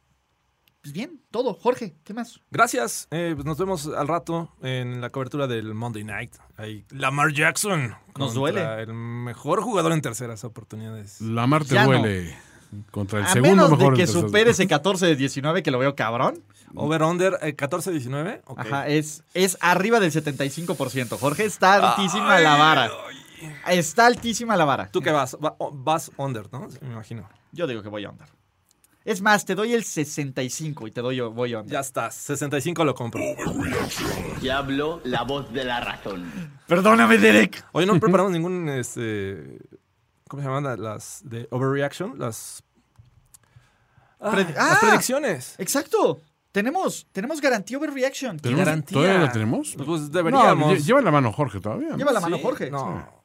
pues 0.82 0.94
bien, 0.94 1.20
todo. 1.32 1.54
Jorge, 1.54 1.96
¿qué 2.04 2.14
más? 2.14 2.40
Gracias. 2.52 3.08
Eh, 3.12 3.32
pues 3.36 3.46
nos 3.46 3.58
vemos 3.58 3.88
al 3.88 4.08
rato 4.08 4.54
en 4.62 5.02
la 5.02 5.10
cobertura 5.10 5.48
del 5.48 5.74
Monday 5.74 6.04
Night. 6.04 6.34
Ahí, 6.56 6.86
Lamar 6.92 7.34
Jackson. 7.34 7.90
Nos 8.18 8.34
contra 8.34 8.34
duele. 8.40 8.84
El 8.84 8.94
mejor 8.94 9.62
jugador 9.62 9.92
en 9.92 10.02
terceras 10.02 10.44
oportunidades. 10.44 11.20
La 11.22 11.46
mar 11.48 11.66
te 11.66 11.76
Ya 11.76 11.86
no. 11.86 11.92
duele. 11.92 12.36
Contra 12.92 13.20
el 13.20 13.26
A 13.26 13.30
segundo 13.30 13.56
menos 13.56 13.72
mejor. 13.72 13.94
de 13.98 14.04
que 14.04 14.08
supere 14.08 14.52
ese 14.52 14.68
14 14.68 15.06
de 15.06 15.16
19 15.16 15.64
que 15.64 15.72
lo 15.72 15.80
veo 15.80 15.96
cabrón. 15.96 16.44
Over-under 16.76 17.38
eh, 17.42 17.56
14-19. 17.56 18.42
ok. 18.46 18.60
Ajá, 18.60 18.88
es, 18.88 19.24
es 19.34 19.58
arriba 19.62 20.00
del 20.00 20.12
75%. 20.12 21.18
Jorge, 21.20 21.46
está 21.46 21.74
altísima 21.92 22.40
la 22.40 22.56
vara. 22.56 22.92
Está 23.68 24.06
altísima 24.08 24.56
la 24.58 24.66
vara. 24.66 24.90
¿Tú 24.92 25.02
qué 25.02 25.12
vas? 25.12 25.38
Va- 25.44 25.56
vas 25.72 26.12
under, 26.18 26.52
¿no? 26.52 26.68
Me 26.82 26.92
imagino. 26.94 27.28
Yo 27.52 27.68
digo 27.68 27.82
que 27.84 27.90
voy 27.90 28.04
a 28.06 28.10
under. 28.10 28.28
Es 29.06 29.22
más, 29.22 29.46
te 29.46 29.56
doy 29.56 29.74
el 29.74 29.86
65 29.86 30.86
y 30.88 30.92
te 30.92 31.02
doy 31.02 31.20
voy 31.22 31.56
under. 31.56 31.72
Ya 31.72 31.80
estás. 31.80 32.14
65 32.16 32.84
lo 32.84 32.94
compro. 32.94 33.22
Diablo, 34.42 35.00
la 35.06 35.24
voz 35.24 35.52
de 35.54 35.64
la 35.64 35.80
razón. 35.80 36.30
Perdóname, 36.68 37.18
Derek. 37.18 37.64
Oye, 37.72 37.86
no 37.86 37.98
preparamos 38.00 38.32
ningún, 38.34 38.68
este... 38.70 39.60
¿Cómo 40.28 40.44
se 40.44 40.50
llaman 40.50 40.82
las 40.84 41.22
de 41.24 41.48
overreaction? 41.52 42.20
Las... 42.20 42.62
Ah, 44.20 44.36
las 44.36 44.48
¡Ah! 44.58 44.78
predicciones. 44.82 45.56
Exacto. 45.58 46.20
Tenemos, 46.58 47.06
tenemos 47.12 47.40
garantía 47.40 47.78
overreaction. 47.78 48.40
¿Tenemos- 48.40 48.66
garantía. 48.66 48.96
¿Todavía 48.98 49.20
la 49.20 49.32
tenemos? 49.32 49.74
Pues, 49.76 49.86
pues 49.88 50.02
No, 50.02 50.08
deberíamos. 50.10 50.74
lle- 50.74 50.84
lleva 50.84 51.02
la 51.02 51.12
mano 51.12 51.32
Jorge 51.32 51.60
todavía. 51.60 51.90
¿no? 51.90 51.98
Lleva 51.98 52.12
la 52.12 52.20
mano, 52.20 52.38
Sí, 52.38 52.42
Jorge. 52.42 52.72
No. 52.72 53.16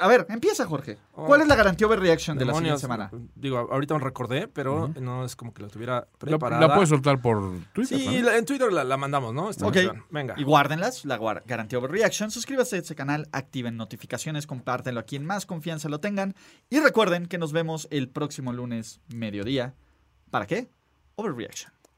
A 0.00 0.08
ver, 0.08 0.26
empieza, 0.28 0.66
Jorge. 0.66 0.98
¿Cuál 1.12 1.42
es 1.42 1.46
la 1.46 1.54
garantía 1.54 1.86
overreaction 1.86 2.36
de 2.36 2.44
la 2.44 2.52
siguiente 2.52 2.80
semana? 2.80 3.08
Digo, 3.36 3.58
ahorita 3.58 3.94
me 3.94 4.00
recordé, 4.00 4.48
pero 4.48 4.88
no 5.00 5.24
es 5.24 5.36
como 5.36 5.54
que 5.54 5.62
la 5.62 5.68
tuviera 5.68 5.94
La, 6.00 6.06
preparada. 6.18 6.60
la 6.66 6.74
puedes 6.74 6.88
soltar 6.88 7.22
por 7.22 7.40
Twitter. 7.72 7.96
Sí, 8.00 8.06
¿no? 8.18 8.26
la- 8.26 8.36
en 8.38 8.44
Twitter 8.44 8.72
la, 8.72 8.82
la 8.82 8.96
mandamos, 8.96 9.32
¿no? 9.32 9.48
Esta 9.50 9.64
Ok. 9.68 9.76
noción. 9.76 10.04
Venga. 10.10 10.34
Y 10.36 10.42
guárdenlas, 10.42 11.04
la 11.04 11.16
guar- 11.16 11.44
garantía 11.46 11.78
overreaction. 11.78 12.32
Suscríbase 12.32 12.74
a 12.76 12.78
este 12.80 12.96
canal, 12.96 13.28
activen 13.30 13.76
notificaciones, 13.76 14.48
compártenlo 14.48 14.98
a 14.98 15.04
quien 15.04 15.24
más 15.24 15.46
confianza 15.46 15.88
lo 15.88 16.00
tengan. 16.00 16.34
Y 16.68 16.80
recuerden 16.80 17.26
que 17.26 17.38
nos 17.38 17.52
vemos 17.52 17.86
el 17.92 18.08
próximo 18.08 18.52
lunes, 18.52 19.00
mediodía. 19.14 19.74
¿Para 20.30 20.46
qué? 20.48 20.68
Overreaction. 21.14 21.72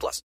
plus. 0.00 0.22